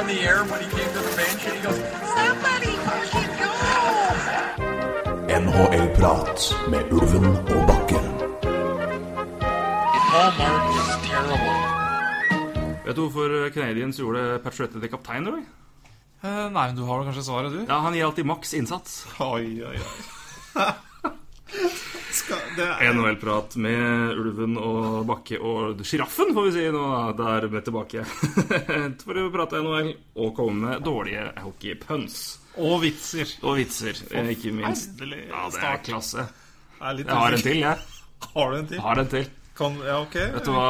on 0.00 0.06
the 0.06 0.20
air 0.24 0.44
when 0.50 0.60
he 0.64 0.68
came 0.76 0.90
to 0.96 1.00
the 1.08 1.14
bench 1.20 1.42
and 1.46 1.54
he 1.56 1.62
goes, 1.66 1.80
Somebody 2.16 2.72
fucking 2.86 3.32
go! 3.40 3.50
NHL-prat 5.40 6.40
med 6.72 6.92
Ulven 6.96 7.26
og 7.26 7.62
Bakken. 7.70 8.06
Hallmark 10.12 10.64
is 10.76 10.88
terrible. 11.08 11.56
Vet 12.86 12.96
du 12.96 13.02
hvorfor 13.02 13.50
Canadiens 13.54 14.00
gjorde 14.00 14.40
Patriotti 14.44 14.80
til 14.80 14.90
kaptein? 14.90 15.26
Eller? 15.26 15.44
Eh, 16.24 16.46
nei, 16.52 16.64
men 16.70 16.76
du 16.76 16.84
har 16.88 16.98
vel 17.00 17.10
kanskje 17.10 17.26
svaret, 17.28 17.52
du? 17.52 17.60
Ja, 17.68 17.82
Han 17.84 17.94
gir 17.94 18.08
alltid 18.08 18.24
maks 18.32 18.54
innsats. 18.56 19.04
Oi, 19.20 19.60
oi, 19.68 19.76
oi. 19.76 20.19
Er 22.60 22.92
NHL-prat 22.92 23.56
med 23.60 24.18
Ulven 24.18 24.56
og 24.60 25.06
Bakke 25.08 25.38
og 25.40 25.80
Sjiraffen, 25.86 26.32
får 26.36 26.46
vi 26.48 26.52
si 26.54 26.64
nå. 26.72 26.82
da. 26.90 27.00
Der 27.18 27.46
er 27.46 27.52
vi 27.52 27.62
tilbake 27.66 28.04
for 29.04 29.20
å 29.20 29.30
prate 29.34 29.62
NHL 29.64 29.90
og 30.20 30.32
komme 30.36 30.58
med 30.66 30.84
dårlige 30.86 31.24
hockeypuns. 31.40 32.20
Og 32.60 32.80
vitser. 32.84 33.36
Og 33.46 33.60
vitser, 33.60 34.00
og 34.10 34.30
ikke 34.34 34.52
minst. 34.54 35.00
Ja, 35.00 35.46
det 35.54 35.62
er 35.72 35.82
klasse. 35.86 36.26
Er 36.80 37.00
Jeg 37.00 37.08
har 37.12 37.36
en 37.36 37.44
til, 37.44 37.60
jeg. 37.62 37.78
Har 38.34 38.50
du 38.52 38.56
en 38.58 38.66
til? 38.68 38.80
Har 38.84 39.00
en 39.00 39.08
til. 39.08 39.30
Kan, 39.56 39.78
ja, 39.84 39.96
ok. 40.00 40.16
Vet 40.34 40.44
du 40.44 40.52
hva 40.52 40.68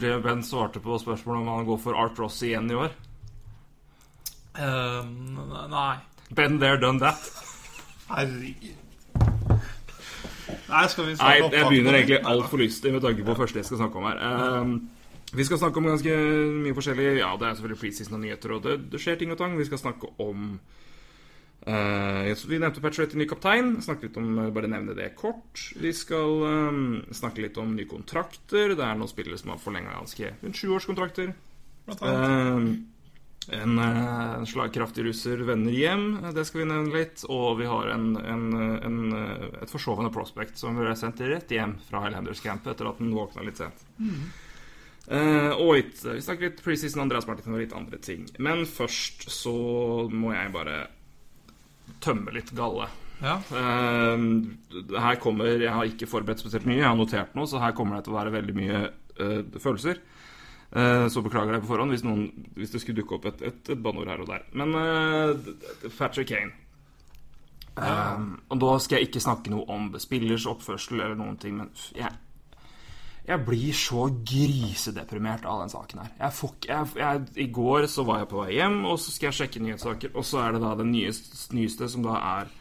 Jay 0.00 0.16
Ben 0.24 0.42
svarte 0.44 0.80
på 0.84 0.96
spørsmålet 1.00 1.42
om 1.42 1.52
han 1.54 1.68
går 1.68 1.78
for 1.80 1.96
Art 1.96 2.18
Ross 2.20 2.40
igjen 2.44 2.70
i 2.72 2.76
år? 2.76 2.92
Um, 4.56 5.36
nei. 5.72 5.94
Ben 6.36 6.58
there, 6.60 6.80
done 6.80 7.00
that. 7.00 7.30
Herregud. 8.08 8.85
Nei, 10.66 10.86
skal 10.90 11.06
vi 11.06 11.16
Nei, 11.20 11.34
jeg 11.42 11.68
begynner 11.68 11.98
egentlig 11.98 12.22
altfor 12.26 12.60
lystig 12.60 12.92
med 12.94 13.04
tanke 13.04 13.22
på 13.22 13.32
det 13.32 13.40
første 13.40 13.60
jeg 13.60 13.68
skal 13.68 13.82
snakke 13.82 14.00
om 14.00 14.08
her. 14.08 14.22
Um, 14.60 14.72
vi 15.36 15.44
skal 15.46 15.60
snakke 15.60 15.80
om 15.80 15.86
ganske 15.90 16.16
mye 16.64 16.74
forskjellig. 16.74 17.06
Ja, 17.20 17.30
det 17.38 17.48
er 17.48 17.54
selvfølgelig 17.58 17.82
preseason 17.82 18.18
og 18.18 18.24
nyheter, 18.24 18.56
og 18.56 18.66
det, 18.66 18.76
det 18.92 19.02
skjer 19.02 19.20
ting 19.20 19.34
og 19.34 19.38
tang. 19.40 19.56
Vi 19.58 19.66
skal 19.68 19.82
snakke 19.82 20.10
om 20.22 20.58
uh, 21.66 22.48
Vi 22.50 22.60
nevnte 22.62 22.82
Patriot 22.82 23.14
ny 23.18 23.28
kaptein. 23.30 23.76
Snakke 23.84 24.08
litt 24.08 24.18
om, 24.20 24.28
Bare 24.54 24.70
nevne 24.70 24.96
det 24.98 25.12
kort. 25.18 25.68
Vi 25.78 25.94
skal 25.94 26.42
um, 26.46 26.84
snakke 27.14 27.46
litt 27.46 27.58
om 27.62 27.74
nye 27.78 27.90
kontrakter. 27.90 28.74
Det 28.74 28.86
er 28.86 28.98
noen 28.98 29.10
spillere 29.10 29.38
som 29.42 29.54
har 29.54 29.62
forlenga 29.62 29.98
ganske 29.98 30.34
rundt 30.42 30.62
sjuårskontrakter. 30.62 31.34
Blant 31.86 32.02
annet. 32.02 32.26
Ehm, 32.26 32.70
en, 33.48 33.78
eh, 33.78 34.32
en 34.38 34.46
slagkraftig 34.46 35.04
russer 35.06 35.42
vender 35.46 35.72
hjem, 35.72 36.06
det 36.34 36.46
skal 36.48 36.62
vi 36.62 36.68
nevne 36.70 36.94
litt. 36.94 37.22
Og 37.30 37.60
vi 37.60 37.68
har 37.70 37.92
en, 37.94 38.08
en, 38.16 38.46
en, 38.88 38.98
eh, 39.14 39.46
et 39.62 39.70
forsovende 39.70 40.10
prospect 40.14 40.58
som 40.58 40.78
ble 40.78 40.96
sendt 40.98 41.22
rett 41.22 41.54
hjem 41.54 41.76
fra 41.86 42.02
Highlanders 42.04 42.42
camp 42.42 42.66
etter 42.66 42.90
at 42.90 42.98
den 43.02 43.14
våkna 43.14 43.46
litt 43.46 43.62
sent. 43.62 43.86
Eh, 45.06 45.52
og 45.54 45.76
litt, 45.78 46.02
vi 46.02 46.22
snakker 46.22 46.48
litt 46.48 46.62
preseason, 46.64 47.04
Andreas 47.04 47.28
Martin 47.28 47.54
og 47.54 47.62
litt 47.62 47.74
andre 47.76 48.00
ting. 48.02 48.26
Men 48.42 48.66
først 48.66 49.28
så 49.30 49.56
må 50.10 50.34
jeg 50.34 50.54
bare 50.54 50.86
tømme 52.02 52.34
litt 52.34 52.50
galle. 52.56 52.88
Ja. 53.22 53.38
Eh, 53.48 54.26
her 55.00 55.16
kommer 55.22 55.48
Jeg 55.48 55.72
har 55.72 55.88
ikke 55.88 56.08
forberedt 56.10 56.42
spesielt 56.42 56.66
mye, 56.68 56.82
jeg 56.82 56.90
har 56.90 56.98
notert 56.98 57.38
noe, 57.38 57.48
så 57.48 57.62
her 57.62 57.76
kommer 57.78 57.96
det 57.96 58.08
til 58.08 58.16
å 58.16 58.18
være 58.18 58.34
veldig 58.34 58.56
mye 58.58 58.82
eh, 58.84 59.42
følelser. 59.62 60.02
Eh, 60.72 61.06
så 61.08 61.22
beklager 61.22 61.54
jeg 61.54 61.62
på 61.62 61.70
forhånd 61.70 61.94
hvis, 61.94 62.04
noen, 62.06 62.26
hvis 62.58 62.72
det 62.74 62.82
skulle 62.82 62.98
dukke 62.98 63.18
opp 63.18 63.28
et, 63.30 63.42
et, 63.46 63.60
et 63.70 63.82
banneord 63.82 64.10
her 64.10 64.22
og 64.24 64.30
der. 64.32 64.46
Men 64.58 64.74
uh, 64.74 65.90
Thatcher 65.94 66.26
Kane 66.26 66.50
um, 67.78 68.32
Og 68.50 68.60
da 68.64 68.72
skal 68.82 68.98
jeg 68.98 69.10
ikke 69.10 69.22
snakke 69.22 69.52
noe 69.54 69.66
om 69.70 69.92
spillers 70.02 70.48
oppførsel 70.50 70.98
eller 70.98 71.14
noen 71.18 71.38
ting, 71.38 71.54
men 71.60 71.70
jeg, 71.94 72.10
jeg 73.30 73.42
blir 73.46 73.78
så 73.78 74.08
grisedeprimert 74.26 75.46
av 75.46 75.62
den 75.62 75.72
saken 75.72 76.02
her. 76.02 76.12
Jeg 76.18 76.38
fuck, 76.42 76.66
jeg, 76.66 76.92
jeg, 76.98 77.24
I 77.46 77.48
går 77.62 77.86
så 77.90 78.04
var 78.06 78.24
jeg 78.24 78.32
på 78.34 78.42
vei 78.42 78.52
hjem, 78.58 78.82
og 78.90 79.00
så 79.02 79.14
skal 79.14 79.30
jeg 79.30 79.40
sjekke 79.40 79.64
nyhetssaker, 79.64 80.14
og 80.18 80.26
så 80.26 80.44
er 80.44 80.56
det 80.56 80.64
da 80.66 80.76
det 80.82 80.90
nyeste, 80.90 81.42
nyeste 81.54 81.94
som 81.94 82.06
da 82.06 82.20
er 82.36 82.54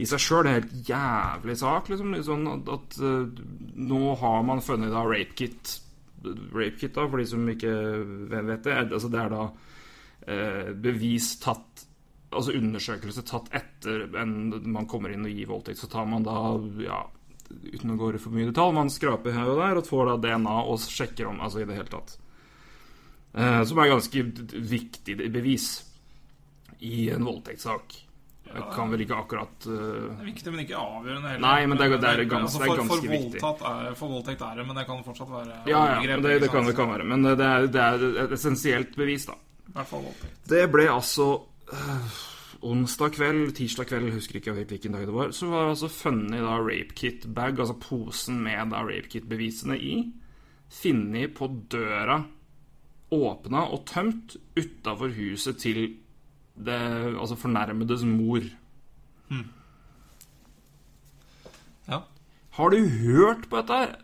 i 0.00 0.06
seg 0.06 0.22
sjøl 0.22 0.46
en 0.46 0.56
helt 0.60 0.88
jævlig 0.88 1.56
sak. 1.60 1.88
Liksom, 1.92 2.16
sånn 2.24 2.48
at, 2.52 2.68
at 2.76 2.98
eh, 3.04 3.46
nå 3.90 4.16
har 4.20 4.42
man 4.46 4.62
funnet 4.64 4.92
da 4.94 5.02
rape 5.08 5.36
kit. 5.36 5.80
Rape 6.24 6.76
kit, 6.78 6.94
da, 6.94 7.06
for 7.08 7.20
de 7.20 7.28
som 7.28 7.46
ikke 7.48 7.74
vet 8.30 8.66
det. 8.66 8.76
Altså, 8.86 9.08
det 9.12 9.20
er 9.22 9.32
da 9.32 9.44
eh, 10.26 10.74
bevis 10.88 11.36
tatt 11.42 11.86
Altså 12.30 12.52
undersøkelse 12.54 13.24
tatt 13.26 13.48
etter 13.58 14.04
en, 14.20 14.52
man 14.70 14.84
kommer 14.86 15.10
inn 15.10 15.24
og 15.26 15.32
gir 15.34 15.48
voldtekt. 15.50 15.80
Så 15.80 15.88
tar 15.90 16.04
man 16.06 16.22
da, 16.22 16.36
ja 16.78 17.00
uten 17.50 17.94
å 17.94 17.96
gå 17.98 18.12
for 18.22 18.34
mye 18.34 18.46
detalj, 18.50 18.74
man 18.76 18.92
skraper 18.92 19.34
her 19.34 19.48
og 19.50 19.58
der 19.58 19.80
og 19.80 19.88
får 19.88 20.12
da 20.12 20.16
DNA 20.22 20.56
og 20.70 20.82
sjekker 20.84 21.30
om 21.30 21.40
Altså 21.42 21.62
i 21.62 21.66
det 21.66 21.78
hele 21.78 21.90
tatt. 21.90 22.14
Eh, 23.34 23.62
som 23.66 23.78
er 23.78 23.90
ganske 23.90 24.24
viktig 24.70 25.16
bevis 25.30 25.68
i 26.86 27.08
en 27.14 27.26
voldtektssak. 27.26 27.98
Jeg 28.54 28.64
kan 28.74 28.90
vel 28.90 29.00
ikke 29.04 29.14
akkurat 29.14 29.66
uh... 29.66 29.74
Det 29.74 30.22
er 30.24 30.26
viktig, 30.26 30.52
men 30.52 30.60
ikke 30.64 30.78
avgjørende 30.80 31.28
heller. 31.30 31.42
Nei, 31.44 31.66
men 31.70 31.78
det 31.78 31.86
er- 31.86 32.00
det 32.02 32.08
er 32.10 32.24
gans- 32.32 32.48
altså, 32.48 32.58
det 32.58 32.64
er 32.64 32.70
for, 32.70 32.80
ganske 32.80 32.96
for 32.96 33.14
viktig. 33.14 33.42
Er, 33.70 33.94
for 34.00 34.08
voldtekt 34.16 34.40
er 34.42 34.56
det, 34.58 34.64
men 34.66 34.76
det 34.80 34.86
kan 34.88 35.04
fortsatt 35.06 35.30
være 35.30 35.60
Ja, 35.70 35.82
ja, 35.92 36.00
men 36.16 36.24
det, 36.26 36.40
det, 36.42 36.50
kan, 36.50 36.66
det 36.66 36.74
kan 36.76 36.90
være. 36.90 37.04
Men 37.12 37.22
det 37.28 37.36
er, 37.46 37.66
det 37.70 37.84
er 37.84 38.24
et 38.24 38.34
essensielt 38.34 38.96
bevis, 38.98 39.26
da. 39.30 39.36
I 39.70 39.76
hvert 39.76 39.86
fall 39.92 40.02
voldtekt. 40.08 40.40
Det 40.50 40.64
ble 40.74 40.88
altså 40.90 41.28
øh, 41.70 42.18
onsdag 42.72 43.14
kveld, 43.14 43.52
tirsdag 43.56 43.86
kveld, 43.92 44.10
husker 44.18 44.40
ikke 44.40 44.52
hvilken 44.58 44.92
dag 44.98 45.06
det 45.06 45.14
var, 45.14 45.30
så 45.32 45.46
var 45.52 45.62
det 45.68 45.76
altså 45.76 45.92
funnet 45.94 46.42
da 46.42 46.58
rape 46.58 46.94
kit 46.98 47.28
bag, 47.34 47.54
altså 47.62 47.78
posen 47.80 48.42
med 48.44 48.74
da 48.74 48.82
rape 48.82 49.08
kit 49.14 49.28
bevisene 49.30 49.78
i, 49.78 49.94
funnet 50.82 51.32
på 51.38 51.48
døra, 51.72 52.18
åpna 53.14 53.64
og 53.74 53.86
tømt 53.90 54.36
utafor 54.58 55.10
huset 55.16 55.58
til 55.62 55.96
det 56.56 56.80
altså 57.20 57.34
fornærmedes 57.36 58.02
mor. 58.04 58.40
Ja. 61.88 61.98
Har 62.50 62.68
du 62.70 62.76
hørt 62.88 63.48
på 63.50 63.56
dette 63.60 63.72
her? 63.72 63.94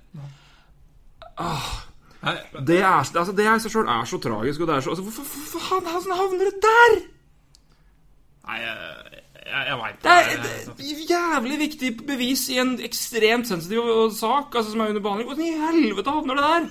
Nei, 2.22 2.36
Det 2.66 2.78
er, 2.80 2.86
altså, 2.86 3.32
det 3.36 3.44
i 3.44 3.58
seg 3.60 3.70
sjøl 3.74 3.90
er 3.92 4.04
så 4.08 4.18
tragisk, 4.22 4.60
og 4.64 4.66
det 4.70 4.76
er 4.76 4.80
så 4.86 4.90
altså, 4.94 5.02
Hvorfor, 5.04 5.58
han- 5.68 5.86
han 5.92 6.16
havner 6.16 6.44
det 6.48 6.62
der?! 6.62 6.96
nei 8.46 8.56
jeg, 8.62 8.76
jeg, 9.46 9.66
jeg 9.68 9.76
veit 9.78 10.02
Det 10.02 10.12
er 10.12 10.18
et 10.78 11.10
jævlig 11.10 11.58
viktig 11.58 11.90
bevis 12.06 12.48
i 12.48 12.58
en 12.62 12.80
ekstremt 12.80 13.48
sensitiv 13.48 13.82
sak 14.16 14.54
altså, 14.54 14.70
som 14.70 14.80
er 14.80 14.88
under 14.88 15.02
behandling. 15.02 15.28
Hvordan 15.28 15.44
i 15.46 15.60
helvete 15.66 16.10
havner 16.10 16.34
det 16.34 16.44
der? 16.44 16.66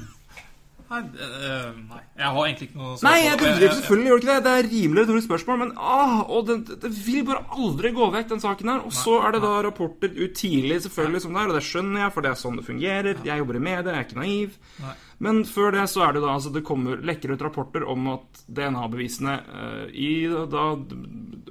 Nei, 0.85 0.99
eh, 1.01 1.69
nei, 1.89 2.01
jeg 2.13 2.31
har 2.35 2.45
egentlig 2.45 2.67
ikke 2.69 2.77
noe 2.77 2.97
svar 2.99 3.07
Nei, 3.09 3.21
jeg 3.23 3.39
begriper 3.41 3.77
selvfølgelig 3.79 4.09
gjør 4.11 4.19
det 4.19 4.25
ikke 4.25 4.33
det. 4.35 4.43
Det 4.45 4.51
er 4.53 4.67
rimelig 4.73 5.03
retorisk 5.03 5.27
spørsmål, 5.29 5.57
men 5.63 5.71
ah, 5.81 6.19
og 6.29 6.45
det, 6.49 6.57
det 6.83 6.91
vil 6.93 7.23
bare 7.25 7.41
aldri 7.57 7.91
gå 7.95 8.09
vekk, 8.13 8.27
den 8.33 8.43
saken 8.43 8.71
her. 8.73 8.83
Og 8.85 8.93
så 8.93 9.15
er 9.25 9.35
det 9.35 9.41
da 9.45 9.53
rapporter 9.65 10.13
ut 10.13 10.35
tidlig, 10.37 10.77
selvfølgelig, 10.85 11.23
som 11.25 11.33
det 11.33 11.41
er, 11.41 11.49
og 11.49 11.57
det 11.57 11.63
skjønner 11.69 12.03
jeg, 12.03 12.13
for 12.13 12.25
det 12.25 12.31
er 12.31 12.39
sånn 12.43 12.61
det 12.61 12.67
fungerer. 12.67 13.25
Jeg 13.25 13.41
jobber 13.41 13.59
i 13.59 13.63
media, 13.65 13.95
jeg 13.95 13.97
er 13.97 14.07
ikke 14.07 14.21
naiv. 14.21 14.61
Nei. 14.83 14.93
Men 15.25 15.41
før 15.47 15.75
det 15.75 15.87
så 15.89 16.05
er 16.05 16.15
det 16.15 16.23
da 16.25 16.33
altså 16.35 16.51
det 16.51 16.65
kommer 16.67 17.03
lekker 17.07 17.33
ut 17.33 17.43
rapporter 17.45 17.85
om 17.87 18.09
at 18.11 18.45
DNA-bevisene 18.51 19.35
uh, 19.47 19.83
i 19.89 20.27
da 20.51 20.65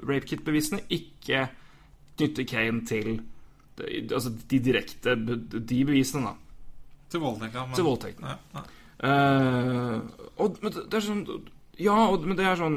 rape 0.05 0.29
kit-bevisene 0.29 0.85
ikke 0.93 1.47
knytter 2.19 2.47
Kane 2.47 2.85
til 2.87 3.15
altså 3.81 4.31
de 4.31 4.61
direkte 4.63 5.17
de 5.19 5.81
bevisene, 5.89 6.31
da. 6.31 6.35
Til 7.11 7.23
voldtekten. 7.23 7.75
Til 7.75 7.87
voldtekten. 7.87 8.27
Nei, 8.27 8.37
nei. 8.55 8.65
Eh, 9.05 9.97
og 10.41 10.57
men 10.65 10.73
det 10.75 10.97
er 10.99 11.05
sånn 11.05 11.25
Ja, 11.83 11.97
og, 12.09 12.23
men 12.25 12.39
det 12.39 12.45
er 12.49 12.57
sånn 12.57 12.77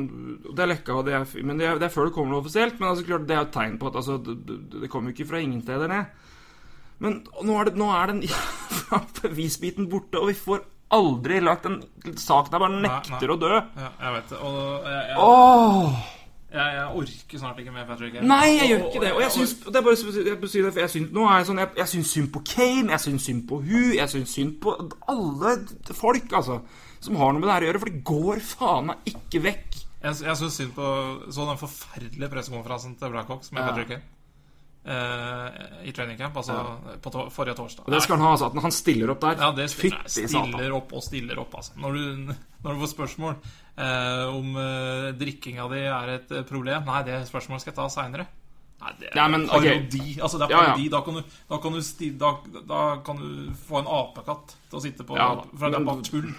Det 0.50 0.64
er 0.66 0.72
lekka, 0.74 0.98
det 1.08 1.14
er, 1.16 1.28
men 1.46 1.60
det 1.62 1.68
er, 1.70 1.78
det 1.80 1.88
er 1.88 1.94
før 1.94 2.10
det 2.10 2.16
kommer 2.18 2.34
noe 2.36 2.42
offisielt. 2.44 2.80
Men 2.82 2.90
altså 2.92 3.06
klart 3.08 3.28
det 3.30 3.38
er 3.38 3.46
et 3.46 3.54
tegn 3.56 3.78
på 3.82 3.88
at 3.92 4.00
altså, 4.02 4.18
det, 4.26 4.38
det- 4.74 4.90
kommer 4.92 5.12
jo 5.12 5.18
ikke 5.18 5.30
fra 5.32 5.40
ingen 5.44 5.62
steder 5.64 5.92
ned. 5.92 6.26
Men 7.00 7.20
nå 7.46 7.60
er, 7.62 7.70
det, 7.70 7.78
nå 7.78 7.92
er 7.94 8.10
den 8.12 8.24
ja, 8.28 9.00
bevisbiten 9.22 9.88
borte, 9.92 10.18
og 10.20 10.32
vi 10.32 10.38
får 10.40 10.66
aldri 10.98 11.42
lagt 11.44 11.66
en 11.70 11.82
sak 12.18 12.48
der 12.50 12.62
bare 12.64 12.80
nekter 12.82 13.28
nei. 13.28 13.34
å 13.36 13.40
dø. 13.42 13.50
Ja, 13.78 13.90
jeg 14.02 14.14
vet 14.18 14.30
det. 14.32 14.38
Og 14.40 14.88
jeg, 14.88 15.02
jeg, 15.12 15.18
Åh 15.22 16.06
jeg, 16.58 16.74
jeg 16.78 16.88
orker 17.02 17.42
snart 17.42 17.62
ikke 17.62 17.74
mer 17.76 17.86
Patrick. 17.90 18.18
Nei, 18.24 18.46
jeg 18.58 18.70
gjør 18.72 18.84
ikke 18.88 19.02
det. 19.04 19.12
Og 19.14 19.22
jeg 19.24 19.32
syns 19.36 19.54
det 19.66 19.76
er 19.80 19.86
bare, 19.86 19.96
jeg 19.98 20.26
jeg, 20.28 20.50
si 20.52 20.64
jeg 20.82 20.92
syns, 20.96 21.12
Nå 21.16 21.24
er 21.30 21.38
jeg 21.42 21.48
sånn 21.50 21.62
Jeg, 21.64 21.72
jeg 21.82 21.92
syns 21.94 22.12
synd 22.18 22.30
på 22.34 22.42
Kane, 22.52 22.92
jeg 22.96 23.04
syns 23.06 23.28
synd 23.30 23.46
på 23.50 23.62
hun, 23.64 23.88
jeg 23.98 24.14
syns 24.14 24.36
synd 24.38 24.58
på 24.64 24.76
alle 25.14 25.56
folk, 25.98 26.34
altså, 26.42 26.60
som 27.00 27.20
har 27.22 27.32
noe 27.34 27.40
med 27.44 27.50
det 27.50 27.56
her 27.56 27.68
å 27.68 27.70
gjøre. 27.72 27.84
For 27.86 27.94
det 27.94 28.04
går 28.12 28.44
faen 28.52 28.92
meg 28.92 29.12
ikke 29.14 29.44
vekk. 29.48 29.80
Jeg, 30.04 30.20
jeg 30.28 30.38
synes 30.42 30.60
synd 30.62 30.76
på 30.78 30.92
så 31.34 31.48
den 31.50 31.62
forferdelige 31.64 32.30
pressekonferansen 32.36 32.98
til 33.00 33.14
Blackhawks 33.16 33.52
med 33.54 33.64
Ja. 33.64 33.72
Patrick 33.72 33.94
Kane. 33.96 34.17
Eh, 34.88 35.88
I 35.90 35.92
training 35.92 36.16
camp, 36.18 36.38
altså 36.40 36.56
på 37.04 37.12
to 37.12 37.26
forrige 37.34 37.58
torsdag. 37.58 37.84
Og 37.90 37.92
det 37.92 38.00
skal 38.06 38.16
han 38.16 38.24
ha, 38.24 38.32
altså. 38.38 38.48
At 38.56 38.64
han 38.64 38.72
stiller 38.72 39.10
opp 39.12 39.20
der. 39.26 39.42
Ja, 39.42 39.50
det 39.52 39.66
spiller, 39.74 40.00
Fytti 40.06 40.28
satan. 40.32 40.48
stiller 40.54 40.76
opp 40.78 40.94
og 40.96 41.04
stiller 41.04 41.42
opp, 41.44 41.56
altså. 41.60 41.74
Når 41.84 41.98
du, 41.98 42.34
når 42.64 42.70
du 42.78 42.84
får 42.86 42.92
spørsmål 42.94 43.34
eh, 43.36 44.26
om 44.32 44.56
eh, 44.64 45.08
drikkinga 45.20 45.68
di 45.74 45.82
er 45.92 46.14
et 46.16 46.32
eh, 46.32 46.46
problem 46.48 46.88
Nei, 46.88 47.02
det 47.04 47.20
spørsmålet 47.28 47.66
skal 47.66 47.74
jeg 47.74 47.80
ta 47.82 47.90
seinere. 47.98 48.28
Nei, 48.80 48.94
det 49.02 49.10
er 49.12 49.20
ja, 49.20 49.28
men, 49.34 49.46
parodi. 49.52 50.18
Altså, 50.22 50.40
det 50.40 50.48
er 50.48 50.56
Ja, 50.56 50.64
ja. 50.72 50.90
Da, 50.96 51.04
kan 51.04 51.20
du, 51.20 51.22
da, 51.52 51.62
kan 51.68 51.78
du 51.78 52.10
da, 52.24 52.34
da 52.72 52.82
kan 53.04 53.22
du 53.24 53.54
få 53.68 53.82
en 53.84 53.92
apekatt 54.00 54.56
til 54.70 54.80
å 54.80 54.82
sitte 54.88 55.04
på 55.04 55.18
Ja. 55.20 55.32
For 55.52 55.68
det 55.74 55.82
er 55.82 55.88
bare 55.92 56.04
tull. 56.08 56.32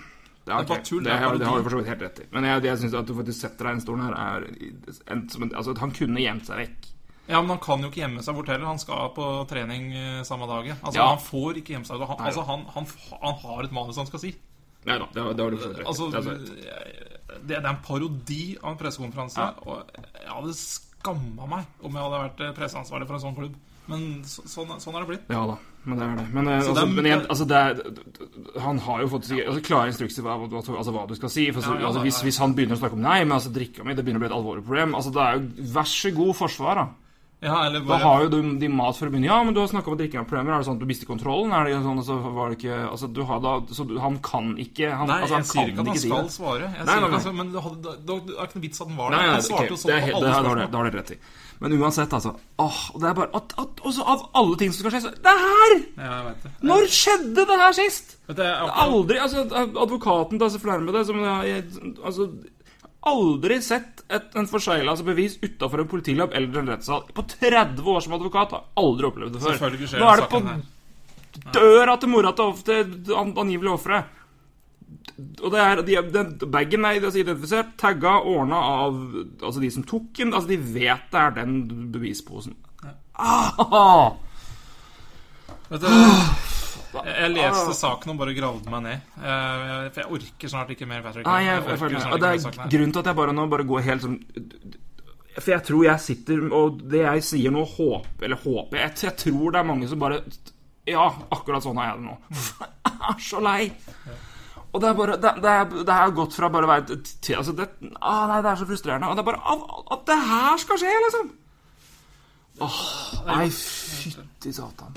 Ja, 0.49 0.63
Det 0.65 0.85
tull, 0.89 1.03
det, 1.05 1.11
det 1.13 1.19
har- 1.21 1.37
det 1.37 1.45
har 1.47 1.59
du 1.59 1.63
for 1.69 1.75
så 1.77 1.83
vidt 1.83 1.89
helt 1.93 2.01
rett 2.07 2.21
i. 2.25 2.29
Men 2.33 2.45
jeg, 2.49 2.65
jeg 2.65 2.79
syns 2.81 2.95
at 2.97 3.05
du 3.11 3.13
faktisk 3.19 3.41
setter 3.45 3.67
deg 3.69 3.75
i 3.75 3.77
den 3.77 3.85
stolen 3.85 4.07
her, 4.09 4.15
er 4.17 4.47
en, 5.13 5.29
som 5.29 5.43
en, 5.45 5.53
Altså, 5.53 5.75
han 5.77 5.91
kunne 5.93 6.23
gjemt 6.25 6.47
seg 6.49 6.57
vekk. 6.65 6.95
Ja, 7.29 7.41
men 7.43 7.51
han 7.53 7.59
kan 7.61 7.83
jo 7.85 7.91
ikke 7.91 8.01
gjemme 8.03 8.23
seg 8.25 8.35
bort 8.39 8.49
heller. 8.49 8.67
Han 8.71 8.79
skal 8.81 9.11
på 9.17 9.25
trening 9.51 9.91
eh, 9.93 10.23
samme 10.25 10.47
dagen. 10.49 10.77
Altså, 10.83 10.97
Ja. 10.99 11.09
Han 11.13 11.19
får 11.21 11.59
ikke 11.61 11.75
gjemme 11.77 11.85
seg. 11.91 12.01
Han, 12.09 12.23
altså, 12.25 12.45
han, 12.49 12.65
han, 12.75 12.87
han 13.23 13.35
har 13.45 13.63
et 13.69 13.73
manus 13.77 13.97
han 14.01 14.09
skal 14.09 14.23
si. 14.23 14.35
Nei 14.89 14.97
da, 15.03 15.09
det, 15.13 15.23
har- 15.23 15.35
det 15.37 15.45
har 15.45 15.51
du 15.51 15.57
for 15.59 15.65
så 15.65 15.69
vidt 15.69 15.79
rett 15.79 15.85
i. 15.85 15.89
Altså, 15.93 16.11
Det 16.11 16.19
er 16.73 17.07
det, 17.47 17.57
er 17.59 17.67
en 17.69 17.83
parodi 17.85 18.43
av 18.63 18.71
en 18.73 18.79
pressekonferanse. 18.81 19.49
Og 19.69 19.83
jeg 19.95 20.31
hadde 20.33 20.55
skamma 20.57 21.47
meg 21.51 21.67
om 21.85 21.93
jeg 21.99 22.03
hadde 22.07 22.21
vært 22.25 22.41
eh, 22.47 22.55
presseansvarlig 22.57 23.09
for 23.11 23.19
en 23.19 23.25
sånn 23.27 23.37
klubb. 23.37 23.57
Men 23.89 24.03
så, 24.29 24.43
sånn, 24.49 24.73
sånn 24.81 24.97
er 24.99 25.05
det 25.05 25.09
blitt. 25.09 25.29
Ja 25.33 25.43
da, 25.49 25.55
men 25.89 26.01
det 26.01 26.07
er 26.09 26.17
det. 26.19 26.25
Men, 26.37 26.49
eh, 26.49 26.59
altså, 26.63 26.75
er- 26.83 26.91
men 26.97 27.07
igjen, 27.09 27.27
altså, 27.33 27.47
det 27.49 27.61
er, 27.61 28.61
han 28.65 28.81
har 28.89 29.01
jo 29.05 29.11
fått 29.15 29.29
altså, 29.37 29.61
klare 29.69 29.93
instrukser 29.93 30.25
hva, 30.27 30.35
altså, 30.49 30.93
hva 30.97 31.05
du 31.09 31.15
skal 31.21 31.33
si. 31.33 31.47
For, 31.53 31.61
Ja, 31.69 31.77
ja, 31.81 31.87
altså, 31.93 32.03
hvis, 32.05 32.23
hvis 32.25 32.41
han 32.43 32.57
begynner 32.57 32.77
å 32.77 32.81
snakke 32.83 32.97
om 32.99 33.05
Nei, 33.05 33.21
men 33.25 33.37
altså, 33.39 33.53
drikka 33.55 33.85
mi, 33.85 33.95
det 33.97 34.05
begynner 34.05 34.21
å 34.21 34.25
bli 34.27 34.31
et 34.33 34.39
alvorlig 34.41 34.65
problem. 34.67 34.97
Altså, 34.99 35.13
det 35.13 35.25
er 35.25 35.39
jo 35.39 35.69
Vær 35.77 35.89
så 35.93 36.15
god 36.17 36.35
forsvar, 36.41 36.83
da. 36.83 36.89
Ja, 37.41 37.67
eller 37.69 37.85
Da 37.87 37.97
har 38.03 38.25
jo 38.25 38.31
de, 38.33 38.39
de 38.59 38.69
mat 38.69 38.97
for 38.99 39.07
å 39.07 39.13
begynne. 39.13 39.29
Ja, 39.31 39.37
men 39.47 39.55
du 39.55 39.61
har 39.63 39.69
snakka 39.71 39.93
om 39.93 39.99
drikkeproblemer. 40.01 40.57
Er 40.57 40.63
det 40.65 40.67
sånn 40.67 40.79
at 40.81 40.83
du 40.83 40.89
mister 40.91 41.07
kontrollen? 41.07 41.53
Er 41.55 41.69
det 41.69 41.77
sånn, 41.85 42.01
altså, 42.03 42.17
var 42.35 42.51
det 42.51 42.57
ikke 42.59 42.79
Altså, 42.89 43.11
du 43.15 43.21
har 43.29 43.43
da 43.45 43.53
Så 43.79 43.87
du, 43.87 43.95
han 44.03 44.17
kan 44.27 44.49
ikke 44.59 44.89
han, 44.91 45.07
Nei, 45.07 45.21
altså, 45.23 45.37
han 45.39 45.45
jeg 45.45 45.51
sier 45.53 45.71
ikke 45.71 45.85
at 45.85 45.91
han 45.93 46.01
skal 46.03 46.25
det. 46.27 46.35
svare. 46.35 46.71
Jeg 46.73 46.73
Nei, 46.73 46.87
sier 46.89 47.05
nei, 47.05 47.11
nei. 47.13 47.19
altså, 47.21 47.35
men 47.39 47.53
det, 47.55 47.63
hadde, 47.69 47.95
det, 48.09 48.17
det 48.27 48.35
er 48.35 48.49
ikke 48.49 48.59
noe 48.59 48.65
vits 48.67 48.83
at 48.83 48.91
han 48.91 48.99
var 48.99 49.15
der. 49.15 49.29
Han 49.29 49.47
svarte 49.47 49.71
jo 49.71 49.79
sånn 49.85 49.95
er 49.95 50.03
på 50.03 50.19
alle 50.19 50.27
det, 50.27 50.33
det, 50.33 50.35
spørsmål. 50.35 50.65
har, 50.65 50.75
har 50.83 50.91
du 50.91 50.99
rett 50.99 51.15
i. 51.15 51.21
Men 51.59 51.75
uansett, 51.79 52.13
altså 52.15 52.35
Åh, 52.63 52.83
det 53.03 53.09
er 53.09 53.17
bare 53.19 53.31
at, 53.35 53.55
at 53.59 53.81
også 53.83 54.05
Av 54.07 54.21
alle 54.39 54.59
ting 54.61 54.71
som 54.71 54.85
skal 54.85 54.93
skje, 54.95 55.01
så 55.09 55.11
Det 55.11 55.33
her! 55.43 55.73
Ja, 55.99 56.11
jeg 56.11 56.27
vet 56.29 56.45
det. 56.45 56.53
Når 56.71 56.87
skjedde 56.95 57.47
det 57.51 57.57
her 57.63 57.75
sist? 57.79 58.15
Det 58.29 58.47
er 58.47 58.71
Aldri 58.85 59.19
altså, 59.23 59.43
Advokaten 59.67 60.39
flere 60.63 60.85
med 60.85 60.95
det 60.95 61.03
som 61.09 61.19
altså, 61.23 62.29
Aldri 63.07 63.61
sett 63.63 64.03
et, 64.11 64.33
en 64.35 64.49
forsegla 64.51 64.97
bevis 65.07 65.37
utafor 65.43 65.85
en 65.85 65.89
politilab 65.91 66.35
eller 66.35 66.63
en 66.63 66.73
rettssal. 66.75 67.07
På 67.15 67.23
30 67.23 67.87
år 67.87 68.01
som 68.05 68.17
advokat 68.19 68.57
har 68.57 68.65
jeg 68.65 68.83
aldri 68.83 69.09
opplevd 69.09 69.37
det 69.37 69.43
før. 69.45 69.79
Nå 70.03 70.11
er 70.11 70.23
det 70.23 70.31
på 70.33 70.43
døra 71.55 71.97
til 72.01 72.11
mora 72.11 72.33
til 72.35 73.13
angivelig 73.15 73.71
offeret. 73.77 74.15
Og 75.43 75.51
det 75.51 75.63
er, 75.63 75.81
de, 75.87 75.97
den 76.15 76.51
bagen 76.51 76.87
er 76.87 76.99
identifisert, 76.99 77.75
tagga, 77.79 78.21
ordna 78.23 78.59
av 78.85 78.99
altså 79.43 79.63
de 79.63 79.71
som 79.75 79.87
tok 79.87 80.13
den. 80.19 80.35
Altså, 80.35 80.51
de 80.51 80.59
vet 80.59 81.11
det 81.13 81.23
er 81.23 81.35
den 81.41 81.57
bevisposen. 81.95 82.55
Ah! 83.19 84.15
Vet 85.69 85.83
du, 85.83 85.89
jeg, 86.95 87.31
leste 87.35 87.75
saken 87.77 88.13
og 88.15 88.21
bare 88.21 88.35
gravde 88.37 88.73
meg 88.73 88.85
ned. 88.85 89.09
Jeg, 89.23 89.89
for 89.95 90.03
jeg 90.03 90.13
orker 90.19 90.53
snart 90.53 90.71
ikke 90.75 90.89
mer 90.89 91.03
Patrick. 91.05 91.27
Nei, 91.29 91.41
jeg, 91.47 91.65
jeg, 91.65 91.91
jeg, 91.93 92.13
og 92.13 92.23
Det 92.23 92.31
er 92.31 92.71
grunnen 92.75 92.95
til 92.95 93.03
at 93.03 93.11
jeg 93.11 93.19
bare 93.19 93.35
nå 93.37 93.47
bare 93.53 93.67
går 93.69 93.85
helt 93.89 94.07
sånn 94.07 94.17
For 95.39 95.53
jeg 95.53 95.65
tror 95.69 95.85
jeg 95.87 96.05
sitter 96.05 96.47
Og 96.49 96.79
det 96.91 97.03
jeg 97.05 97.27
sier 97.27 97.55
nå, 97.55 97.65
håper 97.77 98.29
Eller 98.29 98.41
håper 98.43 98.81
jeg, 98.81 98.95
jeg 99.09 99.17
tror 99.25 99.53
det 99.55 99.61
er 99.61 99.69
mange 99.69 99.91
som 99.91 100.01
bare 100.03 100.23
Ja, 100.89 101.05
akkurat 101.35 101.67
sånn 101.67 101.79
har 101.81 101.93
jeg 101.93 102.01
det 102.01 102.09
nå. 102.09 102.17
Jeg 102.99 103.15
er 103.15 103.21
så 103.23 103.39
lei. 103.41 103.69
Og 104.73 104.81
det 104.83 104.89
er 104.89 104.97
bare 104.99 105.19
Det, 105.21 105.35
det, 105.45 105.53
er, 105.53 105.69
det 105.87 105.99
er 105.99 106.17
gått 106.17 106.35
fra 106.37 106.51
bare 106.53 106.67
å 106.67 106.73
være 106.73 106.99
til 107.05 107.39
altså 107.39 107.55
det, 107.57 107.69
ah, 108.01 108.25
Nei, 108.31 108.41
det 108.45 108.51
er 108.51 108.59
så 108.61 108.67
frustrerende. 108.69 109.13
Og 109.13 109.17
det 109.17 109.23
er 109.23 109.29
bare 109.29 109.55
At, 109.95 110.03
det 110.09 110.19
her 110.33 110.65
skal 110.65 110.81
skje, 110.83 110.97
liksom! 111.07 111.31
Åh, 112.65 112.81
nei, 113.29 113.45
fytti 113.55 114.51
satan. 114.57 114.97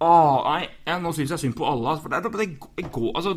Åh, 0.00 0.36
nei, 0.46 0.68
jeg, 0.86 1.00
nå 1.04 1.10
syns 1.12 1.30
jeg 1.34 1.42
synd 1.42 1.56
på 1.58 1.66
alle. 1.68 1.90
altså, 1.92 2.06
For 2.06 2.14
det, 2.14 2.20
det, 2.24 2.60
det 2.78 2.86
går 2.92 3.10
Altså 3.20 3.34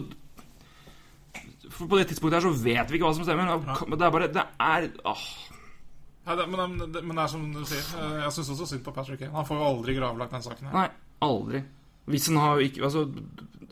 for 1.74 1.90
På 1.90 1.98
det 1.98 2.06
tidspunktet 2.08 2.38
her 2.40 2.46
så 2.46 2.64
vet 2.64 2.92
vi 2.92 3.00
ikke 3.00 3.08
hva 3.10 3.16
som 3.18 3.26
stemmer. 3.26 3.50
Men 3.90 3.98
det 4.00 4.06
er 4.08 4.14
bare 4.14 4.28
Det 4.32 4.44
er 4.62 4.88
åh. 5.10 5.24
Nei, 6.24 6.36
det, 6.40 6.46
men, 6.48 6.78
det, 6.94 7.02
men 7.04 7.18
det 7.18 7.24
er 7.26 7.32
som 7.34 7.48
du 7.52 7.64
sier. 7.68 7.84
eh, 8.00 8.20
Jeg 8.24 8.32
syns 8.38 8.52
også 8.56 8.68
synd 8.70 8.84
på 8.86 8.94
Patrick 8.96 9.20
Kane. 9.20 9.34
Han 9.36 9.48
får 9.48 9.58
jo 9.60 9.66
aldri 9.74 9.96
gravlagt 9.98 10.32
den 10.32 10.46
saken 10.46 10.70
her. 10.70 10.76
Nei, 10.78 10.86
aldri. 11.28 11.64
Han 12.08 12.38
har 12.38 12.60
ikke 12.60 12.84
Altså 12.84 13.08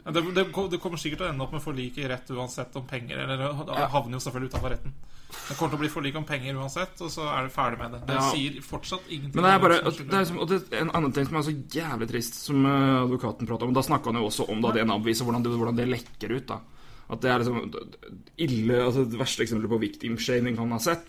Ja, 0.05 0.11
Det, 0.11 0.21
det, 0.33 0.45
kommer 0.51 0.97
sikkert 0.97 1.19
til 1.21 1.27
å 1.27 1.29
ende 1.29 1.43
opp 1.45 1.51
med 1.53 1.61
forlik 1.61 1.97
i 2.01 2.07
rett 2.09 2.29
uansett 2.33 2.75
om 2.75 2.87
penger. 2.89 3.19
Eller 3.21 3.37
det 3.37 3.89
havner 3.91 4.17
jo 4.17 4.23
selvfølgelig 4.23 4.49
utenfor 4.53 4.73
retten. 4.73 4.93
Det 5.31 5.55
kommer 5.55 5.71
til 5.71 5.77
å 5.77 5.81
bli 5.83 5.89
forlik 5.93 6.15
om 6.19 6.25
penger 6.27 6.57
uansett, 6.59 6.97
og 7.05 7.11
så 7.13 7.23
er 7.31 7.45
det 7.45 7.53
ferdig 7.53 7.77
med 7.79 7.91
det. 7.93 7.99
Det 8.07 8.15
Ja. 8.15 8.31
sier 8.31 8.57
fortsatt 8.65 9.05
ingenting. 9.07 9.35
Men 9.35 9.43
det 9.45 9.51
er 9.53 9.59
bare 9.59 9.77
det, 9.83 9.93
som 9.95 10.07
det 10.07 10.17
er, 10.19 10.25
som- 10.25 10.39
og 10.39 10.47
det 10.49 10.73
En 10.73 10.89
annen 10.91 11.13
ting 11.13 11.25
som 11.25 11.35
er 11.37 11.41
så 11.43 11.53
jævlig 11.69 12.07
trist, 12.09 12.33
som 12.33 12.65
eh, 12.65 13.03
advokaten 13.05 13.47
prata 13.47 13.65
om 13.65 13.73
Da 13.73 13.81
snakka 13.81 14.05
han 14.11 14.15
jo 14.15 14.27
også 14.27 14.49
om 14.49 14.61
da 14.61 14.71
DNA-beviset, 14.71 15.23
hvordan, 15.25 15.43
hvordan 15.43 15.75
det 15.75 15.87
lekker 15.87 16.31
ut. 16.35 16.47
da 16.47 16.59
At 17.11 17.21
det 17.21 17.29
er 17.31 17.39
liksom 17.39 17.73
ille 18.39 18.73
Altså 18.85 19.05
Det 19.09 19.19
verste 19.19 19.43
eksempelet 19.43 19.69
på 19.69 19.79
victim-shaming 19.79 20.57
han 20.57 20.71
har 20.71 20.79
sett, 20.79 21.05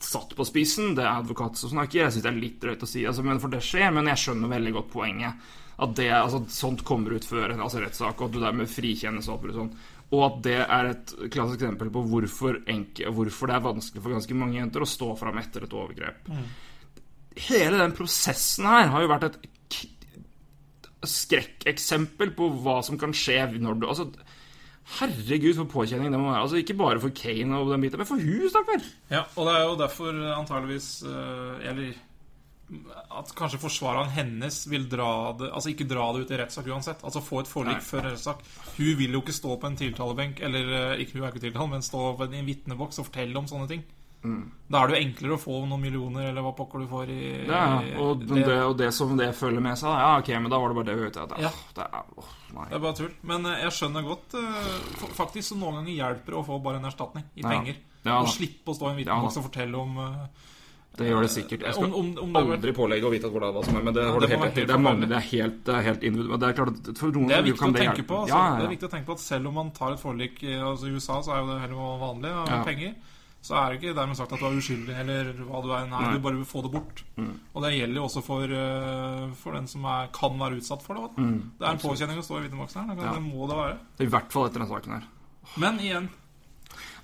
satt 0.00 0.34
på 0.36 0.44
spissen, 0.44 0.94
det 0.96 1.04
er 1.04 1.22
advokat 1.22 1.56
som 1.56 1.70
snakker. 1.70 1.92
Jeg 2.02 2.12
syns 2.12 2.22
det 2.22 2.32
er 2.34 2.40
litt 2.40 2.60
drøyt 2.60 2.82
å 2.82 2.88
si, 2.88 3.04
altså, 3.06 3.22
men 3.24 3.38
for 3.38 3.48
det 3.48 3.60
skjer. 3.60 3.92
Men 3.92 4.06
jeg 4.06 4.16
skjønner 4.16 4.48
veldig 4.48 4.72
godt 4.72 4.90
poenget. 4.90 5.34
At 5.82 5.96
det, 5.98 6.10
altså, 6.14 6.42
sånt 6.52 6.84
kommer 6.86 7.16
ut 7.16 7.26
før 7.26 7.54
en 7.54 7.64
altså, 7.64 7.80
rettssak, 7.82 8.20
og 8.20 8.28
at 8.28 8.34
du 8.36 8.42
dermed 8.42 8.70
frikjennes 8.70 9.30
og 9.32 9.48
sånn. 9.56 9.72
Og 10.12 10.26
at 10.26 10.42
det 10.44 10.58
er 10.60 10.90
et 10.90 11.14
klassisk 11.32 11.62
eksempel 11.62 11.88
på 11.92 12.02
hvorfor, 12.10 12.60
enke, 12.70 13.08
hvorfor 13.16 13.48
det 13.48 13.56
er 13.56 13.64
vanskelig 13.64 14.02
for 14.04 14.14
ganske 14.14 14.36
mange 14.36 14.58
jenter 14.58 14.84
å 14.84 14.88
stå 14.88 15.14
fram 15.16 15.40
etter 15.40 15.64
et 15.64 15.72
overgrep. 15.76 16.28
Hele 17.48 17.80
den 17.80 17.94
prosessen 17.96 18.68
her 18.68 18.92
har 18.92 19.04
jo 19.04 19.10
vært 19.10 19.30
et 19.30 19.40
skrekkeksempel 21.08 22.30
på 22.36 22.50
hva 22.62 22.76
som 22.86 22.98
kan 23.00 23.14
skje 23.16 23.40
når 23.56 23.80
du 23.80 23.88
Altså, 23.88 24.06
herregud, 24.98 25.56
for 25.56 25.70
påkjenning 25.80 26.12
det 26.12 26.20
må 26.20 26.30
være. 26.30 26.44
Altså, 26.44 26.60
ikke 26.60 26.78
bare 26.78 27.00
for 27.02 27.14
Kane 27.16 27.58
og 27.58 27.72
den 27.72 27.84
biten, 27.86 28.02
men 28.02 28.08
for 28.08 28.20
hun, 28.20 28.48
stakkar. 28.52 28.86
Ja, 29.10 29.24
og 29.36 29.48
det 29.48 29.56
er 29.56 29.64
jo 29.64 29.76
derfor 29.80 30.22
antageligvis 30.36 30.88
eh, 31.08 31.68
Eller 31.70 31.92
at 33.12 33.32
kanskje 33.36 33.60
forsvareren 33.60 34.10
hennes 34.14 34.62
vil 34.70 34.86
dra 34.88 35.32
det 35.38 35.50
Altså 35.52 35.72
ikke 35.72 35.84
dra 35.90 36.06
det 36.16 36.24
ut 36.24 36.30
i 36.32 36.38
rettssak 36.40 36.68
uansett. 36.72 37.02
Altså 37.04 37.20
få 37.24 37.40
et 37.42 37.50
forlik 37.50 37.82
før 37.84 38.06
rettssak. 38.10 38.44
Hun 38.78 38.94
vil 39.00 39.12
jo 39.18 39.20
ikke 39.24 39.34
stå 39.36 39.56
på 39.60 39.68
en 39.70 39.76
tiltalebenk, 39.76 40.40
eller 40.40 40.70
eh, 40.78 41.02
ikke 41.04 41.18
hun 41.18 41.26
er 41.26 41.34
ikke 41.34 41.46
tiltalt, 41.48 41.70
men 41.74 41.82
stå 41.84 42.06
på 42.16 42.28
en 42.30 42.46
vitneboks 42.48 43.02
og 43.02 43.10
fortelle 43.10 43.36
om 43.42 43.50
sånne 43.50 43.68
ting. 43.68 43.82
Da 44.22 44.78
er 44.84 44.86
det 44.86 44.94
jo 44.94 45.02
enklere 45.02 45.34
å 45.34 45.40
få 45.42 45.54
noen 45.66 45.80
millioner, 45.82 46.28
eller 46.28 46.44
hva 46.46 46.52
pokker 46.54 46.78
du 46.78 46.86
får 46.86 47.08
i 47.10 47.22
Ja, 47.48 47.80
og 47.98 48.20
det, 48.30 48.44
og 48.54 48.76
det 48.78 48.92
som 48.94 49.16
det 49.18 49.32
følger 49.34 49.58
med 49.64 49.74
seg, 49.80 49.90
ja, 49.98 50.12
ok, 50.20 50.28
men 50.38 50.46
da 50.52 50.60
var 50.62 50.70
det 50.70 50.76
bare 50.78 50.86
det 50.92 50.94
vi 50.94 51.08
vet. 51.08 51.18
At, 51.24 51.32
Ja. 51.42 51.50
det 51.74 51.86
er. 51.88 52.12
Det 52.52 52.76
er 52.78 52.84
bare 52.84 52.94
tull. 53.00 53.10
Men 53.26 53.48
eh, 53.50 53.64
jeg 53.64 53.74
skjønner 53.80 54.06
godt 54.06 54.36
eh, 54.38 55.08
Faktisk 55.18 55.48
så 55.48 55.56
noen 55.58 55.80
ganger 55.80 55.96
hjelper 55.96 56.36
det 56.36 56.38
å 56.38 56.44
få 56.46 56.60
bare 56.62 56.78
en 56.78 56.86
erstatning 56.86 57.24
i 57.34 57.42
penger. 57.42 57.80
Ja, 58.06 58.20
og 58.20 58.30
slippe 58.30 58.70
å 58.70 58.76
stå 58.78 58.88
i 58.88 58.92
en 58.92 58.98
Ja, 59.00 59.02
vitneboks 59.02 59.40
og 59.42 59.48
fortelle 59.50 59.82
om 59.82 59.98
eh, 60.06 60.46
Det 60.92 61.06
gjør 61.08 61.22
det 61.24 61.30
sikkert. 61.32 61.62
Jeg 61.64 61.72
skal 61.72 61.84
om, 61.88 61.94
om, 61.96 62.08
om 62.20 62.32
det 62.36 62.56
aldri 62.56 62.72
pålegge 62.76 63.06
å 63.08 63.12
vite 63.14 63.28
hvor 63.32 63.40
det 63.40 63.48
er 63.48 63.54
hva 63.56 63.62
som 63.64 63.76
er, 63.78 63.84
men 63.86 63.94
det 63.96 64.02
har 64.04 64.20
det 64.20 64.28
helt 64.28 64.54
Det 64.58 64.74
er 64.74 64.82
mange, 64.82 65.06
det 65.08 65.16
er 65.16 65.24
helt, 65.30 65.54
det 65.64 65.74
er 65.78 65.86
helt 65.86 66.02
individuelt. 66.04 66.40
Det 66.42 66.48
er 66.50 66.56
klart 66.58 66.90
for 67.00 67.14
noen 67.16 67.30
Det 67.30 67.36
er 67.38 67.46
viktig 67.46 67.68
å 67.70 67.76
tenke 67.78 68.04
på. 68.10 68.18
Altså, 68.24 68.34
Ja, 68.36 68.42
ja, 68.50 68.58
Det 68.58 68.66
er 68.66 68.74
viktig 68.74 68.88
å 68.90 68.92
tenke 68.92 69.06
på 69.08 69.16
at 69.16 69.22
Selv 69.24 69.48
om 69.48 69.54
man 69.56 69.70
tar 69.72 69.94
et 69.96 70.02
forlik 70.02 70.42
i 70.44 70.52
altså, 70.58 70.90
i 70.90 70.92
USA, 70.92 71.16
så 71.24 71.32
er 71.32 71.40
jo 71.40 71.48
det 71.54 71.60
heller 71.62 71.96
vanlig 72.02 72.34
med 72.36 72.52
Ja. 72.52 72.62
penger. 72.68 72.92
Så 73.42 73.56
er 73.58 73.72
det 73.72 73.80
ikke 73.80 73.94
dermed 73.96 74.14
sagt 74.20 74.32
at 74.36 74.38
du 74.38 74.44
er 74.46 74.54
uskyldig, 74.60 74.94
eller 75.00 75.32
hva 75.48 75.62
du 75.64 75.72
er. 75.72 75.86
Nei, 75.88 75.98
Nei. 75.98 76.02
Mm. 76.10 76.12
du 76.14 76.20
bare 76.28 76.36
vil 76.36 76.44
få 76.46 76.62
det 76.62 76.70
bort. 76.76 77.02
Og 77.56 77.62
det 77.64 77.72
gjelder 77.74 77.96
jo 77.98 78.04
også 78.06 78.22
for, 78.22 78.44
eh, 78.44 79.30
for 79.34 79.52
den 79.56 79.66
som 79.66 79.84
er, 79.84 80.06
kan 80.12 80.36
være 80.38 80.60
utsatt 80.60 80.82
for 80.84 80.94
det. 80.94 81.08
Mm. 81.16 81.40
det 81.58 81.66
er 81.66 81.72
en 81.72 81.78
påkjenning 81.82 82.18
å 82.20 82.22
stå 82.22 82.38
i 82.38 82.44
vitneboksen 82.48 82.84
her. 82.86 82.94
Det, 82.94 83.02
Mm. 83.02 83.14
Det 83.16 83.34
må 83.34 83.48
det 83.48 83.56
være. 83.56 83.78
I 83.98 84.06
hvert 84.12 84.30
fall 84.30 84.46
etter 84.46 84.60
den 84.60 84.68
saken 84.68 84.92
her. 84.92 85.02
Men 85.56 85.78
igjen 85.80 86.08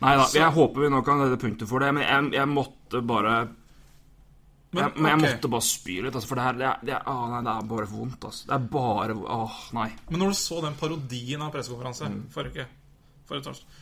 Nei 0.00 0.14
da, 0.16 0.26
jeg 0.32 0.52
håper 0.54 0.80
vi 0.80 0.88
nå 0.94 1.02
kan 1.04 1.18
redde 1.20 1.40
punktet 1.42 1.66
for 1.68 1.80
det, 1.80 1.92
men 1.92 2.02
jeg, 2.06 2.32
jeg 2.38 2.46
måtte 2.48 3.02
bare 3.04 3.48
Men, 4.70 4.82
jeg, 4.84 4.92
men 5.00 5.10
jeg 5.14 5.20
måtte 5.22 5.48
bare 5.48 5.64
spy 5.64 5.94
litt, 6.04 6.14
altså, 6.14 6.28
for 6.28 6.36
det 6.36 6.44
her 6.44 6.56
det 6.58 6.66
er, 6.68 6.80
det 6.84 6.92
er, 6.98 7.04
ah, 7.08 7.22
nei, 7.32 7.38
det 7.46 7.52
er 7.54 7.68
bare 7.70 7.86
vondt. 7.88 8.24
Altså. 8.28 8.46
Det 8.50 8.56
er 8.58 8.66
bare 8.74 9.14
Åh, 9.16 9.60
nei. 9.78 9.86
Men 10.10 10.20
når 10.20 10.34
du 10.34 10.40
så 10.42 10.58
den 10.64 10.74
parodien 10.76 11.42
av 11.46 11.52
pressekonferanse 11.54 12.08
Mm. 12.10 12.18
forrige 12.34 12.52
uke, 12.52 12.66
forrige 13.30 13.46
torsdag, 13.48 13.78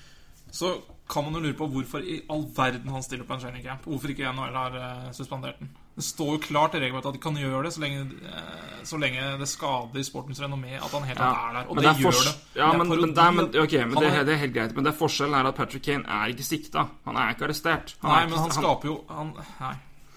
så 0.57 0.71
kan 1.11 1.25
man 1.27 1.35
jo 1.35 1.41
lure 1.43 1.55
på 1.59 1.67
hvorfor 1.71 2.03
i 2.07 2.21
all 2.31 2.45
verden 2.55 2.89
han 2.95 3.03
stiller 3.03 3.27
på 3.27 3.35
en 3.35 3.41
training 3.43 3.65
camp. 3.65 3.83
Hvorfor 3.85 4.11
ikke 4.15 4.31
NHL 4.33 4.55
har 4.55 4.77
uh, 4.79 5.11
suspendert 5.15 5.59
den. 5.59 5.69
Det 5.97 6.05
står 6.05 6.31
jo 6.37 6.39
klart 6.45 6.75
i 6.75 6.81
regelverket 6.83 7.09
at 7.11 7.15
de 7.19 7.21
kan 7.25 7.37
gjøre 7.41 7.63
det 7.67 7.73
så 7.75 7.81
lenge, 7.83 8.05
uh, 8.23 8.85
så 8.87 8.99
lenge 9.01 9.27
det 9.41 9.49
skader 9.51 10.07
sportens 10.07 10.41
renommé 10.43 10.77
at 10.79 10.91
han 10.95 11.03
helt 11.09 11.19
Ja, 11.19 11.33
er 11.49 11.53
der. 11.59 11.69
Og 11.71 11.77
det, 11.77 11.85
det, 11.89 11.97
gjør 12.05 12.23
det. 12.31 12.35
Ja, 12.55 12.71
Det 12.71 12.79
men, 12.79 12.89
men, 12.89 13.15
det 13.15 13.27
men, 13.35 13.51
okay, 13.65 13.85
men 13.85 13.99
det, 13.99 14.13
er- 14.13 14.25
det 14.25 14.35
er 14.35 14.41
helt 14.45 14.55
greit. 14.55 14.75
Men 14.79 14.85
det 14.87 14.93
er 14.95 14.99
forskjellen 15.03 15.35
er 15.35 15.51
at 15.51 15.55
Patrick 15.59 15.83
Kane 15.83 16.07
er 16.07 16.31
ikke 16.35 16.47
sikta. 16.47 16.87
Han 17.11 17.17
er 17.17 17.35
ikke 17.35 17.45
arrestert. 17.51 17.97
Han 18.03 18.11
Nei, 18.13 18.23
men 18.31 18.39
han, 18.39 18.47
han 18.51 18.57
skaper 18.63 18.93
jo 18.93 18.97
han, 19.11 19.35
Nei. 19.61 19.75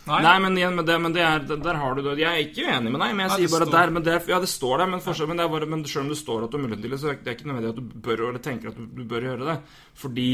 Nei. 0.10 0.20
Nei, 0.26 0.36
men 0.42 0.58
igjen, 0.58 0.76
men, 0.76 0.86
det, 0.88 0.96
men 1.06 1.14
det 1.14 1.22
er, 1.22 1.44
der, 1.50 1.78
har 1.78 1.96
du 1.96 2.02
det. 2.06 2.16
Jeg 2.22 2.30
er 2.30 2.46
ikke 2.48 2.66
uenig 2.66 2.94
med 2.96 3.02
deg, 3.04 3.12
men 3.16 3.24
jeg 3.26 3.32
Nei, 3.34 3.40
sier 3.44 3.52
bare 3.54 3.68
står- 3.68 3.76
der. 3.78 3.92
Men 3.98 4.06
det, 4.08 4.16
ja, 4.32 4.40
det 4.42 4.50
står 4.50 4.78
der, 4.82 4.90
men, 4.94 5.04
forskjell, 5.06 5.30
men, 5.30 5.38
det 5.42 5.50
bare, 5.54 5.68
men 5.70 5.84
selv 5.86 6.06
om 6.08 6.10
det 6.14 6.18
står 6.22 6.46
at 6.46 6.50
du 6.52 6.58
har 6.58 6.64
mulighet 6.66 6.82
til 6.86 6.96
det, 6.96 7.00
så 7.02 7.12
er 7.12 7.20
det 7.24 7.36
ikke 7.38 7.50
nødvendig 7.52 7.70
at 7.76 7.82
du 7.82 8.00
bør 8.10 8.24
eller 8.30 8.42
tenker 8.44 8.72
at 8.72 8.80
du, 8.80 8.88
du 8.98 9.04
bør 9.12 9.28
gjøre 9.30 9.52
det. 9.52 9.60
Fordi 10.02 10.30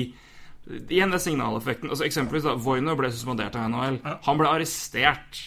Igjen 0.65 1.11
det 1.13 1.19
er 1.19 1.21
signaleffekten. 1.21 1.91
Altså 1.93 2.07
Eksempelvis 2.07 2.45
da, 2.47 2.55
Voino 2.57 2.95
ble 2.97 3.11
suspendert 3.13 3.53
av 3.59 3.67
NHL. 3.69 3.99
Ja. 4.01 4.15
Han 4.25 4.39
ble 4.39 4.47
arrestert. 4.49 5.41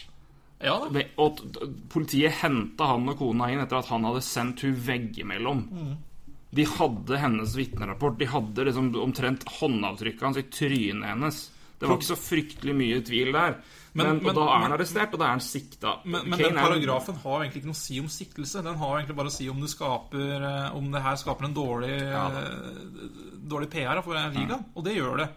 Ja. 0.63 0.77
Og 1.19 1.41
politiet 1.91 2.37
henta 2.43 2.93
han 2.93 3.09
og 3.11 3.19
kona 3.19 3.49
inn 3.51 3.63
etter 3.63 3.81
at 3.81 3.91
han 3.91 4.07
hadde 4.07 4.23
sendt 4.23 4.63
hun 4.63 4.77
veggimellom. 4.87 5.65
De 6.55 6.65
hadde 6.71 7.19
hennes 7.19 7.57
vitnerapport. 7.59 8.19
De 8.21 8.29
hadde 8.31 8.69
liksom 8.71 8.93
omtrent 9.03 9.43
håndavtrykket 9.59 10.23
hans 10.29 10.39
i 10.41 10.47
trynet 10.55 11.11
hennes. 11.11 11.41
Det 11.79 11.87
var 11.87 11.99
ikke 11.99 12.11
så 12.13 12.19
fryktelig 12.19 12.75
mye 12.79 13.03
tvil 13.07 13.35
der. 13.35 13.59
Men, 13.99 14.07
Men- 14.07 14.23
men- 14.29 14.37
da 14.39 14.45
er 14.55 14.63
han 14.65 14.75
arrestert, 14.77 15.13
og 15.17 15.19
da 15.21 15.27
er 15.27 15.35
han 15.37 15.43
sikta. 15.45 15.97
Men, 16.05 16.29
men 16.31 16.39
den 16.39 16.55
paragrafen 16.57 17.19
har 17.25 17.35
jo 17.35 17.43
egentlig 17.45 17.63
ikke 17.63 17.71
noe 17.73 17.79
å 17.79 17.83
si 17.83 17.99
om 18.01 18.09
siktelse. 18.15 18.63
Den 18.65 18.79
har 18.81 18.95
egentlig 18.99 19.17
bare 19.19 19.33
å 19.33 19.35
si 19.35 19.49
om, 19.51 19.61
det, 19.61 19.71
skaper, 19.75 20.47
eh, 20.53 20.77
om 20.79 20.91
det 20.95 21.03
her 21.03 21.17
skaper 21.21 21.49
en 21.51 21.57
dårlig, 21.59 21.93
Ja 22.07 22.25
eh, 22.31 23.05
dårlig 23.49 23.71
PR 23.73 24.01
for 24.05 24.15
ligaen. 24.15 24.65
Og 24.77 24.85
det 24.85 24.97
gjør 24.97 25.23
det. 25.25 25.29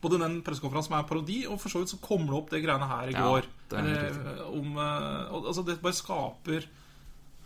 Både 0.00 0.18
den 0.22 0.36
pressekonferansen 0.46 0.92
som 0.92 0.98
er 1.00 1.06
parodi, 1.08 1.38
og 1.50 1.58
for 1.58 1.72
så 1.72 1.80
vidt 1.82 1.90
så 1.90 1.98
kommer 2.00 2.30
det 2.30 2.38
opp 2.38 2.50
det 2.50 2.60
greiene 2.62 2.86
her 2.86 3.08
i 3.10 3.16
Ja, 3.16 3.24
går. 3.26 3.48
det 3.70 3.78
er 3.78 3.88
Eller, 3.88 4.42
om, 4.46 4.76
eh, 4.78 5.32
altså 5.48 5.64
Det 5.66 5.80
bare 5.82 5.92
skaper 5.92 6.68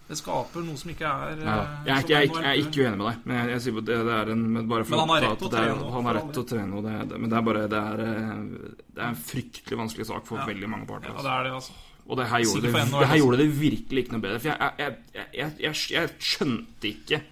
Det 0.09 0.19
skaper 0.19 0.65
noe 0.67 0.77
som 0.77 0.91
ikke 0.93 1.09
er 1.09 1.39
eh, 1.39 1.47
Ja, 1.47 1.55
jeg, 1.87 1.93
er 1.95 2.03
ikke, 2.03 2.13
jeg, 2.13 2.17
er 2.19 2.27
ikke, 2.27 2.43
jeg 2.43 2.51
er 2.51 2.61
ikke 2.67 2.83
uenig 2.83 2.99
med 2.99 3.07
deg. 3.07 3.21
Men 3.25 3.39
jeg, 3.39 3.53
jeg 3.53 3.63
sier 3.65 3.79
det, 3.79 3.99
det 4.09 4.19
en 4.35 4.43
men 4.43 4.67
Men 4.67 4.99
han 5.03 5.13
har 5.15 5.25
rett 5.25 5.39
til 5.39 5.49
å 5.49 5.53
det 5.53 5.63
trene, 5.63 5.93
Han 5.95 6.09
har 6.11 6.19
rett 6.19 6.33
til 6.33 6.43
å 6.43 6.49
trene, 6.53 6.83
det, 6.87 6.97
det, 7.13 7.21
men 7.23 7.33
det 7.33 7.39
er 7.39 7.47
bare 7.49 7.63
Det 7.73 7.81
er, 7.93 8.03
eh, 8.09 8.77
det 8.93 9.01
er 9.01 9.09
en 9.09 9.23
fryktelig 9.31 9.81
vanskelig 9.85 10.09
sak 10.11 10.29
for 10.29 10.43
Ja. 10.43 10.47
veldig 10.51 10.69
mange 10.75 10.89
parter. 10.91 11.09
Ja, 11.09 11.17
altså. 11.17 11.29
det 11.29 11.35
er 11.39 11.49
det, 11.49 11.55
altså. 11.61 11.73
Og 12.03 12.19
det 12.19 12.27
her 12.33 12.43
gjorde 12.43 12.63
det, 12.67 12.73
det 12.73 12.81
her 12.83 12.99
altså. 12.99 13.19
gjorde 13.23 13.39
det 13.39 13.49
virkelig 13.61 14.03
ikke 14.05 14.13
noe 14.17 14.25
bedre. 14.27 14.39
For 14.43 14.51
jeg, 14.51 14.59
jeg, 14.83 14.97
jeg, 15.15 15.27
jeg, 15.39 15.53
jeg, 15.63 15.85
jeg 15.95 16.17
skjønte 16.19 16.91
ikke 16.91 17.23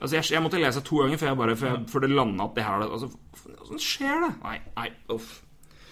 Altså, 0.00 0.16
jeg, 0.16 0.24
jeg 0.32 0.40
måtte 0.40 0.60
lese 0.60 0.80
to 0.80 1.02
ganger 1.02 1.18
før, 1.20 1.28
jeg 1.28 1.36
bare, 1.36 1.54
før, 1.60 1.72
jeg, 1.74 1.80
før 1.92 2.04
det 2.06 2.10
landa 2.14 2.44
at 2.46 2.54
det 2.56 2.64
her 2.64 2.84
altså, 2.86 3.08
Åssen 3.66 3.82
skjer 3.84 4.22
det? 4.24 4.30
Nei, 4.40 4.54
nei, 4.78 4.86
uff. 5.12 5.42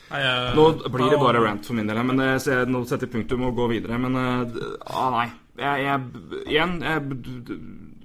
Nei, 0.08 0.20
jeg- 0.24 0.54
Nå 0.56 0.64
blir 0.88 1.10
det 1.12 1.18
bare 1.20 1.42
rant 1.44 1.66
for 1.68 1.76
min 1.76 1.90
del, 1.90 2.00
men 2.08 2.16
det, 2.22 2.28
så 2.40 2.54
jeg, 2.54 2.70
nå 2.72 2.80
setter 2.88 3.04
jeg 3.04 3.12
punktum 3.12 3.44
og 3.44 3.58
går 3.58 3.68
videre. 3.74 3.98
Men 4.00 4.16
eh, 4.16 4.62
ah, 4.88 5.10
nei. 5.12 5.26
Jeg, 5.58 5.84
jeg, 5.84 6.24
igjen 6.46 6.74
jeg, 6.84 7.58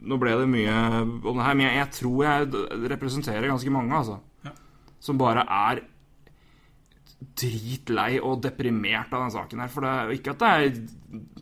Nå 0.04 0.18
ble 0.20 0.34
det 0.36 0.50
mye 0.52 0.78
om 1.04 1.38
det 1.38 1.46
her, 1.46 1.56
men 1.56 1.68
jeg, 1.70 1.90
tror 1.96 2.24
jeg 2.26 2.64
representerer 2.92 3.48
ganske 3.48 3.72
mange, 3.72 3.96
altså. 3.96 4.18
Ja. 4.44 4.52
Som 5.00 5.20
bare 5.22 5.46
er 5.48 5.84
dritlei 7.40 8.18
og 8.20 8.42
deprimert 8.44 9.14
av 9.16 9.24
den 9.24 9.32
saken 9.32 9.64
her. 9.64 9.72
For 9.72 9.86
det 9.86 9.94
er 9.94 10.10
jo 10.10 10.18
ikke 10.18 10.34
at 10.34 10.44
det 10.44 10.52
er 10.52 10.74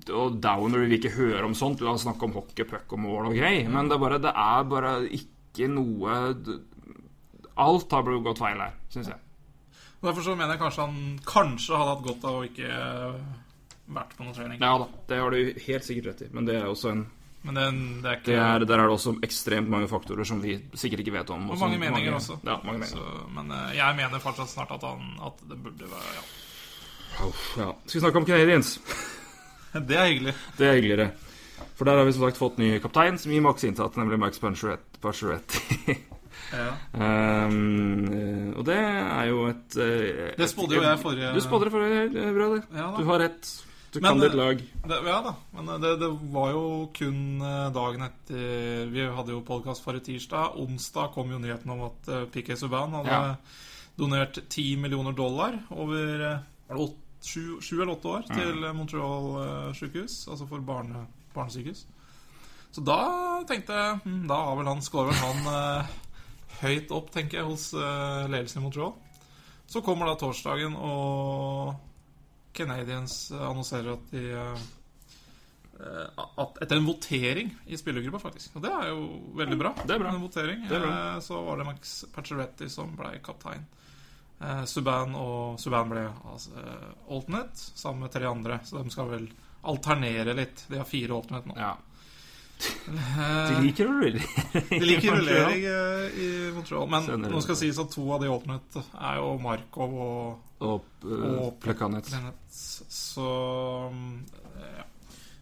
og 0.10 0.38
downer, 0.42 0.82
vi 0.82 0.90
vil 0.90 1.00
ikke 1.00 1.16
høre 1.16 1.46
om 1.48 1.56
sånt. 1.58 1.82
La 1.82 1.94
oss 1.96 2.06
snakke 2.06 2.28
om 2.28 2.36
hockey, 2.36 2.66
puck 2.68 2.94
og 2.96 3.02
mål 3.04 3.32
og 3.32 3.38
grei. 3.38 3.56
Men 3.70 3.90
det 3.90 3.98
er 3.98 4.04
bare, 4.04 4.22
det 4.22 4.34
er 4.34 4.70
bare 4.70 4.94
ikke 5.10 5.72
noe 5.72 6.22
Alt 7.62 7.92
har 7.94 8.06
blitt 8.08 8.24
gått 8.26 8.40
feil 8.42 8.62
her, 8.62 8.78
syns 8.90 9.12
jeg. 9.12 9.20
Derfor 10.02 10.24
så 10.26 10.34
mener 10.34 10.56
jeg 10.56 10.62
kanskje 10.64 10.86
han 10.88 11.02
kanskje 11.28 11.78
hadde 11.78 11.92
hatt 11.92 12.06
godt 12.08 12.24
av 12.26 12.38
å 12.40 12.46
ikke 12.48 12.70
vært 13.96 14.14
på 14.18 14.28
noe 14.28 14.36
trening. 14.36 14.62
Ja 14.62 14.76
da, 14.82 14.88
det 15.10 15.20
har 15.22 15.34
du 15.34 15.64
helt 15.66 15.88
sikkert 15.88 16.12
rett 16.12 16.24
i. 16.26 16.30
Men 16.36 16.48
det 16.50 16.60
er 16.60 16.70
også 16.70 16.94
en 16.94 17.08
Men 17.42 17.58
det, 17.58 17.64
det 18.04 18.10
er 18.10 18.20
ikke 18.20 18.30
det 18.30 18.38
er, 18.38 18.66
Der 18.70 18.78
er 18.78 18.86
det 18.86 18.98
også 18.98 19.16
ekstremt 19.26 19.72
mange 19.74 19.90
faktorer 19.90 20.28
som 20.28 20.44
vi 20.44 20.60
sikkert 20.78 21.02
ikke 21.06 21.16
vet 21.16 21.34
om. 21.34 21.50
Og 21.50 21.58
mange 21.60 21.80
meninger 21.82 22.14
også. 22.14 22.38
Ja, 22.46 22.60
mange 22.64 22.84
meninger. 22.84 23.02
Så, 23.02 23.26
men 23.38 23.52
eh, 23.58 23.74
jeg 23.80 23.98
mener 23.98 24.24
fortsatt 24.24 24.52
snart 24.52 24.76
at, 24.78 24.86
han, 24.86 25.18
at 25.26 25.42
det 25.50 25.58
burde 25.64 25.90
være 25.90 26.16
ja. 26.20 26.28
Oh, 27.22 27.42
ja. 27.58 27.74
Skal 27.86 27.98
vi 27.98 28.06
snakke 28.06 28.22
om 28.22 28.30
Canadiens? 28.30 28.78
Det 29.90 29.96
er 29.96 30.08
hyggelig. 30.10 30.34
Det 30.58 30.68
er 30.68 30.74
hyggeligere. 30.76 31.12
For 31.80 31.88
der 31.88 31.98
har 31.98 32.04
vi 32.04 32.12
som 32.12 32.26
sagt 32.26 32.38
fått 32.38 32.58
ny 32.60 32.74
kaptein, 32.84 33.16
som 33.18 33.32
vi 33.32 33.40
maks 33.40 33.64
inntatt, 33.64 33.96
nemlig 33.98 34.20
Max 34.20 34.42
Pancheretti. 34.42 35.96
Ja. 36.52 36.74
um, 37.48 38.08
eh, 38.12 38.48
og 38.60 38.66
det 38.68 38.76
er 38.76 39.28
jo 39.30 39.46
et 39.48 39.76
et 39.80 40.40
Det 40.40 40.50
spådde 40.52 40.76
jo 40.76 40.82
jeg 40.84 41.00
forrige 41.00 41.30
Du 41.36 41.40
spådde 41.40 41.66
det 41.70 41.72
forrige, 41.72 42.34
bra, 42.36 42.48
det. 42.56 42.64
Ja. 42.76 42.88
Du 42.98 43.06
har 43.08 43.20
rett. 43.24 43.52
Du 43.92 44.00
Men, 44.00 44.10
kan 44.14 44.20
ditt 44.24 44.32
eh, 44.32 44.38
lag. 44.40 44.62
Det, 44.88 44.98
ja 45.06 45.18
da, 45.26 45.34
men 45.58 45.82
det, 45.84 45.90
det 46.00 46.08
var 46.32 46.52
jo 46.54 46.62
kun 46.96 47.42
eh, 47.44 47.66
dagen 47.76 48.06
etter 48.06 48.86
Vi 48.94 49.04
hadde 49.18 49.34
jo 49.36 49.42
podkast 49.44 49.84
forrige 49.84 50.06
tirsdag. 50.08 50.54
Onsdag 50.64 51.12
kom 51.16 51.32
jo 51.34 51.40
nyheten 51.44 51.74
om 51.74 51.84
at 51.90 52.00
PK 52.08 52.30
Piquet 52.38 52.62
Subhaan 52.62 52.96
hadde 52.96 53.12
Ja. 53.12 53.36
donert 54.00 54.40
10 54.50 54.78
millioner 54.80 55.12
dollar 55.18 55.58
over 55.76 56.24
eh, 56.30 56.40
var 56.70 56.78
det 56.80 56.86
åt- 56.88 56.98
sju, 57.22 57.60
sju 57.62 57.76
eller 57.82 57.92
åtte 57.98 58.08
år 58.16 58.24
til 58.32 58.64
eh, 58.64 58.72
Montreal 58.74 59.76
sykehus, 59.78 60.22
altså 60.32 60.48
for 60.50 60.64
barne, 60.66 61.04
barnesykehus. 61.36 61.84
Så 62.72 62.82
da 62.88 62.96
tenkte 63.46 63.76
jeg 63.76 64.00
hm, 64.06 64.24
Da 64.32 64.38
har 64.48 64.56
vel 64.58 64.70
han 64.72 64.82
skåret 64.82 65.20
han 65.20 65.52
eh, 65.52 65.92
høyt 66.64 66.92
opp, 66.96 67.12
tenker 67.12 67.42
jeg, 67.42 67.46
hos 67.52 67.68
eh, 67.76 68.24
ledelsen 68.32 68.64
i 68.64 68.66
Montreal. 68.70 68.96
Så 69.68 69.84
kommer 69.84 70.08
da 70.10 70.16
torsdagen, 70.20 70.74
og 70.80 71.76
Canadiens 72.54 73.32
eh, 73.32 73.42
annonserer 73.50 73.94
at 73.94 74.12
de 74.12 74.24
eh, 74.32 74.70
at 76.38 76.58
Etter 76.62 76.78
en 76.78 76.86
votering 76.86 77.48
i 77.66 77.78
spillergruppa, 77.80 78.20
faktisk. 78.22 78.56
Og 78.60 78.62
det 78.62 78.70
er 78.70 78.90
jo 78.92 79.06
veldig 79.40 79.58
bra. 79.58 79.72
Det 79.82 79.96
er 79.96 80.02
bra. 80.04 80.12
En 80.14 80.22
votering. 80.22 80.66
Er 80.68 80.84
bra. 80.84 80.92
Eh, 81.16 81.20
Så 81.26 81.40
var 81.42 81.58
det 81.58 81.66
Max 81.72 81.94
Pacioretti 82.14 82.70
som 82.70 82.96
ble 83.00 83.16
kaptein. 83.26 83.64
Subhaan 84.66 85.12
og 85.14 85.60
Subhaan 85.62 85.90
ble 85.92 86.04
altså, 86.10 86.50
alternate 87.14 87.62
sammen 87.78 88.08
med 88.08 88.14
tre 88.14 88.26
andre. 88.26 88.56
Så 88.66 88.82
de 88.82 88.94
skal 88.94 89.10
vel 89.12 89.28
alternere 89.70 90.34
litt. 90.34 90.64
De 90.70 90.80
har 90.82 90.88
fire 90.90 91.14
alternate 91.14 91.50
nå. 91.52 91.58
Ja. 91.62 91.76
De 92.62 93.60
liker 93.62 93.90
å 93.90 93.98
rulle. 94.00 94.22
de 94.70 94.82
liker 94.86 95.14
rullering 95.18 95.66
i 95.66 96.30
Montreal. 96.56 96.90
Men 96.90 97.26
nå 97.26 97.42
skal 97.42 97.54
det. 97.56 97.60
sies 97.64 97.82
at 97.82 97.94
to 97.94 98.06
av 98.14 98.22
de 98.22 98.30
alternate 98.34 98.82
er 98.98 99.22
jo 99.22 99.30
Markov 99.42 99.98
og 100.08 100.51
Og 100.62 101.06
Og 101.08 101.60
Plekanec. 101.62 102.12
Så 102.52 103.28
mm, 103.94 104.18
ja. 104.78 104.88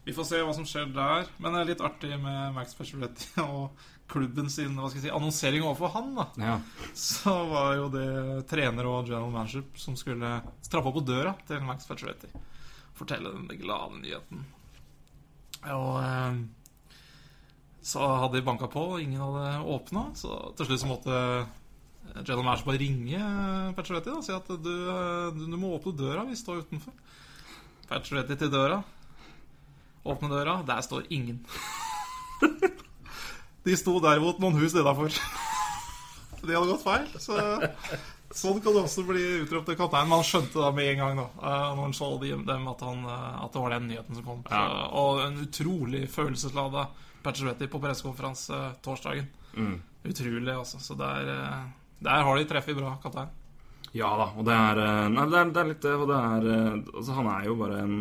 Vi 0.10 0.16
får 0.16 0.26
se 0.26 0.42
hva 0.42 0.54
som 0.56 0.66
skjer 0.66 0.92
der. 0.96 1.28
Men 1.38 1.54
det 1.54 1.62
er 1.62 1.72
litt 1.74 1.82
artig 1.86 2.16
med 2.18 2.56
Max 2.56 2.74
Pacioretty 2.78 3.42
og 3.46 3.76
klubben 4.10 4.50
sin 4.50 4.74
hva 4.74 4.90
skal 4.90 5.04
jeg 5.04 5.10
si, 5.10 5.14
annonsering 5.14 5.66
overfor 5.68 5.92
han. 5.94 6.14
da 6.18 6.28
Ja. 6.42 6.56
Så 6.98 7.34
var 7.52 7.76
jo 7.78 7.90
det 7.94 8.08
trener 8.50 8.90
og 8.90 9.04
general 9.06 9.30
manager 9.34 9.68
som 9.78 9.98
skulle 10.00 10.40
trappe 10.66 10.94
på 10.96 11.04
døra 11.06 11.36
til 11.46 11.62
Max 11.68 11.86
Pacioretty. 11.90 12.32
Fortelle 12.98 13.36
den 13.36 13.62
glade 13.62 14.02
nyheten. 14.02 14.48
Og 15.70 16.00
eh, 16.02 16.42
så 17.86 18.08
hadde 18.24 18.40
de 18.40 18.46
banka 18.46 18.68
på, 18.72 18.82
og 18.96 19.02
ingen 19.04 19.22
hadde 19.22 19.62
åpna. 19.76 20.10
Så 20.18 20.40
til 20.58 20.72
slutt 20.72 20.84
så 20.84 20.90
måtte 20.90 21.22
general 22.24 22.44
manager 22.44 22.68
bare 22.68 22.82
ringe 22.82 23.20
Pacioretty 23.78 24.12
og 24.14 24.24
si 24.26 24.34
at 24.36 24.48
du, 24.50 24.74
eh, 24.92 25.28
du, 25.36 25.46
du 25.50 25.58
må 25.60 25.74
åpne 25.78 25.96
døra, 25.98 26.26
vi 26.28 26.38
står 26.40 26.64
utenfor. 26.66 26.96
Pacioretty 27.90 28.38
til 28.40 28.52
døra. 28.54 28.82
Åpne 30.10 30.30
døra, 30.32 30.60
der 30.68 30.82
står 30.86 31.10
ingen. 31.10 31.42
De 33.66 33.76
sto 33.78 33.98
derimot 34.02 34.40
noen 34.40 34.58
hus 34.62 34.74
nedafor. 34.78 35.12
De 36.46 36.56
hadde 36.56 36.70
gått 36.70 36.86
feil. 36.86 37.10
Så 37.20 37.36
sånn 38.30 38.62
kan 38.62 38.76
det 38.76 38.84
også 38.86 39.04
bli 39.08 39.24
utropt 39.44 39.68
til 39.70 39.78
kaptein. 39.80 40.12
Han 40.14 40.26
skjønte 40.26 40.62
da 40.62 40.70
med 40.76 40.94
en 40.94 41.02
gang 41.02 41.20
da 41.20 41.28
eh, 41.28 41.68
når 41.76 41.84
han 41.84 41.98
så 41.98 42.10
dem 42.22 42.72
at, 42.72 42.86
han, 42.86 43.04
eh, 43.04 43.44
at 43.44 43.54
det 43.56 43.64
var 43.66 43.76
den 43.76 43.90
nyheten 43.90 44.20
som 44.20 44.28
kom. 44.28 44.44
Ja. 44.50 44.88
Og 45.02 45.24
en 45.26 45.44
utrolig 45.46 46.06
følelsesladet 46.14 47.06
Pacioretty 47.20 47.68
på 47.68 47.82
pressekonferanse 47.84 48.58
torsdagen. 48.86 49.28
Mm. 49.58 49.82
Utrolig, 50.08 50.54
altså. 50.54 50.80
Så 50.80 50.96
det 51.00 51.10
eh, 51.34 51.64
der 52.00 52.24
har 52.26 52.40
de 52.40 52.48
treffet 52.48 52.78
bra 52.80 52.96
kaptein. 53.04 53.36
Ja 53.96 54.10
da, 54.20 54.32
og 54.38 54.46
det 54.46 54.54
er 54.56 54.80
eh, 54.84 55.06
Nei, 55.10 55.28
det 55.32 55.38
er, 55.40 55.54
det 55.54 55.62
er 55.62 55.70
litt 55.72 55.86
det, 55.86 55.94
og 55.98 56.10
det 56.12 56.18
er 56.18 56.50
eh, 56.54 56.74
Altså, 56.94 57.14
han 57.18 57.30
er 57.32 57.46
jo 57.48 57.56
bare 57.58 57.80
en 57.82 57.96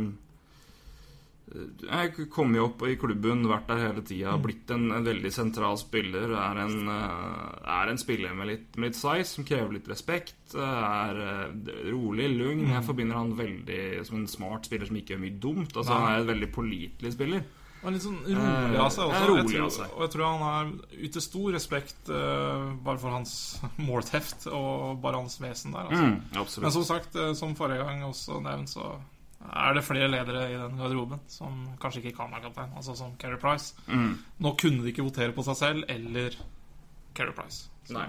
eh, 1.48 1.86
Jeg 1.88 2.26
kom 2.34 2.52
jo 2.56 2.66
opp 2.68 2.84
i 2.84 2.98
klubben, 3.00 3.46
vært 3.48 3.70
der 3.70 3.80
hele 3.86 4.04
tida, 4.04 4.34
blitt 4.42 4.68
en, 4.74 4.90
en 4.92 5.06
veldig 5.08 5.32
sentral 5.32 5.78
spiller. 5.80 6.34
Er 6.36 6.60
en, 6.66 6.90
er 6.92 7.92
en 7.92 8.00
spiller 8.00 8.36
med 8.36 8.50
litt, 8.50 8.68
med 8.76 8.90
litt 8.90 9.00
size, 9.00 9.30
som 9.32 9.48
krever 9.48 9.78
litt 9.78 9.88
respekt. 9.88 10.36
Er 10.52 11.22
rolig, 11.88 12.28
lugn. 12.36 12.66
Jeg 12.68 12.84
forbinder 12.84 13.16
han 13.16 13.32
veldig 13.38 14.04
som 14.04 14.20
en 14.20 14.28
smart 14.28 14.68
spiller 14.68 14.90
som 14.90 15.00
ikke 15.00 15.16
gjør 15.16 15.24
mye 15.24 15.40
dumt. 15.40 15.72
Altså, 15.72 15.96
han 15.96 16.10
er 16.10 16.20
en 16.20 16.32
veldig 16.34 16.50
pålitelig 16.52 17.16
spiller. 17.16 17.48
Og 17.84 17.92
litt 17.94 18.02
sånn 18.02 18.16
rolig 18.26 18.74
Eh, 18.74 18.80
av 18.82 18.88
seg 18.90 19.04
også. 19.06 19.26
rolig 19.28 19.52
jeg 19.54 19.70
tror. 19.70 19.92
Og 19.94 20.00
jeg 20.02 20.10
tror 20.14 20.40
han 20.42 20.72
yter 21.08 21.22
stor 21.22 21.52
respekt 21.54 22.08
uh, 22.10 22.72
bare 22.82 22.98
for 22.98 23.14
hans 23.14 23.34
målteft 23.88 24.48
og 24.50 24.98
bare 25.04 25.20
hans 25.20 25.38
vesen 25.40 25.76
der. 25.76 25.86
Altså. 25.86 26.08
Mm, 26.08 26.64
Men 26.64 26.74
som 26.74 26.84
sagt, 26.88 27.14
eh, 27.14 27.32
som 27.38 27.54
forrige 27.58 27.84
gang 27.86 28.02
også 28.08 28.40
nevnt, 28.42 28.72
så 28.74 28.96
er 29.48 29.74
det 29.78 29.84
flere 29.86 30.08
ledere 30.10 30.48
i 30.50 30.56
den 30.58 30.74
garderoben 30.80 31.20
som 31.30 31.68
kanskje 31.80 32.02
ikke 32.02 32.16
kan 32.18 32.32
være 32.34 32.48
kaptein. 32.48 32.72
Altså 32.76 32.96
som 32.98 33.14
Carey 33.22 33.38
Price. 33.38 33.74
Mm. 33.86 34.16
Nå 34.42 34.54
kunne 34.58 34.82
de 34.82 34.90
ikke 34.90 35.06
votere 35.06 35.32
på 35.36 35.44
seg 35.46 35.56
selv 35.60 35.84
eller 35.88 36.34
Carey 37.14 37.32
Price. 37.36 37.68
Så, 37.86 37.94
Nei. 37.94 38.08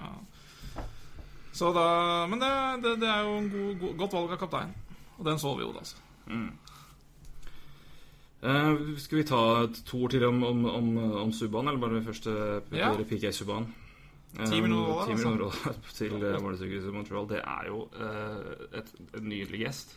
så 1.56 1.70
da 1.74 2.26
Men 2.28 2.42
det, 2.42 2.50
det, 2.84 2.96
det 3.06 3.08
er 3.10 3.22
jo 3.24 3.38
en 3.38 3.50
god, 3.54 3.70
god, 3.80 3.94
godt 4.02 4.14
valg 4.18 4.34
av 4.34 4.42
kaptein. 4.42 4.74
Og 5.20 5.26
den 5.30 5.40
så 5.40 5.54
vi 5.56 5.64
jo, 5.68 5.72
da. 5.76 5.86
Altså. 5.86 6.02
Eh, 8.44 8.76
skal 8.98 9.18
vi 9.20 9.24
ta 9.28 9.40
to 9.86 9.98
ord 10.06 10.12
til 10.16 10.24
om, 10.24 10.44
om, 10.48 10.66
om, 10.66 10.90
om 11.26 11.32
Subhaan, 11.36 11.68
eller 11.68 11.80
bare 11.82 12.04
først 12.06 12.28
uh, 12.32 12.62
Ja. 12.72 12.94
PK 12.96 13.34
Subhaan? 13.36 13.66
Ti 14.38 14.46
10 14.46 14.62
millioner 14.62 15.06
10 15.10 15.12
altså. 15.44 15.74
til 15.98 16.14
uh, 16.24 16.38
Målesykehuset 16.42 16.90
i 16.90 16.94
Montreal. 16.96 17.28
Det 17.30 17.42
er 17.42 17.68
jo 17.68 17.82
uh, 18.00 18.78
et, 18.80 18.92
et 19.18 19.24
nydelig 19.26 19.60
gest. 19.66 19.96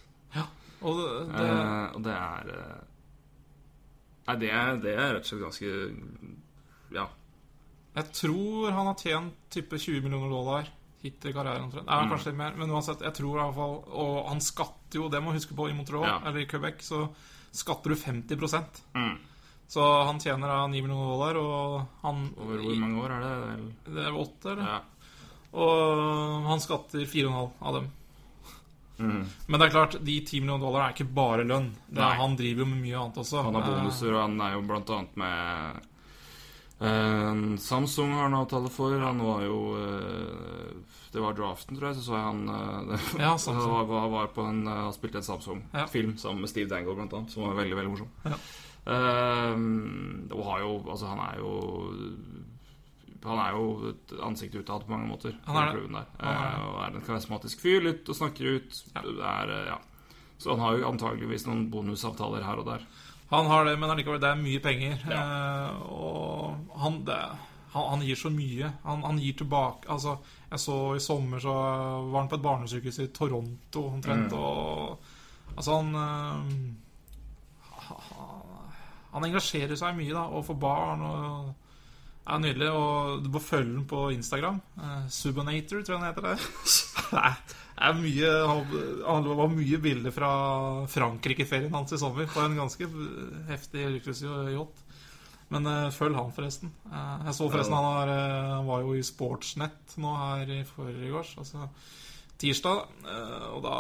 Og 0.83 0.97
det, 0.99 1.11
det, 1.37 1.51
Uh, 1.53 1.95
og 1.95 2.01
det 2.03 2.13
er 2.19 2.49
eh, 2.51 2.79
Nei, 4.27 4.35
det 4.41 4.49
er, 4.51 4.77
det 4.83 4.93
er 4.97 5.13
rett 5.15 5.27
og 5.27 5.29
slett 5.29 5.43
ganske 5.45 5.71
Ja. 6.97 7.05
Jeg 7.95 8.09
tror 8.17 8.71
han 8.73 8.89
har 8.89 8.97
tjent 8.99 9.37
type 9.53 9.79
20 9.79 10.01
millioner 10.03 10.31
dollar 10.33 10.71
hittil 11.03 11.31
i 11.31 11.35
karrieren. 11.37 11.69
omtrent. 11.69 11.87
Ja, 11.87 12.01
Mm. 12.03 12.11
kanskje 12.11 12.31
litt 12.33 12.39
mer, 12.39 12.55
men 12.59 12.71
uansett, 12.75 13.01
jeg 13.03 13.15
tror 13.15 13.37
i 13.37 13.43
hvert 13.43 13.55
fall 13.55 13.77
Og 14.03 14.29
han 14.29 14.41
skatter 14.41 14.99
jo, 15.03 15.09
det 15.09 15.23
må 15.23 15.33
huske 15.35 15.55
på, 15.55 15.69
i 15.71 15.75
Montreal, 15.77 16.07
Ja. 16.09 16.19
eller 16.27 16.41
i 16.41 16.47
Quebec, 16.51 16.83
så 16.83 17.09
skatter 17.53 17.91
du 17.91 17.97
50 17.97 18.83
Mm. 18.95 19.19
Så 19.73 19.81
han 20.05 20.19
tjener 20.21 20.49
da 20.49 20.67
9 20.67 20.83
millioner 20.83 21.09
dollar, 21.09 21.37
og 21.41 21.85
han 22.03 22.27
Over 22.37 22.59
hvor 22.61 22.77
mange 22.77 23.03
år 23.03 23.13
er 23.15 23.23
det? 23.23 23.93
Det 23.95 24.03
er 24.05 24.19
åtte, 24.21 24.51
eller? 24.53 24.67
Ja. 24.69 24.81
Og 25.53 26.49
han 26.49 26.61
skatter 26.61 27.07
4,5 27.09 27.51
av 27.61 27.75
dem. 27.79 27.87
Mm. 28.99 29.23
Men 29.47 29.61
det 29.61 29.67
er 29.67 29.73
klart, 29.73 29.97
de 30.05 30.19
10 30.21 30.41
millioner 30.43 30.61
dollar 30.67 30.85
er 30.85 30.93
ikke 30.95 31.09
bare 31.17 31.47
lønn. 31.49 31.71
Det 31.89 32.03
er, 32.05 32.21
han 32.21 32.37
driver 32.37 32.65
jo 32.65 32.69
med 32.69 32.83
mye 32.85 33.01
annet 33.01 33.23
også. 33.25 33.43
Han 33.47 33.57
har 33.57 33.65
Eh, 33.65 33.73
bonuser, 33.79 34.13
og 34.13 34.21
han 34.27 34.41
er 34.45 34.53
jo 34.59 34.63
blant 34.69 34.93
annet 34.97 35.17
med 35.17 35.41
eh, 36.81 37.57
Samsung 37.65 38.13
har 38.13 38.29
han 38.29 38.39
avtale 38.43 38.69
for. 38.73 38.99
Han 39.01 39.25
var 39.25 39.43
jo 39.49 39.59
eh, 39.81 41.01
Det 41.13 41.21
var 41.21 41.37
draften, 41.37 41.77
tror 41.77 41.91
jeg, 41.91 41.99
så 41.99 42.07
så 42.07 42.17
jeg 42.17 42.25
han 42.25 42.43
eh, 42.49 42.77
det, 42.89 43.01
Ja, 43.25 43.35
Samsung. 43.37 43.73
var, 43.75 43.89
var, 43.91 44.07
var 44.15 44.31
på 44.33 44.47
en 44.49 44.63
uh, 44.65 44.73
Han 44.87 44.95
spilte 44.97 45.21
en 45.21 45.27
Samsung-film 45.29 46.17
sammen 46.19 46.41
med 46.41 46.53
Steve 46.53 46.71
Dangle, 46.71 46.97
blant 46.97 47.13
annet, 47.19 47.35
som 47.35 47.45
var 47.45 47.59
veldig, 47.61 47.77
veldig 47.81 47.93
morsom. 47.93 48.13
Ja. 48.25 48.41
Uh, 48.83 49.55
og 50.35 50.41
har 50.49 50.65
jo 50.65 50.71
Altså, 50.91 51.07
han 51.13 51.21
er 51.23 51.37
jo 51.39 51.53
han 53.23 53.39
er 53.39 53.55
jo 53.55 53.93
et 53.93 54.15
ansikt 54.27 54.57
utad 54.59 54.83
på 54.83 54.91
mange 54.91 55.07
måter. 55.07 55.37
Han 55.47 55.59
er 55.61 55.77
det. 55.77 55.85
Der. 55.87 56.09
Han 56.19 56.27
er 56.27 56.43
det. 56.43 56.57
Eh, 56.59 56.67
og 56.67 56.81
er 56.83 56.97
en 56.97 57.07
karismatisk 57.07 57.63
fyr, 57.63 57.81
litt 57.85 58.09
og 58.11 58.19
snakker 58.19 58.59
ut. 58.59 58.81
Ja. 58.97 59.05
Er, 59.37 59.53
eh, 59.55 59.71
ja. 59.71 59.79
Så 60.43 60.57
han 60.57 60.65
har 60.65 60.79
jo 60.79 60.89
antageligvis 60.91 61.47
noen 61.47 61.69
bonusavtaler 61.71 62.43
her 62.43 62.63
og 62.63 62.67
der. 62.67 62.87
Han 63.31 63.47
har 63.49 63.65
det, 63.65 63.77
men 63.81 63.93
allikevel, 63.95 64.19
det 64.21 64.29
er 64.33 64.43
mye 64.43 64.63
penger. 64.65 65.07
Eh, 65.07 65.85
og 65.95 66.75
han, 66.83 66.99
det, 67.07 67.21
han, 67.73 67.89
han 67.91 68.03
gir 68.07 68.17
så 68.21 68.31
mye. 68.31 68.73
Han, 68.85 69.03
han 69.07 69.19
gir 69.19 69.33
tilbake 69.39 69.89
Altså, 69.89 70.19
jeg 70.51 70.61
så 70.61 70.77
i 70.97 71.01
sommer 71.01 71.41
så 71.41 71.53
var 71.55 72.19
han 72.21 72.29
på 72.29 72.37
et 72.39 72.45
barnesykehus 72.45 72.99
i 73.01 73.07
Toronto 73.17 73.87
omtrent, 73.95 74.33
og 74.37 74.99
Altså, 75.57 75.77
han 75.81 75.95
eh, 75.95 76.43
han- 77.89 78.49
Han 79.13 79.25
engasjerer 79.29 79.77
seg 79.77 79.97
mye, 79.99 80.13
da, 80.17 80.23
og 80.25 80.47
får 80.47 80.57
barn 80.59 81.03
og 81.05 81.55
er 82.33 82.39
nydelig. 82.41 82.69
Og 82.73 83.23
du 83.25 83.29
må 83.35 83.41
følge 83.45 83.75
ham 83.77 83.85
på 83.91 84.07
Instagram. 84.15 84.61
Eh, 84.81 85.03
Subonator, 85.13 85.83
tror 85.83 85.99
jeg 85.99 86.01
han 86.01 86.15
heter. 86.15 86.39
Det 87.73 87.89
er 87.89 87.95
mye 87.99 88.31
det 89.27 89.35
var 89.37 89.49
mye 89.51 89.79
bilder 89.83 90.13
fra 90.15 90.29
Frankrike-ferien 90.93 91.73
hans 91.75 91.93
i 91.93 91.99
sommer 91.99 92.29
på 92.31 92.41
en 92.45 92.55
ganske 92.57 92.87
heftig 93.49 93.87
luksusyacht. 93.97 94.82
Men 95.53 95.69
uh, 95.69 95.91
følg 95.93 96.17
han, 96.17 96.33
forresten. 96.33 96.73
Uh, 96.89 97.23
jeg 97.27 97.37
så 97.37 97.49
forresten 97.53 97.77
han, 97.77 97.89
har, 97.89 98.13
eh, 98.13 98.61
var 98.67 98.85
jo 98.87 98.95
i 98.97 99.05
Sportsnett 99.05 99.97
nå 100.01 100.15
her 100.17 100.53
i 100.55 100.63
forgårs, 100.69 101.35
altså 101.43 101.69
tirsdag, 102.43 102.89
og 103.55 103.59
da 103.63 103.75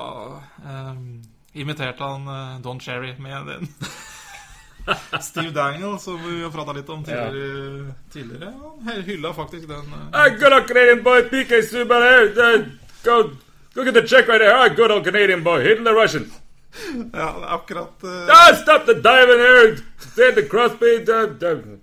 imiterte 1.59 2.07
han 2.07 2.61
Don 2.63 2.79
Cherry 2.79 3.17
med 3.19 3.49
den. 3.49 3.71
Steve 5.21 5.51
Daniel, 5.51 5.97
som 5.99 6.21
vi 6.23 6.43
har 6.45 6.51
prata 6.55 6.73
litt 6.77 6.89
om 6.89 7.03
tidligere. 7.05 7.95
tidligere. 8.13 8.53
Han 8.85 9.03
hylla 9.03 9.33
faktisk 9.35 9.69
den. 9.69 9.91
eh, 10.15 10.39
good 10.39 10.53
old 10.53 10.69
Canadian 10.69 11.03
boy, 11.03 11.23
PK 11.23 11.63
Subaru. 11.63 12.71
Go, 13.03 13.31
go 13.75 13.85
get 13.85 13.95
the 13.95 14.07
check 14.07 14.29
right 14.29 14.39
there. 14.39 14.57
I 14.57 14.69
good 14.69 14.91
old 14.91 15.05
Canadian 15.05 15.43
boy, 15.43 15.61
hitting 15.61 15.85
the 15.85 15.95
Russians. 15.95 16.42
Ja, 17.13 17.27
det 17.37 17.47
er 17.47 17.55
akkurat 17.57 18.05
uh... 18.05 18.31
Ah, 18.33 18.55
stop 18.63 18.87
the 18.89 18.95
diving 18.95 19.43
here. 19.43 19.77
Stand 19.99 20.39
the 20.41 20.47
crossby 20.49 20.95
Uh, 21.03 21.29
uh. 21.29 21.79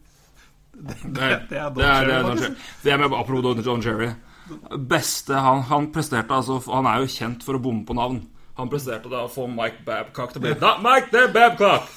Det 0.79 1.21
er, 1.21 1.39
det 1.49 1.59
det 1.75 1.85
er, 1.85 2.21
Don. 2.23 2.37
Cherry. 2.37 2.55
Det 2.83 2.91
er 2.91 2.97
med 2.97 3.13
apropos 3.13 3.43
Don 3.43 3.63
John 3.65 3.81
Cherry. 3.83 4.09
Beste 4.89 5.33
han, 5.35 5.61
han 5.69 5.91
presterte 5.93 6.33
altså 6.33 6.57
Han 6.71 6.87
er 6.89 7.03
jo 7.03 7.09
kjent 7.11 7.43
for 7.45 7.57
å 7.57 7.61
bomme 7.61 7.85
på 7.85 7.93
navn. 7.97 8.21
Han 8.57 8.71
presterte 8.71 9.11
da 9.11 9.25
å 9.27 9.31
få 9.31 9.45
Mike 9.51 9.83
Babcock 9.87 10.33
til 10.33 10.41
å 10.41 10.45
bli 10.47 10.55
Not 10.59 10.81
Mike, 10.83 11.11
det 11.13 11.25
er 11.27 11.33
Babcock! 11.35 11.95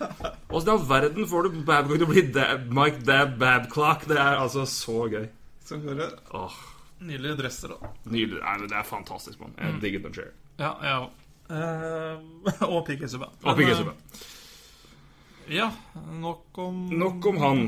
Åssen 0.00 0.70
i 0.70 0.72
all 0.72 0.84
verden 0.88 1.26
får 1.28 1.46
du 1.46 1.60
Babcock 1.66 1.98
til 2.00 2.06
å 2.06 2.10
bli 2.10 2.24
Dab, 2.34 2.64
Mike 2.74 3.04
Dab 3.06 3.36
Babcock? 3.38 4.06
Det 4.08 4.16
er 4.18 4.40
altså 4.40 4.64
så 4.66 5.04
gøy. 5.12 5.26
Som 5.66 5.84
hører. 5.86 6.16
Åh, 6.34 6.56
Nydelige 7.00 7.36
dresser, 7.38 7.72
da. 7.72 7.90
Nydelig. 8.10 8.40
Nei, 8.42 8.68
det 8.68 8.76
er 8.76 8.88
fantastisk, 8.88 9.38
mann. 9.40 9.54
Jeg 9.56 9.78
digger 9.84 10.02
Don 10.04 10.16
Cherry. 10.16 10.34
Ja, 10.60 10.72
ja. 10.84 10.96
Eh, 11.50 12.18
og 12.68 12.84
P.K. 12.86 13.08
Og 13.42 13.56
PK 13.58 13.70
eh, 13.72 13.86
Ja, 15.50 15.70
nok 16.22 16.58
om 16.62 16.76
Nok 16.94 17.26
om 17.26 17.40
han. 17.42 17.64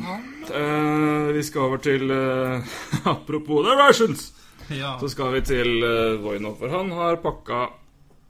Eh, 0.54 1.32
vi 1.34 1.42
skal 1.42 1.64
over 1.66 1.82
til 1.82 2.10
eh, 2.14 2.62
Apropos 3.14 3.64
The 3.66 3.74
Russians, 3.80 4.28
Ja. 4.70 4.94
så 5.00 5.08
skal 5.10 5.32
vi 5.34 5.40
til 5.44 5.82
uh, 5.82 6.20
Voinov, 6.22 6.54
for 6.60 6.70
han 6.70 6.92
har 6.94 7.16
pakka 7.20 7.64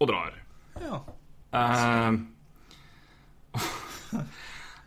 og 0.00 0.08
drar. 0.08 0.32
ja. 0.80 1.02
Eh, 1.52 2.12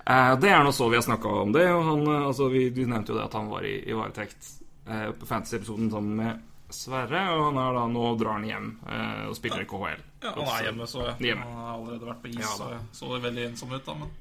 eh, 0.10 0.34
det 0.42 0.50
er 0.50 0.64
nå 0.66 0.72
så 0.74 0.90
vi 0.90 0.98
har 0.98 1.06
snakka 1.06 1.30
om 1.46 1.54
det. 1.54 1.68
Og 1.72 1.84
han, 1.86 2.02
eh, 2.10 2.26
altså, 2.28 2.50
vi, 2.52 2.66
vi 2.74 2.86
nevnte 2.90 3.14
jo 3.14 3.20
det 3.20 3.28
at 3.30 3.38
han 3.38 3.48
var 3.54 3.64
i, 3.70 3.78
i 3.86 3.94
varetekt 3.96 4.50
eh, 4.90 5.12
på 5.14 5.30
Fantasy-episoden 5.30 5.92
sammen 5.94 6.18
med 6.20 6.42
Sverre. 6.76 7.24
Og 7.36 7.48
han 7.48 7.60
er 7.62 7.80
da, 7.80 7.86
nå 7.92 8.12
drar 8.20 8.38
han 8.38 8.48
hjem 8.50 8.70
eh, 8.84 9.24
og 9.30 9.38
spiller 9.38 9.64
i 9.64 9.70
KHL. 9.70 10.06
ja, 10.26 10.36
han 10.36 10.46
er 10.46 10.70
hjemme, 10.70 10.88
så 10.92 11.04
jeg. 11.08 11.18
Hjemme. 11.30 11.50
Han 11.50 11.64
har 11.64 11.74
allerede 11.80 12.10
vært 12.12 12.24
på 12.24 12.32
is, 12.34 12.40
Ja, 12.44 12.54
så 12.54 12.72
jeg 12.74 12.86
så 13.00 13.12
det 13.14 13.26
veldig 13.26 13.50
ensom 13.50 13.76
ut, 13.76 13.84
da. 13.86 13.98
Men 14.04 14.14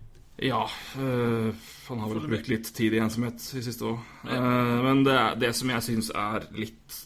Ja, 0.43 0.65
øh, 0.99 1.65
han 1.89 2.03
har 2.03 2.13
vel 2.13 2.27
brukt 2.27 2.51
litt 2.51 2.71
tid 2.75 2.97
i 2.97 3.03
ensomhet 3.05 3.49
i 3.55 3.65
siste 3.65 3.87
år. 3.93 4.05
Eh, 4.27 4.77
men 4.89 5.05
det, 5.07 5.15
er, 5.15 5.41
det 5.47 5.55
som 5.55 5.73
jeg 5.75 5.89
syns 5.91 6.13
er 6.15 6.49
litt 6.59 7.01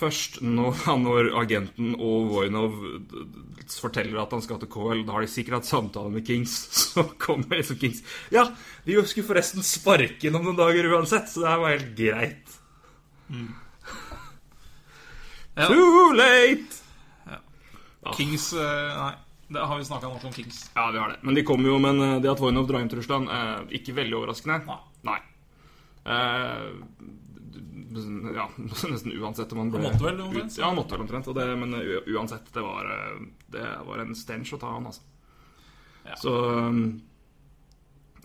Først 0.00 0.38
når, 0.40 0.78
når 1.04 1.26
agenten 1.42 1.92
og 1.98 2.30
Voinov 2.30 2.78
forteller 3.70 4.22
at 4.22 4.32
han 4.34 4.42
skal 4.44 4.60
til 4.62 4.70
KL, 4.72 5.02
da 5.06 5.16
har 5.16 5.24
de 5.24 5.30
sikkert 5.30 5.60
hatt 5.60 5.68
samtale 5.68 6.12
med 6.14 6.24
Kings. 6.26 6.54
Så 6.80 7.04
kommer 7.20 7.60
liksom 7.60 7.78
Kings 7.82 8.00
Ja, 8.34 8.46
vi 8.86 8.96
skulle 9.04 9.28
forresten 9.28 9.66
sparke 9.66 10.28
inn 10.28 10.38
om 10.38 10.46
noen 10.46 10.58
dager 10.58 10.88
uansett, 10.94 11.28
så 11.30 11.44
det 11.44 11.52
her 11.52 11.62
var 11.62 11.76
helt 11.76 11.92
greit. 11.98 12.49
Ja. 15.54 15.66
Too 15.66 16.12
late! 16.16 16.80
Kings 18.16 18.52
eh, 18.52 18.96
Nei, 18.96 19.12
det 19.48 19.60
har 19.60 19.78
vi 19.78 19.84
snakka 19.84 20.08
nok 20.08 20.24
om 20.24 20.32
Kings. 20.32 20.70
Ja, 20.74 20.90
vi 20.90 20.98
har 20.98 21.08
det. 21.08 21.16
Men 21.20 21.34
de 21.34 21.42
kommer 21.42 21.68
jo, 21.68 21.78
med 21.78 22.00
eh, 22.00 22.20
det 22.22 22.30
at 22.30 22.40
Voinov 22.40 22.68
drar 22.68 22.80
hjem 22.80 22.92
til 22.92 23.00
Russland, 23.02 23.28
eh, 23.34 23.56
ikke 23.80 23.96
veldig 23.98 24.16
overraskende. 24.20 24.60
Nei. 24.68 24.78
Nei. 25.10 25.18
Eh, 26.14 26.68
ja, 28.36 28.46
nesten 28.92 29.12
uansett 29.18 29.52
om 29.52 29.64
han 29.64 29.72
ble 29.74 29.82
Han 29.82 29.90
måtte 29.90 30.06
vel 30.06 30.22
omtrent? 30.22 30.58
Ja, 30.58 30.70
han 30.70 30.78
måtte 30.78 30.94
vel 30.94 31.04
omtrent. 31.04 31.32
Det, 31.34 31.46
men 31.58 31.74
uansett, 32.14 32.52
det 32.54 32.64
var, 32.64 32.92
det 33.52 33.66
var 33.88 34.04
en 34.04 34.14
stench 34.16 34.54
å 34.54 34.60
ta 34.62 34.70
han, 34.76 34.86
altså. 34.92 35.02
Ja. 36.06 36.16
Så 36.16 36.32
um, 36.46 36.84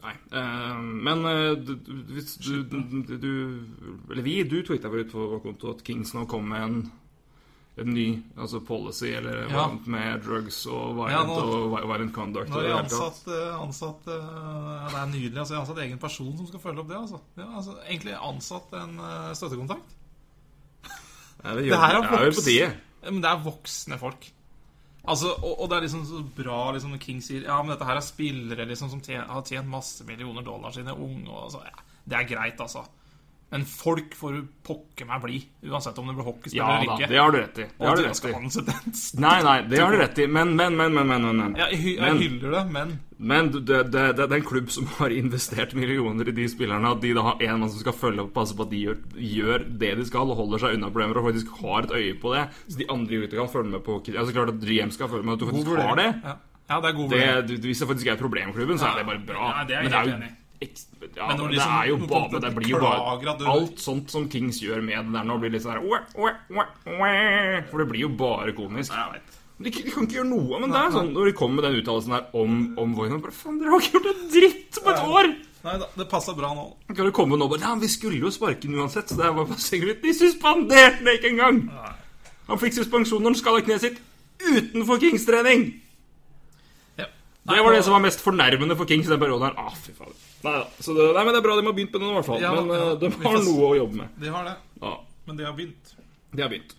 Nei. 0.05 0.13
Uh, 0.29 0.81
men 1.07 1.25
eh, 1.25 1.55
du, 1.65 1.71
hvis 2.13 2.35
du, 2.45 2.61
du, 2.69 2.77
du 3.17 3.31
Eller 4.11 4.21
vi, 4.25 4.35
du 4.45 4.59
tweeta 4.67 4.91
vel 4.93 5.05
ut 5.07 5.11
på 5.15 5.23
vår 5.31 5.41
konto 5.47 5.71
at 5.73 5.81
Kings 5.87 6.13
nå 6.13 6.27
kom 6.29 6.45
med 6.53 6.61
en 6.67 6.77
en 7.75 7.89
ny 7.91 8.05
altså 8.39 8.61
policy 8.63 9.09
eller 9.17 9.49
Ja. 9.51 9.65
med 9.91 10.21
drugs 10.23 10.61
og 10.71 10.93
violent, 10.95 11.11
Ja, 11.11 11.23
nå- 11.27 11.73
og 11.73 11.73
violent 11.89 12.13
conduct. 12.15 12.47
Nå 12.47 12.61
har 12.61 12.63
det 12.63 12.77
ansatt, 12.85 13.25
eh, 13.27 13.57
ansatt 13.59 14.07
ja, 14.07 14.87
Det 14.93 15.01
er 15.01 15.09
nydelig. 15.11 15.37
altså 15.41 15.53
jeg 15.53 15.59
har 15.59 15.65
ansatt 15.65 15.81
egen 15.83 15.99
person 15.99 16.37
som 16.37 16.47
skal 16.47 16.63
følge 16.63 16.79
opp 16.79 16.87
det. 16.87 16.95
altså, 17.01 17.19
Ja, 17.35 17.49
altså 17.51 17.75
egentlig 17.83 18.15
ansatt 18.15 18.71
en 18.79 18.95
støttekontakt. 19.35 19.91
Det, 21.43 21.65
Det 21.67 21.77
her 21.81 21.99
er 21.99 22.31
det 22.31 22.61
er. 22.61 22.77
Men 23.11 23.21
det 23.21 23.29
er 23.29 23.43
voksne 23.43 23.99
folk. 23.99 24.31
Altså, 25.05 25.31
og, 25.37 25.59
og 25.61 25.69
det 25.69 25.77
er 25.77 25.85
liksom 25.85 26.05
så 26.09 26.21
bra 26.37 26.59
liksom, 26.73 26.95
King 27.01 27.21
sier 27.23 27.45
Ja, 27.45 27.59
men 27.61 27.73
dette 27.73 27.87
her 27.87 27.99
er 27.99 28.05
spillere 28.05 28.67
liksom, 28.69 28.89
som 28.93 29.01
tjent, 29.05 29.27
har 29.29 29.45
tjent 29.45 29.69
masse 29.69 30.05
millioner 30.07 30.45
dollar 30.45 30.73
er 30.75 30.93
unge. 30.93 31.29
Og 31.29 31.51
så, 31.53 31.61
ja, 31.65 31.85
det 32.05 32.19
er 32.19 32.29
greit, 32.29 32.61
altså. 32.61 32.85
Men 33.53 33.65
folk 33.69 34.15
får 34.17 34.33
du 34.33 34.47
pokker 34.65 35.05
meg 35.07 35.21
bli, 35.21 35.37
uansett 35.69 35.97
om 36.01 36.07
det 36.09 36.15
blir 36.17 36.25
hockeyspiller 36.25 36.65
Ja 36.65 36.77
eller 36.79 36.95
ikke. 36.95 37.09
det 37.11 37.19
har 37.21 37.31
du 37.31 37.37
rett 37.37 37.59
i. 37.61 37.65
Det 37.77 37.87
har 37.87 37.99
du 37.99 38.01
rett 38.03 38.25
i. 38.25 38.31
Nei, 39.21 39.35
nei, 39.45 39.57
det 39.69 39.79
har 39.79 39.93
du 39.93 39.97
rett 40.01 40.19
i. 40.19 40.25
Men, 40.27 40.55
men, 40.57 40.75
men, 40.75 40.95
men, 40.97 41.07
men, 41.11 41.27
men. 41.37 41.53
Ja, 41.59 41.67
jeg, 41.71 41.93
jeg 41.99 42.17
hyller 42.23 42.55
det, 42.57 42.63
men 42.73 42.95
Men 43.17 43.51
det, 43.53 43.83
det, 43.93 44.01
det, 44.17 44.25
er 44.25 44.33
en 44.39 44.47
klubb 44.49 44.71
som 44.73 44.89
har 44.97 45.13
investert 45.13 45.75
millioner 45.77 46.27
i 46.27 46.33
de 46.35 46.47
spillerne. 46.51 46.95
At 46.97 47.03
de 47.05 47.13
da 47.15 47.27
har 47.29 47.43
en 47.47 47.61
mann 47.61 47.71
som 47.71 47.79
skal 47.79 47.95
følge 47.95 48.25
opp 48.25 48.33
og 48.33 48.39
passe 48.41 48.57
på 48.57 48.65
at 48.65 48.73
de 48.73 48.81
gjør, 48.81 48.97
gjør 49.15 49.67
det 49.83 49.91
de 50.01 50.07
skal, 50.09 50.33
og 50.33 50.41
holder 50.41 50.65
seg 50.65 50.79
unna 50.79 50.89
problemer 50.89 51.21
og 51.21 51.29
faktisk 51.29 51.53
har 51.61 51.87
et 51.87 51.93
øye 51.95 52.15
på 52.19 52.33
det. 52.35 52.47
Så 52.67 52.81
de 52.81 52.89
andre 52.91 53.21
ute 53.23 53.37
kan 53.37 53.53
følge 53.53 53.75
med 53.77 53.85
på 53.85 54.01
Altså 54.01 54.33
klart 54.33 54.51
at 54.51 54.65
GM 54.65 54.91
skal 54.91 55.11
følge 55.13 55.29
med 55.29 55.37
at 55.37 55.45
du 55.45 55.51
faktisk 55.51 55.77
har 55.79 56.01
det. 56.01 56.09
Ja. 56.25 56.35
ja, 56.73 56.81
det 56.81 56.89
er 56.89 56.97
god 56.97 57.13
det. 57.13 57.61
Hvis 57.69 57.85
det 57.85 57.87
faktisk 57.93 58.11
er 58.11 58.19
problemklubben, 58.19 58.81
så 58.81 58.89
er 58.89 58.99
det 58.99 59.07
bare 59.13 59.23
bra. 59.29 59.53
Ja, 59.53 59.63
det 59.69 59.77
er 59.77 59.87
jeg 59.87 59.95
helt 59.95 60.17
enig 60.17 60.33
i. 60.33 60.39
eks- 60.61 60.87
ja, 61.15 61.27
det 61.35 61.47
liksom 61.51 61.73
er 61.81 61.87
jo 61.89 61.97
bare 62.09 62.39
Det 62.41 62.51
blir 62.55 62.69
jo 62.69 62.79
bare 62.81 63.35
Alt 63.51 63.79
sånt 63.79 64.09
som 64.11 64.27
Kings 64.29 64.59
gjør 64.61 64.81
med 64.83 65.05
det 65.09 65.13
der 65.13 65.23
nå, 65.27 65.37
blir 65.39 65.51
litt 65.53 65.63
sånn. 65.63 65.81
For 67.69 67.77
det 67.81 67.87
blir 67.89 68.01
jo 68.05 68.09
bare 68.09 68.53
komisk. 68.57 68.91
Ja, 68.93 69.09
jeg 69.11 69.19
vet. 69.21 69.41
De, 69.55 69.71
de 69.71 69.91
kan 69.93 70.03
ikke 70.03 70.17
gjøre 70.19 70.27
noe. 70.29 70.59
Men 70.59 70.73
det 70.73 70.79
er 70.81 70.91
sånn 70.91 71.13
når 71.15 71.29
de 71.29 71.33
kommer 71.39 71.61
med 71.61 71.67
den 71.69 71.77
uttalelsen 71.81 72.15
der 72.17 72.25
om, 72.35 72.55
om 72.81 72.95
Voinan 72.97 73.21
Faen, 73.23 73.59
dere 73.61 73.71
har 73.71 73.83
ikke 73.85 73.99
gjort 73.99 74.09
en 74.11 74.25
dritt 74.33 74.79
på 74.83 74.91
et 74.91 75.05
år! 75.19 75.29
Nei 75.65 75.77
da, 75.81 75.87
det 75.97 76.05
passer 76.11 76.35
bra 76.37 76.51
nå. 76.53 76.65
Kan 76.91 77.07
du 77.07 77.11
komme 77.15 77.39
nå 77.41 77.47
bare 77.49 77.63
Nei, 77.63 77.79
vi 77.85 77.89
skulle 77.89 78.19
jo 78.21 78.29
sparke 78.33 78.67
den 78.67 78.75
uansett, 78.77 79.09
så 79.09 79.15
det 79.17 79.31
var 79.33 79.47
bare 79.49 79.57
sikkert 79.63 80.03
De 80.03 80.11
suspenderte 80.13 80.99
den 81.01 81.15
ikke 81.15 81.31
engang! 81.31 81.63
Han 82.45 82.59
fikk 82.61 82.75
suspensjon 82.75 83.23
når 83.23 83.33
han 83.33 83.39
skada 83.39 83.63
kneet 83.65 83.81
sitt 83.87 83.97
utenfor 84.43 84.99
Kings-trening! 85.01 85.63
Ja. 86.99 87.07
Det 87.49 87.63
var 87.65 87.73
det 87.73 87.81
som 87.87 87.95
var 87.95 88.03
mest 88.03 88.21
fornærmende 88.21 88.75
for 88.77 88.85
Kings 88.89 89.07
den 89.09 89.21
perioden 89.23 89.47
her. 89.47 89.55
Ah, 89.57 89.71
fy 89.79 89.95
fader. 89.95 90.13
Nei, 90.45 90.53
da. 90.61 90.67
Så 90.85 90.93
det, 90.97 91.07
nei, 91.17 91.23
men 91.25 91.33
det 91.33 91.39
er 91.41 91.45
bra 91.47 91.55
de 91.57 91.65
har 91.65 91.73
begynt 91.79 91.95
med 91.95 92.01
det 92.01 92.05
nå, 92.05 92.11
i 92.13 92.19
hvert 92.19 92.29
fall. 92.29 92.43
Ja, 92.43 92.51
men 92.59 92.69
ja. 92.75 92.83
eh, 92.91 92.99
de 93.01 93.09
har 93.25 93.41
noe 93.49 93.65
å 93.71 93.73
jobbe 93.81 93.99
med. 94.03 94.13
De 94.21 94.31
har 94.35 94.45
det, 94.51 94.55
Ja, 94.85 94.93
men 95.25 95.39
de 95.41 95.47
har 95.49 95.57
begynt. 95.57 95.95
de 96.35 96.45
har 96.45 96.53
begynt. 96.53 96.77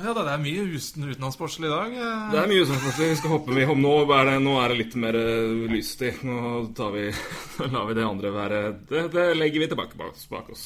Ja 0.00 0.14
da, 0.16 0.22
det 0.24 0.32
er 0.32 0.40
mye 0.40 0.62
uten, 0.72 1.02
utenlandssportslig 1.10 1.68
i 1.68 1.72
dag. 1.74 1.92
eh. 1.92 2.20
Det 2.32 2.38
er 2.40 2.46
mye 2.48 2.62
utenlandssportslig. 2.64 3.08
Vi 3.10 3.16
skal 3.20 3.32
hoppe 3.34 3.56
mye 3.56 3.66
om 3.74 3.82
nå. 3.84 3.90
Er 4.16 4.30
det, 4.30 4.36
nå 4.46 4.54
er 4.62 4.72
det 4.72 4.78
litt 4.78 4.94
mer 5.02 5.18
lystig. 5.18 5.72
lyst 5.74 6.04
i. 6.06 6.12
Nå 6.28 6.36
tar 6.78 6.94
vi, 6.94 7.02
lar 7.74 7.84
vi 7.90 7.96
det 7.98 8.06
andre 8.06 8.30
være 8.32 8.60
Det, 8.88 9.02
det 9.12 9.26
legger 9.36 9.60
vi 9.66 9.68
tilbake 9.74 9.98
bak, 10.00 10.16
bak 10.32 10.48
oss. 10.54 10.64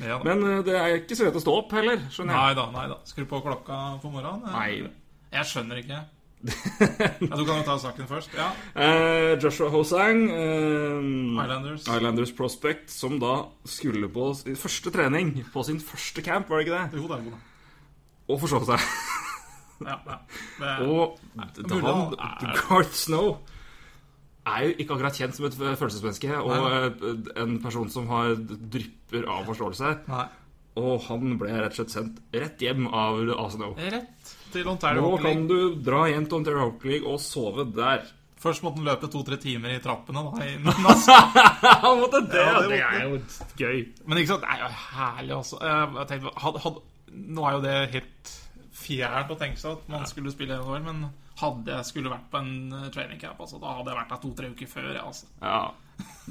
Ja. 0.00 0.16
Men 0.24 0.40
eh, 0.48 0.62
det 0.64 0.78
er 0.78 0.94
ikke 1.02 1.18
så 1.18 1.26
lett 1.28 1.36
å 1.36 1.44
stå 1.44 1.58
opp 1.58 1.74
heller, 1.76 2.00
skjønner 2.14 2.32
jeg. 2.32 2.42
Nei 2.46 2.56
da, 2.62 2.64
nei 2.78 2.86
da. 2.94 2.96
Skru 3.10 3.26
på 3.28 3.42
klokka 3.44 3.80
på 4.00 4.14
morgenen. 4.14 4.48
eh. 4.48 4.56
Nei. 4.56 4.94
Jeg 5.36 5.50
skjønner 5.52 5.82
ikke. 5.82 6.00
Ja, 6.42 7.36
du 7.38 7.44
kan 7.46 7.60
jo 7.60 7.64
ta 7.66 7.76
saken 7.78 8.08
først. 8.10 8.32
Ja. 8.34 8.48
Uh, 8.74 9.36
Joshua 9.42 9.68
Hosang, 9.70 10.24
uh, 10.26 11.42
Islanders. 11.44 11.84
Islanders 11.86 12.32
prospect, 12.34 12.90
som 12.90 13.18
da 13.22 13.36
skulle 13.68 14.08
på 14.12 14.32
sin 14.40 14.58
første 14.58 14.90
trening, 14.94 15.34
på 15.54 15.62
sin 15.66 15.78
første 15.82 16.24
camp, 16.26 16.50
var 16.50 16.58
det 16.62 16.66
ikke 16.66 16.80
det? 16.80 17.00
Jo, 17.02 17.06
det 17.06 17.18
er 17.20 17.24
god, 17.28 17.32
da. 17.36 17.40
Og 18.32 18.40
forsov 18.42 18.66
seg. 18.72 18.86
Ja, 19.82 19.96
ja. 20.06 20.18
Det, 20.62 20.74
Og 20.86 21.16
han, 21.38 22.12
er- 22.14 22.60
Garth 22.60 22.92
Snow 22.94 23.32
er 24.46 24.68
jo 24.68 24.74
ikke 24.78 24.94
akkurat 24.94 25.16
kjent 25.18 25.34
som 25.38 25.46
et 25.48 25.56
følelsesmenneske, 25.58 26.36
og 26.38 26.52
Nei. 26.54 27.16
en 27.42 27.56
person 27.62 27.90
som 27.90 28.06
har 28.10 28.34
drypper 28.38 29.26
av 29.30 29.46
forståelse. 29.50 29.96
nei. 30.10 30.28
Og 30.82 31.02
han 31.04 31.34
ble 31.36 31.50
rett 31.52 31.74
og 31.74 31.82
slett 31.82 31.92
sendt 31.92 32.20
rett 32.32 32.62
hjem 32.64 32.86
av, 32.88 33.18
Asno 33.42 33.74
Rett 33.76 34.30
til 34.52 34.68
Ontario 34.70 35.02
Nå 35.04 35.18
kan 35.22 35.46
du 35.50 35.56
dra 35.84 36.04
hjem 36.10 36.26
til 36.28 36.38
Ontario 36.40 36.66
Hockey 36.66 36.92
League 36.94 37.08
og 37.12 37.20
sove 37.22 37.64
der. 37.76 38.04
Først 38.42 38.64
måtte 38.64 38.80
han 38.80 38.88
løpe 38.88 39.06
to-tre 39.10 39.36
timer 39.38 39.76
i 39.76 39.80
trappene. 39.82 40.22
da 40.26 40.46
i 40.46 40.56
Han 41.84 42.00
måtte 42.00 42.20
det! 42.26 42.42
Ja, 42.42 42.62
det 42.66 42.80
er 42.82 43.04
jo 43.06 43.18
gøy. 43.60 43.82
Men 44.06 44.18
ikke 44.18 44.32
sant, 44.34 44.42
det 44.46 44.50
er 44.56 44.64
jo 44.64 44.70
herlig, 44.96 45.34
altså. 45.36 45.60
Eh, 45.62 45.98
Jeg 46.00 46.08
tenkte, 46.10 46.32
had, 46.42 46.58
had, 46.64 46.80
nå 47.38 47.46
er 47.46 47.56
jo 47.58 47.62
det 47.68 47.76
helt 47.94 48.32
fjernt 48.82 49.30
å 49.30 49.38
tenke 49.38 49.60
seg 49.62 49.76
at 49.76 49.90
man 49.92 50.08
skulle 50.10 50.32
spille 50.34 50.56
NHL, 50.58 50.82
men 50.88 51.04
hadde 51.42 51.70
jeg 51.76 51.86
skulle 51.88 52.10
vært 52.12 52.26
på 52.32 52.40
en 52.42 52.52
eh, 52.80 52.88
training 52.94 53.20
camp, 53.22 53.38
altså, 53.46 53.60
da 53.62 53.76
hadde 53.78 53.92
jeg 53.94 54.00
vært 54.00 54.10
der 54.16 54.22
to-tre 54.26 54.50
uker 54.56 54.72
før. 54.74 54.90
Ja, 54.96 55.04
altså. 55.06 55.30
Ja. 55.38 55.62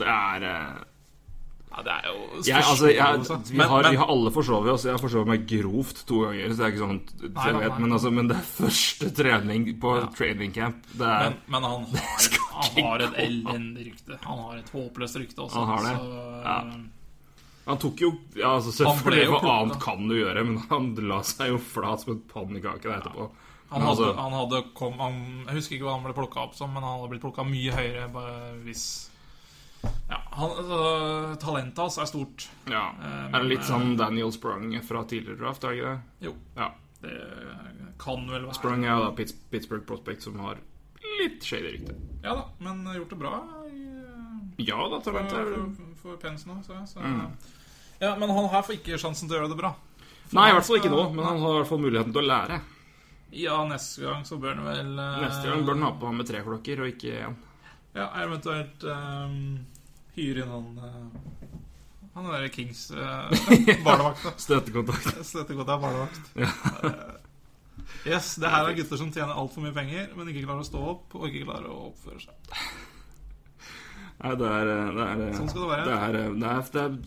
Det 0.01 0.07
er 0.12 0.47
eh, 0.51 0.81
ja, 1.71 1.81
det 1.88 1.91
er 1.93 2.07
jo 2.10 2.41
jeg, 2.43 2.63
altså, 2.67 2.88
jeg, 2.91 3.19
vi, 3.51 3.57
Men- 3.57 3.69
har, 3.69 3.81
men- 3.84 3.91
vi 3.95 3.97
har 4.01 4.10
alle 4.12 4.31
forsovet 4.36 4.73
oss. 4.73 4.84
Jeg 4.86 4.91
har 4.91 4.99
forsovet 5.01 5.27
meg 5.31 5.45
grovt 5.47 6.01
to 6.10 6.21
ganger. 6.25 6.49
Så 6.51 6.57
det 6.57 6.65
er 6.65 6.71
ikke 6.73 6.81
sånn 6.84 7.01
Nei, 7.31 7.51
nei, 7.51 7.67
nei. 7.67 7.79
men, 7.79 7.91
altså, 7.95 8.12
men 8.12 8.27
det 8.27 8.38
er 8.38 8.47
første 8.57 9.12
trening 9.15 9.67
på 9.79 9.93
training 10.17 10.51
camp. 10.53 10.81
Det 10.93 11.07
er, 11.07 11.36
Men, 11.47 11.63
han, 11.63 11.86
har, 11.95 12.39
han 12.62 12.84
har 12.89 13.05
et 13.07 13.19
elendig 13.23 13.86
rykte. 13.91 14.17
Han 14.25 14.38
har 14.47 14.57
et 14.57 14.71
håpløst 14.75 15.15
rykte 15.21 15.45
også. 15.45 15.60
Han 15.63 15.67
har 15.77 15.86
det. 15.88 15.95
Så, 15.97 16.25
Ja. 16.41 16.57
han 17.67 17.77
tok 17.77 18.01
jo 18.01 18.10
ja, 18.36 18.55
altså, 18.57 18.71
Selvfølgelig, 18.73 19.27
hva 19.29 19.39
plukket. 19.39 19.62
annet 19.62 19.79
kan 19.84 20.07
du 20.10 20.15
gjøre? 20.17 20.43
Men 20.43 20.57
han 20.71 20.91
la 21.07 21.21
seg 21.23 21.53
jo 21.53 21.57
flat 21.62 22.01
som 22.01 22.15
en 22.17 22.21
pannekake 22.34 22.89
etterpå. 22.97 23.29
Han 23.71 23.81
hadde, 23.86 24.03
altså, 24.10 24.15
han 24.19 24.34
hadde 24.36 24.63
kom, 24.75 24.97
han, 24.99 25.45
Jeg 25.47 25.55
husker 25.62 25.75
ikke 25.77 25.86
hva 25.88 25.93
han 25.95 26.03
ble 26.03 26.13
plukka 26.17 26.41
opp 26.43 26.55
som, 26.57 26.73
men 26.73 26.84
han 26.84 26.97
hadde 26.99 27.12
blitt 27.13 27.21
plukka 27.23 27.45
mye 27.47 27.71
høyere 27.71 28.10
bare 28.12 28.57
hvis 28.65 28.84
Ja, 29.84 30.17
han, 30.38 30.50
altså, 30.52 30.80
Talentet 31.41 31.78
hans 31.82 31.98
er 31.98 32.10
stort. 32.10 32.48
ja. 32.70 32.84
Men, 33.00 33.36
Er 33.36 33.39
det 33.46 33.50
litt 33.50 33.67
sånn 33.67 33.96
Daniel 33.98 34.32
Sprung 34.36 34.74
fra 34.86 35.04
tidligere 35.10 35.39
draft? 35.39 35.63
Er 35.63 35.70
det 35.72 35.78
ikke 35.80 35.91
det? 35.94 36.28
Jo, 36.28 36.34
Ja. 36.58 36.72
det 37.02 37.96
kan 38.02 38.28
vel 38.30 38.46
være 38.46 38.54
Sprung 38.58 38.84
er 38.86 39.00
da 39.00 39.12
Pittsburgh 39.52 39.86
Prospect 39.88 40.22
som 40.24 40.38
har 40.39 40.58
litt 41.22 41.44
shady 41.44 41.72
rykte. 41.78 41.96
Ja 42.24 42.36
da, 42.36 42.44
men 42.60 42.84
gjort 42.96 43.10
det 43.10 43.20
bra 43.20 43.34
i, 43.67 43.88
Ja 44.67 44.78
da, 44.89 45.00
for, 45.02 45.17
er 45.17 45.28
for, 45.30 45.96
for 46.02 46.17
Pence 46.22 46.46
nå, 46.50 46.60
så, 46.65 46.78
så 46.88 47.00
Mm. 47.02 47.32
Ja, 48.02 48.15
men 48.17 48.30
han 48.34 48.48
her 48.50 48.62
får 48.65 48.80
ikke 48.80 48.98
sjansen 48.98 49.28
til 49.30 49.38
å 49.38 49.41
gjøre 49.41 49.50
det 49.54 49.58
bra. 49.60 49.76
For 50.26 50.36
Nei, 50.39 50.50
i 50.50 50.54
hvert 50.56 50.65
fall 50.65 50.78
ikke 50.80 50.89
nå, 50.89 51.02
men 51.13 51.26
han 51.26 51.38
har 51.44 51.52
i 51.52 51.58
hvert 51.60 51.70
fall 51.70 51.82
muligheten 51.84 52.13
til 52.15 52.22
å 52.24 52.30
lære. 52.32 52.62
Ja, 53.32 53.60
neste 53.70 54.02
gang 54.02 54.24
så 54.26 54.39
bør 54.41 54.56
han 54.58 54.65
vel 54.65 55.00
eh, 55.00 55.20
Neste 55.22 55.48
gang 55.52 55.62
bør 55.67 55.78
han 55.78 55.86
ha 55.86 55.91
på 56.00 56.10
ham 56.10 56.17
med 56.17 56.28
tre 56.28 56.41
klokker 56.44 56.82
og 56.82 56.89
ikke 56.96 57.13
én. 57.28 57.36
Ja, 57.94 58.08
eventuelt 58.24 58.84
um, 58.88 59.36
hyre 60.17 60.43
inn 60.43 60.52
han 60.52 60.69
eh, 60.84 61.47
Han 62.15 62.28
er 62.28 62.43
der 62.43 62.52
Kings 62.52 62.89
uh, 62.95 63.32
barnevakt. 63.86 64.41
Støttekontakt 64.41 65.60
er 65.62 65.65
barnevakt. 65.65 66.32
Eh, 66.36 68.12
yes, 68.12 68.36
det 68.41 68.52
her 68.52 68.67
er 68.67 68.76
gutter 68.76 69.00
som 69.00 69.12
tjener 69.13 69.38
altfor 69.38 69.63
mye 69.63 69.76
penger, 69.76 70.10
men 70.17 70.32
ikke 70.32 70.43
klarer 70.43 70.65
å 70.65 70.67
stå 70.67 70.86
opp 70.95 71.15
og 71.19 71.28
ikke 71.30 71.45
klarer 71.45 71.71
å 71.71 71.91
oppføre 71.91 72.19
seg. 72.26 72.58
Nei, 74.21 74.36
det 74.38 74.50
er, 74.54 74.67
det 74.93 75.06
er 75.06 75.21
Sånn 75.34 75.47
skal 75.50 75.63
det 75.63 75.69
være. 75.71 75.86
Det 75.88 75.93
er, 75.97 76.12
det 76.13 76.21
er, 76.21 76.65
det 76.74 76.82
er, 76.82 76.97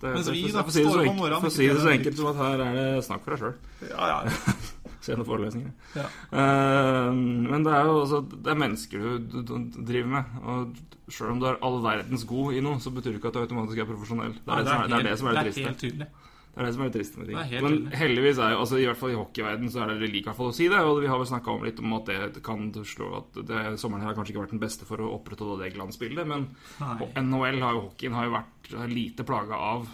det 0.00 0.08
er 0.08 0.14
Mens 0.14 0.30
vi, 0.32 0.44
da, 0.54 0.62
For 0.64 1.50
å 1.50 1.52
si 1.52 1.66
det 1.68 1.82
så 1.82 1.90
enkelt 1.92 2.20
som 2.22 2.30
at 2.30 2.38
her 2.40 2.62
er 2.64 2.78
det 2.78 2.86
snakk 3.04 3.26
for 3.26 3.34
deg 3.34 3.42
sjøl. 3.42 3.58
Ja, 3.90 4.06
ja. 4.14 4.54
Se 5.00 5.16
noen 5.16 5.28
forelesninger. 5.28 5.74
Ja. 5.96 6.06
Uh, 6.32 7.12
men 7.14 7.64
det 7.64 7.72
er 7.72 7.86
jo 7.88 8.00
også 8.02 8.18
Det 8.34 8.50
er 8.52 8.58
mennesker 8.60 9.04
du, 9.04 9.30
du, 9.32 9.38
du 9.48 9.78
driver 9.88 10.10
med. 10.16 10.40
Og 10.44 11.12
sjøl 11.12 11.34
om 11.34 11.40
du 11.42 11.46
er 11.50 11.60
all 11.66 11.78
verdens 11.84 12.26
god 12.28 12.56
i 12.56 12.64
noe, 12.64 12.80
så 12.82 12.92
betyr 12.94 13.14
det 13.14 13.20
ikke 13.22 13.32
at 13.32 13.38
du 13.38 13.44
automatisk 13.44 13.80
er 13.80 13.88
profesjonell. 13.88 14.34
Det 14.36 14.56
er, 14.56 14.66
det, 14.66 14.74
som 14.74 14.82
er, 14.82 14.90
det, 14.90 14.98
er 15.00 15.08
det 15.08 15.14
som 15.20 15.30
er 15.30 15.38
det 15.38 15.40
det 15.40 15.40
er 15.40 15.50
triste. 15.50 15.70
helt 15.70 15.82
tydelig. 15.84 16.10
Det 16.50 16.58
er 16.58 16.66
det 16.66 16.74
som 16.74 16.82
er 16.82 16.88
det 16.90 16.98
triste 16.98 17.20
med 17.20 17.28
ting. 17.28 17.36
Det 17.38 17.46
helt 17.50 17.62
Men 17.64 17.74
tydelig. 17.76 17.98
heldigvis 18.00 18.38
er 18.42 18.52
jo, 18.52 18.60
altså 18.64 18.78
i 18.80 18.86
hvert 18.88 18.98
fall 18.98 19.12
i 19.12 19.18
hockeyverden 19.20 19.70
så 19.70 19.82
er 19.84 19.92
det 19.94 20.22
fall 20.36 20.50
å 20.50 20.54
si 20.56 20.66
det. 20.68 20.80
Og 20.82 21.00
vi 21.00 21.10
har 21.10 21.20
vel 21.20 21.30
snakka 21.30 21.54
om 21.54 21.66
litt 21.66 21.82
om 21.82 21.96
at 21.96 22.10
det 22.10 22.42
kan 22.46 22.68
slå 22.74 23.10
at 23.20 23.40
det, 23.46 23.60
sommeren 23.80 24.02
her 24.02 24.10
har 24.10 24.18
kanskje 24.18 24.34
ikke 24.34 24.44
vært 24.44 24.54
den 24.56 24.62
beste 24.62 24.88
for 24.88 25.00
å 25.00 25.12
opprettholde 25.14 25.62
det 25.62 25.72
glansbildet, 25.76 26.26
men 26.26 26.48
Nei. 26.82 27.10
NHL 27.22 27.62
har 27.62 27.78
jo 27.78 27.84
hockeyen 27.86 28.18
har 28.18 28.26
jo 28.26 28.34
vært 28.34 28.72
lite 28.90 29.26
plaga 29.28 29.62
av 29.70 29.88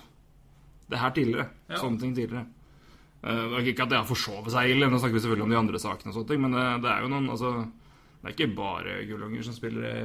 det 0.90 1.03
her 1.03 1.12
tidligere. 1.12 1.49
Ja. 1.69 1.81
Sånne 1.83 2.01
ting 2.01 2.16
tidligere. 2.16 2.47
Eh, 3.27 3.43
det 3.51 3.59
er 3.59 3.69
ikke 3.73 3.87
at 3.87 3.93
det 3.93 3.99
har 4.01 4.09
forsovet 4.09 4.55
seg 4.55 4.71
ille, 4.75 4.89
nå 4.91 5.01
snakker 5.03 5.19
vi 5.19 5.25
selvfølgelig 5.25 5.47
om 5.49 5.55
de 5.55 5.61
andre 5.61 5.83
sakene, 5.83 6.12
og 6.12 6.19
sånt, 6.21 6.35
men 6.47 6.55
det, 6.55 6.65
det 6.85 6.91
er 6.93 7.05
jo 7.05 7.12
noen 7.12 7.31
altså, 7.35 7.53
Det 8.23 8.29
er 8.31 8.35
ikke 8.37 8.53
bare 8.59 8.99
gullunger 9.09 9.47
som 9.47 9.57
spiller 9.57 9.87
i 9.91 9.97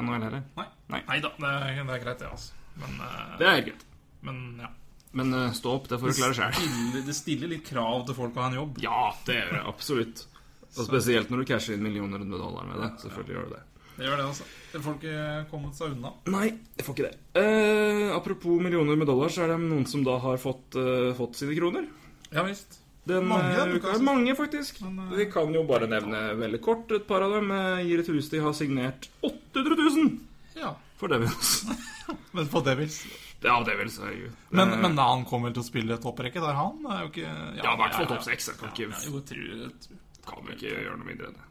NHL 0.00 0.26
heller. 0.28 0.42
Nei. 0.60 0.66
Nei. 0.94 1.00
Nei 1.08 1.16
da, 1.24 1.32
det 1.40 1.50
er, 1.50 1.80
det 1.82 1.96
er 1.96 2.04
greit, 2.04 2.20
det, 2.22 2.28
altså. 2.30 2.52
Men, 2.80 3.00
eh, 3.06 3.32
Det 3.40 3.48
er 3.50 3.64
greit. 3.70 3.86
men 4.26 4.44
ja. 4.62 4.70
Men 5.18 5.32
eh, 5.34 5.48
stå 5.58 5.72
opp, 5.74 5.88
det 5.90 5.98
får 5.98 6.12
du 6.12 6.18
klare 6.20 6.36
sjøl. 6.38 7.00
Det 7.08 7.14
stiller 7.18 7.50
litt 7.50 7.64
krav 7.66 8.04
til 8.06 8.14
folk 8.14 8.36
å 8.38 8.44
ha 8.44 8.50
en 8.52 8.60
jobb. 8.60 8.78
Ja, 8.84 9.08
det 9.26 9.40
gjør 9.40 9.56
det 9.56 9.62
absolutt. 9.72 10.22
Og 10.70 10.86
spesielt 10.86 11.32
når 11.32 11.42
du 11.42 11.48
casher 11.50 11.74
inn 11.74 11.82
millioner 11.82 12.22
med 12.22 12.38
dollar 12.38 12.68
med 12.68 12.78
det. 12.78 12.92
Selvfølgelig 13.02 13.34
gjør 13.34 13.48
du 13.48 13.54
det. 13.56 13.62
Det 13.96 14.06
gjør 14.06 14.20
det, 14.20 14.26
altså. 14.30 14.44
Det 14.70 14.80
får 14.84 14.94
ikke 15.00 15.22
kommet 15.50 15.74
seg 15.76 15.96
unna. 15.96 16.12
Nei, 16.30 16.46
jeg 16.78 16.86
får 16.86 16.94
ikke 16.94 17.08
det. 17.08 17.16
Eh, 17.42 18.04
apropos 18.14 18.62
millioner 18.62 18.96
med 19.00 19.10
dollar, 19.10 19.32
så 19.34 19.42
er 19.44 19.50
det 19.50 19.58
noen 19.64 19.82
som 19.90 20.04
da 20.06 20.14
har 20.22 20.38
fått, 20.40 20.78
eh, 20.78 21.10
fått 21.18 21.40
sine 21.42 21.56
kroner. 21.58 21.90
Ja 22.30 22.42
visst. 22.46 22.76
Den 23.04 23.26
Mange, 23.26 23.54
eh, 23.56 23.74
uka 23.74 23.88
kan 23.88 23.98
si. 23.98 24.04
Mange, 24.04 24.34
faktisk. 24.36 24.80
Men, 24.84 24.98
eh, 25.08 25.16
Vi 25.16 25.26
kan 25.32 25.52
jo 25.54 25.62
bare 25.66 25.86
nevne 25.88 26.20
veldig 26.38 26.60
kort 26.62 26.90
et 26.92 27.06
par 27.08 27.22
av 27.22 27.32
dem. 27.32 27.50
Eh, 27.50 27.82
Giri 27.88 28.04
Tusti 28.06 28.38
har 28.38 28.52
signert 28.52 29.08
800 29.22 29.76
000 29.76 30.18
Ja. 30.54 30.74
for 30.96 31.08
Devils. 31.08 31.64
Men 32.32 32.46
for 32.46 32.60
Devils. 32.62 33.00
ja, 33.42 33.56
Devils, 33.64 33.98
herregud. 33.98 34.32
Men, 34.50 34.80
men 34.82 34.94
da 34.96 35.08
han 35.14 35.24
kommer 35.24 35.50
til 35.54 35.62
å 35.62 35.66
spille 35.66 35.96
topprekke 35.98 36.40
der, 36.42 36.54
han 36.54 36.84
er 36.90 37.02
jo 37.04 37.08
ikke 37.08 37.24
Ja, 37.56 37.72
i 37.72 37.76
hvert 37.80 37.94
fall 37.94 38.06
topp 38.06 38.22
seks. 38.26 38.50
Kan 38.60 38.68
ikke- 38.70 38.90
Ja, 38.90 38.98
jo, 39.06 39.20
tror, 39.20 39.70
tror. 39.80 39.98
kan 40.26 40.52
ikke 40.54 40.74
gjøre 40.74 40.98
noe 40.98 41.06
mindre 41.06 41.26
enn 41.30 41.34
det. 41.38 41.46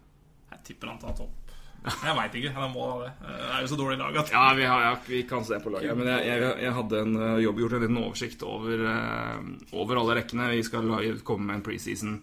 Jeg 0.51 0.59
tipper 0.69 0.87
han 0.93 0.99
tar 0.99 1.15
topp. 1.17 1.48
Jeg 1.83 2.15
veit 2.17 2.33
ikke. 2.39 2.53
Han 2.55 2.73
må 2.73 2.87
ha 2.89 2.95
det. 3.05 3.11
Det 3.23 3.51
er 3.55 3.61
jo 3.63 3.69
så 3.71 3.77
dårlig 3.79 3.99
lag 4.01 4.17
at 4.19 4.31
Ja, 4.33 4.45
vi, 4.57 4.65
har, 4.67 4.81
ja, 4.83 4.95
vi 5.07 5.21
kan 5.29 5.45
se 5.47 5.59
på 5.63 5.71
laget. 5.73 5.95
Men 5.97 6.09
jeg, 6.11 6.25
jeg, 6.27 6.55
jeg 6.65 6.73
hadde 6.79 7.03
en 7.05 7.15
eh, 7.15 7.37
jobb, 7.45 7.61
gjort 7.63 7.77
en 7.77 7.85
liten 7.85 8.01
oversikt 8.01 8.43
over, 8.47 8.83
eh, 8.93 9.77
over 9.79 10.01
alle 10.01 10.17
rekkene. 10.19 10.49
Vi 10.57 10.65
skal 10.67 10.91
komme 11.23 11.47
med 11.51 11.61
en 11.61 11.65
preseason 11.69 12.19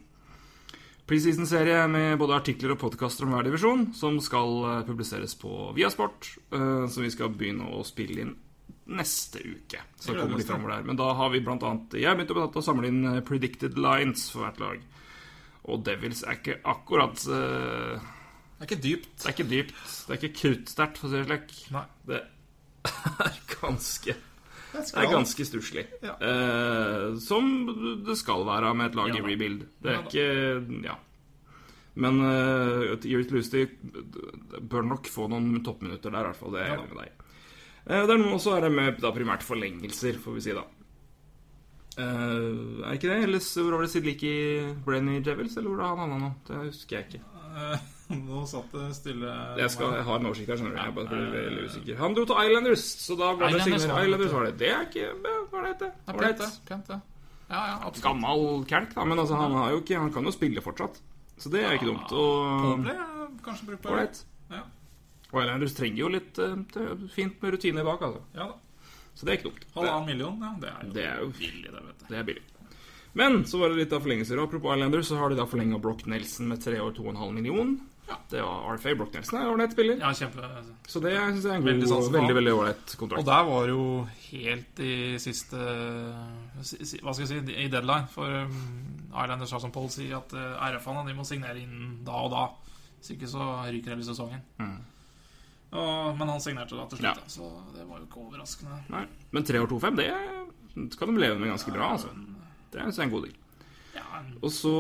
Preseason-serie 1.07 1.85
med 1.87 2.16
både 2.19 2.35
artikler 2.35 2.73
og 2.75 2.81
podkaster 2.81 3.29
om 3.29 3.37
hver 3.37 3.47
divisjon, 3.47 3.85
som 3.95 4.16
skal 4.19 4.57
eh, 4.66 4.81
publiseres 4.88 5.37
på 5.38 5.71
Viasport. 5.77 6.33
eh, 6.51 6.88
som 6.90 7.05
vi 7.07 7.12
skal 7.14 7.31
begynne 7.31 7.69
å 7.79 7.85
spille 7.87 8.25
inn 8.25 8.33
neste 8.90 9.38
uke. 9.38 9.85
Så 9.99 10.14
det 10.14 10.25
kommer 10.25 10.35
de 10.35 10.42
til. 10.42 10.51
fremover 10.51 10.75
der. 10.75 10.88
Men 10.88 10.99
da 10.99 11.12
har 11.14 11.31
vi 11.31 11.42
blant 11.47 11.62
annet 11.66 11.95
Jeg 11.99 12.19
begynte 12.19 12.59
å, 12.59 12.62
samle 12.62 12.90
inn 12.90 13.05
eh, 13.07 13.23
predicted 13.23 13.79
lines 13.79 14.27
for 14.33 14.49
hvert 14.49 14.59
lag. 14.64 14.83
Og 15.71 15.87
Devils 15.87 16.25
er 16.27 16.40
ikke 16.40 16.59
akkurat 16.75 17.23
eh, 17.31 18.11
Det 18.57 18.64
er 18.64 18.71
ikke 18.71 18.83
dypt. 18.83 19.11
Det 19.21 19.27
er 19.27 19.35
ikke 19.35 19.49
dypt. 19.51 19.75
Det 20.07 20.14
er 20.14 20.21
ikke 20.21 20.37
kruttsterkt, 20.40 20.99
for 21.01 21.09
å 21.09 21.11
si 21.12 21.19
det 21.21 21.27
slik. 21.29 21.57
Nei. 21.75 21.85
Det 22.09 22.21
er 23.27 23.40
ganske 23.61 24.14
Det 24.77 25.01
er 25.03 25.11
ganske 25.12 25.45
stusslig. 25.49 25.85
Ja. 26.05 26.14
Eh, 26.21 27.16
som 27.21 27.51
det 28.07 28.16
skal 28.21 28.47
være 28.49 28.73
med 28.77 28.90
et 28.90 28.97
lag 28.99 29.12
Ja 29.12 29.21
i 29.21 29.27
rebuild. 29.27 29.66
Det 29.83 29.92
er 29.92 29.99
Ja 29.99 30.07
ikke 30.07 30.87
Ja. 30.87 30.97
Men 31.97 32.19
uh, 32.21 32.92
Lustig 33.33 33.71
bør 34.69 34.85
nok 34.85 35.07
få 35.09 35.31
noen 35.33 35.62
toppminutter 35.64 36.12
der, 36.12 36.27
i 36.27 36.29
hvert 36.29 36.37
fall. 36.37 36.53
Det 36.53 36.61
er 36.61 36.66
jeg 36.69 36.79
enig 36.79 36.90
med 36.92 36.99
deg. 37.07 37.12
Eh, 37.87 38.03
det 38.05 38.12
er 38.12 38.21
noe 38.21 38.35
også 38.37 38.53
er 38.57 38.66
det 38.66 38.73
med 38.77 38.99
da, 39.01 39.12
primært 39.16 39.45
forlengelser, 39.47 40.19
får 40.21 40.37
vi 40.37 40.42
si, 40.45 40.53
da. 40.57 40.64
Eh, 41.97 42.85
er 42.85 42.99
ikke 42.99 43.09
det? 43.09 43.23
Ellers, 43.25 43.49
så- 43.49 43.62
hvor 43.64 43.79
var 43.79 43.87
det 43.87 43.90
Sidliki 43.95 44.75
Brenny 44.85 45.23
Jevils, 45.25 45.57
eller 45.57 45.71
hvor 45.71 45.81
er 45.81 45.88
han 45.88 45.99
havna 46.05 46.19
nå? 46.21 46.31
Det 46.45 46.57
husker 46.66 46.99
jeg 46.99 47.07
ikke. 47.09 47.23
Eh, 47.57 47.79
Nå 48.29 48.45
satt 48.47 48.71
det 48.71 48.85
stille 48.95 49.33
Jeg, 49.59 49.71
skal, 49.75 49.97
jeg 49.99 50.07
har 50.07 50.21
en 50.21 50.29
oversikt 50.29 50.51
her, 50.53 50.61
skjønner 50.61 50.77
du. 50.77 50.79
Jeg 50.79 50.95
bare 50.95 51.09
blir 51.11 51.33
veldig 51.33 51.64
usikker. 51.66 51.99
Han 51.99 52.14
dro 52.14 52.25
til 52.31 52.40
Islanders, 52.47 52.85
så 53.03 53.16
da 53.19 53.33
ble 53.35 53.49
det 53.51 53.61
Islanders 53.61 53.87
det. 53.87 53.99
Islanders 54.07 54.35
var 54.37 54.47
det. 54.47 54.53
Det 54.61 54.71
er 54.71 54.87
ikke 54.87 55.09
Hva 55.25 55.64
det 55.64 55.73
heter? 55.73 55.90
Det 55.97 56.14
Ålreit. 56.14 56.23
pent, 56.23 56.45
det. 56.45 56.69
Pent, 56.71 56.92
det. 56.92 57.01
Ja, 57.47 57.59
ja, 57.59 57.75
absolutt. 57.81 58.05
Gammal 58.07 58.47
kelk, 58.71 58.95
da, 58.95 59.05
men 59.07 59.23
altså, 59.23 59.38
han, 59.38 59.59
har 59.59 59.75
jo 59.75 59.83
ikke, 59.83 59.99
han 59.99 60.14
kan 60.14 60.31
jo 60.31 60.35
spille 60.35 60.62
fortsatt. 60.62 61.03
Så 61.37 61.53
det 61.53 61.64
er 61.66 61.77
ikke 61.77 61.90
dumt. 61.90 62.14
Og 62.14 62.87
kanskje 63.45 63.73
brukbar. 63.73 63.99
Ålreit. 63.99 64.23
Ja. 64.55 64.62
Og 65.33 65.42
Islanders 65.42 65.75
trenger 65.75 66.05
jo 66.05 66.12
litt 66.14 66.38
uh, 66.38 66.55
fint 67.11 67.42
med 67.42 67.57
rutine 67.57 67.87
bak, 67.87 68.07
altså. 68.07 68.23
ja 68.38 68.47
da. 68.53 68.92
Så 69.16 69.25
det 69.25 69.33
er 69.33 69.38
ikke 69.38 69.49
dumt. 69.49 69.66
Halvannen 69.75 70.11
million, 70.11 70.42
ja. 70.45 70.53
Det 70.61 70.69
er 70.71 70.83
jo, 70.85 70.92
det 70.92 71.05
er 71.09 71.21
jo 71.23 71.33
billig, 71.38 71.71
det, 71.73 71.83
vet 71.88 72.01
du. 72.03 72.07
Det 72.11 72.19
er 72.19 72.27
billig. 72.31 72.45
Men 73.16 73.44
så 73.48 73.59
var 73.62 73.72
det 73.72 73.79
litt 73.81 73.92
av 73.96 74.02
forlengelser. 74.05 74.40
Apropos 74.42 74.76
Islanders, 74.76 75.09
så 75.09 75.16
har 75.16 75.33
de 75.33 75.38
da 75.38 75.46
forlenga 75.48 75.79
Brock 75.81 76.02
Nelson 76.11 76.50
med 76.50 76.61
tre 76.61 76.81
år 76.85 76.92
2,5 76.98 77.31
million. 77.33 77.70
Ja. 78.09 78.18
Det 78.31 78.42
var 78.44 78.76
RFA. 78.76 78.92
Brock 78.98 79.14
Nelson 79.16 79.38
er 79.40 79.48
ålreit 79.50 79.72
spiller. 79.72 79.96
Ja, 80.02 80.11
kjempe... 80.14 80.50
Så 80.87 81.00
det 81.00 81.14
syns 81.16 81.46
jeg 81.46 81.55
er 81.55 81.57
en 81.57 81.64
god, 81.64 81.70
veldig, 81.72 82.12
veldig 82.18 82.37
veldig 82.37 82.52
ålreit 82.59 82.92
Og 83.07 83.24
der 83.26 83.48
var 83.48 83.72
jo 83.72 83.87
helt 84.26 84.83
i 84.85 84.92
siste 85.22 85.62
si- 86.61 86.85
si- 86.85 87.00
Hva 87.00 87.16
skal 87.16 87.24
jeg 87.24 87.46
si 87.48 87.57
I 87.64 87.70
deadline. 87.72 88.07
For 88.12 88.37
um, 88.44 88.61
Islanders 89.09 89.57
har 89.57 89.64
som 89.64 89.74
sier, 89.96 90.20
at 90.20 90.37
uh, 90.37 90.61
RF-ene 90.76 91.09
de 91.09 91.16
må 91.16 91.24
signere 91.24 91.64
inn 91.64 92.05
da 92.05 92.20
og 92.29 92.31
da. 92.37 92.44
Hvis 93.00 93.14
ikke 93.16 93.33
så 93.33 93.48
ryker 93.64 93.96
hele 93.96 94.05
sesongen. 94.05 94.44
Mm. 94.61 94.76
Og, 95.72 96.12
men 96.20 96.37
han 96.37 96.44
signerte 96.44 96.76
da 96.76 96.85
til 96.92 97.00
slutt, 97.00 97.24
ja. 97.24 97.33
så 97.33 97.48
det 97.74 97.88
var 97.88 97.98
jo 97.98 98.07
ikke 98.07 98.22
overraskende. 98.29 98.85
Nei. 98.92 99.07
Men 99.35 99.44
3 99.48 99.64
år 99.64 99.72
2,5, 99.72 100.02
det 100.05 100.96
kan 101.00 101.11
de 101.11 101.20
leve 101.20 101.40
med 101.40 101.50
ganske 101.57 101.72
bra, 101.72 101.94
altså. 101.96 102.12
Det 102.72 102.81
er 102.83 103.02
en 103.05 103.11
god. 103.12 103.29
Ja, 103.96 104.02
Og 104.42 104.50
så 104.52 104.72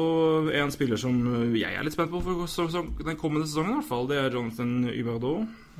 en 0.52 0.70
spiller 0.74 1.00
som 1.00 1.22
jeg 1.56 1.72
er 1.72 1.86
litt 1.86 1.94
spent 1.96 2.12
på 2.12 2.20
for 2.20 3.06
den 3.06 3.16
kommende 3.20 3.46
sesongen, 3.48 3.72
i 3.72 3.80
hvert 3.80 3.88
fall. 3.88 4.10
Det 4.10 4.18
er 4.20 4.34
Jonathan 4.34 4.74
Ybardo, 4.92 5.32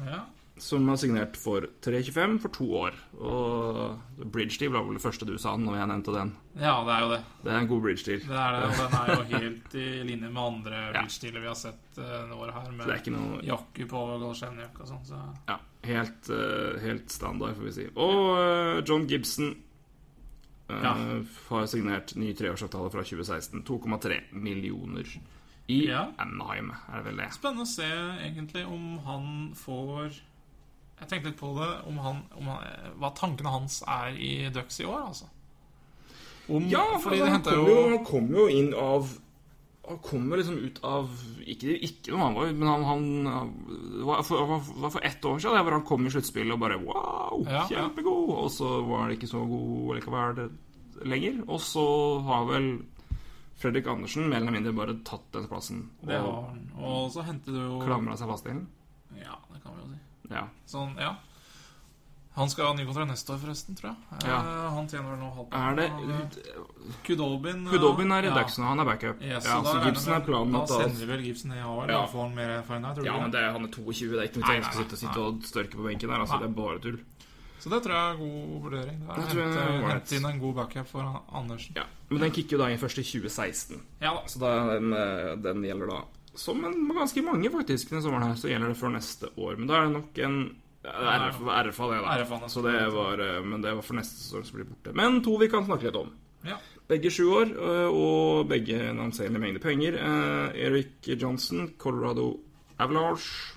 ja. 0.06 0.22
som 0.56 0.88
har 0.88 0.96
signert 0.96 1.36
for 1.36 1.66
3,25 1.84 2.38
for 2.40 2.48
to 2.56 2.68
år. 2.80 2.96
Og 3.20 4.24
Bridge 4.32 4.56
Deal 4.62 4.72
var 4.72 4.86
vel 4.88 4.96
det 4.96 5.04
første 5.04 5.28
du 5.28 5.34
sa 5.42 5.52
når 5.60 5.76
jeg 5.82 5.90
nevnte 5.92 6.14
den. 6.16 6.32
ja, 6.56 6.78
det 6.86 6.94
er 6.96 7.04
jo 7.04 7.10
det. 7.12 7.20
Det 7.44 7.52
er 7.52 7.58
en 7.60 7.68
god 7.74 7.82
bridge 7.84 8.04
deal. 8.08 8.24
Det 8.24 8.40
er 8.40 8.56
det, 8.56 8.64
og 8.64 8.80
den 8.80 8.96
er 9.02 9.12
jo 9.12 9.28
helt 9.36 9.74
i 9.76 9.86
linje 10.08 10.30
med 10.32 10.42
andre 10.46 10.82
bridge 10.96 11.20
dealer 11.26 11.44
vi 11.44 11.52
har 11.52 11.60
sett 11.60 12.00
denne 12.00 12.40
året 12.40 12.54
her, 12.56 12.72
er 12.72 12.80
med 12.80 12.96
ikke 12.96 13.46
jakke 13.52 13.90
på 13.92 14.06
og 14.06 14.24
Galsjenjak 14.24 14.80
og 14.80 14.88
sånn. 14.94 15.04
Så 15.12 15.20
Ja, 15.52 15.60
helt, 15.92 16.30
eh, 16.32 16.80
helt 16.82 17.10
standard, 17.12 17.56
får 17.60 17.68
vi 17.68 17.76
si. 17.76 17.86
Og 17.94 18.18
eh, 18.40 18.82
John 18.88 19.06
Gibson 19.12 19.52
eh, 19.52 19.56
Ja. 20.68 20.92
har 21.48 21.66
signert 21.70 22.14
ny 22.18 22.32
treårsavtale 22.34 22.90
fra 22.90 23.04
2016. 23.06 23.62
2,3 23.62 24.20
millioner 24.32 25.06
i 25.66 25.86
Ja. 25.88 26.08
Anaheim, 26.18 26.72
er 26.92 26.96
det 26.96 27.04
vel 27.04 27.16
det. 27.16 27.28
Spennende 27.34 27.62
å 27.66 27.70
se 27.70 27.86
egentlig 28.26 28.66
om 28.66 28.98
han 29.06 29.52
får 29.54 30.20
Jeg 30.98 31.08
tenkte 31.10 31.28
litt 31.28 31.36
på 31.38 31.50
det, 31.58 31.70
om 31.86 31.98
han, 32.00 32.22
om 32.34 32.46
han, 32.48 32.62
hva 32.96 33.10
tankene 33.14 33.50
hans 33.52 33.82
er 33.86 34.14
i 34.16 34.48
Ducks 34.48 34.80
i 34.80 34.86
år, 34.88 35.02
altså. 35.10 35.26
Om, 36.48 36.68
Ja, 36.70 36.98
for 37.02 37.10
altså, 37.12 37.26
han 37.26 37.42
kom 37.42 37.52
jo 37.52 37.66
jo, 37.68 37.90
han 37.90 38.04
kom 38.06 38.28
jo 38.32 38.46
inn 38.48 38.70
av 38.74 39.10
Han 39.86 39.98
kommer 40.02 40.40
liksom 40.40 40.56
ut 40.58 40.78
av 40.84 41.10
Ikke, 41.46 41.76
ikke 41.86 42.10
noe 42.14 42.32
var, 42.34 42.48
men 42.52 42.68
han, 42.68 42.84
han 42.88 43.04
var, 44.06 44.22
for, 44.26 44.42
var, 44.50 44.64
var 44.82 44.92
for 44.96 45.06
ett 45.06 45.24
år 45.24 45.38
siden, 45.38 45.62
hvor 45.62 45.76
han 45.76 45.86
kom 45.86 46.06
i 46.06 46.12
sluttspillet 46.14 46.56
og 46.56 46.62
bare 46.64 46.80
Wow, 46.82 47.44
Ja, 47.46 47.62
kjempegod! 47.70 48.32
Og 48.34 48.50
så 48.54 48.70
var 48.88 49.04
han 49.04 49.14
ikke 49.14 49.30
så 49.30 49.44
god 49.46 49.94
likevel 50.00 50.42
lenger. 51.06 51.42
Og 51.46 51.60
så 51.60 51.86
har 52.26 52.48
vel 52.50 52.68
Fredrik 53.56 53.86
Andersen 53.88 54.28
mer 54.28 54.42
eller 54.42 54.52
mindre 54.52 54.74
bare 54.76 54.98
tatt 55.06 55.30
den 55.32 55.46
plassen 55.48 55.86
Det 56.02 56.18
har 56.18 56.26
og 56.28 56.50
han. 56.50 56.66
Og 56.76 57.06
så 57.14 57.24
henter 57.24 57.54
du 57.54 57.62
jo 57.62 57.78
klamra 57.84 58.16
seg 58.18 58.28
fast 58.32 58.44
til 58.48 58.56
den. 58.58 58.66
Ja, 59.16 59.38
det 59.52 59.62
kan 59.62 59.76
vi 59.76 59.84
jo 59.84 59.88
si. 59.94 60.02
Ja. 60.34 60.42
Sånn, 60.68 60.92
ja. 61.00 61.14
Han 62.36 62.50
skal 62.52 62.66
ha 62.68 62.72
ny 62.76 62.84
kontrakt 62.84 63.08
neste 63.08 63.32
år, 63.32 63.38
forresten, 63.40 63.76
tror 63.78 63.90
jeg. 63.94 64.18
Ja. 64.28 64.38
Eh, 64.44 64.70
Han 64.76 64.88
tjener 64.92 65.14
vel 65.14 65.20
nå 65.22 65.30
halvparten. 65.32 65.78
Er 65.78 65.80
det 65.80 66.96
Kudobin... 67.06 67.62
Kudobin 67.70 68.12
er 68.12 68.28
i 68.28 68.30
ja. 68.30 68.44
Han 68.68 68.80
er 68.82 68.84
backup. 68.84 69.22
Yes, 69.22 69.44
Ja, 69.48 69.60
så 69.62 69.72
så 69.72 69.80
Gibson 69.86 70.12
er 70.14 70.24
planen 70.26 70.52
Da 70.52 70.66
sender 70.66 71.00
vi 71.00 71.06
vel 71.10 71.24
Gibson 71.24 71.52
i 71.56 71.60
AL, 71.60 71.88
Ja. 71.88 72.00
da 72.02 72.06
får 72.12 72.22
han 72.26 72.34
mer 72.36 72.50
erfaring 72.58 72.82
der, 72.84 72.94
tror 72.94 73.02
du 73.04 73.08
Ja, 73.08 73.20
men 73.20 73.30
det? 73.32 73.44
han 73.56 73.64
er 73.64 73.68
22, 73.72 74.10
det 74.12 74.18
er 74.20 74.28
ikke 74.30 74.40
noe 74.42 74.54
jeg 74.54 74.64
skal 74.64 74.84
sitte 74.84 74.96
sitte 75.00 75.18
og 75.26 75.42
størke 75.48 75.76
på 75.76 75.86
benken 75.88 76.08
der. 76.12 76.20
Altså, 76.20 76.38
det 76.42 76.48
er 76.50 76.54
bare 76.60 76.78
tull. 76.80 76.98
Så 77.58 77.70
det 77.72 77.82
tror 77.82 77.94
jeg 77.96 78.12
er 78.12 78.18
god 78.20 78.62
vurdering. 78.62 78.98
Det 79.00 79.16
er 79.16 79.32
hente, 79.32 79.88
hente 79.88 80.16
inn 80.20 80.26
en 80.28 80.38
god 80.40 80.54
backup 80.54 80.86
for 80.86 81.22
Andersen. 81.32 81.72
Ja, 81.74 81.82
Men 82.10 82.20
den 82.20 82.30
kicker 82.30 82.56
jo 82.58 82.62
da 82.62 82.68
inn 82.70 82.78
først 82.78 82.98
i 83.00 83.02
2016. 83.02 83.80
Ja 84.00 84.12
da. 84.14 84.22
Så 84.28 84.38
da, 84.38 84.52
den, 84.76 84.92
eh, 84.92 85.32
den 85.42 85.64
gjelder 85.64 85.86
da 85.90 86.02
Som 86.36 86.62
en, 86.68 86.76
ganske 86.92 87.22
mange, 87.24 87.48
faktisk, 87.50 87.88
denne 87.90 88.02
sommeren 88.04 88.28
her, 88.28 88.34
så 88.36 88.48
gjelder 88.52 88.68
det 88.68 88.76
før 88.76 88.92
neste 88.92 89.30
år. 89.40 89.56
Men 89.56 89.66
da 89.66 89.74
er 89.80 89.86
det 89.88 89.92
nok 89.96 90.18
en 90.18 90.56
ja, 90.86 90.94
det 91.02 91.10
er. 91.16 91.70
RF. 91.72 92.32
Så 92.52 92.62
det 92.64 92.76
var, 92.94 93.18
eh, 93.26 93.42
men 93.42 93.64
det 93.64 93.74
var 93.74 93.82
for 93.84 93.98
neste 93.98 94.20
sesong 94.22 94.46
som 94.46 94.56
blir 94.60 94.68
borte. 94.70 94.94
Men 94.96 95.20
to 95.26 95.36
vi 95.42 95.50
kan 95.52 95.66
snakke 95.66 95.88
litt 95.90 95.98
om. 95.98 96.14
Ja. 96.46 96.56
Begge 96.86 97.10
sju 97.10 97.24
år, 97.34 97.50
eh, 97.50 97.90
og 97.90 98.46
begge 98.48 98.78
en 98.92 99.02
anselig 99.08 99.34
mengde 99.42 99.62
penger. 99.62 99.98
Eh, 99.98 100.66
Eric 100.68 101.10
Johnson, 101.18 101.72
Colorado 101.78 102.36
Avalanche. 102.78 103.52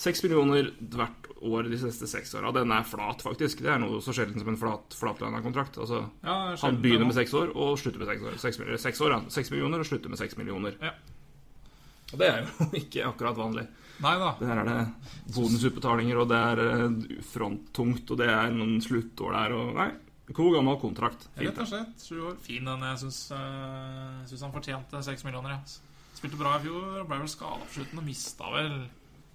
Seks 0.00 0.22
millioner 0.24 0.70
hvert 0.80 1.26
år 1.44 1.66
de 1.68 1.76
siste 1.76 2.06
seks 2.08 2.30
åra. 2.38 2.48
Den 2.56 2.72
er 2.72 2.86
flat, 2.88 3.20
faktisk. 3.20 3.60
Det 3.60 3.68
er 3.68 3.82
noe 3.82 3.98
så 4.00 4.14
sjelden 4.16 4.40
som 4.40 4.48
en 4.48 4.56
flat, 4.56 4.94
flatlønna 4.96 5.42
kontrakt. 5.44 5.76
Altså, 5.76 6.06
Ja, 6.24 6.56
han 6.56 6.78
begynner 6.80 7.04
med 7.04 7.18
seks 7.18 7.34
år 7.36 7.52
og 7.52 7.76
slutter 7.78 8.00
med 8.00 8.08
seks 8.08 8.24
år. 8.24 8.38
Seks, 8.40 8.60
seks 8.86 9.00
år, 9.04 9.10
ja. 9.12 9.20
Seks 9.28 9.52
millioner 9.52 9.84
og 9.84 9.88
slutter 9.90 10.08
med 10.08 10.16
seks 10.22 10.38
millioner. 10.40 10.78
Ja. 10.80 10.94
Og 12.14 12.18
det 12.18 12.30
er 12.30 12.40
jo 12.46 12.70
ikke 12.80 13.04
akkurat 13.10 13.36
vanlig. 13.36 13.66
Nei 14.00 14.14
da. 14.20 14.30
Der 14.40 14.60
er 14.62 14.68
det 14.68 14.76
bonusutbetalinger, 15.34 16.20
og 16.22 16.28
det 16.30 16.38
er 16.52 16.62
eh, 16.66 17.18
fronttungt, 17.32 18.10
og 18.14 18.20
det 18.22 18.28
er 18.32 18.54
noen 18.54 18.78
sluttår 18.84 19.34
der, 19.36 19.56
og 19.58 19.74
Nei, 19.76 19.90
god 20.32 20.54
gammel 20.56 20.78
kontrakt. 20.80 21.26
Fint. 21.34 21.50
Rett 21.50 21.58
og 21.64 21.68
slett. 21.72 22.06
Sju 22.06 22.20
år. 22.30 22.38
Fin 22.44 22.64
den. 22.70 22.86
Jeg 22.86 23.02
syns 23.02 24.42
han 24.46 24.54
fortjente 24.54 25.02
seks 25.04 25.26
millioner. 25.26 25.58
Jeg. 25.58 25.76
Spilte 26.20 26.40
bra 26.40 26.56
i 26.58 26.64
fjor. 26.64 27.04
Ble 27.08 27.20
vel 27.22 27.30
skada 27.32 27.60
på 27.66 27.76
slutten 27.80 28.00
og 28.02 28.08
mista 28.08 28.50
vel 28.54 28.72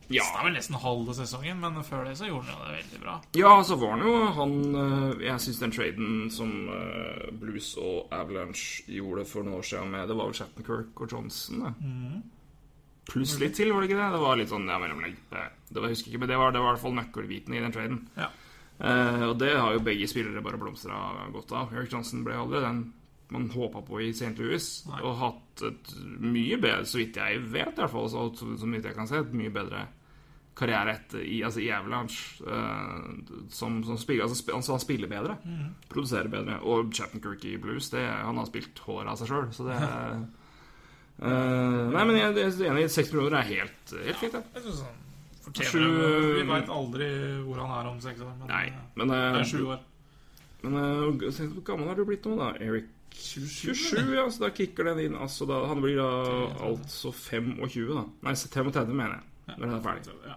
Ja. 0.06 0.22
Mista 0.22 0.44
vel 0.46 0.54
nesten 0.54 0.76
halve 0.78 1.16
sesongen, 1.18 1.58
men 1.64 1.80
før 1.84 2.04
det 2.06 2.12
så 2.20 2.28
gjorde 2.30 2.46
han 2.46 2.60
jo 2.60 2.66
det 2.68 2.76
veldig 2.78 3.00
bra. 3.02 3.16
ja, 3.40 3.54
så 3.66 3.78
var 3.82 3.96
han 3.96 4.04
jo 4.06 4.14
han 4.38 4.54
eh, 4.82 5.24
Jeg 5.26 5.42
syns 5.42 5.62
den 5.64 5.74
traden 5.74 6.30
som 6.30 6.52
eh, 6.70 7.32
Blues 7.42 7.72
og 7.82 8.14
Avalanche 8.14 8.86
gjorde 8.86 9.26
for 9.26 9.42
noen 9.48 9.58
år 9.58 9.66
siden 9.66 9.90
med 9.96 10.06
Det 10.12 10.18
var 10.20 10.30
vel 10.30 10.38
Shattenkirk 10.38 11.02
og 11.02 11.10
Johnson, 11.16 11.64
det. 11.66 11.74
Pluss 13.06 13.36
litt 13.40 13.54
til, 13.58 13.70
var 13.74 13.82
det 13.84 13.90
ikke 13.92 14.00
det? 14.02 14.10
Det 14.16 14.22
var 14.24 14.40
litt 14.40 14.50
sånn 14.50 14.66
ja, 14.68 14.80
mellomlegg. 14.82 15.16
Det, 15.30 15.44
var, 15.78 15.86
jeg 15.90 15.96
husker 15.98 16.12
ikke, 16.12 16.22
men 16.24 16.32
det 16.32 16.38
var, 16.42 16.52
det 16.56 16.62
var 16.64 16.72
i 16.72 16.74
hvert 16.76 16.84
fall 16.88 16.96
nøkkelbiten 16.98 17.54
i 17.58 17.62
den 17.62 17.76
traden. 17.76 18.00
Ja. 18.18 18.30
Eh, 18.80 19.22
og 19.30 19.36
det 19.40 19.52
har 19.56 19.74
jo 19.78 19.84
begge 19.86 20.08
spillere 20.12 20.42
bare 20.44 20.58
blomstra 20.60 20.98
godt 21.32 21.54
av. 21.56 21.74
Eric 21.78 21.94
Johnson 21.94 22.24
ble 22.26 22.36
aldri 22.42 22.64
den 22.66 22.82
man 23.34 23.48
håpa 23.50 23.82
på 23.88 24.00
i 24.06 24.10
St. 24.14 24.34
Louis. 24.38 24.66
Nei. 24.90 25.00
Og 25.06 25.16
hatt 25.22 25.64
et 25.66 25.94
mye 26.22 26.58
bedre, 26.62 26.86
så 26.86 27.00
vidt 27.02 27.18
jeg 27.18 27.40
vet, 27.50 27.72
i 27.78 27.82
hvert 27.82 27.94
fall, 27.94 28.10
så, 28.14 28.26
så, 28.38 28.50
så 28.62 28.68
vidt 28.70 28.86
jeg 28.86 28.98
kan 28.98 29.08
se, 29.10 29.22
et 29.24 29.32
mye 29.38 29.54
bedre 29.54 29.86
karriere 30.56 30.94
etter 30.96 31.24
i, 31.28 31.40
altså 31.44 31.60
i 31.60 31.70
Avalanche. 31.76 32.42
eh, 32.48 33.48
som, 33.52 33.80
som 33.84 33.98
spiller, 34.00 34.24
altså, 34.28 34.38
sp- 34.42 34.54
altså 34.56 34.76
han 34.78 34.84
spiller 34.84 35.10
bedre. 35.12 35.38
Produserer 35.92 36.30
bedre. 36.32 36.60
Og 36.70 36.94
Chattenkirk 36.96 37.44
i 37.50 37.58
Blues, 37.62 37.90
det, 37.94 38.06
han 38.08 38.38
har 38.40 38.48
spilt 38.50 38.80
håret 38.86 39.10
av 39.14 39.20
seg 39.20 39.32
sjøl, 39.34 39.50
så 39.58 39.68
det 39.70 39.80
eh, 41.22 41.82
Nei, 41.94 42.04
men 42.04 42.18
jeg, 42.20 42.36
jeg 42.40 42.54
er 42.54 42.72
enig. 42.72 42.86
Seks 42.94 43.12
millioner 43.14 43.40
er 43.40 43.50
helt, 43.50 43.96
helt 43.96 44.22
fint, 44.22 44.38
det. 44.38 44.44
Jeg 44.56 44.66
synes 44.66 44.82
han 44.86 45.02
fortjener 45.46 46.00
det. 46.00 46.10
Vi 46.40 46.48
veit 46.50 46.72
aldri 46.80 47.10
hvor 47.46 47.62
han 47.64 47.76
er 47.78 47.92
om 47.92 48.02
seks 48.04 48.24
år. 48.26 48.34
Men 48.42 48.52
Nei, 48.52 48.66
eh, 48.72 48.82
men, 49.00 49.14
det 49.14 49.22
er 49.24 49.50
sju 49.52 49.62
år. 49.76 49.84
men 50.66 50.80
uh, 50.82 51.30
se, 51.32 51.48
Hvor 51.54 51.68
gammel 51.72 51.92
har 51.92 52.00
du 52.00 52.06
blitt 52.10 52.26
nå, 52.28 52.38
da? 52.42 52.52
Eric 52.64 52.92
27, 53.16 54.16
ja, 54.18 54.26
så 54.32 54.44
da 54.44 54.50
kicker 54.52 54.90
den 54.92 55.06
inn. 55.06 55.20
Altså, 55.20 55.48
da, 55.48 55.62
han 55.70 55.84
blir 55.84 56.02
da 56.02 56.10
33. 56.60 56.66
altså 56.70 57.14
25, 57.16 57.94
da. 57.94 58.04
Nei, 58.28 58.36
35, 58.36 58.92
mener 58.92 59.16
jeg. 59.16 59.32
Når 59.54 59.64
den 59.64 59.78
er 59.78 59.86
ferdig. 59.86 60.18
Ja. 60.26 60.36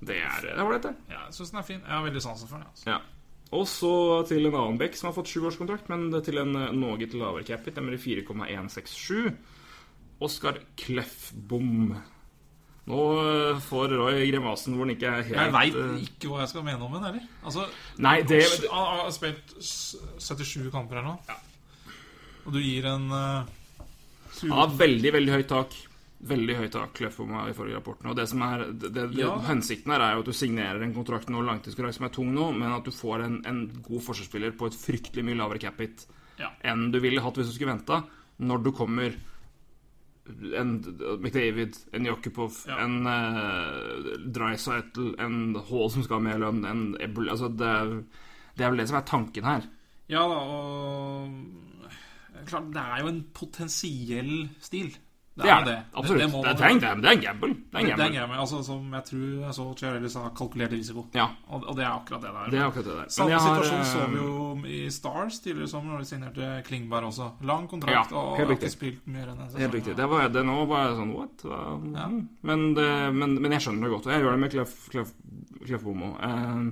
Det 0.00 0.16
er 0.24 0.44
det 0.48 0.64
var 0.64 0.76
dette. 0.78 0.94
Ja, 1.10 1.24
jeg 1.28 1.36
syns 1.36 1.52
den 1.52 1.60
er 1.60 1.66
fin. 1.66 1.80
Jeg 1.84 1.92
har 1.92 2.04
veldig 2.06 2.22
sansen 2.24 2.48
for 2.48 2.60
den. 2.60 2.68
Altså. 2.72 2.86
Ja. 2.88 2.98
Og 3.56 3.66
så 3.68 3.94
til 4.30 4.46
en 4.46 4.54
annen 4.54 4.78
bekk 4.80 4.96
som 4.98 5.10
har 5.10 5.16
fått 5.16 5.30
sjuårskontrakt, 5.32 5.88
men 5.90 6.08
til 6.24 6.38
en 6.40 6.54
noe 6.54 7.08
lavere 7.18 7.46
capit, 7.46 7.76
nemlig 7.80 7.98
4,167. 8.04 9.32
Oskar 10.20 10.58
Kleffbom. 10.76 11.94
Nå 12.90 13.02
eh, 13.20 13.60
får 13.62 13.92
Roy 13.94 14.24
grimasen 14.30 14.74
hvor 14.74 14.86
han 14.88 14.94
ikke 14.96 15.10
er 15.10 15.26
helt 15.28 15.36
Jeg 15.36 15.52
veit 15.54 15.76
eh, 15.78 16.00
ikke 16.08 16.30
hva 16.32 16.40
jeg 16.42 16.50
skal 16.52 16.64
mene 16.66 16.86
om 16.86 16.96
den 16.96 17.06
heller. 17.06 17.28
Altså, 17.46 17.66
Nei, 18.02 18.16
det 18.26 18.40
han 18.66 19.04
har 19.04 19.12
spilt 19.14 19.54
77 19.60 20.70
kamper 20.74 21.00
her 21.00 21.06
nå. 21.06 21.14
Og 22.48 22.56
du 22.56 22.58
gir 22.64 22.88
en 22.88 23.06
uh, 23.12 23.44
Han 24.40 24.56
har 24.56 24.74
veldig, 24.80 25.12
veldig 25.18 25.34
høyt 25.36 25.50
tak. 25.52 25.76
Veldig 26.30 26.56
høyt 26.58 26.72
tak 26.74 26.92
Kleffbom 26.96 27.32
i 27.46 27.54
forrige 27.56 27.78
rapporten. 27.78 28.10
Og 28.10 28.16
det 28.18 28.26
som 28.32 28.42
er 28.44 28.66
det, 28.72 28.90
det, 28.96 29.06
Ja. 29.20 29.34
Hensikten 29.46 29.92
her 29.94 30.04
er 30.04 30.16
jo 30.16 30.24
at 30.24 30.32
du 30.32 30.36
signerer 30.36 30.82
en 30.84 30.96
kontrakt 30.96 31.30
nå, 31.32 31.44
langtidskontrakt 31.46 31.96
som 32.00 32.08
er 32.08 32.14
tung 32.16 32.32
nå, 32.36 32.50
men 32.56 32.74
at 32.76 32.88
du 32.88 32.92
får 32.92 33.24
en, 33.28 33.38
en 33.48 33.62
god 33.86 34.04
forsvarsspiller 34.08 34.56
på 34.56 34.68
et 34.68 34.76
fryktelig 34.76 35.24
mye 35.28 35.38
lavere 35.40 35.62
cap 35.62 35.80
hit 35.80 36.08
Ja. 36.40 36.50
enn 36.64 36.88
du 36.92 36.98
ville 37.04 37.20
hatt 37.20 37.36
hvis 37.36 37.52
du 37.52 37.54
skulle 37.56 37.74
venta, 37.74 38.02
når 38.40 38.62
du 38.64 38.70
kommer 38.72 39.12
en 40.56 40.72
McDavid, 41.20 41.76
en 41.92 42.06
Jakubov, 42.06 42.52
Ja. 42.68 42.78
en 42.84 43.06
uh, 43.06 44.16
Dreisaitl, 44.32 45.14
en 45.18 45.56
Hall 45.68 45.90
som 45.90 46.02
skal 46.06 46.18
ha 46.20 46.24
mer 46.28 46.38
lønn, 46.42 46.64
en 46.64 46.82
Ebble 47.00 47.30
Altså, 47.30 47.48
det 47.48 48.04
det 48.58 48.64
er 48.66 48.70
vel 48.74 48.80
det 48.82 48.88
som 48.90 48.98
er 48.98 49.06
tanken 49.08 49.44
her. 49.46 49.62
Ja 50.10 50.24
da, 50.28 50.40
og 50.42 51.30
Klart, 52.46 52.70
det 52.72 52.80
er 52.82 53.00
jo 53.02 53.08
en 53.08 53.24
potensiell 53.36 54.48
stil. 54.60 54.94
Det 55.42 55.50
er 55.50 55.64
det. 55.64 55.76
Absolutt. 55.94 56.20
Det, 56.20 56.26
Det, 56.30 56.56
det, 56.56 56.64
er 56.64 56.70
en, 56.70 56.80
det 56.80 56.88
er- 56.90 57.00
det 57.00 57.08
er 57.10 57.14
en 57.16 57.20
gamble. 57.24 57.48
Det 57.54 57.74
er 57.74 57.80
en 57.80 57.90
er 58.00 58.12
gamble. 58.20 58.36
altså, 58.40 58.62
som 58.64 58.92
jeg 58.92 59.04
tror 59.10 59.24
jeg 59.44 59.54
så 59.58 59.66
Chiarelli 59.80 60.08
sa, 60.10 60.22
kalkulert 60.36 60.72
risiko. 60.72 61.06
Ja, 61.14 61.26
Og, 61.48 61.64
og 61.68 61.76
det 61.76 61.84
er 61.84 61.90
akkurat 61.90 62.22
det 62.22 62.32
der. 62.34 62.50
det 62.50 62.58
er 62.60 62.66
akkurat 62.66 62.84
det 62.90 62.96
der. 63.00 63.08
Samme 63.08 63.38
har, 63.38 63.62
situasjon 63.62 63.84
så 63.84 64.00
eh, 64.04 64.10
vi 64.10 64.16
jo 64.16 64.84
i 64.86 64.90
Stars 64.90 65.40
tidligere 65.40 65.64
i 65.64 65.72
sommer, 65.74 65.92
når 65.92 65.98
de 65.98 66.04
signerte 66.10 66.50
Klingberg 66.68 67.04
også. 67.10 67.30
Lang 67.42 67.68
kontrakt 67.68 68.10
Ja, 68.12 68.18
og 68.18 68.36
har 68.38 68.52
ikke 68.56 68.70
spilt 68.70 69.06
mer 69.06 69.28
enn 69.32 69.38
en 69.40 69.48
sesong. 69.48 69.60
Helt 69.60 69.74
riktig. 69.74 69.96
Det 69.96 70.08
var, 70.10 70.28
det 70.28 70.44
nå 70.46 70.58
var 70.66 70.86
jeg 70.88 70.96
sånn 71.00 71.14
What? 71.16 71.44
Ja. 71.96 72.06
Men, 72.42 72.74
det, 72.74 72.88
men, 73.14 73.34
men 73.42 73.52
jeg 73.52 73.60
skjønner 73.66 73.88
det 73.88 73.92
godt. 73.96 74.06
Og 74.06 74.12
jeg 74.14 74.22
gjør 74.24 74.32
det 74.36 74.40
med 74.44 74.50
Clef, 74.54 74.76
Clef, 74.92 75.12
Clef 75.66 75.82
Bomo. 75.82 76.14
Eh, 76.20 76.64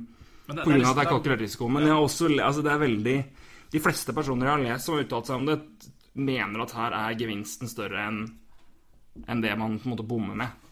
på 0.48 0.54
grunn 0.54 0.64
av 0.64 0.78
liksom- 0.78 0.90
at 0.90 0.96
det 0.96 1.07
er 1.07 1.11
kalkulert 1.12 1.40
risiko. 1.44 1.68
Men 1.68 1.83
jeg 1.87 1.92
også, 1.96 2.28
altså 2.40 2.62
det 2.64 2.72
er 2.72 2.78
veldig 2.78 3.18
De 3.70 3.81
fleste 3.85 4.14
personer 4.16 4.46
jeg 4.46 4.54
har 4.54 4.62
lest 4.64 4.87
som 4.87 4.94
har 4.96 5.02
uttalt 5.04 5.26
seg 5.28 5.37
om 5.37 5.44
det, 5.46 5.59
mener 6.16 6.62
at 6.64 6.72
her 6.72 6.94
er 6.96 7.14
gevinsten 7.20 7.68
større 7.68 8.00
enn 8.09 8.22
enn 9.26 9.42
det 9.44 9.54
man 9.59 9.78
på 9.81 9.88
en 9.88 9.94
måte 9.96 10.07
bommer 10.07 10.38
med. 10.38 10.64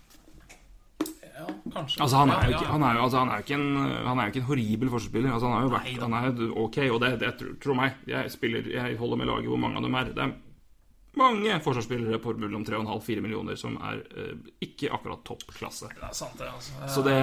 Ja, 1.36 1.46
kanskje. 1.72 2.00
Altså 2.00 2.16
Han 2.22 2.32
er 2.32 2.46
jo 2.46 2.56
ikke, 2.56 2.70
han 2.70 2.84
er 2.86 2.96
jo, 2.96 3.02
altså, 3.04 3.18
han 3.20 3.28
er 3.28 3.40
jo 3.40 3.44
ikke, 3.44 3.58
en, 3.60 4.06
han 4.06 4.18
er 4.18 4.22
jo 4.28 4.32
ikke 4.32 4.42
en 4.42 4.48
horribel 4.50 4.92
forsvarsspiller. 4.94 5.32
Altså, 5.34 5.50
han 5.50 5.56
har 5.58 5.66
jo 5.66 5.74
vært 5.74 5.90
Nei. 5.90 6.00
Han 6.00 6.16
er 6.16 6.58
ok, 6.64 6.78
og 6.94 7.00
det, 7.04 7.12
det 7.20 7.32
tror 7.40 7.54
tro 7.62 7.76
meg. 7.76 8.02
Jeg 8.08 8.32
spiller 8.32 8.70
Jeg 8.72 8.98
holder 9.00 9.20
med 9.20 9.30
laget 9.32 9.50
hvor 9.52 9.60
mange 9.60 9.82
av 9.82 9.88
dem 9.88 9.98
er. 10.00 10.12
Det 10.16 10.24
er 10.24 10.34
mange 11.16 11.56
forsvarsspillere 11.64 12.18
på 12.20 12.34
mellom 12.36 12.64
3,5-4 12.64 13.22
millioner 13.24 13.56
som 13.56 13.76
er 13.80 14.02
eh, 14.12 14.34
ikke 14.66 14.90
akkurat 14.92 15.22
toppklasse. 15.24 15.88
Det 15.94 16.04
er 16.04 16.16
sant, 16.16 16.36
det. 16.38 16.48
altså. 16.52 16.88
Så 16.92 17.04
det 17.06 17.14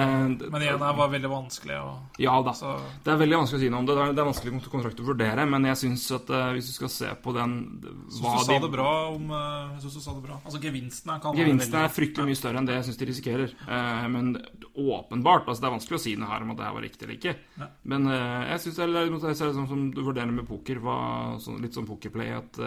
Men 0.50 0.62
igjen, 0.64 0.80
det 0.82 0.90
var 0.98 1.12
veldig 1.12 1.30
vanskelig 1.30 1.76
å 1.78 1.92
Ja 2.22 2.34
da. 2.42 2.54
så, 2.58 2.74
Det 3.04 3.12
er 3.14 3.20
veldig 3.22 3.38
vanskelig 3.42 3.60
å 3.60 3.64
si 3.64 3.70
noe 3.70 3.84
om 3.84 3.88
det. 3.88 3.96
Det 3.98 4.06
er, 4.06 4.16
det 4.16 4.24
er 4.24 4.28
vanskelig 4.30 4.62
kontrakt 4.72 5.02
å 5.02 5.06
vurdere, 5.06 5.46
men 5.50 5.68
jeg 5.70 5.80
syns 5.84 6.08
at 6.18 6.32
eh, 6.34 6.48
hvis 6.56 6.72
du 6.72 6.74
skal 6.78 6.92
se 6.96 7.12
på 7.22 7.36
den 7.36 7.54
hva 7.84 8.34
du 8.34 8.44
sa 8.44 8.50
de- 8.50 8.58
det 8.66 8.72
bra 8.74 8.90
om 9.12 9.30
eh, 9.30 9.78
du 9.84 9.88
sa 9.94 10.16
det 10.16 10.24
bra. 10.26 10.40
Altså, 10.42 10.62
gevinsten 10.64 11.14
være 11.14 11.36
Gevinsten 11.38 11.80
er 11.84 11.94
fryktelig 11.94 12.28
mye 12.32 12.42
større 12.42 12.62
enn 12.62 12.68
det 12.70 12.80
jeg 12.80 12.88
syns 12.90 13.00
de 13.00 13.10
risikerer. 13.12 13.56
Eh, 13.68 14.04
men 14.10 14.34
åpenbart 14.74 15.46
altså 15.46 15.62
Det 15.62 15.70
er 15.70 15.76
vanskelig 15.76 16.00
å 16.00 16.04
si 16.08 16.16
noe 16.18 16.32
her 16.34 16.42
om 16.42 16.50
at 16.54 16.58
det 16.58 16.66
her 16.66 16.76
var 16.80 16.86
riktig 16.88 17.06
eller 17.06 17.18
ikke. 17.20 17.36
Ja. 17.62 17.70
Men 17.94 18.10
jeg 18.10 18.60
syns 18.64 18.78
det 18.80 18.84
er 18.88 18.92
litt 19.06 19.22
det 19.30 19.38
sånn 19.38 19.70
som 19.70 19.88
du 19.94 20.02
vurderer 20.02 20.34
med 20.34 20.48
poker. 20.48 20.82
Hva, 20.82 20.96
så, 21.38 21.54
litt 21.62 21.76
sånn 21.76 21.86
pokerplay 21.86 22.34
at 22.34 22.58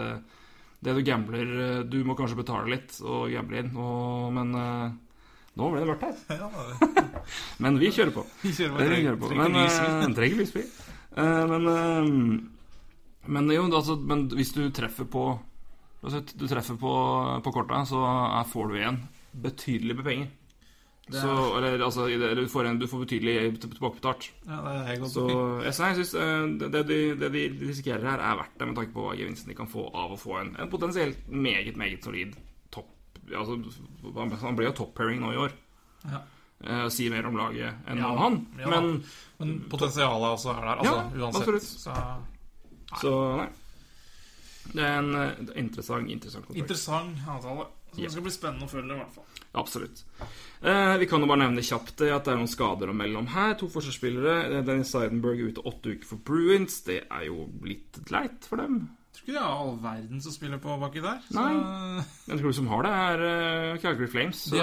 det 0.84 0.94
du 0.94 1.02
gambler 1.02 1.48
eh, 1.64 1.80
Du 1.90 1.98
må 2.06 2.14
kanskje 2.18 2.38
betale 2.38 2.70
litt 2.70 2.98
og 3.02 3.28
gamble 3.32 3.62
inn, 3.62 3.72
og, 3.74 4.28
men 4.34 4.54
eh, 4.54 4.92
nå 5.58 5.70
ble 5.72 5.82
det 5.82 5.96
her. 6.04 6.20
Ja, 6.38 6.50
Men 7.62 7.80
vi 7.80 7.90
kjører 7.94 8.14
på. 8.14 8.24
vi 8.44 8.54
kjører 8.54 8.76
på. 8.76 8.84
Vi 8.84 9.02
kjører 9.02 9.20
på. 9.20 9.32
trenger 9.32 9.50
Men 9.50 9.58
eh, 9.64 10.14
trenger 10.16 10.42
lysfri. 10.42 10.64
Eh, 11.18 11.44
men 11.50 12.48
men 13.28 13.50
jo, 13.52 13.66
altså, 13.76 13.98
men 14.08 14.22
hvis 14.32 14.54
du 14.56 14.62
treffer 14.72 15.04
på 15.04 15.22
altså, 16.00 16.22
Du 16.32 16.46
treffer 16.48 16.78
på, 16.80 16.92
på 17.44 17.52
korta, 17.52 17.82
så 17.84 18.00
får 18.48 18.70
du 18.70 18.78
igjen 18.78 19.02
betydelig 19.38 19.98
med 19.98 20.06
penger. 20.06 20.30
Er- 21.08 21.20
Så, 21.22 21.56
eller, 21.56 21.84
altså, 21.84 22.06
eller 22.08 22.34
du, 22.34 22.48
får 22.48 22.66
en, 22.68 22.78
du 22.78 22.86
får 22.86 23.04
betydelig 23.06 23.60
tilbakebetalt. 23.60 24.26
Ja, 24.46 24.58
det. 24.88 25.10
Så 25.10 25.24
jeg, 25.64 25.74
synes 25.74 26.14
eh, 26.14 26.46
det, 26.60 26.68
det, 26.72 26.82
de, 26.88 26.98
det 27.16 27.30
de 27.32 27.44
risikerer 27.68 28.04
her, 28.04 28.18
er 28.20 28.36
verdt 28.42 28.58
det 28.58 28.66
med 28.68 28.76
tanke 28.76 28.92
på 28.92 29.06
hva 29.06 29.14
gevinsten 29.16 29.48
de 29.48 29.54
kan 29.56 29.68
få 29.72 29.86
av 29.94 30.12
å 30.12 30.18
få 30.20 30.36
en, 30.42 30.54
en 30.60 30.68
potensielt 30.72 31.28
meget, 31.30 31.76
meget 31.80 32.04
solid 32.04 32.34
topp 32.70 32.90
altså, 33.32 33.56
Han 34.42 34.56
ble 34.58 34.66
jo 34.68 34.74
top-pairing 34.82 35.20
nå 35.24 35.32
i 35.32 35.40
år. 35.46 35.52
Ja. 36.04 36.20
Eh, 36.64 36.88
si 36.90 37.08
mer 37.08 37.24
om 37.30 37.36
laget 37.38 37.86
enn 37.86 37.98
Ja, 38.02 38.12
han. 38.18 38.40
ja. 38.58 38.68
Men 38.68 39.04
Men 39.38 39.52
potensialet 39.70 40.28
også 40.34 40.50
er 40.56 40.60
der, 40.60 40.76
altså, 40.82 40.94
Ja, 40.94 41.24
uansett. 41.24 41.40
absolutt. 41.40 41.62
Så 41.62 43.00
Så 43.00 43.36
nei. 43.38 43.48
Det 44.74 44.82
er 44.84 44.98
en 44.98 45.14
eh, 45.14 45.30
interessant, 45.62 46.10
interessant 46.10 46.44
kontrakt. 46.44 46.58
interessant 46.60 47.16
avtale. 47.28 47.66
Så 47.92 48.02
det 48.04 48.10
skal 48.12 48.24
bli 48.26 48.32
spennende 48.34 48.66
å 48.68 48.70
følge, 48.70 48.94
i 48.94 48.98
hvert 49.00 49.14
fall. 49.14 49.24
Absolutt. 49.58 50.04
Eh, 50.62 50.96
vi 51.00 51.06
kan 51.10 51.22
jo 51.24 51.28
bare 51.30 51.42
nevne 51.46 51.64
kjapt 51.64 51.96
det 52.02 52.10
at 52.14 52.26
det 52.28 52.34
er 52.34 52.38
noen 52.38 52.50
skader 52.52 52.92
å 52.92 52.94
melde 52.94 53.18
om 53.18 53.26
her. 53.32 53.54
To 53.58 53.68
forsvarsspillere. 53.72 54.36
Eh, 54.58 54.62
Dennis 54.66 54.92
Seidenberg 54.94 55.40
er 55.40 55.50
ute 55.54 55.64
åtte 55.66 55.94
uker 55.96 56.06
for 56.12 56.22
Bruins. 56.28 56.80
Det 56.86 57.00
er 57.08 57.26
jo 57.26 57.48
litt 57.66 57.98
leit 58.12 58.46
for 58.46 58.60
dem. 58.62 58.78
Jeg 59.08 59.18
tror 59.18 59.24
ikke 59.24 59.34
det 59.34 59.42
er 59.42 59.58
all 59.58 59.72
verden 59.82 60.20
som 60.22 60.34
spiller 60.36 60.60
på 60.62 60.76
baki 60.78 61.00
der. 61.02 61.22
Så, 61.26 61.44
Den 62.28 62.38
tror 62.38 62.52
som 62.54 62.68
har 62.70 62.84
det, 62.86 62.92
er 62.92 63.22
uh, 63.74 63.78
Calgary 63.82 64.06
Flames. 64.12 64.44
Så 64.52 64.54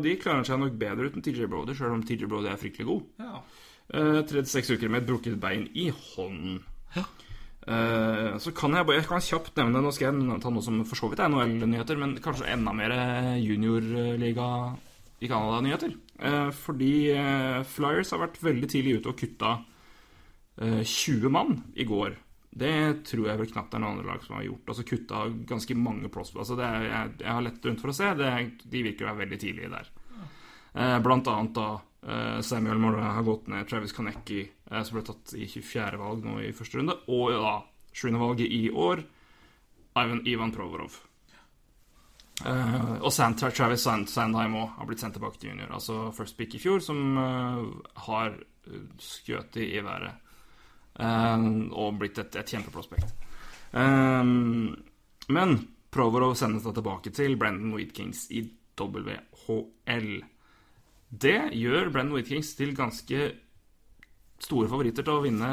De 0.00 0.06
de 0.06 0.16
klarer 0.22 0.46
seg 0.48 0.62
nok 0.62 0.78
bedre 0.80 1.10
uten 1.10 1.20
TJ 1.26 1.50
Brody, 1.50 1.74
sjøl 1.76 1.98
om 1.98 2.04
TJ 2.06 2.24
Brody 2.30 2.48
er 2.48 2.56
fryktelig 2.62 2.86
god. 2.88 3.02
ja. 3.20 3.42
Eh, 3.88 4.20
36 4.20 4.74
uker 4.76 4.90
med 4.92 5.00
et 5.02 5.06
brukket 5.08 5.38
bein 5.40 5.62
i 5.72 5.86
hånden. 5.90 6.58
Eh, 6.96 7.04
så 7.68 8.52
kan 8.56 8.72
jeg 8.72 8.86
bare 8.88 8.96
jeg 8.96 9.08
kan 9.10 9.20
kjapt 9.20 9.58
nevne 9.60 9.82
Nå 9.84 9.90
skal 9.92 10.06
jeg 10.08 10.36
ta 10.40 10.48
noe 10.48 10.64
som 10.64 10.78
for 10.88 10.96
så 10.96 11.10
vidt 11.10 11.20
er 11.20 11.28
NHL-nyheter, 11.28 11.98
men 12.00 12.14
kanskje 12.24 12.46
enda 12.48 12.72
mer 12.72 12.94
juniorliga 13.42 14.46
i 15.18 15.28
Canada-nyheter. 15.28 15.96
Eh, 16.18 16.50
fordi 16.50 17.10
eh, 17.10 17.62
Flyers 17.66 18.12
har 18.14 18.22
vært 18.22 18.40
veldig 18.42 18.70
tidlig 18.70 18.98
ute 18.98 19.12
og 19.12 19.18
kutta 19.18 19.52
eh, 20.62 20.82
20 20.82 21.34
mann 21.34 21.56
i 21.74 21.86
går. 21.88 22.16
Det 22.58 23.04
tror 23.06 23.28
jeg 23.28 23.38
vel 23.38 23.50
knapt 23.50 23.70
det 23.72 23.78
er 23.78 23.84
noen 23.84 23.98
andre 23.98 24.12
lag 24.12 24.24
som 24.24 24.38
har 24.38 24.46
gjort. 24.46 24.70
Altså 24.72 24.86
kutta 24.86 25.26
ganske 25.50 25.78
mange 25.78 26.10
prospects. 26.10 26.50
Altså 26.50 26.58
er, 26.62 26.86
jeg, 26.88 27.12
jeg 27.22 27.34
har 27.34 27.44
lett 27.46 27.68
rundt 27.68 27.82
for 27.84 27.92
å 27.92 27.98
se. 27.98 28.12
Det, 28.18 28.32
de 28.64 28.84
virker 28.86 29.06
å 29.06 29.12
være 29.12 29.24
veldig 29.24 29.40
tidlige 29.42 29.72
der. 29.74 29.92
Eh, 30.78 30.96
blant 31.02 31.30
annet 31.30 31.54
da 31.56 31.68
eh, 32.06 32.40
Samuel 32.46 32.82
Morra 32.82 33.14
har 33.16 33.26
gått 33.26 33.46
ned, 33.50 33.66
Travis 33.68 33.94
Kanecki, 33.96 34.42
eh, 34.42 34.57
som 34.68 34.98
ble 34.98 35.04
tatt 35.06 35.34
i 35.34 35.46
24. 35.48 35.98
valg 36.00 36.24
nå 36.26 36.38
i 36.44 36.54
første 36.56 36.80
runde, 36.80 36.96
og 37.08 37.30
ja, 37.32 37.38
da 37.40 37.54
7. 37.96 38.10
valget 38.20 38.52
i 38.52 38.70
år, 38.70 39.02
Ivan, 39.98 40.20
Ivan 40.28 40.52
Provorov. 40.54 40.98
Uh, 42.38 43.00
og 43.02 43.10
Sand, 43.10 43.40
Travis 43.40 43.82
Sand, 43.82 44.06
Sandheim 44.12 44.54
òg 44.60 44.76
har 44.76 44.86
blitt 44.86 45.02
sendt 45.02 45.16
tilbake 45.18 45.40
til 45.40 45.50
junior. 45.50 45.72
Altså 45.74 46.12
first 46.14 46.36
pick 46.38 46.54
i 46.54 46.60
fjor, 46.62 46.78
som 46.84 47.18
uh, 47.18 47.64
har 48.04 48.36
eh, 48.36 48.84
skutt 49.02 49.58
i, 49.58 49.72
i 49.74 49.82
været. 49.82 50.20
Uh, 50.98 51.66
og 51.74 51.98
blitt 51.98 52.20
et, 52.22 52.38
et 52.38 52.54
kjempeprospekt. 52.54 53.10
Eh, 53.72 54.24
men 55.28 55.58
Provorov 55.90 56.34
sendes 56.38 56.64
da 56.64 56.72
tilbake 56.76 57.12
til 57.16 57.36
Brendan 57.40 57.74
Weedkings 57.74 58.26
i 58.30 58.44
WHL. 58.78 60.10
Det 61.08 61.38
gjør 61.56 61.90
Brendan 61.90 62.14
Weedkings 62.14 62.52
til 62.58 62.74
ganske 62.76 63.30
store 64.42 64.68
favoritter 64.70 65.04
til 65.06 65.16
å 65.18 65.22
vinne 65.24 65.50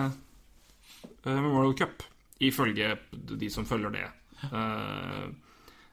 eh, 1.26 1.34
Memorial 1.40 1.74
Cup, 1.80 2.04
ifølge 2.44 2.94
de 3.12 3.50
som 3.50 3.66
følger 3.66 3.92
det. 3.96 4.06
Eh, 4.52 5.26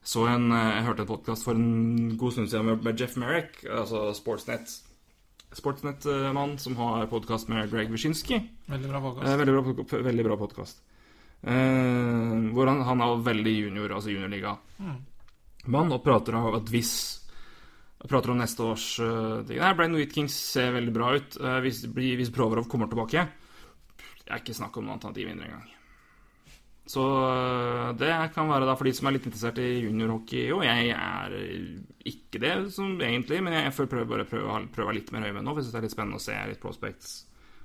så 0.02 0.26
en, 0.28 0.48
eh, 0.52 0.70
jeg 0.78 0.86
hørte 0.88 1.04
en 1.06 1.10
podkast 1.12 1.46
for 1.46 1.54
en 1.58 2.16
god 2.18 2.32
stund 2.36 2.50
siden 2.50 2.66
med, 2.70 2.82
Jeff 3.00 3.16
Merrick, 3.20 3.62
altså 3.70 4.08
Sportsnet. 4.18 4.78
Sportsnett-mann 5.52 6.56
som 6.58 6.76
har 6.80 7.06
podkast 7.10 7.48
med 7.52 7.68
Greg 7.70 7.90
Wyszynski. 7.92 8.38
Veldig 8.72 8.88
bra 8.88 9.00
podcast. 9.04 9.38
veldig 9.38 9.52
bra, 9.52 9.62
pod- 10.38 10.46
podkast. 10.46 10.80
Eh, 11.42 12.52
hvor 12.54 12.66
han, 12.70 12.80
han 12.86 13.00
er 13.04 13.22
veldig 13.26 13.52
junior, 13.58 13.92
altså 13.98 14.10
juniorliga. 14.14 14.56
Mann, 15.66 15.92
og 15.92 16.02
prater 16.02 16.34
om 16.38 16.54
at 16.56 16.70
hvis 16.72 17.21
Prater 18.08 18.32
om 18.32 18.40
neste 18.40 18.64
års 18.66 18.86
uh, 18.98 19.44
ting. 19.46 19.60
Nei, 19.62 19.74
Brian 19.78 19.94
Whitkings 19.94 20.34
ser 20.34 20.72
veldig 20.74 20.94
bra 20.94 21.12
ut. 21.14 21.36
uh, 21.38 21.60
hvis, 21.62 21.84
hvis 21.86 22.32
Provorov 22.34 22.66
kommer 22.70 22.90
tilbake 22.90 23.28
Det 24.24 24.26
er 24.26 24.40
ikke 24.40 24.56
snakk 24.56 24.76
om 24.78 24.88
noe 24.88 24.96
alternativ 24.96 25.28
vinner 25.30 25.46
engang. 25.46 25.68
Så 26.92 27.02
uh, 27.02 27.92
det 27.94 28.10
kan 28.34 28.50
være 28.50 28.66
da 28.66 28.74
for 28.78 28.90
de 28.90 28.94
som 28.98 29.06
er 29.06 29.16
litt 29.16 29.28
interessert 29.28 29.60
i 29.62 29.84
juniorhockey. 29.84 30.48
Jo, 30.50 30.62
jeg 30.66 30.90
er 30.96 31.36
ikke 32.10 32.42
det 32.42 32.54
som 32.74 32.96
egentlig, 32.98 33.38
men 33.46 33.60
jeg 33.60 33.76
får 33.76 33.90
prøve, 33.92 34.10
bare 34.10 34.26
prøve, 34.26 34.64
prøver 34.74 34.90
være 34.90 34.98
litt 34.98 35.14
mer 35.14 35.28
høyvendt 35.28 35.46
nå. 35.46 35.54
For 35.54 35.62
jeg 35.62 35.68
synes 35.68 35.76
det 35.76 35.82
er 35.82 35.86
litt 35.86 35.94
spennende 35.94 36.18
å 36.18 36.26
se 36.26 36.40
litt 36.50 36.62
prospects. 36.64 37.14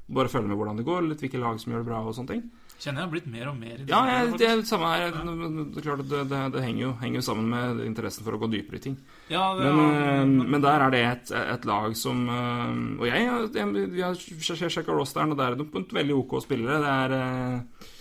Bare 0.08 0.32
følge 0.32 0.54
med 0.54 0.62
hvordan 0.62 0.78
det 0.80 0.86
går, 0.88 1.10
litt 1.10 1.26
hvilke 1.26 1.42
lag 1.42 1.58
som 1.60 1.74
gjør 1.74 1.82
det 1.82 1.90
bra 1.90 2.04
og 2.06 2.14
sånne 2.16 2.36
ting. 2.36 2.46
Kjenner 2.78 3.02
jeg 3.02 3.08
har 3.08 3.12
blitt 3.16 3.28
mer 3.34 3.48
og 3.50 3.56
mer 3.58 3.80
Ja, 3.90 4.00
jeg, 4.06 4.34
det 4.38 4.46
er 4.46 4.60
det 4.60 4.68
samme 4.70 4.90
her. 4.92 5.16
Det, 5.16 5.82
klart 5.82 6.04
det, 6.06 6.20
det, 6.30 6.42
det 6.54 6.62
henger, 6.62 6.82
jo, 6.84 6.92
henger 7.02 7.18
jo 7.18 7.26
sammen 7.26 7.48
med 7.50 7.82
interessen 7.88 8.26
for 8.28 8.38
å 8.38 8.42
gå 8.44 8.50
dypere 8.54 8.78
i 8.78 8.84
ting. 8.84 8.98
Ja, 9.34 9.48
det 9.58 9.66
Men, 9.66 9.82
er, 9.82 10.22
eh, 10.22 10.50
men 10.54 10.62
der 10.62 10.86
er 10.86 10.94
det 10.94 11.02
et, 11.08 11.34
et 11.42 11.66
lag 11.66 11.98
som 11.98 12.22
eh, 12.30 12.78
Og 13.00 13.06
jeg, 13.10 13.26
jeg, 13.58 13.90
jeg 13.98 14.70
sjekka 14.78 14.94
rosteren, 14.94 15.34
og 15.34 15.42
der 15.42 15.56
er 15.56 15.58
det 15.58 15.66
noen 15.66 15.88
veldig 15.98 16.20
OK 16.22 16.38
spillere. 16.46 16.80
Det 16.86 16.96
er 16.98 17.94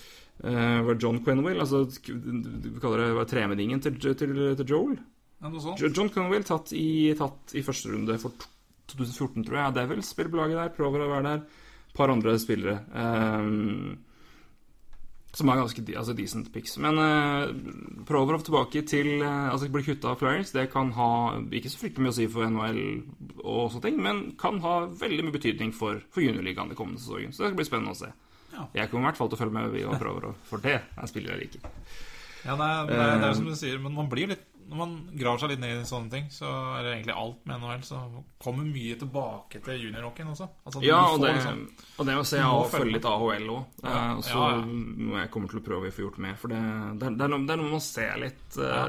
var 0.85 0.99
John 1.01 1.22
Quenwell, 1.24 1.62
altså 1.64 1.87
vi 1.89 2.74
kaller 2.83 3.07
det 3.07 3.14
var 3.16 3.29
tremedingen 3.31 3.81
til, 3.81 3.97
til, 3.97 4.35
til 4.59 4.68
Joel. 4.68 4.99
Ja, 5.41 5.49
John 5.89 6.11
Quenwell 6.12 6.45
tatt 6.45 6.74
i, 6.77 7.14
tatt 7.16 7.55
i 7.57 7.64
første 7.64 7.89
runde 7.93 8.18
for 8.20 8.37
2014, 8.93 9.47
tror 9.47 9.59
jeg. 9.62 9.77
Devils 9.77 10.11
spiller 10.12 10.33
på 10.33 10.41
laget 10.43 10.61
der, 10.61 10.74
prøver 10.77 11.05
å 11.05 11.11
være 11.14 11.31
der. 11.31 11.47
Et 11.89 11.97
par 11.97 12.12
andre 12.12 12.37
spillere. 12.41 12.77
ehm, 12.93 13.97
som 15.37 15.51
er 15.53 15.59
ganske 15.61 15.82
altså 16.01 16.14
decent 16.16 16.49
picks. 16.55 16.78
Men 16.80 16.97
uh, 16.97 17.51
Provorov 18.09 18.45
tilbake 18.47 18.80
til 18.89 19.20
uh, 19.20 19.51
Altså 19.53 19.68
blir 19.72 19.84
kutta 19.84 20.14
av 20.14 20.20
Flyers, 20.20 20.55
det 20.57 20.70
kan 20.72 20.95
ha 20.97 21.11
ikke 21.53 21.72
så 21.72 21.82
fryktelig 21.82 22.07
mye 22.07 22.14
å 22.14 22.16
si 22.16 22.28
for 22.32 22.49
NHL 22.49 22.80
og 23.45 23.68
sånne 23.74 23.84
ting, 23.84 24.01
men 24.03 24.22
kan 24.41 24.62
ha 24.64 24.78
veldig 24.89 25.26
mye 25.26 25.37
betydning 25.37 25.74
for, 25.76 26.01
for 26.12 26.24
juniorligaen 26.24 26.72
den 26.72 26.78
kommende 26.78 27.03
sesongen. 27.05 27.37
Så 27.37 27.45
det 27.45 27.53
skal 27.53 27.61
bli 27.61 27.68
spennende 27.68 27.93
å 27.93 28.01
se. 28.01 28.12
Ja. 28.57 28.66
Jeg 28.80 28.91
kommer 28.91 29.05
i 29.05 29.11
hvert 29.11 29.20
fall 29.20 29.32
til 29.32 29.37
å 29.37 29.43
følge 29.45 29.59
med 29.59 29.80
Ivan 29.82 30.01
Provorov, 30.01 30.39
for 30.49 30.64
det 30.64 30.78
er 30.80 31.11
spiller 31.11 31.37
jeg 31.37 31.47
liker. 31.47 31.72
Ja, 32.47 32.55
det 32.55 32.66
er, 32.66 32.87
det, 32.89 32.97
er, 32.97 33.24
Eh. 33.26 33.34
som 33.34 33.49
du 33.49 33.57
sier, 33.59 33.78
men 33.82 33.95
man 33.95 34.09
blir 34.09 34.30
litt 34.30 34.45
Når 34.67 34.79
man 34.81 34.95
graver 35.14 35.39
seg 35.43 35.51
litt 35.53 35.61
ned 35.62 35.81
i 35.81 35.87
sånne 35.87 36.11
ting, 36.11 36.25
så 36.35 36.49
er 36.77 36.83
det 36.83 36.93
egentlig 36.97 37.14
alt 37.17 37.45
med 37.47 37.61
NHL. 37.62 37.85
Så 37.87 38.01
kommer 38.43 38.67
mye 38.67 38.97
tilbake 38.99 39.61
til 39.62 39.85
juniorhockeyen 39.85 40.33
også. 40.33 40.49
Altså, 40.67 40.83
ja, 40.83 40.89
Ja, 40.97 41.03
får 41.07 41.14
og 41.14 41.21
det, 41.23 41.33
liksom- 41.37 41.62
og 41.99 42.07
det 42.07 42.17
å 42.19 42.25
se 42.27 42.41
Du 42.43 42.49
og 42.51 42.67
følge 42.73 42.93
litt 42.97 43.05
AHL 43.12 43.47
òg. 43.55 43.64
Ja, 43.85 44.01
så 44.27 44.35
ja, 44.35 44.51
ja. 44.59 45.21
jeg 45.23 45.31
kommer 45.31 45.49
til 45.53 45.61
å 45.61 45.67
prøve 45.69 45.89
å 45.89 45.95
få 45.95 46.05
gjort 46.09 46.19
mer. 46.19 46.35
For 46.37 46.49
det, 46.49 46.61
det, 46.99 47.07
er- 47.07 47.17
det, 47.17 47.25
er, 47.25 47.29
noe, 47.29 47.47
det 47.47 47.55
er 47.55 47.62
noe 47.62 47.71
man 47.77 47.81
ser 47.81 48.17
litt 48.19 48.59
eh, 48.59 48.83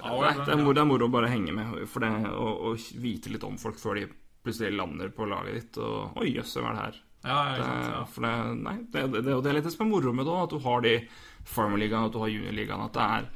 AHL, 0.00 0.20
det, 0.22 0.30
er, 0.30 0.44
det, 0.44 0.78
er 0.80 0.86
moro, 0.86 1.06
å 1.06 1.10
bare 1.12 1.30
henge 1.30 1.52
med 1.54 1.88
for 1.88 2.00
det, 2.06 2.12
og, 2.34 2.62
og 2.70 2.86
vite 3.02 3.30
litt 3.34 3.44
om 3.46 3.58
folk 3.58 3.78
før 3.78 4.00
de 4.00 4.06
plutselig 4.44 4.74
lander 4.76 5.10
på 5.14 5.26
laget 5.30 5.54
ditt. 5.58 5.78
Og 5.82 6.18
Oi, 6.20 6.30
jøss, 6.34 6.54
hvem 6.58 6.70
er 6.70 6.74
det 6.78 6.84
her? 6.86 7.00
Ja, 7.24 7.36
Det, 7.56 7.68
ja. 7.88 8.04
for 8.04 8.26
det, 8.26 8.32
nei, 8.60 8.76
det, 8.92 9.04
det, 9.14 9.22
det, 9.24 9.48
er 9.48 9.56
litt 9.56 9.64
det 9.64 9.72
som 9.72 9.86
er 9.86 9.90
moro 9.94 10.12
med 10.12 10.26
det 10.28 10.34
òg, 10.34 10.42
at 10.44 10.52
du 10.52 10.58
har 10.66 10.84
de 10.84 10.94
Farmer-ligaen, 11.48 12.06
at 12.08 12.12
du 12.12 12.18
har 12.20 12.28
juniorligaen. 12.32 12.82
At 12.84 12.96
det 12.96 13.04
er 13.04 13.28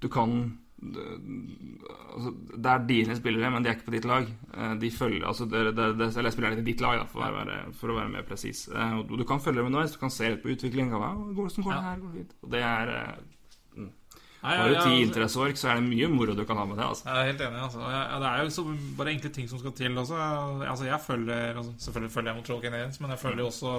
Du 0.00 0.08
kan 0.08 0.58
altså, 0.80 2.32
det 2.56 2.70
er 2.70 2.86
dine 2.88 3.16
spillere, 3.16 3.50
men 3.52 3.64
de 3.64 3.70
er 3.70 3.76
ikke 3.76 3.88
på 3.90 3.94
ditt 3.96 4.06
lag. 4.08 4.28
Eh, 4.54 4.74
De 4.80 4.90
følger, 4.90 5.26
altså 5.26 5.44
det, 5.44 5.64
det, 5.76 5.88
det, 5.98 6.16
Eller 6.16 6.30
spillerne 6.30 6.56
til 6.56 6.66
ditt 6.66 6.80
lag, 6.80 7.00
da, 7.02 7.08
for, 7.10 7.24
å 7.24 7.32
være, 7.34 7.58
for 7.76 7.92
å 7.92 7.98
være 7.98 8.14
mer 8.14 8.28
presis. 8.28 8.68
Eh, 8.68 9.02
Du, 9.10 9.24
kan 9.28 9.40
følge 9.40 9.60
dem 9.60 9.70
underveis, 9.70 9.92
du 9.92 10.00
kan 10.00 10.14
se 10.14 10.30
litt 10.30 10.42
på 10.42 10.54
utviklingen. 10.54 10.94
Går 11.36 11.50
det 11.50 11.54
som 11.54 11.66
går, 11.66 11.74
det 11.76 11.82
her? 11.88 12.00
Går 12.00 12.14
det 12.14 12.22
fint? 12.22 12.34
Og 12.42 12.56
det 12.56 12.64
er 12.64 12.94
eh, 12.96 13.12
Nei, 14.40 14.54
Har 14.56 14.70
du 14.72 14.74
ti 14.78 14.92
ja, 14.94 15.00
interesseorg, 15.04 15.58
så 15.60 15.68
er 15.68 15.76
det 15.76 15.84
mye 15.84 16.06
moro 16.08 16.32
du 16.32 16.46
kan 16.48 16.56
ha 16.56 16.62
med 16.64 16.78
det. 16.80 16.84
altså 16.86 17.04
Jeg 17.10 17.18
er 17.20 17.26
helt 17.28 17.42
enig. 17.44 17.58
Altså. 17.60 17.80
Det 17.84 18.28
er 18.30 18.38
jo 18.40 18.52
så 18.54 18.62
bare 18.96 19.12
enkle 19.12 19.30
ting 19.36 19.50
som 19.50 19.60
skal 19.60 19.74
til 19.76 19.98
også. 20.00 20.16
Altså, 20.16 20.86
jeg 20.88 21.00
følger 21.04 21.58
altså, 21.60 21.74
Selvfølgelig 21.84 22.12
følger 22.14 22.30
jeg 22.30 22.38
Montreal 22.38 22.62
Canadiens, 22.62 23.00
men 23.00 23.12
jeg 23.12 23.20
følger 23.20 23.44
også 23.44 23.74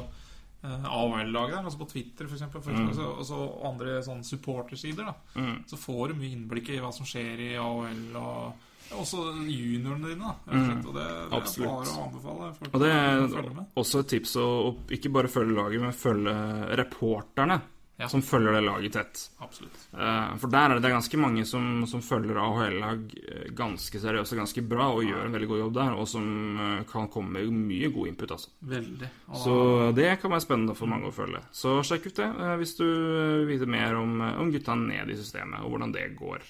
eh, 0.64 0.84
AHL-laget 0.86 1.56
der. 1.58 1.64
Altså 1.66 1.80
på 1.80 1.90
Twitter. 1.92 2.28
For 2.28 2.72
Mm. 2.72 2.90
og 3.20 3.26
så 3.26 3.40
andre 3.66 4.02
sånne 4.04 4.24
supportersider. 4.24 5.06
da 5.06 5.14
Mm. 5.40 5.64
Så 5.68 5.78
får 5.78 6.08
du 6.10 6.14
mye 6.16 6.36
innblikk 6.36 6.70
i 6.70 6.80
hva 6.80 6.92
som 6.94 7.06
skjer 7.06 7.40
i 7.40 7.56
AOL. 7.56 8.16
og 8.16 8.54
også 8.92 9.18
juniorene 9.48 10.10
dine. 10.10 10.20
da 10.46 10.52
mm. 10.52 10.86
og 10.88 10.94
det, 10.94 11.08
det, 11.08 11.38
Absolutt. 11.38 11.70
er 11.70 11.74
bare 11.74 11.94
å 11.96 12.08
anbefale 12.08 12.54
folk 12.58 12.74
Og 12.74 12.82
det 12.82 12.90
er 12.92 13.66
også 13.76 14.00
et 14.00 14.08
tips 14.08 14.36
å, 14.36 14.48
å 14.68 14.76
ikke 14.92 15.12
bare 15.14 15.28
følge 15.32 15.56
laget, 15.56 15.82
men 15.82 15.94
følge 15.94 16.36
reporterne 16.82 17.62
Ja. 18.02 18.08
som 18.10 18.24
følger 18.26 18.56
det 18.58 18.64
laget 18.66 18.94
tett. 18.96 19.20
Absolutt. 19.46 19.78
Eh, 19.94 20.32
For 20.42 20.50
der 20.50 20.64
er 20.66 20.74
det, 20.76 20.82
det 20.82 20.90
er 20.90 20.96
ganske 20.98 21.20
mange 21.22 21.44
som, 21.46 21.68
som 21.88 22.02
følger 22.02 22.40
AHL-lag 22.42 23.04
eh, 23.22 23.52
ganske 23.58 24.02
seriøst 24.02 24.34
og 24.34 24.42
ganske 24.42 24.64
bra, 24.66 24.88
og 24.96 25.06
gjør 25.06 25.28
en 25.28 25.36
veldig 25.38 25.50
god 25.52 25.62
jobb 25.62 25.74
der, 25.78 25.94
og 26.02 26.08
som 26.10 26.26
eh, 26.58 26.84
kan 26.90 27.08
komme 27.14 27.38
med 27.38 27.54
mye 27.70 27.92
god 27.94 28.10
input. 28.12 28.34
altså. 28.38 28.50
Veldig. 28.74 29.12
Og 29.30 29.38
Så 29.44 29.56
det 30.02 30.10
kan 30.24 30.34
være 30.34 30.46
spennende 30.48 30.76
for 30.82 30.90
mange 30.90 31.12
å 31.12 31.16
følge. 31.16 31.44
Så 31.54 31.78
sjekk 31.86 32.10
ut 32.10 32.24
det 32.24 32.30
hvis 32.64 32.76
du 32.82 32.86
vil 32.90 33.46
vite 33.54 33.70
mer 33.70 33.96
om, 34.02 34.18
om 34.22 34.52
gutta 34.52 34.76
ned 34.76 35.14
i 35.14 35.20
systemet, 35.22 35.62
og 35.62 35.76
hvordan 35.76 35.94
det 35.94 36.10
går. 36.18 36.42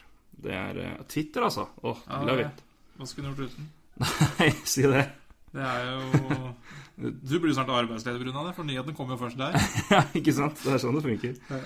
Det 0.41 0.55
er 0.57 0.81
Twitter, 1.11 1.43
altså. 1.51 1.67
Åh, 1.83 1.97
Ja, 2.07 2.23
love 2.25 2.47
it. 2.47 2.63
Hva 2.97 3.05
skulle 3.11 3.29
du 3.35 3.43
gjort 3.43 3.51
uten? 3.53 3.67
Nei, 4.39 4.49
si 4.65 4.81
det. 4.87 5.03
Det 5.51 5.67
er 5.67 5.87
jo 5.89 6.51
Du 7.29 7.37
blir 7.39 7.49
jo 7.49 7.55
snart 7.57 7.71
arbeidsleder 7.73 8.21
pga. 8.21 8.43
det, 8.45 8.55
for 8.55 8.67
nyhetene 8.67 8.95
kommer 8.95 9.15
jo 9.15 9.23
først 9.23 9.39
der. 9.39 9.55
Ja, 9.93 10.03
ikke 10.17 10.33
sant? 10.37 10.59
Det 10.61 10.75
er 10.75 10.83
sånn 10.83 10.99
det 10.99 11.05
funker. 11.05 11.39
Ja. 11.49 11.61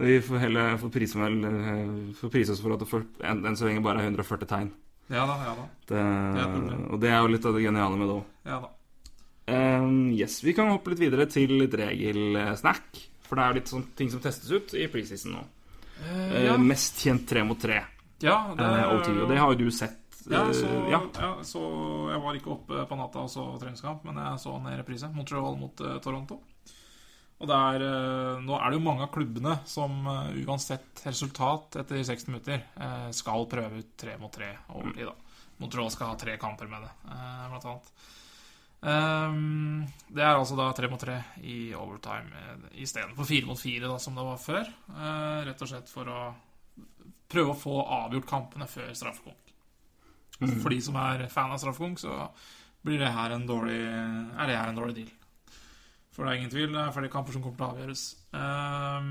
Vi 0.00 0.16
får 0.24 0.42
heller 0.42 0.76
få 0.80 0.88
prise, 0.90 1.18
eh, 1.18 2.50
oss 2.50 2.62
for 2.62 2.74
at 2.74 2.82
det 2.82 2.88
for, 2.88 3.04
enn 3.26 3.44
en 3.46 3.58
så 3.58 3.68
lenge 3.68 3.84
bare 3.84 4.02
er 4.02 4.10
140 4.10 4.48
tegn. 4.50 4.72
Ja 5.10 5.26
da, 5.26 5.36
ja 5.42 5.54
da. 5.58 5.64
Det, 5.90 6.00
er 6.00 6.82
og 6.86 7.00
det 7.02 7.10
er 7.10 7.18
jo 7.18 7.30
litt 7.32 7.46
av 7.46 7.56
det 7.56 7.64
geniale 7.64 7.98
med 7.98 8.08
det 8.08 8.16
òg. 8.16 8.34
Ja 8.46 8.58
da. 8.62 8.70
yes, 10.14 10.40
vi 10.46 10.54
kan 10.54 10.70
hoppe 10.70 10.92
litt 10.92 11.02
videre 11.02 11.26
til 11.30 11.56
litt 11.58 11.74
regelsnack. 11.74 13.00
For 13.26 13.38
det 13.38 13.42
er 13.42 13.50
jo 13.50 13.58
litt 13.60 13.70
sånn 13.70 13.88
ting 13.98 14.10
som 14.10 14.22
testes 14.22 14.50
ut 14.50 14.74
i 14.78 14.86
preseason 14.90 15.36
nå. 15.36 15.42
Uh, 16.00 16.38
ja. 16.46 16.54
Mest 16.58 17.02
kjent 17.04 17.26
tre 17.28 17.42
mot 17.46 17.58
tre. 17.60 17.82
ja, 18.24 18.36
det, 18.56 18.64
er, 18.66 18.94
OT, 18.94 19.10
og 19.14 19.28
det 19.30 19.38
har 19.38 19.52
jo 19.52 19.66
du 19.66 19.74
sett. 19.74 19.99
Ja, 20.28 20.46
eh, 20.46 20.52
så, 20.52 20.66
ja. 20.90 21.00
ja, 21.20 21.44
så 21.44 21.62
jeg 22.10 22.20
var 22.22 22.36
ikke 22.36 22.52
oppe 22.54 22.84
på 22.88 22.98
natta 22.98 23.24
og 23.24 23.32
så 23.32 23.46
treningskamp, 23.60 24.04
men 24.08 24.20
jeg 24.20 24.42
så 24.42 24.54
en 24.58 24.70
reprise. 24.80 25.10
Montreal 25.14 25.58
mot 25.60 25.82
uh, 25.84 25.96
Toronto. 26.04 26.40
Og 27.40 27.48
det 27.48 27.56
er, 27.56 27.82
eh, 27.86 28.40
nå 28.44 28.52
er 28.58 28.66
det 28.68 28.76
jo 28.76 28.84
mange 28.84 29.06
av 29.06 29.12
klubbene 29.14 29.54
som 29.64 29.94
uh, 30.04 30.28
uansett 30.44 31.00
resultat 31.06 31.78
etter 31.80 32.02
60 32.04 32.28
minutter 32.28 32.66
skal 33.16 33.46
prøve 33.48 33.80
ut 33.80 33.94
tre 33.96 34.18
mot 34.20 34.32
tre 34.32 34.50
overtid. 34.74 35.08
da. 35.08 35.46
Montreal 35.60 35.88
skal 35.92 36.12
ha 36.12 36.18
tre 36.20 36.36
kamper 36.40 36.68
med 36.68 36.84
det, 36.84 36.90
blant 37.48 37.68
annet. 37.70 37.88
Um, 38.80 39.82
det 40.08 40.22
er 40.24 40.38
altså 40.38 40.56
da 40.56 40.70
tre 40.72 40.88
mot 40.88 41.00
tre 41.00 41.18
i 41.44 41.74
overtime 41.76 42.70
istedenfor 42.80 43.28
fire 43.28 43.48
mot 43.48 43.60
fire, 43.60 43.88
da, 43.88 43.98
som 44.00 44.16
det 44.16 44.24
var 44.24 44.40
før. 44.40 44.72
Rett 45.48 45.64
og 45.64 45.72
slett 45.72 45.92
for 45.92 46.12
å 46.12 46.22
prøve 47.30 47.52
å 47.52 47.60
få 47.60 47.76
avgjort 48.04 48.28
kampene 48.28 48.68
før 48.68 48.92
straffekonk. 48.96 49.49
For 50.40 50.72
de 50.72 50.80
som 50.80 50.96
er 50.96 51.26
fan 51.28 51.52
av 51.52 51.58
straffekonk, 51.60 52.00
så 52.00 52.30
blir 52.86 52.98
det 53.02 53.10
her 53.12 53.34
en 53.34 53.46
dårlig, 53.48 53.80
er 53.84 54.48
det 54.48 54.56
her 54.56 54.70
en 54.70 54.78
dårlig 54.78 54.94
deal. 54.96 55.10
For 56.14 56.24
det 56.24 56.30
er 56.32 56.40
ingen 56.40 56.52
tvil, 56.52 56.72
det 56.72 56.80
er 56.80 56.94
flere 56.94 57.10
kamper 57.12 57.36
som 57.36 57.42
kommer 57.44 57.58
til 57.60 57.66
å 57.66 57.74
avgjøres. 57.74 58.04
Ehm, 58.40 59.10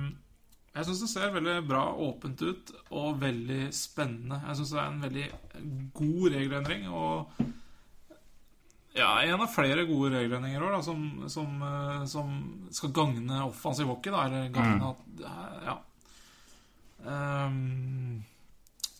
jeg 0.73 0.87
syns 0.87 1.03
det 1.03 1.09
ser 1.11 1.31
veldig 1.35 1.55
bra 1.69 1.83
åpent 2.05 2.41
ut, 2.41 2.73
og 2.91 3.21
veldig 3.21 3.69
spennende. 3.75 4.41
Jeg 4.47 4.59
syns 4.59 4.73
det 4.73 4.81
er 4.81 4.89
en 4.89 5.01
veldig 5.05 5.27
god 6.01 6.29
regelendring. 6.35 6.89
og 6.89 7.31
ja, 8.97 9.11
en 9.21 9.37
av 9.45 9.51
flere 9.53 9.85
gode 9.85 10.15
regelendringer 10.17 10.65
også, 10.65 10.73
da, 10.73 10.81
som, 10.83 11.29
som, 11.29 11.61
eh, 11.61 12.05
som 12.09 12.31
skal 12.73 12.91
gagne 12.91 13.43
offensiv 13.45 13.87
hockey. 13.87 14.11
Da, 14.11 14.25
eller 14.25 14.49
gagne 14.55 14.89
at 14.89 15.23
Ja. 15.69 15.77
Ehm, 17.05 18.23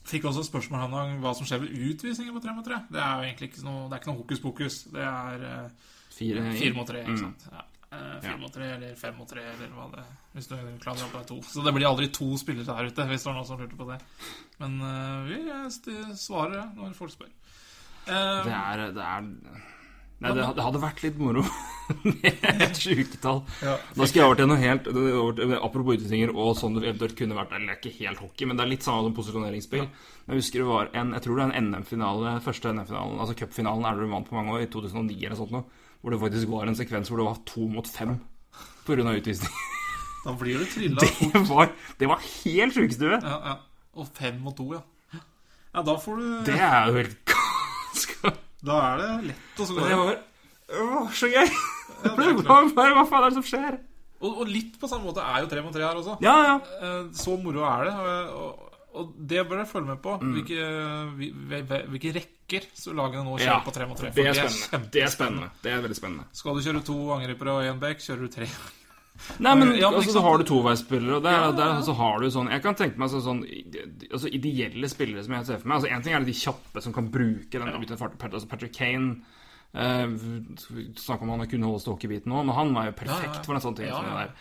fikk 0.09 0.25
også 0.29 0.43
spørsmål 0.47 0.85
om 0.89 1.17
hva 1.23 1.33
som 1.37 1.45
skjer 1.47 1.61
ved 1.63 1.73
utvisninger 1.91 2.33
på 2.35 2.41
tre 2.43 2.53
mot 2.57 2.65
tre. 2.65 2.81
Det 2.89 2.99
er 3.01 3.15
jo 3.19 3.27
egentlig 3.29 3.49
ikke 3.51 3.65
noe, 3.67 3.87
det 3.91 3.99
ikke 4.01 4.11
noe 4.11 4.21
hokus 4.23 4.41
pokus. 4.43 4.77
Det 4.93 5.03
er 5.05 5.43
eh, 5.49 5.89
Fire, 6.19 6.45
fire 6.59 6.73
mot 6.75 6.87
tre, 6.89 7.03
ikke 7.05 7.15
Mm. 7.15 7.21
sant. 7.23 7.45
Ja. 7.53 7.65
Eh, 7.91 8.19
Fire 8.21 8.31
Ja. 8.33 8.37
mot 8.37 8.53
tre 8.53 8.65
eller 8.75 8.95
fem 8.95 9.15
mot 9.17 9.27
tre, 9.29 9.41
eller 9.41 9.69
hva 9.73 9.87
det 9.95 10.03
Hvis 10.35 10.47
du 10.47 10.55
klarer 10.83 11.03
opp 11.05 11.11
ta 11.13 11.23
to. 11.23 11.39
Så 11.41 11.63
det 11.65 11.73
blir 11.73 11.87
aldri 11.89 12.07
to 12.13 12.37
spillere 12.37 12.65
der 12.65 12.85
ute, 12.91 13.05
hvis 13.09 13.23
det 13.23 13.29
var 13.31 13.33
noen 13.39 13.47
som 13.47 13.57
lurte 13.59 13.77
på 13.77 13.87
det. 13.89 13.99
Men 14.59 14.75
uh, 14.81 15.25
vi 15.25 16.15
svarer 16.15 16.53
ja, 16.59 16.65
når 16.75 16.93
folk 16.93 17.11
spør. 17.11 17.31
Uh, 18.07 18.43
Det 18.45 18.53
er, 18.53 18.91
det 18.93 19.03
er 19.03 19.69
Nei, 20.19 20.33
det, 20.35 20.45
hadde 20.59 20.79
vært 20.83 20.99
litt 21.05 21.19
moro 21.21 21.45
med 22.03 22.41
et 22.51 22.75
sjuketall. 22.75 23.39
Ja. 23.63 23.77
Da 23.95 24.07
skal 24.09 24.19
jeg 24.19 24.25
over 24.27 24.39
til 24.41 24.49
noe 24.51 24.59
helt 24.59 24.89
Apropos 25.63 25.95
utvisninger 25.95 26.33
og 26.35 26.57
sånn 26.59 26.75
det 26.75 26.89
eventuelt 26.89 27.15
kunne 27.17 27.37
vært 27.37 27.53
Eller 27.55 27.71
det 27.71 27.75
er 27.77 27.79
ikke 27.79 28.03
helt 28.03 28.23
hockey, 28.25 28.49
men 28.49 28.59
det 28.59 28.65
er 28.65 28.71
litt 28.73 28.83
samme 28.85 29.07
som 29.07 29.15
posisjoneringsspill. 29.15 29.85
Men 29.87 30.35
Jeg 30.35 30.43
husker 30.43 30.63
det 30.63 30.67
var 30.67 30.91
en 30.99 31.13
Jeg 31.15 31.25
tror 31.25 31.39
det 31.39 31.45
er 31.45 31.53
en 31.55 31.69
NM-finale, 31.71 32.33
første 32.43 32.73
NM-finalen, 32.75 33.21
altså 33.23 33.37
cupfinalen 33.39 33.87
det 33.87 34.09
du 34.09 34.11
vant 34.11 34.27
på 34.27 34.35
mange 34.35 34.57
år, 34.57 34.65
i 34.65 34.71
2009 34.75 35.15
eller 35.23 35.39
sånt 35.39 35.55
noe, 35.55 35.63
hvor 36.03 36.13
det 36.13 36.21
faktisk 36.25 36.51
var 36.51 36.67
en 36.67 36.79
sekvens 36.81 37.11
hvor 37.11 37.23
det 37.23 37.29
var 37.29 37.41
to 37.47 37.69
mot 37.71 37.87
fem 37.87 38.19
pga. 38.85 39.15
utvisning. 39.15 39.55
Da 40.19 40.33
blir 40.35 40.59
du 40.59 40.65
trilla 40.67 40.99
Det 40.99 41.41
var, 41.47 41.69
det 41.95 42.07
var 42.11 42.19
helt 42.19 42.75
sjukestue! 42.75 43.21
Ja, 43.23 43.37
ja. 43.39 43.53
Og 43.95 44.09
fem 44.19 44.35
mot 44.43 44.57
to, 44.57 44.67
ja. 44.75 44.83
Ja, 45.71 45.79
da 45.85 45.95
får 45.95 46.19
du 46.19 46.25
Det 46.49 46.59
er 46.59 46.89
jo 46.89 46.97
helt 46.97 47.17
ganske 47.31 48.33
Da 48.65 48.79
er 48.93 48.97
det 49.01 49.09
lett 49.31 49.61
å 49.63 49.67
Det 49.75 49.99
var 49.99 50.17
å, 50.69 51.03
så 51.15 51.29
gøy! 51.31 51.45
Ja, 51.47 52.15
det 52.19 52.25
er. 52.29 52.41
Hva, 52.45 53.05
faen 53.09 53.23
er 53.23 53.29
det 53.29 53.37
som 53.39 53.45
skjer? 53.47 53.77
og, 54.19 54.41
og 54.43 54.49
litt 54.51 54.73
på 54.79 54.87
samme 54.91 55.07
måte 55.07 55.23
er 55.23 55.45
jo 55.45 55.47
tre 55.51 55.61
mot 55.63 55.71
tre 55.73 55.85
her 55.87 55.95
også. 55.99 56.17
Ja, 56.23 56.33
ja. 56.43 56.55
Eh, 56.83 57.05
Så 57.15 57.37
moro 57.39 57.63
er 57.63 57.85
det. 57.87 57.93
Og, 58.35 58.65
og, 58.99 59.13
det 59.31 59.45
bør 59.47 59.61
dere 59.61 59.69
følge 59.69 59.87
med 59.93 60.01
på. 60.03 60.17
Mm. 60.19 60.33
Hvilke, 60.35 60.65
vi- 61.15 61.31
vi- 61.31 61.85
hvilke 61.93 62.11
rekker 62.17 62.67
så 62.75 62.91
lagene 62.97 63.23
nå 63.23 63.37
kjører 63.39 63.53
Ja, 63.53 63.59
på 63.63 63.71
tre 63.75 63.87
mot 63.87 63.97
tre. 63.97 64.11
Det 64.11 64.25
er 64.27 64.33
spennende. 64.35 64.75
er 64.75 64.91
Det 64.91 65.03
er 65.05 65.13
spennende. 65.13 65.49
Det 65.63 65.71
er 65.71 65.81
veldig 65.85 65.99
spennende. 66.01 66.25
Skal 66.35 66.59
du 66.59 66.61
kjøre 66.67 66.83
to 66.91 66.97
angripere 67.15 67.55
og 67.55 67.63
én 67.71 67.79
back, 67.79 68.03
kjører 68.03 68.27
du 68.27 68.33
tre. 68.35 68.49
Nei, 69.39 69.53
men, 69.55 69.73
Ja, 69.77 69.89
men 69.91 69.99
altså, 69.99 70.13
så 70.17 70.21
har 70.25 70.37
du 70.39 70.45
toveisspillere, 70.47 71.17
og 71.17 71.23
der, 71.25 71.31
Ja, 71.35 71.39
ja, 71.39 71.49
ja. 71.49 71.57
der 71.59 71.81
så 71.85 71.93
har 71.97 72.19
du 72.19 72.29
sånn 72.33 72.49
Jeg 72.51 72.63
kan 72.63 72.77
tenke 72.79 73.01
meg 73.01 73.11
sånn, 73.11 73.25
sånn 73.25 73.41
altså, 74.11 74.31
ideelle 74.31 74.89
spillere 74.91 75.23
som 75.25 75.35
jeg 75.37 75.45
ser 75.49 75.59
for 75.61 75.67
meg. 75.69 75.75
Altså, 75.79 75.91
en 75.93 76.05
ting 76.05 76.15
er 76.17 76.25
de 76.27 76.37
kjappe 76.39 76.83
som 76.85 76.95
kan 76.95 77.11
bruke 77.13 77.59
den 77.59 77.67
ja. 77.67 77.77
Altså, 77.79 78.47
Patrick 78.49 78.73
Kane 78.75 79.21
eh, 79.73 80.07
Snakk 80.99 81.21
om 81.25 81.33
han 81.35 81.47
kunne 81.51 81.69
holde 81.69 81.83
stå 81.83 81.97
òg, 81.97 82.07
men 82.25 82.55
han 82.57 82.73
var 82.77 82.89
jo 82.89 82.97
perfekt 83.03 83.29
Ja, 83.29 83.41
ja. 83.41 83.45
for 83.47 83.55
en 83.59 83.65
sånn 83.67 83.79
ting 83.79 83.89
Ja, 83.91 83.99
som 83.99 84.09
det 84.09 84.15
der. 84.19 84.31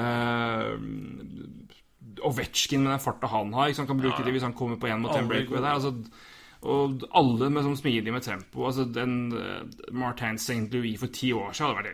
Eh, 0.00 0.70
Ovetsjkin 2.24 2.84
med 2.84 2.92
den 2.94 3.02
farta 3.02 3.26
han 3.32 3.52
har, 3.56 3.68
ikke 3.68 3.80
sant, 3.82 3.90
kan 3.90 4.00
bruke 4.00 4.14
Ja, 4.16 4.22
ja. 4.22 4.28
det 4.28 4.36
hvis 4.36 4.46
han 4.46 4.56
kommer 4.56 4.76
på 4.80 4.88
én 4.88 5.00
mot 5.02 5.12
én 5.16 5.28
breakaway 5.28 5.60
der. 5.60 5.74
altså 5.74 5.94
og 6.64 7.02
alle 7.12 7.50
med 7.52 7.66
sånn 7.66 7.76
smidig 7.76 8.12
med 8.14 8.24
tempo. 8.24 8.64
altså 8.64 8.86
Den 8.88 9.28
uh, 9.36 9.64
Martin 9.92 10.38
St. 10.40 10.70
Louis 10.72 10.96
for 10.96 11.12
ti 11.12 11.32
år 11.36 11.52
siden 11.52 11.68
hadde 11.68 11.80
vært 11.82 11.90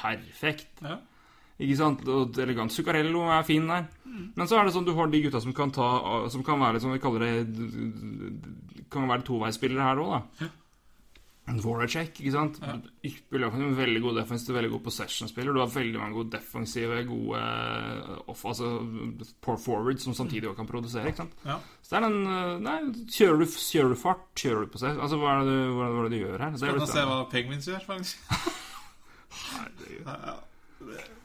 helt 0.00 0.22
perfekt. 0.30 0.80
Ja. 0.80 0.96
Ikke 1.60 1.76
sant? 1.76 2.06
Og 2.08 2.38
elegant 2.40 2.72
Zuccarello 2.72 3.26
er 3.28 3.44
fin 3.44 3.66
der. 3.68 3.88
Mm. 4.04 4.30
Men 4.36 4.48
så 4.48 4.58
er 4.58 4.66
det 4.66 4.74
sånn 4.74 4.86
du 4.88 4.94
har 4.96 5.10
de 5.12 5.20
gutta 5.26 5.42
som 5.42 5.52
kan 5.54 5.70
ta 5.74 5.90
Som 6.32 6.42
kan 6.42 6.58
være 6.58 6.80
sånn 6.82 6.96
vi 6.96 7.02
kaller 7.02 7.22
det 7.22 8.86
Kan 8.90 9.06
være 9.06 9.22
toveisspillere 9.28 9.84
her 9.86 10.00
òg, 10.02 10.16
da. 10.16 10.48
Voracek, 11.58 12.20
ikke 12.20 12.30
sant. 12.30 12.58
Ja. 12.62 12.76
veldig 13.74 14.02
god 14.04 14.18
defensiv, 14.20 14.54
veldig 14.54 14.70
god 14.70 14.82
possession-spiller. 14.84 15.54
Du 15.56 15.58
har 15.58 15.72
veldig 15.72 15.98
mange 15.98 16.14
gode 16.14 16.30
defensive, 16.36 17.00
gode 17.08 17.40
eh, 17.40 18.12
off, 18.30 18.44
altså 18.46 18.68
poor 19.42 19.58
forward 19.58 19.98
som 19.98 20.14
samtidig 20.14 20.48
også 20.48 20.60
kan 20.60 20.68
produsere. 20.68 21.08
ikke 21.10 21.24
sant? 21.24 21.34
Ja. 21.44 21.58
Så 21.82 21.96
det 21.96 21.98
er 21.98 22.06
den 22.06 22.20
eh, 22.36 22.52
Nei, 22.66 22.76
kjører 23.16 23.42
du, 23.42 23.46
kjører 23.50 23.96
du 23.96 23.98
fart, 23.98 24.22
kjører 24.38 24.66
du 24.66 24.74
possession 24.76 25.02
Altså, 25.02 25.18
hva 25.18 25.32
er 25.32 25.42
det 25.42 25.56
du, 25.56 25.72
hva 25.74 25.88
er 25.88 25.96
det, 25.96 26.12
du 26.12 26.20
gjør 26.20 26.44
her? 26.44 26.54
Blir 26.60 26.78
du 26.78 26.86
se 26.92 27.08
hva 27.10 27.18
Penguins 27.32 27.72
gjør, 27.72 27.82
faktisk? 27.88 28.14
Ja. 30.06 30.32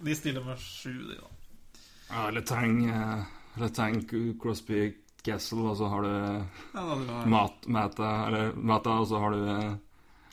De 0.05 0.16
stiller 0.16 0.43
med 0.45 0.59
sju, 0.59 0.93
de, 1.09 1.16
da. 1.22 1.28
Ja, 2.09 2.30
Letang, 2.32 2.86
eh, 2.89 3.24
Letang, 3.61 4.01
Crosby, 4.41 4.93
Castle, 5.26 5.70
og 5.72 5.78
så 5.80 5.88
har 5.89 6.01
du 6.05 6.11
Ja. 6.76 7.26
Mat, 7.26 7.68
Mata, 7.68 8.09
eller 8.28 8.53
Mata, 8.55 8.99
og 9.01 9.07
så 9.09 9.20
har 9.20 9.32
du 9.34 9.47
eh, 9.49 9.76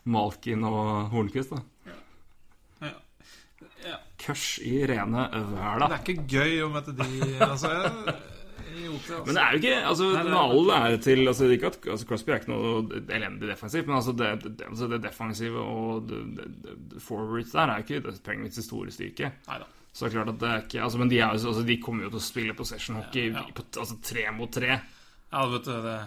Malkin 0.05 0.65
og 0.69 1.09
Hornquist, 1.15 1.51
da. 1.55 1.63
Ja. 2.83 2.93
Ja. 3.87 3.97
Kørs 4.19 4.59
i 4.63 4.83
rene 4.87 5.25
væla. 5.33 5.89
Det 5.89 5.97
er 5.97 6.05
ikke 6.07 6.27
gøy 6.31 6.61
å 6.63 6.69
møte 6.71 6.93
de 6.99 7.39
Altså, 7.41 7.71
jeg. 7.73 8.15
Men 8.83 9.37
det 9.37 9.43
er 9.43 9.53
jo 9.55 9.61
ikke 9.61 9.77
altså, 9.91 10.09
all 10.43 10.73
ære 10.77 11.03
til 11.05 11.29
altså, 11.29 11.51
ikke 11.55 11.71
at, 11.73 11.79
altså, 11.95 12.09
Crosby 12.09 12.33
er 12.33 12.41
ikke 12.41 12.53
noe 12.53 13.03
elendig 13.03 13.51
defensivt, 13.51 13.87
men 13.91 13.99
altså, 13.99 14.15
det, 14.19 14.33
det, 14.45 14.67
altså, 14.69 14.89
det 14.93 15.03
defensive 15.05 15.63
og 15.63 16.09
det, 16.11 16.23
det, 16.39 16.75
det 16.95 17.03
forwards 17.05 17.55
der 17.55 17.73
er 17.73 17.81
jo 17.81 17.87
ikke 17.87 18.03
det 18.09 18.17
Penguins 18.27 18.61
store 18.67 18.95
styrke. 18.95 19.33
Neida. 19.49 19.69
Så 19.93 20.07
det 20.07 20.09
er 20.09 20.17
klart 20.17 20.33
at 20.33 20.41
det 20.41 20.49
er 20.49 20.61
ikke 20.65 20.83
altså, 20.83 20.99
Men 21.03 21.11
de, 21.11 21.19
er, 21.21 21.29
altså, 21.37 21.63
de 21.69 21.77
kommer 21.83 22.07
jo 22.07 22.13
til 22.15 22.21
å 22.23 22.25
spille 22.25 22.55
possession 22.57 22.97
hockey 22.97 23.27
Ja, 23.29 23.43
ja. 23.43 23.55
på 23.57 23.65
altså, 23.83 23.99
tre 24.05 24.27
mot 24.33 24.53
tre. 24.53 24.79
Ja, 25.33 25.47
vet 25.53 25.69
du, 25.69 25.73
det 25.85 25.99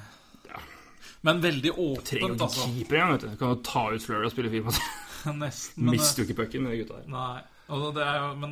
Men 1.26 1.42
veldig 1.42 1.72
åpent, 1.74 2.22
ganger 2.22 2.46
altså. 2.46 2.66
keeper 2.70 3.00
engang, 3.00 3.14
vet 3.16 3.26
du. 3.26 3.30
Du 3.34 3.38
kan 3.42 3.54
jo 3.54 3.60
ta 3.66 3.84
ut 3.94 4.04
Flurry 4.06 4.28
og 4.28 4.34
spille 4.34 4.52
fire 4.54 4.68
mot. 4.68 4.82
Nesten. 5.42 5.88
Mister 5.90 6.22
jo 6.22 6.28
ikke 6.28 6.44
pucken 6.44 6.66
med 6.66 6.76
de 6.76 6.84
gutta 6.84 7.00
der. 7.00 7.08
Nei. 7.14 7.40
Altså, 7.66 7.88
det 7.96 8.04
er 8.06 8.20
jo, 8.22 8.28
men 8.44 8.52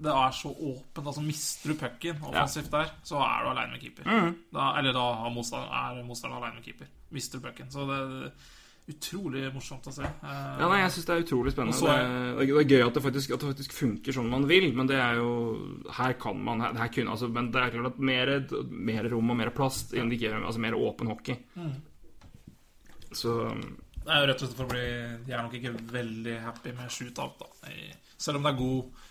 det 0.00 0.12
er 0.12 0.30
så 0.32 0.48
åpent. 0.52 1.06
Altså, 1.06 1.22
mister 1.24 1.72
du 1.72 1.76
pucken 1.80 2.22
offensivt 2.24 2.70
der, 2.72 2.94
så 3.04 3.20
er 3.20 3.44
du 3.44 3.50
aleine 3.50 3.74
med 3.74 3.82
keeper. 3.82 4.06
Mm. 4.08 4.30
Da, 4.54 4.70
eller 4.80 4.96
da 4.96 5.04
er 5.26 5.34
motstanderen 5.34 6.38
aleine 6.38 6.56
med 6.56 6.64
keeper. 6.64 6.88
Mister 7.12 7.38
du 7.40 7.44
pucken. 7.44 7.68
Så 7.72 7.84
det 7.88 7.98
er 8.00 8.30
utrolig 8.90 9.42
morsomt 9.54 9.86
å 9.86 9.92
se. 9.94 10.06
Ja, 10.06 10.68
nei, 10.70 10.80
jeg 10.80 10.94
syns 10.94 11.06
det 11.08 11.14
er 11.14 11.24
utrolig 11.24 11.52
spennende. 11.54 11.76
Så 11.78 11.86
Det, 11.86 11.98
er, 12.00 12.40
det 12.40 12.46
er 12.62 12.72
gøy 12.72 12.86
at 12.86 12.96
det, 12.96 13.02
faktisk, 13.04 13.34
at 13.34 13.42
det 13.44 13.50
faktisk 13.52 13.76
funker 13.76 14.16
sånn 14.16 14.32
man 14.32 14.46
vil, 14.50 14.70
men 14.76 14.88
det 14.90 14.96
er 14.98 15.20
jo 15.20 15.28
Her 15.98 16.16
kan 16.22 16.40
man 16.46 16.64
her, 16.64 16.74
her 16.80 16.90
kunne, 16.94 17.14
altså, 17.14 17.28
Men 17.30 17.52
det 17.54 17.60
er 17.60 17.74
klart 17.76 17.92
at 17.92 18.00
mer, 18.10 18.32
mer 18.70 19.10
rom 19.12 19.34
og 19.34 19.38
mer 19.42 19.52
plass 19.54 19.84
indikerer 19.92 20.40
altså 20.40 20.64
mer 20.64 20.78
åpen 20.78 21.12
hockey. 21.12 21.36
Mm. 21.54 21.76
Så 23.12 23.36
Det 24.00 24.08
er 24.08 24.24
jo 24.24 24.30
rett 24.30 24.42
og 24.42 24.48
slett 24.48 24.58
for 24.58 24.66
å 24.66 24.72
bli 24.72 24.88
De 25.26 25.34
er 25.34 25.44
nok 25.44 25.56
ikke 25.60 25.76
veldig 25.92 26.40
happy 26.46 26.74
med 26.78 26.92
shootout, 26.94 27.44
da. 27.44 27.70
Selv 28.20 28.40
om 28.40 28.48
det 28.48 28.52
er 28.54 28.60
god, 28.64 29.06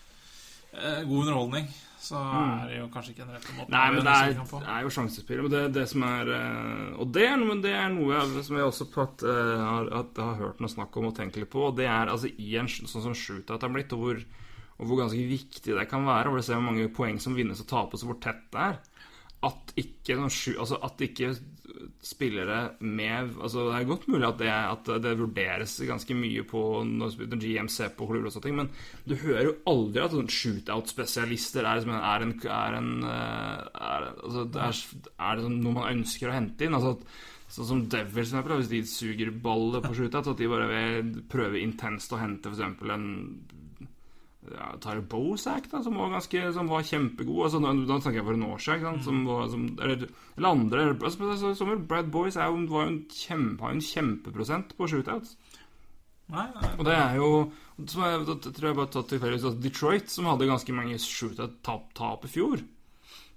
god 0.72 1.22
underholdning, 1.24 1.70
så 2.00 2.20
er 2.22 2.70
det 2.70 2.76
jo 2.78 2.88
kanskje 2.94 3.14
ikke 3.14 3.24
en 3.26 3.32
rette 3.36 3.54
måten 3.58 3.74
Mm. 3.74 3.76
Nei, 3.76 3.88
men 3.96 4.06
det 4.06 4.14
er, 4.16 4.34
det 4.40 4.74
er 4.74 4.84
jo 4.86 4.92
sjansespill. 4.96 5.42
Men 5.44 5.52
det, 5.54 5.64
det 5.76 5.86
som 5.92 6.04
er 6.08 6.32
eh, 6.36 7.00
Og 7.02 7.12
det 7.16 7.26
er, 7.28 7.46
det 7.64 7.74
er 7.76 7.90
noe 7.94 8.14
jeg, 8.14 8.44
som 8.48 8.60
jeg 8.60 8.70
også 8.70 8.88
pratt, 8.94 9.24
eh, 9.24 9.64
har, 9.66 9.90
har 10.20 10.38
hørt 10.40 10.62
noe 10.64 10.72
snakk 10.72 10.96
om 10.98 11.10
og 11.10 11.16
tenkt 11.18 11.40
litt 11.42 11.52
på. 11.52 11.66
Og 11.70 11.76
det 11.80 11.90
er 11.90 12.14
altså 12.14 12.32
i 12.32 12.56
en 12.62 12.70
sånn 12.70 13.04
som 13.10 13.18
shootout 13.18 13.66
er 13.66 13.74
blitt, 13.74 13.94
og 13.98 14.06
hvor, 14.06 14.22
og 14.78 14.86
hvor 14.86 15.02
ganske 15.02 15.26
viktig 15.34 15.76
det 15.76 15.90
kan 15.92 16.08
være. 16.08 16.30
Hvor 16.30 16.40
du 16.40 16.46
ser 16.48 16.62
hvor 16.62 16.70
mange 16.70 16.88
poeng 16.94 17.20
som 17.20 17.36
vinnes 17.38 17.62
og 17.66 17.70
tapes, 17.70 18.06
og 18.06 18.14
hvor 18.14 18.22
tett 18.24 18.46
det 18.54 18.70
er. 18.70 18.80
At 19.46 19.74
ikke, 19.80 20.18
altså 20.20 20.78
at 20.84 21.02
ikke 21.06 21.32
spillere 22.04 22.74
med 22.80 23.36
altså 23.40 23.70
Det 23.70 23.76
er 23.78 23.88
godt 23.88 24.08
mulig 24.12 24.28
at 24.28 24.40
det, 24.40 24.50
at 24.52 24.90
det 25.04 25.14
vurderes 25.20 25.78
ganske 25.88 26.16
mye 26.18 26.44
på 26.48 26.62
når 26.84 27.16
GM 27.40 27.70
ser 27.72 27.94
på 27.96 28.08
klubber 28.10 28.28
og 28.28 28.36
sånne 28.36 28.48
ting, 28.48 28.58
men 28.60 28.72
du 29.08 29.16
hører 29.22 29.48
jo 29.48 29.56
aldri 29.72 30.04
at 30.04 30.36
shootout-spesialister 30.36 31.68
er, 31.68 31.84
er 31.88 32.26
en, 32.26 32.36
er 32.44 32.78
en 32.82 32.92
eh, 33.08 33.66
er, 33.70 34.08
altså, 34.12 34.46
det 34.52 34.64
er, 34.66 34.84
er 35.30 35.40
det 35.40 35.48
sånn 35.48 35.60
noe 35.64 35.78
man 35.78 35.92
ønsker 35.98 36.32
å 36.32 36.36
hente 36.36 36.68
inn? 36.68 36.76
Altså 36.78 36.98
at 36.98 37.12
Sånn 37.50 37.66
som 37.66 37.80
Devils, 37.90 38.30
hvis 38.30 38.68
de 38.70 38.80
suger 38.86 39.32
ballet 39.34 39.82
på 39.82 39.96
shootout, 39.98 40.28
at 40.30 40.38
de 40.38 40.50
bare 40.52 40.68
vil 40.70 41.24
prøve 41.34 41.64
intenst 41.64 42.14
å 42.14 42.20
hente 42.22 42.52
f.eks. 42.52 42.84
en 42.94 43.08
ja, 44.54 44.72
Tyler 44.82 45.06
Bozak, 45.12 45.70
da, 45.72 45.84
som 45.86 45.98
var, 46.00 46.12
ganske, 46.16 46.42
som 46.56 46.72
var 46.72 46.88
kjempegod. 46.88 47.44
Altså, 47.48 47.62
da, 47.64 47.74
da, 47.90 48.00
snakker 48.02 48.22
jeg 48.22 48.28
for 48.28 48.40
en 48.40 48.48
år 48.50 48.64
siden. 48.66 49.00
Som 49.06 49.22
var, 49.28 49.46
som, 49.54 49.68
eller, 49.78 50.10
eller 50.38 50.50
andre 50.50 50.88
altså, 50.96 51.30
altså, 51.30 51.54
som 51.60 51.74
Brad 51.90 52.12
Boys 52.14 52.38
er 52.40 52.50
var 52.50 52.86
jo 52.86 52.88
en 52.88 53.00
kjempe, 53.14 53.66
har 53.66 53.78
en 53.78 53.86
kjempeprosent 53.86 54.76
på 54.78 54.90
shootouts. 54.92 55.38
Nei, 56.30 56.46
nei, 56.54 56.74
Og 56.78 56.86
det 56.86 56.94
er 56.94 57.16
jo 57.18 57.30
som 57.88 58.04
jeg, 58.04 58.26
da 58.28 58.36
tror 58.44 58.68
jeg 58.68 58.78
bare 58.78 58.92
tatt 58.92 59.08
tilfeldigvis 59.14 59.48
at 59.50 59.62
Detroit, 59.64 60.12
som 60.12 60.28
hadde 60.28 60.50
ganske 60.50 60.76
mange 60.76 61.00
shootout-tap 61.00 62.28
i 62.28 62.32
fjor 62.34 62.60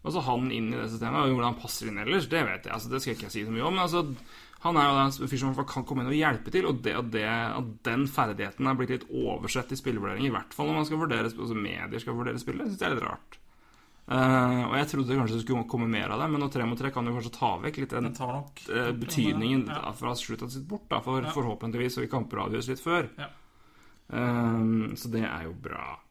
Altså 0.03 0.23
Han 0.27 0.49
inn 0.51 0.73
i 0.73 0.79
det 0.79 0.89
systemet, 0.91 1.21
og 1.21 1.37
hvordan 1.37 1.53
han 1.53 1.61
passer 1.63 1.89
inn 1.89 2.01
ellers, 2.03 2.27
det 2.31 2.43
vet 2.43 2.67
jeg. 2.67 2.75
altså 2.75 2.91
Det 2.91 2.99
skal 3.03 3.13
jeg 3.13 3.21
ikke 3.21 3.31
si 3.31 3.45
så 3.47 3.53
mye 3.55 3.69
om. 3.69 3.77
Men 3.77 3.85
altså 3.85 4.01
han 4.63 4.79
er 4.79 4.89
jo 4.89 4.99
den 4.99 5.29
fyr 5.31 5.41
som 5.43 5.55
kan 5.67 5.85
komme 5.89 6.05
inn 6.05 6.13
og 6.13 6.15
hjelpe 6.15 6.53
til, 6.55 6.67
og 6.71 6.83
det, 6.85 6.95
det, 7.11 7.25
at 7.27 7.71
den 7.89 8.05
ferdigheten 8.07 8.69
er 8.71 8.77
blitt 8.79 8.93
litt 8.95 9.07
oversett 9.11 9.73
i 9.75 9.79
spillevurdering, 9.81 10.29
i 10.29 10.35
hvert 10.35 10.55
fall 10.55 10.71
når 10.71 10.79
man 10.79 10.87
skal 10.87 11.01
vurdere 11.01 11.31
altså 11.33 11.57
medier 11.59 12.03
skal 12.03 12.15
vurdere 12.19 12.39
spillet, 12.43 12.69
syns 12.71 12.85
jeg 12.85 12.91
er 12.93 12.95
litt 12.95 13.09
rart. 13.09 13.39
Uh, 14.03 14.67
og 14.67 14.73
jeg 14.77 14.89
trodde 14.91 15.15
kanskje 15.17 15.37
det 15.39 15.45
skulle 15.45 15.67
komme 15.71 15.87
mer 15.91 16.11
av 16.11 16.23
det, 16.23 16.27
men 16.31 16.43
nå 16.43 16.49
tre 16.53 16.65
mot 16.67 16.79
tre 16.79 16.91
kan 16.95 17.07
jo 17.07 17.15
kanskje 17.15 17.35
ta 17.37 17.53
vekk 17.63 17.77
litt 17.85 17.95
den 17.95 18.09
nok 18.11 18.63
eh, 18.69 18.91
betydningen 18.99 19.67
Ja. 19.71 19.93
fra 19.99 20.15
shootout 20.19 20.51
sitt 20.53 20.67
bort, 20.69 20.89
da, 20.91 20.99
for 21.01 21.23
Ja. 21.23 21.31
forhåpentligvis 21.31 21.95
så 21.99 22.03
i 22.03 22.11
kamper 22.11 22.43
avgjøres 22.43 22.69
litt 22.69 22.83
før. 22.83 23.09
Ja. 23.19 23.31
Uh, 24.13 24.95
så 24.99 25.11
det 25.11 25.23
er 25.27 25.47
jo 25.47 25.55
bra. 25.55 26.02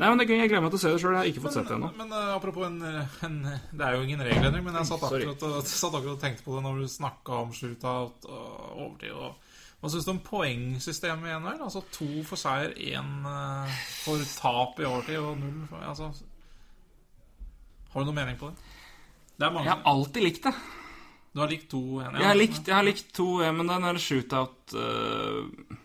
Nei, 0.00 0.08
men 0.08 0.16
det 0.16 0.24
er 0.24 0.30
gøy, 0.32 0.38
Jeg 0.40 0.48
gleder 0.48 0.64
meg 0.64 0.72
til 0.72 0.78
å 0.78 0.80
se 0.80 0.90
det 0.94 1.00
sjøl. 1.02 1.12
Jeg 1.12 1.20
har 1.20 1.28
ikke 1.28 1.42
fått 1.44 1.56
sett 1.58 1.68
det 1.68 1.76
ennå. 1.76 1.90
Men, 1.92 2.08
men 2.08 2.16
eh, 2.16 2.32
apropos 2.32 2.64
en, 2.64 2.78
en 3.26 3.36
Det 3.44 3.84
er 3.84 3.96
jo 3.98 4.06
ingen 4.06 4.24
regelendring, 4.24 4.64
men 4.64 4.78
jeg 4.80 4.88
satt 4.88 5.04
akkurat, 5.10 5.44
og, 5.44 5.58
satt 5.68 5.96
akkurat 5.98 6.14
og 6.14 6.22
tenkte 6.22 6.46
på 6.46 6.56
det 6.56 6.62
når 6.64 6.80
du 6.80 6.88
snakka 6.88 7.40
om 7.44 7.52
shootout 7.56 8.28
og 8.30 8.80
overtid. 8.86 9.12
Og, 9.12 9.50
hva 9.80 9.88
syns 9.92 10.08
du 10.08 10.12
om 10.12 10.22
poengsystemet 10.24 11.28
i 11.28 11.36
NHL? 11.40 11.60
Altså 11.66 11.80
to 11.92 12.08
for 12.28 12.40
seier, 12.40 12.72
én 12.76 13.28
eh, 13.28 13.78
for 14.00 14.24
tap 14.36 14.80
i 14.80 14.88
overtid 14.88 15.20
og 15.20 15.38
null 15.40 15.62
for 15.68 15.84
altså, 15.92 16.10
Har 17.92 18.00
du 18.00 18.10
noen 18.10 18.20
mening 18.22 18.40
på 18.40 18.50
det? 18.52 18.76
Det 19.36 19.48
er 19.48 19.54
mange 19.56 19.68
Jeg 19.68 19.76
har 19.76 19.88
alltid 19.88 20.26
likt 20.26 20.48
det. 20.48 20.54
Du 21.30 21.40
har 21.40 21.52
likt 21.52 21.68
to 21.70 21.82
en, 22.02 22.18
Jeg 22.18 22.26
har 22.26 22.36
likt, 22.36 22.64
jeg 22.66 22.74
har 22.74 22.84
likt 22.88 23.12
to, 23.16 23.28
eh, 23.44 23.52
men 23.56 23.68
den 23.68 23.88
der 23.88 24.00
shootout 24.00 24.76
eh, 24.76 25.76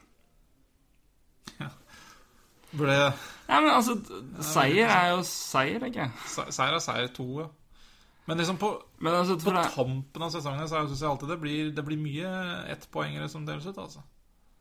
Burde 2.77 2.95
Ja, 3.47 3.59
men 3.61 3.69
altså 3.71 3.95
Seier 4.41 4.89
er 4.89 5.11
jo 5.13 5.21
seier, 5.27 5.83
ikke. 5.89 6.09
Seier 6.27 6.73
er 6.75 6.81
seier 6.83 7.11
to, 7.13 7.27
ja. 7.43 7.47
Men 8.25 8.39
liksom 8.41 8.57
på, 8.57 8.71
Men 9.05 9.13
altså, 9.19 9.35
på 9.37 9.53
det, 9.53 9.67
tampen 9.75 10.23
av 10.25 10.31
sesongen 10.33 10.65
så 10.67 10.81
syns 10.87 11.01
jeg 11.03 11.09
alltid 11.11 11.29
det 11.29 11.39
blir, 11.43 11.67
det 11.77 11.83
blir 11.85 11.99
mye 12.01 12.31
ettpoengere 12.73 13.29
som 13.29 13.45
deles 13.45 13.67
ut, 13.69 13.77
altså. 13.77 14.01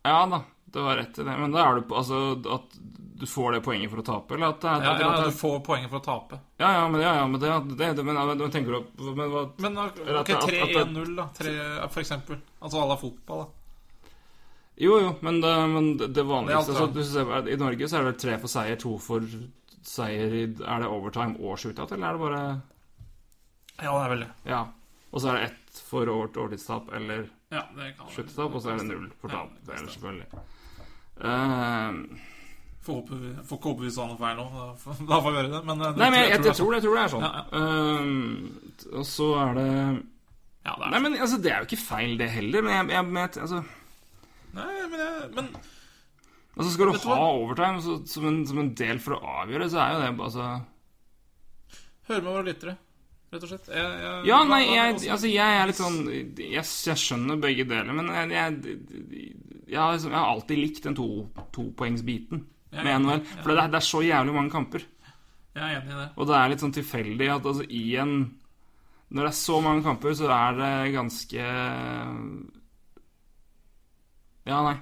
Ja 0.04 0.26
da, 0.28 0.42
det 0.68 0.82
var 0.84 0.98
rett 1.00 1.16
i 1.18 1.24
det. 1.24 1.36
Men 1.40 1.54
da 1.54 1.62
er 1.64 1.78
du 1.80 1.94
altså 1.96 2.18
at 2.58 2.76
du 3.14 3.24
får 3.30 3.54
det 3.54 3.62
poenget 3.64 3.88
for 3.92 4.02
å 4.02 4.04
tape, 4.04 4.34
eller 4.36 4.50
at 4.52 4.60
det 4.60 4.72
Ja, 4.84 4.92
ja, 5.00 5.10
at, 5.14 5.24
du 5.30 5.36
får 5.38 5.60
poenget 5.64 5.88
for 5.88 6.02
å 6.02 6.04
tape. 6.04 6.40
ja, 6.60 6.72
ja, 6.76 6.84
men, 6.92 7.00
ja, 7.00 7.14
ja, 7.22 7.26
men 7.30 7.40
det, 7.40 7.52
det, 7.78 7.88
det 7.96 8.04
men, 8.04 8.18
men, 8.20 8.42
tenker 8.52 8.74
du 8.74 9.04
men, 9.14 9.30
hva, 9.32 9.44
Men 9.64 9.78
ok, 9.78 10.00
at 10.04 10.26
det- 10.26 10.36
at 10.36 10.50
det- 10.50 10.74
3-1-0, 10.74 11.16
da. 11.16 11.28
3, 11.38 11.54
for 11.88 12.00
eksempel. 12.04 12.40
Altså 12.60 12.82
à 12.82 12.88
la 12.88 12.96
fotball, 13.00 13.46
da. 13.46 13.63
Jo, 14.76 14.96
jo, 14.98 15.10
men 15.22 15.40
det, 15.40 15.52
men 15.70 15.90
det, 15.98 16.22
vanligste 16.26 16.72
Det 16.72 16.80
alt, 16.80 16.96
altså, 16.96 17.12
ser, 17.12 17.48
I 17.48 17.58
Norge 17.60 17.88
så 17.88 18.00
er 18.00 18.08
det 18.08 18.16
tre 18.18 18.38
for 18.42 18.50
seier, 18.50 18.78
to 18.80 18.96
for 18.98 19.26
seier 19.86 20.34
i 20.34 20.44
Er 20.48 20.82
det 20.82 20.90
overtime 20.90 21.38
og 21.38 21.60
shootout, 21.62 21.92
eller 21.94 22.08
er 22.08 22.18
det 22.18 22.24
bare 22.24 22.42
Ja, 23.78 23.92
det 23.92 24.00
er 24.00 24.10
vel 24.14 24.24
det. 24.24 24.30
Ja. 24.50 24.64
Og 25.14 25.22
så 25.22 25.30
er 25.30 25.38
det 25.38 25.48
ett 25.52 25.80
for 25.86 26.10
over, 26.10 26.30
overtidstap 26.34 26.90
eller 26.94 27.28
Ja, 27.54 27.62
det 27.76 27.94
og 28.02 28.60
så 28.62 28.74
er 28.74 28.82
det 28.82 28.88
null 28.90 29.10
for 29.20 29.30
Ja, 29.30 29.44
tap. 29.44 29.54
Ja, 29.54 29.66
Det 29.66 29.74
er 29.74 29.84
det 29.84 29.94
selvfølgelig. 29.94 30.44
Uh, 31.14 32.22
Får 32.84 33.60
håpe 33.62 33.80
vi 33.80 33.90
sa 33.94 34.04
noe 34.04 34.18
feil 34.20 34.36
nå. 34.36 34.44
Da 35.08 35.20
får 35.24 35.30
vi 35.30 35.38
gjøre 35.38 35.52
det. 35.54 35.60
Men, 35.64 35.78
eh, 35.80 35.92
det 35.94 36.02
nei, 36.02 36.08
men 36.12 36.18
jeg, 36.20 36.32
jeg, 36.34 36.40
jeg, 36.44 36.56
tror 36.58 36.74
det, 36.74 36.80
jeg 36.80 36.84
tror 36.84 36.98
det 36.98 37.04
er 37.04 37.12
sånn. 37.14 37.24
Ja, 37.24 37.30
Eh, 37.60 38.98
og 38.98 39.06
så 39.08 39.28
er 39.40 39.54
det 39.56 39.64
sånn. 39.70 40.02
Ja, 40.64 40.74
det 40.74 40.84
er 40.84 40.92
Nei, 40.92 41.00
men 41.04 41.16
altså, 41.20 41.38
det 41.44 41.52
er 41.52 41.62
jo 41.62 41.68
ikke 41.68 41.80
feil, 41.80 42.12
det 42.20 42.28
heller. 42.34 42.66
Men 42.66 42.92
jeg 42.92 43.30
altså, 43.44 43.62
Nei, 44.54 44.86
men, 44.90 45.00
jeg, 45.00 45.28
men 45.34 45.48
altså 46.54 46.70
Skal 46.70 46.92
du 46.92 46.98
ha 47.10 47.18
overtime 47.34 47.82
så, 47.82 47.96
som, 48.06 48.26
en, 48.30 48.40
som 48.46 48.60
en 48.62 48.72
del 48.78 49.00
for 49.02 49.16
å 49.16 49.34
avgjøre, 49.42 49.68
så 49.72 49.80
er 49.82 49.92
jo 49.96 50.02
det 50.04 50.26
altså 50.28 50.48
Hør 52.04 52.20
med 52.20 52.28
våre 52.30 52.44
lyttere, 52.50 52.74
rett 53.32 53.44
og 53.46 53.48
slett. 53.50 53.68
Jeg, 53.72 53.92
jeg, 54.04 54.16
Ja, 54.28 54.38
nei, 54.44 54.60
jeg, 54.68 54.96
altså, 55.14 55.28
jeg 55.32 55.58
er 55.60 55.70
litt 55.70 55.78
sånn 55.80 56.00
Jeg, 56.44 56.64
skjønner 57.00 57.40
begge 57.40 57.64
deler, 57.70 57.96
men 57.96 58.10
jeg, 58.12 58.34
har 58.36 59.94
liksom- 59.96 60.12
jeg 60.12 60.18
har 60.20 60.28
alltid 60.34 60.60
likt 60.60 60.82
den 60.84 60.94
to, 60.98 61.08
topoengsbiten 61.56 62.44
med 62.74 62.90
NHL. 63.00 63.22
For 63.40 63.54
det 63.54 63.62
er, 63.62 63.68
det 63.72 63.78
er 63.80 63.86
så 63.86 64.02
jævlig 64.04 64.34
mange 64.36 64.52
kamper. 64.52 64.82
Jeg 65.54 65.62
er 65.62 65.76
enig 65.80 65.92
i 65.94 65.98
det. 66.02 66.08
Og 66.18 66.26
det 66.28 66.34
er 66.36 66.48
litt 66.50 66.62
sånn 66.64 66.74
tilfeldig 66.74 67.28
at 67.30 67.44
altså, 67.46 67.64
i 67.70 67.84
en 68.02 68.14
Når 69.14 69.22
det 69.28 69.30
er 69.30 69.36
så 69.38 69.60
mange 69.62 69.84
kamper, 69.86 70.14
så 70.18 70.26
er 70.34 70.56
det 70.58 70.94
ganske 70.94 71.44
Ja, 74.48 74.58
nei. 74.66 74.74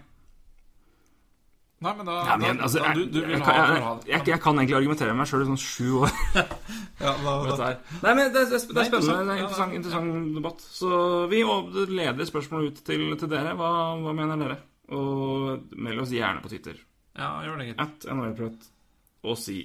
Nei, 1.83 1.93
men 1.99 2.07
da, 2.07 2.17
Ja, 2.29 2.37
men, 2.39 2.57
da, 2.61 2.63
altså, 2.69 2.79
da 2.79 2.91
jeg, 2.93 2.97
du, 2.97 3.05
du 3.11 3.25
vil 3.27 3.33
jeg, 3.35 3.43
ha, 3.43 3.55
jeg, 3.59 3.83
jeg, 4.07 4.27
jeg 4.31 4.41
kan 4.43 4.59
egentlig 4.61 4.77
argumentere 4.79 5.15
meg 5.19 5.27
sjøl 5.27 5.43
i 5.43 5.49
sånn 5.51 5.63
sju 5.63 5.89
år. 6.05 6.13
Ja, 7.03 7.17
da. 7.19 7.73
Nei, 8.05 8.13
men 8.15 8.29
det, 8.31 8.45
det, 8.53 8.61
det 8.71 8.79
er 8.79 8.87
spennende. 8.87 8.99
Det 9.03 9.17
er 9.17 9.23
en 9.25 9.41
interessant. 9.41 9.73
interessant, 9.75 10.29
debatt. 10.37 10.61
Så 10.63 10.91
vi 11.33 11.41
leder 11.91 12.29
spørsmålet 12.29 12.77
ut 12.77 12.83
til, 12.87 13.03
til 13.19 13.31
dere. 13.33 13.57
Hva, 13.59 13.71
hva 13.99 14.13
mener 14.15 14.39
dere? 14.39 14.59
Og 14.95 15.73
meld 15.83 16.05
oss 16.05 16.13
gjerne 16.15 16.45
på 16.45 16.53
Twitter. 16.53 16.79
ja, 17.19 17.33
gjør 17.43 17.59
det, 17.59 17.73
gitt. 17.73 17.83
At 17.83 18.07
NHLprat. 18.07 18.69
Og 19.27 19.39
si 19.41 19.59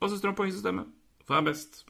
hva 0.00 0.10
syns 0.10 0.20
dere 0.24 0.34
om 0.34 0.38
poengsystemet? 0.40 0.90
Hva 1.28 1.38
er 1.38 1.46
best? 1.46 1.84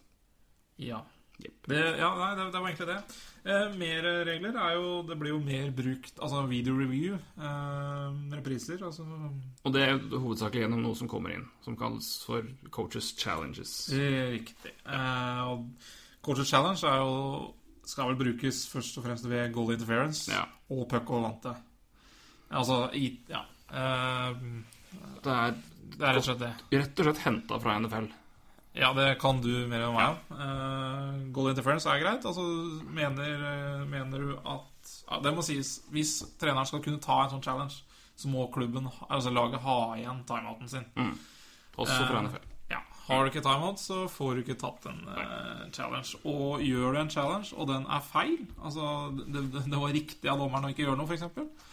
Ja. 0.78 1.00
Yep. 1.40 1.56
Det, 1.66 1.80
ja, 1.98 2.10
nei, 2.20 2.28
det, 2.36 2.44
det 2.52 2.60
var 2.60 2.68
egentlig 2.68 2.90
det. 2.92 2.98
Eh, 3.44 3.74
mer 3.76 4.06
regler 4.24 4.56
er 4.56 4.74
jo 4.78 5.02
Det 5.04 5.18
blir 5.20 5.34
jo 5.34 5.38
mer 5.44 5.66
brukt 5.76 6.16
Altså 6.24 6.46
video 6.48 6.72
review. 6.78 7.18
Eh, 7.36 8.14
repriser. 8.32 8.78
Altså 8.86 9.04
Og 9.64 9.72
det 9.74 9.82
er 9.82 9.92
jo 9.98 10.18
hovedsakelig 10.22 10.62
gjennom 10.64 10.80
noe 10.82 10.96
som 10.96 11.08
kommer 11.08 11.34
inn, 11.34 11.44
som 11.64 11.76
kalles 11.76 12.08
for 12.24 12.42
Coaches 12.70 13.12
Challenges. 13.20 13.74
Riktig. 13.92 14.72
Eh, 14.86 15.42
og 15.44 15.68
Coaches 16.24 16.48
Challenge 16.48 16.80
er 16.88 16.96
jo 17.02 17.54
skal 17.84 18.08
vel 18.08 18.16
brukes 18.16 18.62
først 18.72 18.96
og 18.96 19.04
fremst 19.04 19.28
ved 19.28 19.52
goal 19.52 19.74
interference 19.74 20.30
Ja. 20.32 20.46
og 20.70 20.88
puck 20.88 21.10
og 21.10 21.22
vante. 21.26 21.54
Altså 22.50 22.90
i 22.94 23.18
Ja. 23.28 23.42
Eh, 23.70 24.34
Det 25.22 25.32
er 25.32 25.54
det 25.94 26.00
er 26.00 26.14
rett 26.14 26.16
og 26.16 26.24
slett 26.24 26.38
det. 26.38 26.54
rett 26.72 26.98
og 27.00 27.04
slett 27.06 27.18
henta 27.26 27.58
fra 27.60 27.76
NFL. 27.78 28.08
Ja, 28.74 28.90
det 28.92 29.18
kan 29.22 29.38
du 29.38 29.52
mer 29.70 29.84
enn 29.86 29.94
meg 29.94 30.08
om. 30.10 30.22
Uh, 30.34 31.18
goal 31.34 31.52
interference 31.52 31.86
er 31.86 32.00
greit. 32.02 32.24
Altså, 32.26 32.42
mener, 32.90 33.44
eh, 33.50 33.84
mener 33.86 34.24
du 34.24 34.32
at 34.40 34.70
ja, 35.06 35.20
Det 35.22 35.32
må 35.36 35.44
sies, 35.46 35.76
hvis 35.94 36.16
treneren 36.40 36.66
skal 36.66 36.82
kunne 36.82 37.02
ta 37.02 37.20
en 37.22 37.30
sånn 37.36 37.44
challenge, 37.44 37.84
så 38.18 38.30
må 38.30 38.48
klubben, 38.52 38.88
altså 39.06 39.30
laget, 39.32 39.62
ha 39.62 39.76
igjen 39.98 40.24
timeouten 40.26 40.70
sin. 40.70 40.88
Også 41.76 42.02
fra 42.02 42.24
NFL. 42.26 42.42
Uh, 42.42 42.50
Ja, 42.72 42.80
Har 43.06 43.22
du 43.22 43.30
ikke 43.30 43.44
timeout, 43.44 43.78
så 43.78 44.06
får 44.08 44.34
du 44.34 44.42
ikke 44.42 44.58
tatt 44.58 44.86
en 44.90 45.02
uh, 45.06 45.64
challenge. 45.70 46.18
Og 46.26 46.64
gjør 46.64 46.96
du 46.96 47.00
en 47.04 47.12
challenge, 47.12 47.52
og 47.54 47.68
den 47.70 47.86
er 47.86 48.04
feil, 48.08 48.38
altså 48.58 49.12
det, 49.20 49.44
det, 49.60 49.78
var 49.78 49.94
riktig 49.94 50.32
av 50.32 50.40
dommeren 50.40 50.66
å 50.66 50.74
ikke 50.74 50.86
gjøre 50.86 50.98
noe, 50.98 51.06
f.eks., 51.06 51.70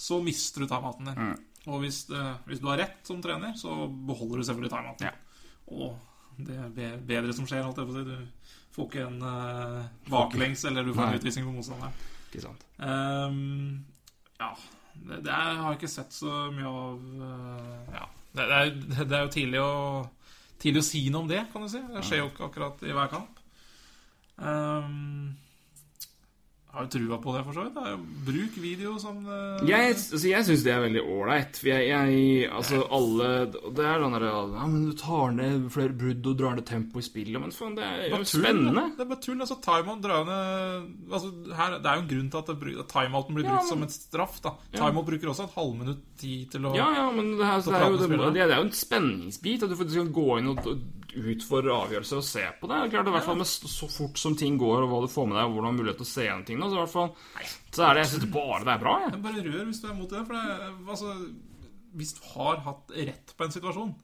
så 0.00 0.18
mister 0.24 0.64
du 0.64 0.70
timeouten 0.70 1.12
din. 1.12 1.30
Mm. 1.30 1.66
Og 1.70 1.82
hvis, 1.84 2.06
hvis 2.48 2.62
du 2.62 2.70
har 2.72 2.80
rett 2.80 3.04
som 3.06 3.20
trener, 3.22 3.52
så 3.60 3.84
beholder 3.86 4.40
du 4.40 4.48
selvfølgelig 4.48 4.72
timeouten. 4.72 5.10
Ja. 5.10 5.50
Og 5.76 5.98
det 6.38 6.84
er 6.86 7.00
bedre 7.06 7.34
som 7.36 7.48
skjer, 7.48 7.64
holdt 7.66 7.80
jeg 7.82 7.88
på 7.88 7.94
å 7.94 7.98
si. 7.98 8.04
Du 8.06 8.74
får 8.76 8.86
ikke 8.88 9.06
en 9.06 9.22
uh, 9.24 9.80
baklengs, 10.10 10.64
eller 10.70 10.86
du 10.86 10.94
får 10.94 11.06
en 11.06 11.10
Nei. 11.14 11.22
utvisning 11.22 11.48
på 11.48 11.56
motstanderen. 11.56 12.06
Ikke 12.30 12.44
sant? 12.44 12.68
Um, 12.78 13.82
ja 14.40 14.52
det, 14.94 15.20
det 15.24 15.32
er, 15.32 15.58
har 15.58 15.72
jeg 15.72 15.80
ikke 15.80 15.90
sett 15.90 16.14
så 16.14 16.46
mye 16.54 16.70
av 16.70 17.04
uh, 17.20 17.92
Ja. 17.96 18.06
Det, 18.30 18.46
det, 18.46 18.56
er, 18.56 19.04
det 19.10 19.16
er 19.16 19.24
jo 19.24 19.34
tidlig 19.34 19.60
å, 19.64 19.74
tidlig 20.62 20.84
å 20.84 20.86
si 20.86 21.04
noe 21.10 21.24
om 21.24 21.30
det, 21.30 21.44
kan 21.52 21.64
du 21.64 21.70
si. 21.72 21.82
Det 21.90 22.04
skjer 22.06 22.22
jo 22.22 22.30
ikke 22.30 22.46
akkurat 22.46 22.84
i 22.86 22.94
hver 22.94 23.10
kamp. 23.10 23.40
Ehm, 24.40 25.32
har 26.72 26.84
jo 26.86 26.90
trua 26.94 27.16
på 27.22 27.32
det, 27.34 27.40
for 27.46 27.56
så 27.56 27.64
vidt. 27.66 28.04
Bruk 28.26 28.56
video 28.62 28.92
som 29.02 29.16
uh... 29.26 29.58
Jeg, 29.66 29.94
altså, 29.96 30.20
jeg 30.30 30.46
syns 30.46 30.62
det 30.66 30.72
er 30.74 30.82
veldig 30.84 31.02
ålreit. 31.02 31.60
Altså, 32.50 32.82
alle 32.94 33.30
Det 33.50 33.84
er 33.86 34.04
sånn 34.04 34.14
derre 34.14 34.30
Ja, 34.30 34.66
men 34.70 34.84
du 34.86 34.92
tar 34.98 35.34
ned 35.34 35.66
flere 35.74 35.96
brudd 35.98 36.28
og 36.30 36.36
drar 36.38 36.54
ned 36.58 36.66
tempo 36.68 37.02
i 37.02 37.06
spillet. 37.06 37.40
Men 37.42 37.54
faen, 37.54 37.74
det 37.78 37.86
er 37.88 38.14
jo 38.14 38.20
spennende. 38.28 38.86
Det 38.96 39.04
er 39.04 39.10
bare 39.10 39.22
tull. 39.26 39.40
altså 39.42 39.58
Timeout 39.64 40.04
drar 40.04 40.24
ned 40.28 41.10
altså, 41.10 41.32
her, 41.58 41.76
Det 41.80 41.90
er 41.90 41.98
jo 41.98 42.04
en 42.04 42.12
grunn 42.14 42.30
til 42.30 42.42
at, 42.44 42.54
at 42.84 42.94
timeouten 42.94 43.38
blir 43.40 43.48
Ja, 43.48 43.56
brukt 43.56 43.66
men- 43.66 43.72
som 43.72 43.82
en 43.88 43.94
straff. 43.96 44.40
da 44.46 44.54
Ja. 44.70 44.78
Timeout 44.84 45.10
bruker 45.10 45.32
også 45.34 45.48
et 45.48 45.58
halvminutt 45.58 46.06
tid 46.20 46.50
til 46.54 46.70
å 46.70 46.74
Ja, 46.76 46.88
ja, 47.00 47.10
men 47.10 47.34
det, 47.36 47.46
her, 47.46 47.60
Så 47.60 47.74
det, 47.74 47.82
er 47.82 47.90
jo, 47.90 47.98
det, 47.98 48.32
det 48.38 48.46
er 48.46 48.56
jo 48.60 48.68
en 48.68 48.74
spenningsbit. 48.84 49.62
At 49.66 49.70
du 49.70 49.76
faktisk 49.76 49.96
kan 50.04 50.12
gå 50.14 50.28
inn 50.38 50.52
og 50.54 50.64
og 51.16 51.42
for 51.42 51.66
avgjørelser 51.74 52.20
og 52.20 52.24
se 52.26 52.44
på 52.60 52.68
det. 52.70 52.76
Det 52.76 52.86
er 52.86 52.92
klart, 52.94 53.08
i 53.10 53.14
hvert 53.16 53.26
fall 53.26 53.38
med 53.40 53.48
så 53.50 53.88
fort 53.90 54.18
som 54.20 54.36
ting 54.38 54.56
går, 54.60 54.84
og 54.84 54.88
hva 54.92 55.00
du 55.04 55.10
får 55.10 55.26
med 55.30 55.36
deg, 55.38 55.44
og 55.48 55.52
hvordan 55.56 55.66
du 55.66 55.70
har 55.70 55.78
mulighet 55.80 56.00
til 56.02 56.06
å 56.08 56.12
se 56.14 56.24
gjennom 56.26 56.46
ting. 56.46 56.60
så 56.62 56.70
i 56.70 56.80
hvert 56.80 56.94
fall 56.94 57.10
Så 57.70 57.84
er 57.86 57.94
det 57.94 58.04
Jeg 58.04 58.12
synes 58.14 58.32
bare 58.34 58.64
det 58.64 58.74
er 58.74 58.82
bra, 58.84 58.94
jeg. 59.04 59.22
Bare 59.26 59.44
rør 59.48 59.64
hvis 59.70 59.80
du 59.82 59.88
er 59.90 59.94
mot 59.98 60.10
det. 60.10 60.22
For 60.26 60.34
det, 60.34 60.72
altså, 60.94 61.14
hvis 61.98 62.12
du 62.14 62.20
har 62.34 62.56
hatt 62.66 62.90
rett 62.94 63.34
på 63.36 63.44
en 63.44 63.54
situasjon, 63.58 63.94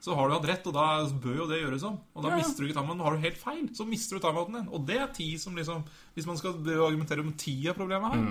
så 0.00 0.14
har 0.16 0.28
du 0.28 0.34
hatt 0.34 0.46
rett, 0.48 0.66
og 0.70 0.72
da 0.76 0.84
bør 1.20 1.42
jo 1.42 1.48
det 1.50 1.58
gjøres 1.60 1.82
om. 1.84 1.98
Og 2.16 2.22
da 2.24 2.30
Ja, 2.30 2.36
ja. 2.36 2.44
mister 2.44 2.62
du 2.62 2.68
ikke 2.68 2.80
timeouten. 2.80 3.02
Har 3.04 3.16
du 3.16 3.24
helt 3.26 3.40
feil, 3.40 3.66
så 3.76 3.84
mister 3.88 4.16
du 4.16 4.24
timeouten 4.24 4.56
din. 4.60 4.68
Og 4.72 4.86
det 4.88 4.96
er 5.00 5.10
ti 5.12 5.36
som 5.38 5.56
liksom 5.56 5.84
Hvis 6.14 6.26
man 6.26 6.36
skal 6.40 6.56
argumentere 6.84 7.20
om 7.20 7.32
ti 7.36 7.66
er 7.68 7.76
problemet 7.76 8.12
her 8.14 8.24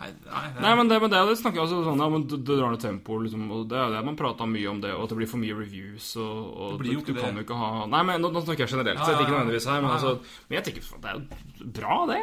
Nei, 0.00 0.08
nei, 0.08 0.42
det, 0.48 0.56
Mm. 0.56 0.62
Nei, 0.64 0.74
men 0.78 0.88
det, 0.88 0.96
men 1.02 1.10
det, 1.12 1.18
det 1.28 1.36
snakker 1.42 1.60
også 1.60 1.80
sånn 1.84 2.00
Ja, 2.00 2.08
men 2.08 2.22
du, 2.26 2.36
du 2.40 2.54
drar 2.56 2.70
ned 2.72 2.80
tempo, 2.80 3.18
liksom, 3.20 3.42
og 3.52 3.66
det 3.68 3.76
er 3.76 3.90
det 3.92 4.04
man 4.06 4.16
prata 4.16 4.46
mye 4.48 4.68
om 4.70 4.80
det, 4.80 4.94
og 4.96 5.02
at 5.04 5.10
det 5.12 5.18
blir 5.20 5.28
for 5.28 5.42
mye 5.42 5.56
reviews, 5.58 6.14
og, 6.16 6.36
og 6.56 6.70
Det 6.72 6.78
blir 6.84 6.94
jo 6.94 7.00
du, 7.00 7.10
du 7.10 7.12
ikke 7.12 7.24
kan 7.26 7.36
jo 7.36 7.44
ikke 7.44 7.58
ha 7.60 7.70
Nei, 7.92 8.00
men 8.08 8.22
nå, 8.24 8.30
nå 8.32 8.40
snakker 8.46 8.64
jeg 8.64 8.72
generelt 8.72 8.98
Ja, 9.02 9.04
sett, 9.10 9.18
ja, 9.18 9.26
ikke 9.26 9.34
nødvendigvis 9.36 9.68
her, 9.68 9.80
men 9.84 9.90
Ja, 9.90 9.96
ja. 9.96 9.98
altså 10.00 10.46
Men 10.48 10.56
jeg 10.56 10.64
tenker 10.70 10.88
det 11.04 11.10
er 11.10 11.18
jo 11.20 11.70
bra, 11.80 11.98
det. 12.08 12.20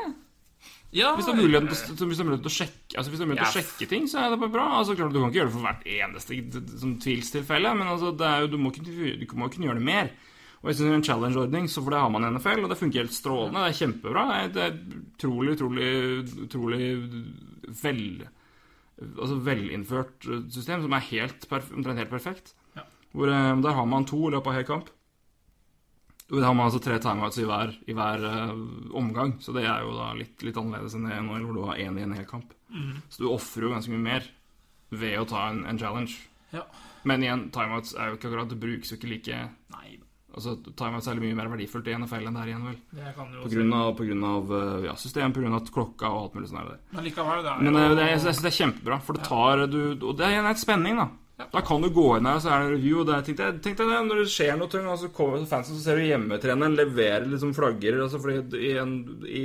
ja, 0.98 1.12
Hvis 1.20 1.26
du 1.28 1.32
er 1.36 1.38
mulighet 1.44 1.70
til, 1.70 1.94
å- 1.94 2.10
hvis 2.10 2.22
du 2.48 2.50
sjekke 2.50 2.98
Altså 2.98 3.12
hvis 3.14 3.20
det 3.22 3.26
er 3.28 3.32
mulighet 3.32 3.52
til 3.52 3.62
å 3.62 3.62
sjekke 3.62 3.90
ting, 3.94 4.08
så 4.10 4.24
er 4.26 4.30
det 4.34 4.40
bare 4.42 4.56
bra. 4.58 4.66
Altså 4.80 4.96
klart 4.98 5.14
Du 5.14 5.20
kan 5.22 5.30
ikke 5.30 5.42
gjøre 5.44 5.52
det 5.52 5.58
for 5.60 5.68
hvert 5.68 5.86
eneste 5.86 6.42
sånn 6.82 6.98
tvilstilfelle, 7.04 7.76
men 7.78 7.88
altså 7.94 8.10
det 8.18 8.26
er 8.26 8.42
jo, 8.48 8.48
du, 8.56 8.58
må 8.58 8.72
kunne, 8.74 8.90
du 9.22 9.36
må 9.38 9.52
kunne 9.54 9.70
gjøre 9.70 9.78
det 9.78 9.86
mer. 9.86 10.10
Og 10.64 10.72
jeg 10.72 10.80
synes 10.80 10.96
En 10.98 11.04
challenge-ordning, 11.06 11.68
så 11.70 11.84
for 11.86 11.94
det 11.94 12.00
har 12.02 12.10
man 12.10 12.24
i 12.26 12.32
NFL, 12.34 12.64
og 12.66 12.72
det 12.72 12.80
funker 12.80 13.04
helt 13.04 13.14
strålende. 13.14 13.62
Det 13.62 13.70
er 13.70 13.78
kjempebra. 13.78 14.24
Det 14.26 14.40
er, 14.42 14.48
det 14.56 14.64
er 14.66 15.04
utrolig, 15.14 15.54
utrolig, 15.54 15.92
utrolig 16.48 16.82
vel 17.68 18.28
Altså 18.98 19.36
velinnført 19.46 20.26
system 20.50 20.82
som 20.82 20.94
er 20.98 21.04
helt 21.12 21.44
omtrent 21.54 22.00
helt 22.02 22.10
perfekt. 22.10 22.56
Ja. 22.74 22.82
Hvor 23.14 23.30
eh, 23.30 23.58
Der 23.62 23.76
har 23.78 23.86
man 23.86 24.08
to 24.10 24.18
i 24.26 24.32
løpet 24.34 24.50
av 24.50 24.56
hel 24.58 24.66
kamp. 24.66 24.88
Der 26.32 26.44
har 26.44 26.56
man 26.58 26.66
altså 26.66 26.82
tre 26.84 26.98
timeouts 27.00 27.38
i 27.38 27.46
hver, 27.48 27.76
i 27.88 27.94
hver 27.96 28.24
uh, 28.26 28.58
omgang, 29.00 29.38
så 29.40 29.54
det 29.56 29.64
er 29.64 29.86
jo 29.86 29.94
da 29.96 30.10
litt, 30.18 30.42
litt 30.44 30.58
annerledes 30.60 30.98
enn 30.98 31.06
det 31.08 31.20
NHL, 31.22 31.46
hvor 31.46 31.56
du 31.56 31.62
har 31.70 31.80
én 31.80 31.96
i 31.96 32.04
en 32.04 32.16
hel 32.18 32.26
kamp. 32.28 32.52
Mm. 32.68 32.98
Så 33.08 33.22
du 33.24 33.30
ofrer 33.30 33.64
jo 33.64 33.72
ganske 33.72 33.94
mye 33.94 34.04
mer 34.10 34.28
ved 34.92 35.22
å 35.22 35.30
ta 35.30 35.46
en, 35.54 35.62
en 35.70 35.80
challenge. 35.80 36.18
Ja. 36.52 36.66
Men 37.08 37.24
igjen, 37.24 37.46
timeouts 37.56 37.96
er 37.96 38.10
jo 38.10 38.18
ikke 38.18 38.30
akkurat 38.32 38.52
Det 38.52 38.60
brukes 38.60 38.92
jo 38.92 38.96
ikke 38.96 39.10
like 39.12 39.38
Nei, 39.74 39.98
Altså, 40.38 40.54
Timeouts 40.78 41.08
er 41.10 41.20
mye 41.22 41.36
mer 41.38 41.48
verdifullt 41.50 41.88
i 41.90 41.96
NFL 41.98 42.28
enn 42.30 42.36
det 42.38 42.42
er 42.44 42.50
igjen, 42.52 42.66
vel. 42.70 42.80
På 43.42 43.52
grunn 43.54 43.72
av, 43.74 43.88
på 43.98 44.06
grunn 44.06 44.26
av 44.30 44.52
eh, 44.54 44.74
ja, 44.86 44.98
system, 45.02 45.34
på 45.34 45.42
grunn 45.42 45.58
av 45.58 45.72
klokka 45.74 46.12
og 46.14 46.20
alt 46.20 46.36
mulig 46.38 46.52
sånn. 46.52 46.68
Der. 46.68 46.82
Men 46.94 47.08
likevel, 47.08 47.46
det 47.46 47.54
er 47.54 47.64
Men 47.66 47.80
eh, 47.82 47.94
det, 47.98 48.10
jeg 48.12 48.20
synes 48.26 48.42
det 48.44 48.52
er 48.52 48.58
kjempebra, 48.60 49.00
for 49.08 49.18
det 49.18 49.26
tar 49.26 49.64
du 49.72 49.80
Og 49.96 50.12
det 50.20 50.30
er 50.30 50.50
et 50.52 50.62
spenning, 50.62 51.02
da. 51.02 51.08
Da 51.54 51.62
kan 51.62 51.82
du 51.82 51.90
gå 51.94 52.06
inn 52.18 52.26
her, 52.26 52.40
så 52.42 52.50
er 52.50 52.64
det 52.64 52.68
en 52.68 52.76
review, 52.76 53.00
og 53.04 53.10
det 53.10 53.18
tenkte 53.28 53.46
jeg, 53.46 53.58
tenkte 53.66 53.86
jeg, 53.86 54.06
når 54.08 54.22
det 54.24 54.32
skjer 54.34 54.56
noe, 54.58 54.82
og 54.90 55.02
så 55.02 55.10
kommer 55.14 55.44
fansen, 55.50 55.78
så 55.78 55.84
ser 55.84 56.00
du 56.00 56.08
hjemmetreneren 56.08 56.78
levere 56.78 57.30
liksom 57.30 57.54
flagger 57.54 58.00
altså 58.02 58.22
fordi 58.24 58.58
i, 58.58 58.72
en, 58.82 58.96
I 59.30 59.44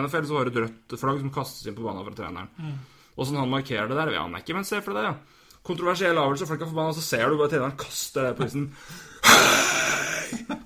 NFL 0.00 0.24
så 0.24 0.38
har 0.38 0.48
du 0.48 0.54
et 0.54 0.62
rødt 0.64 0.96
flagg 1.00 1.20
som 1.20 1.32
kastes 1.34 1.68
inn 1.68 1.76
på 1.76 1.84
banen 1.84 2.06
fra 2.06 2.16
treneren. 2.16 2.78
Og 3.16 3.28
sånn 3.28 3.40
han 3.40 3.52
markerer 3.52 3.90
det 3.92 3.98
der, 3.98 4.12
vet 4.12 4.22
han 4.22 4.40
ikke, 4.40 4.56
men 4.56 4.68
se 4.68 4.80
for 4.84 4.96
deg 4.96 5.04
det, 5.04 5.10
ja. 5.12 5.35
Kontroversiell 5.66 6.16
avgjørelse, 6.18 6.46
folk 6.46 6.60
er 6.62 6.70
forbanna, 6.70 6.92
og 6.94 6.98
så 7.00 7.02
ser 7.02 7.28
du 7.32 7.38
bare 7.40 7.50
treneren 7.52 7.76
kaster 7.80 8.28
det 8.30 8.36
på 8.38 8.46
isen. 8.46 8.68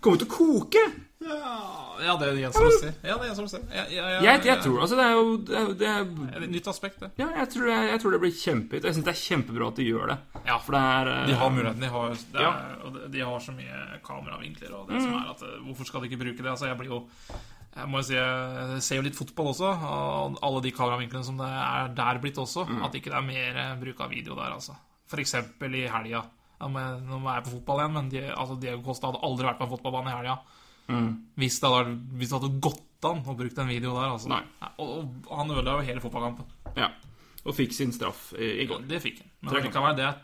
Kommer 0.00 0.20
til 0.20 0.26
å 0.28 0.32
koke! 0.32 0.82
Ja, 1.20 1.48
ja, 2.00 2.14
det 2.16 2.30
gjenstår 2.40 2.64
å 2.66 2.70
se. 2.80 2.90
Ja, 3.04 3.16
det 3.20 3.26
gjenstår 3.28 3.44
å 3.46 3.50
se. 3.52 3.58
Ja, 3.68 3.82
jeg, 3.92 3.98
ja, 4.00 4.20
Jeg, 4.24 4.40
jeg 4.48 4.62
tror 4.64 4.78
Altså, 4.80 4.96
det 4.96 5.04
er 5.04 5.10
jo 5.18 5.34
det 5.50 5.58
er, 5.58 5.66
det 5.82 5.88
er, 5.90 6.46
et 6.46 6.52
nytt 6.54 6.70
aspekt, 6.72 6.96
det. 7.02 7.10
Ja, 7.20 7.26
jeg 7.42 7.50
tror, 7.52 7.66
jeg, 7.68 7.90
jeg 7.92 8.00
tror 8.02 8.14
det 8.16 8.20
blir 8.22 8.32
kjempehit. 8.40 8.86
Jeg 8.88 8.96
syns 8.96 9.06
det 9.06 9.12
er 9.12 9.20
kjempebra 9.20 9.68
at 9.68 9.80
de 9.82 9.86
gjør 9.90 10.12
det. 10.14 10.16
Ja. 10.48 10.56
For 10.64 10.76
det 10.76 10.80
er 10.96 11.10
eh, 11.12 11.22
De 11.28 11.36
har 11.42 11.52
muligheten. 11.52 11.84
De 11.84 11.92
har, 11.92 12.16
er, 12.16 12.40
Ja. 12.40 12.50
Mm. 12.56 12.82
og 12.88 12.98
de- 13.12 13.24
har 13.30 13.44
så 13.44 13.54
mye 13.58 13.82
kameravinkler 14.08 14.72
og 14.80 14.88
det 14.88 15.02
som 15.04 15.12
er 15.20 15.28
at 15.34 15.44
eh, 15.44 15.58
Hvorfor 15.68 15.90
skal 15.90 16.00
de 16.04 16.08
ikke 16.10 16.22
bruke 16.24 16.40
det? 16.40 16.50
Altså, 16.54 16.70
jeg 16.70 16.80
blir 16.80 16.94
jo 16.94 17.02
jeg 17.70 17.86
må 17.86 18.00
jo 18.00 18.06
si, 18.08 18.16
jeg 18.16 18.80
ser 18.82 18.98
jo 18.98 19.02
litt 19.06 19.14
fotball 19.14 19.52
også, 19.52 19.68
og 19.70 20.40
alle 20.42 20.62
de 20.64 20.72
kameravinklene 20.74 21.22
som 21.22 21.36
det 21.38 21.46
er 21.46 21.92
der 21.94 22.18
blitt 22.24 22.40
også. 22.42 22.64
Mm. 22.66 22.80
At 22.88 22.96
ikke 22.98 23.12
det 23.12 23.20
er 23.20 23.28
mer 23.28 23.60
eh, 23.62 23.76
bruk 23.84 24.00
av 24.02 24.10
video 24.10 24.34
der, 24.40 24.56
altså. 24.56 24.74
Eksempel 25.18 25.74
i 25.74 25.88
helga. 25.90 26.22
Nå 26.60 26.78
er 26.78 27.38
jeg 27.38 27.44
på 27.48 27.54
fotball 27.56 27.82
igjen, 27.82 27.94
men 27.96 28.08
de, 28.12 28.24
altså, 28.30 28.56
Diego 28.60 28.82
Costa 28.84 29.10
hadde 29.10 29.22
aldri 29.26 29.48
vært 29.48 29.58
på 29.58 29.66
en 29.66 29.74
fotballbane 29.74 30.12
i 30.12 30.16
helga. 30.18 30.38
Mm. 30.90 31.10
Hvis, 31.40 31.60
det 31.60 31.70
hadde, 31.70 31.98
hvis 32.20 32.30
det 32.30 32.40
hadde 32.40 32.62
gått 32.62 33.10
an 33.10 33.22
å 33.24 33.36
bruke 33.36 33.62
en 33.62 33.70
video 33.70 33.94
der. 33.96 34.14
Altså. 34.14 34.30
Nei. 34.30 34.42
Og, 34.82 34.90
og 35.26 35.36
han 35.38 35.54
ødela 35.54 35.78
jo 35.78 35.86
hele 35.88 36.02
fotballkampen. 36.04 36.50
Ja. 36.76 36.90
Og 37.40 37.56
fikk 37.56 37.72
sin 37.72 37.94
straff 37.96 38.30
i, 38.36 38.60
i 38.62 38.66
går. 38.68 38.84
Det 38.90 39.00
fikk 39.02 39.22
han. 39.22 39.30
Men 39.40 39.54
Tre 39.54 39.62
likevel, 39.64 39.96
det 39.96 40.06
er 40.10 40.18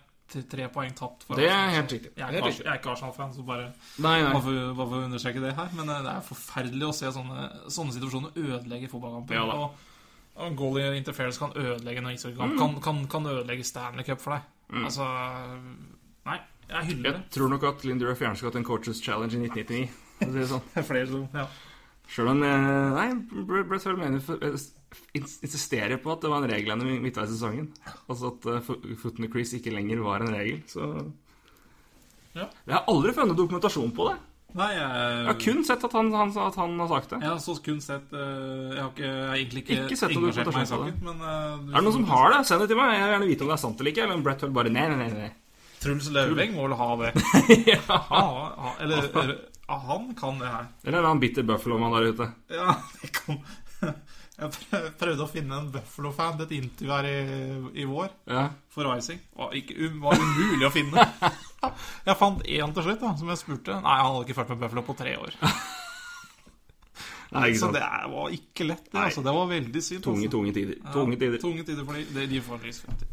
tre 0.50 0.68
poeng 0.74 0.94
tapt. 0.98 1.24
for 1.24 1.38
Det 1.38 1.48
er 1.48 1.70
helt 1.76 1.92
riktig. 1.92 2.12
Jeg 2.18 2.26
er 2.26 2.36
ikke, 2.42 2.64
jeg 2.64 2.72
er 2.72 2.80
ikke 2.80 2.90
Arsenal-fan, 2.92 3.34
så 3.34 3.44
bare 3.46 3.68
Nei, 4.02 4.16
nei. 4.22 4.32
Hvorfor, 4.34 4.58
for, 4.74 4.96
å 4.98 5.04
understreke 5.06 5.42
det 5.44 5.54
her. 5.56 5.70
Men 5.78 5.92
eh, 5.94 6.02
det 6.04 6.12
er 6.12 6.26
forferdelig 6.26 6.88
å 6.88 6.96
se 6.98 7.12
sånne, 7.14 7.46
sånne 7.72 7.94
situasjoner 7.96 8.40
ødelegge 8.42 8.90
fotballkampen. 8.92 9.38
Ja 9.38 9.46
og, 9.46 9.86
og 10.36 10.58
goal 10.58 10.82
interference 10.98 11.40
kan 11.40 11.54
ødelegge 11.56 12.02
en 12.02 12.10
ishockeykamp. 12.12 12.52
Mm. 12.52 12.60
Kan, 12.60 12.76
kan, 12.84 12.98
kan 13.14 13.30
ødelegge 13.32 13.64
Stanley 13.64 14.04
Cup 14.04 14.20
for 14.20 14.36
deg. 14.36 14.50
Altså 14.72 15.04
Nei, 16.26 16.38
jeg 16.72 16.88
hyller 16.90 17.12
Jeg 17.20 17.30
tror 17.36 17.52
nok 17.52 17.66
at 17.68 17.84
Lindy 17.86 18.06
Ruff 18.08 18.18
gjerne 18.24 18.34
skulle 18.38 18.50
hatt 18.50 18.58
en 18.60 18.66
Coaches 18.66 18.98
Challenge 19.04 19.36
i 19.38 19.44
1999. 19.46 19.88
for 20.18 20.32
å 20.32 20.34
det 20.40 20.48
sånn. 20.50 20.64
Det 20.74 20.80
er 20.82 20.86
flere 20.88 21.10
som 21.12 21.26
ja. 21.36 21.44
Sjøl 22.10 22.28
om 22.32 22.42
eh, 22.46 22.96
Nei, 22.96 23.06
Brett 23.68 23.84
Hull 23.86 24.02
eh, 24.02 24.58
ins- 25.18 25.38
insisterer 25.46 25.98
på 26.02 26.12
at 26.14 26.22
det 26.22 26.30
var 26.30 26.42
en 26.44 26.50
regelendring 26.50 27.00
midtveis 27.02 27.30
i 27.30 27.34
sesongen. 27.36 27.68
Altså 28.06 28.30
at 28.32 28.46
uh, 28.46 28.60
foot 29.00 29.18
in 29.18 29.26
the 29.26 29.30
crease 29.32 29.56
ikke 29.58 29.74
lenger 29.74 30.02
var 30.06 30.22
en 30.26 30.34
regel. 30.34 30.60
Så 30.70 30.86
Ja. 32.36 32.46
Jeg 32.66 32.74
har 32.76 32.84
aldri 32.92 33.14
funnet 33.16 33.38
dokumentasjon 33.38 33.94
på 33.96 34.10
det. 34.10 34.16
Nei, 34.56 34.70
jeg, 34.72 34.88
Jeg 34.88 35.26
har 35.28 35.38
kun 35.42 35.64
sett 35.68 35.82
at 35.84 35.94
han, 35.98 36.06
han, 36.16 36.30
at 36.40 36.54
han 36.56 36.78
har 36.80 36.88
sagt 36.88 37.10
det. 37.12 37.18
Jeg 37.20 37.28
har 37.28 37.40
så 37.44 37.56
kun 37.64 37.80
sett 37.84 38.14
eh, 38.16 38.20
Jeg 38.72 38.80
har 38.80 38.92
ikke, 38.92 39.08
jeg 39.08 39.26
har 39.28 39.40
egentlig 39.40 39.64
ikke, 39.64 39.80
Ikke 39.82 39.98
sett 40.00 40.14
engasjert 40.16 40.38
meg 40.38 40.46
i 40.46 40.48
dokumentasjon 40.48 40.78
på 40.78 40.92
saken. 40.92 41.02
Men, 41.08 41.24
uh, 41.26 41.74
Er 41.74 41.76
det 41.76 41.82
noen 41.84 41.96
som 41.98 42.06
har 42.12 42.30
det? 42.32 42.38
Send 42.48 42.64
det 42.64 42.70
til 42.72 42.80
meg. 42.80 42.94
Jeg 42.94 43.02
vil 43.02 43.14
gjerne 43.16 43.28
vite 43.32 43.44
om 43.44 43.52
det 43.52 43.56
er 43.58 43.62
sant 43.66 43.82
eller 43.82 43.92
ikke. 43.92 44.06
Eller 44.06 44.16
om 44.16 44.24
Brett 44.24 44.46
Hull 44.46 44.54
bare 44.56 44.72
Nei, 44.72 44.86
nei, 44.92 44.96
nei. 45.02 45.26
nei. 45.26 45.34
Truls 45.82 46.08
Løveng 46.14 46.56
må 46.56 46.64
vel 46.70 46.78
ha 46.80 46.88
det. 47.02 47.12
ja. 47.74 47.82
Ha, 47.84 48.22
ha, 48.56 48.72
eller, 48.80 49.10
eller 49.12 49.36
han 49.68 50.08
kan 50.16 50.40
det 50.40 50.48
her. 50.48 50.68
Eller 50.86 50.98
er 51.02 51.08
annen 51.10 51.20
bitter 51.22 51.44
Buffalo-mann 51.46 51.92
der 51.98 52.12
ute. 52.14 52.30
Ja, 52.56 52.78
det 53.02 53.12
kan 53.20 53.42
Jeg 54.36 54.90
prøvde 55.00 55.24
å 55.24 55.30
finne 55.32 55.56
en 55.62 55.70
Buffalo-fan 55.72 56.34
til 56.36 56.44
et 56.44 56.50
intervju 56.58 56.90
her 56.92 57.06
i, 57.08 57.14
i 57.80 57.86
vår 57.88 58.10
Ja. 58.28 58.42
for 58.68 58.84
Rising. 58.90 59.22
Var, 59.38 59.54
ikke, 59.62 59.78
um- 59.86 60.02
var 60.04 60.20
umulig 60.20 60.66
å 60.68 60.72
finne. 60.74 61.06
Jeg 62.06 62.18
fant 62.20 62.42
én 62.44 62.74
til 62.76 62.84
slutt, 62.84 63.00
da, 63.00 63.14
som 63.18 63.30
jeg 63.32 63.40
spurte. 63.40 63.74
Nei, 63.82 63.94
han 63.96 64.12
hadde 64.12 64.26
ikke 64.28 64.36
følt 64.36 64.52
med 64.52 64.60
Buffalo 64.60 64.82
på 64.86 64.94
tre 65.00 65.16
år. 65.18 65.34
Nei, 67.34 67.52
Så 67.58 67.70
det 67.74 67.82
var 67.82 68.34
ikke 68.34 68.66
lett, 68.68 68.84
det. 68.92 69.00
Altså. 69.00 69.22
Det 69.26 69.32
var 69.34 69.48
veldig 69.50 69.82
synd. 69.82 70.02
Tunge, 70.04 70.26
altså. 70.26 70.32
tunge 70.36 70.52
tider. 70.54 70.76
Ja, 70.78 70.92
Tunge 70.94 71.18
tider. 71.20 71.38
Tunge 71.42 71.64
tider 71.66 71.86
for 71.88 71.98
de, 71.98 72.26
de. 72.30 72.42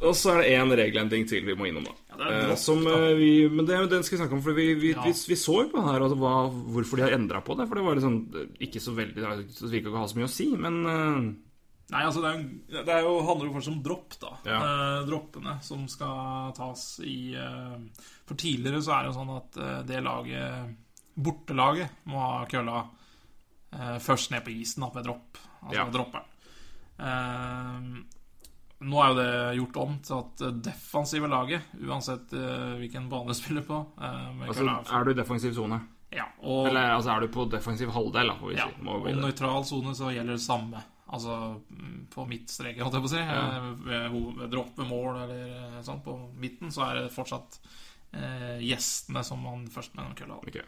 Og 0.04 0.18
så 0.20 0.34
er 0.36 0.42
det 0.44 0.52
én 0.58 0.76
regelendring 0.80 1.26
til 1.30 1.48
vi 1.48 1.56
må 1.58 1.70
innom, 1.70 1.88
da. 1.90 1.96
det 2.20 2.28
er 2.30 2.52
Eh, 2.52 2.56
som, 2.62 2.84
eh, 2.88 3.14
vi, 3.18 3.32
men 3.50 3.66
det, 3.66 3.80
den 3.90 4.04
skal 4.06 4.18
vi 4.18 4.22
snakke 4.24 4.38
om, 4.38 4.44
for 4.46 4.54
vi, 4.58 4.68
vi, 4.76 4.94
Ja. 4.94 5.02
vi, 5.08 5.16
vi 5.34 5.40
så 5.40 5.64
jo 5.64 5.72
på 5.72 5.82
det 5.82 5.88
her 5.90 6.06
altså, 6.06 6.20
hva, 6.22 6.36
hvorfor 6.76 7.02
de 7.02 7.08
har 7.08 7.18
endra 7.18 7.42
på 7.42 7.58
det. 7.58 7.68
For 7.68 7.76
det 7.80 7.88
var 7.88 7.98
liksom 7.98 8.20
eh, 8.36 8.54
ikke 8.68 8.84
så 8.84 8.94
veldig 8.94 9.16
Det 9.18 9.72
virka 9.72 9.88
ikke 9.90 9.98
å 9.98 10.04
ha 10.04 10.12
så 10.12 10.22
mye 10.22 10.30
å 10.30 10.36
si, 10.36 10.52
men 10.54 10.84
Nei, 11.94 12.02
altså 12.08 12.24
det, 12.24 12.30
er, 12.32 12.84
det 12.88 12.94
er 12.96 13.04
jo, 13.06 13.18
handler 13.28 13.50
jo 13.50 13.54
først 13.58 13.70
om 13.74 13.82
dropp, 13.86 14.16
da. 14.22 14.32
Ja. 14.48 14.60
Eh, 14.64 15.00
droppene 15.10 15.58
som 15.66 15.84
skal 15.92 16.54
tas 16.58 16.86
i 17.06 17.36
eh, 17.38 17.76
For 18.26 18.40
tidligere 18.40 18.82
så 18.82 18.96
er 18.96 19.04
det 19.04 19.12
jo 19.12 19.18
sånn 19.20 19.34
at 19.36 19.60
eh, 19.60 19.80
det 19.90 20.00
laget 20.06 20.80
Bortelaget 21.14 22.08
må 22.10 22.18
ha 22.24 22.46
kølla 22.50 22.80
først 24.04 24.32
ned 24.34 24.44
på 24.46 24.54
isen 24.54 24.84
da, 24.86 24.90
ved 24.96 25.08
dropp. 25.08 25.40
Altså 25.64 25.80
Ja. 25.80 25.86
dropperen. 25.94 26.30
Eh, 27.00 28.04
nå 28.84 29.00
er 29.00 29.10
jo 29.10 29.16
det 29.18 29.58
gjort 29.58 29.78
om 29.84 29.94
til 30.04 30.18
at 30.20 30.42
det 30.44 30.52
defensive 30.68 31.30
laget, 31.32 31.70
uansett 31.88 32.34
eh, 32.36 32.74
hvilken 32.82 33.08
bane 33.12 33.32
du 33.32 33.38
spiller 33.38 33.64
på 33.66 33.80
eh, 33.96 34.48
altså, 34.48 34.68
er 34.98 35.06
du 35.08 35.12
i 35.14 35.18
defensiv 35.18 35.54
sone? 35.56 35.80
ja, 36.14 36.28
og, 36.44 36.68
Eller 36.70 36.92
altså, 36.94 37.16
er 37.16 37.24
du 37.24 37.32
på 37.34 37.46
defensiv 37.50 37.90
halvdel, 37.96 38.30
da, 38.30 38.36
vi 38.44 38.58
ja, 38.60 38.68
si. 38.70 38.84
Og 38.86 39.08
nøytral 39.18 39.64
sone 39.66 39.96
så 39.98 40.12
gjelder 40.14 40.38
det 40.38 40.44
samme. 40.46 40.84
Altså 41.14 41.38
mm, 41.70 42.08
på 42.14 42.26
midtstreken, 42.30 42.82
holdt 42.84 42.96
jeg 42.98 43.04
på 43.06 43.10
å 43.10 43.14
si. 43.16 43.24
Ja. 43.24 43.40
Eh, 43.58 43.72
Ved, 43.88 44.20
ved 44.42 44.52
dropp 44.54 44.78
ved 44.78 44.90
mål 44.90 45.24
eller 45.24 45.42
eh, 45.58 45.82
sånn 45.86 46.04
på 46.06 46.16
midten, 46.42 46.72
så 46.74 46.86
er 46.90 47.02
det 47.02 47.14
fortsatt 47.14 47.60
eh, 48.14 48.62
gjestene 48.66 49.24
som 49.26 49.42
man 49.46 49.66
først 49.74 49.96
med 49.98 50.06
den 50.10 50.16
kølla. 50.22 50.40
Ok. 50.44 50.60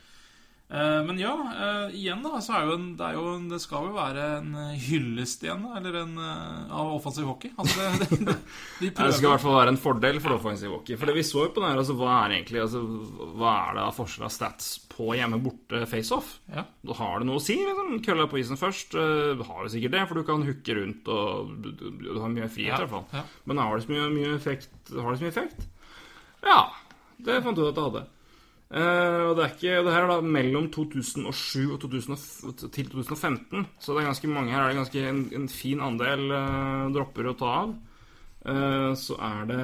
Eh, 0.65 1.01
men 1.05 1.19
ja, 1.21 1.31
eh, 1.53 1.91
igjen 1.93 2.23
da, 2.25 2.39
så 2.41 2.55
er 2.57 2.63
jo 2.65 2.73
en, 2.79 2.85
det, 2.97 3.05
er 3.05 3.17
jo 3.19 3.25
en, 3.35 3.43
det 3.51 3.59
skal 3.61 3.83
jo 3.85 3.91
være 3.93 4.23
en 4.39 4.47
eh, 4.63 4.79
hyllest 4.87 5.43
igjen, 5.45 5.61
eller 5.77 5.97
en 5.99 6.15
av 6.17 6.89
offensiv 6.95 7.27
hockey. 7.29 7.51
Altså 7.61 7.83
det, 8.01 8.07
det, 8.25 8.35
de 8.79 8.89
Det 8.97 9.11
skal 9.13 9.27
i 9.27 9.31
hvert 9.35 9.43
fall 9.43 9.59
være 9.59 9.73
en 9.75 9.77
fordel 9.83 10.17
for 10.23 10.33
offensiv 10.39 10.73
hockey. 10.73 10.97
For 10.97 11.05
det 11.05 11.15
vi 11.19 11.25
så 11.27 11.43
jo 11.45 11.51
på 11.53 11.61
den 11.61 11.69
her, 11.69 11.81
altså, 11.83 11.93
hva 11.99 12.15
er 12.23 12.33
egentlig 12.39 12.63
altså, 12.63 12.81
Hva 13.37 13.51
er 13.67 13.77
det 13.77 13.83
av 13.85 13.93
forskjell 13.99 14.25
av 14.25 14.33
stats 14.33 14.71
på 14.95 15.11
hjemme-borte 15.19 15.83
face-off? 15.91 16.33
ja. 16.49 16.65
Da 16.85 16.97
har 16.97 17.21
det 17.21 17.29
noe 17.29 17.37
å 17.39 17.45
si. 17.45 17.59
Liksom. 17.61 17.95
Kølla 18.05 18.25
på 18.33 18.41
isen 18.41 18.57
først. 18.61 18.97
eh, 18.97 19.45
har 19.45 19.61
jo 19.67 19.71
sikkert 19.75 19.95
det, 19.99 20.03
for 20.09 20.17
du 20.17 20.25
kan 20.27 20.43
hooke 20.49 20.79
rundt 20.81 21.13
og 21.13 21.53
du, 21.61 21.69
du, 21.77 21.85
du 22.09 22.11
har 22.21 22.33
mye 22.33 22.49
frihet, 22.49 22.73
Ja, 22.73 22.81
i 22.81 22.87
hvert 22.87 22.93
fall. 22.97 23.05
ja. 23.13 23.23
Men 23.45 23.61
har 23.61 23.77
det 23.77 23.85
så 23.85 23.93
mye, 23.93 24.09
mye 24.17 24.33
effekt? 24.35 24.73
Har 24.97 25.13
det 25.13 25.21
så 25.21 25.27
mye 25.29 25.33
effekt? 25.35 25.65
Ja, 26.45 26.59
det 27.25 27.39
fant 27.45 27.57
du 27.57 27.63
ut 27.67 27.69
at 27.71 27.77
det 27.77 27.85
hadde. 27.91 28.05
Eh, 28.75 29.21
og 29.23 29.37
det 29.37 29.43
er 29.43 29.51
ikke 29.53 29.83
Det 29.85 29.91
her 29.93 30.03
er 30.03 30.09
da 30.11 30.31
mellom 30.35 30.67
2007 30.73 31.71
og 31.71 31.77
2000, 31.79 32.17
til 32.59 32.89
2015, 32.91 33.67
så 33.79 33.93
det 33.93 34.01
er 34.01 34.09
ganske 34.09 34.31
mange 34.31 34.51
her. 34.51 34.63
er 34.65 34.73
det 34.73 34.81
ganske 34.81 35.03
en, 35.09 35.21
en 35.39 35.47
fin 35.49 35.79
andel 35.79 36.25
uh, 36.33 36.91
dropper 36.91 37.31
å 37.31 37.37
ta 37.39 37.53
av. 37.61 37.75
Uh, 38.45 38.91
så 38.99 39.15
er 39.15 39.47
det 39.49 39.61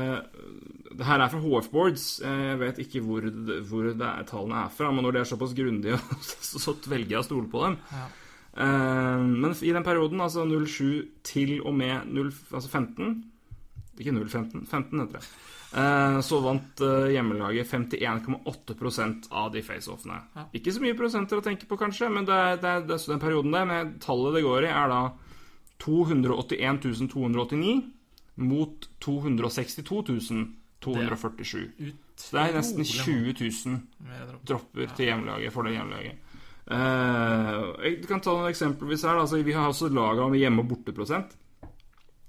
Det 0.95 1.09
her 1.09 1.19
er 1.19 1.33
fra 1.33 1.43
HF 1.43 1.69
Boards. 1.73 2.07
Jeg 2.23 2.59
vet 2.63 2.79
ikke 2.85 3.03
hvor, 3.03 3.27
hvor 3.67 3.91
det 3.91 4.07
er, 4.07 4.23
tallene 4.31 4.63
er 4.63 4.71
fra, 4.71 4.93
men 4.95 5.03
når 5.03 5.17
de 5.17 5.23
er 5.25 5.29
såpass 5.33 5.55
grundige, 5.59 5.99
så, 6.47 6.63
så 6.63 6.77
velger 6.87 7.17
jeg 7.17 7.25
å 7.25 7.27
stole 7.27 7.51
på 7.51 7.67
dem. 7.67 7.79
Ja. 7.91 8.07
Men 8.51 9.53
i 9.63 9.71
den 9.71 9.85
perioden, 9.87 10.19
altså 10.19 10.43
07 10.43 11.23
til 11.23 11.61
og 11.63 11.71
med 11.79 12.09
0, 12.11 12.33
altså 12.51 12.67
15 12.67 13.23
Ikke 13.95 14.11
015, 14.11 14.65
15 14.67 14.99
heter 14.99 15.19
det. 15.19 15.29
Eh, 15.73 16.19
Så 16.25 16.39
vant 16.43 16.81
eh, 16.81 17.11
hjemmelaget 17.15 17.67
51,8% 17.71 19.29
av 19.31 19.51
de 19.53 19.63
faceoffene. 19.65 20.19
Ja. 20.35 20.45
Ikke 20.57 20.73
så 20.75 20.83
mye 20.83 20.97
prosenter 20.97 21.39
å 21.39 21.45
tenke 21.45 21.67
på, 21.69 21.79
kanskje, 21.79 22.09
men 22.13 22.27
det 22.27 22.35
er, 22.37 22.61
det 22.61 22.69
er, 22.69 22.85
det 22.87 22.97
er 22.97 23.13
den 23.13 23.23
perioden 23.23 23.55
der. 23.55 23.67
Men 23.69 23.93
tallet 24.03 24.37
det 24.39 24.45
går 24.45 24.67
i, 24.67 24.73
er 24.73 24.91
da 24.91 25.01
281 25.81 26.81
289 27.11 27.77
mot 28.41 28.89
262 29.03 30.01
247. 30.81 31.93
Så 32.17 32.35
det 32.35 32.41
er 32.41 32.55
nesten 32.57 32.85
20 32.85 33.33
000 33.37 33.79
dropper 34.49 34.91
til 34.97 35.09
hjemmelaget 35.09 35.53
for 35.53 35.65
det 35.65 35.75
hjemmelaget. 35.75 36.27
Eh, 36.71 37.61
jeg 37.85 37.97
kan 38.09 38.21
ta 38.23 38.33
noen 38.37 38.51
eksempelvis 38.51 39.05
her. 39.07 39.19
Altså, 39.21 39.41
vi 39.45 39.55
har 39.57 39.69
også 39.69 39.89
laga 39.93 40.27
med 40.29 40.41
hjemme- 40.41 40.63
og 40.63 40.69
borteprosent. 40.71 41.35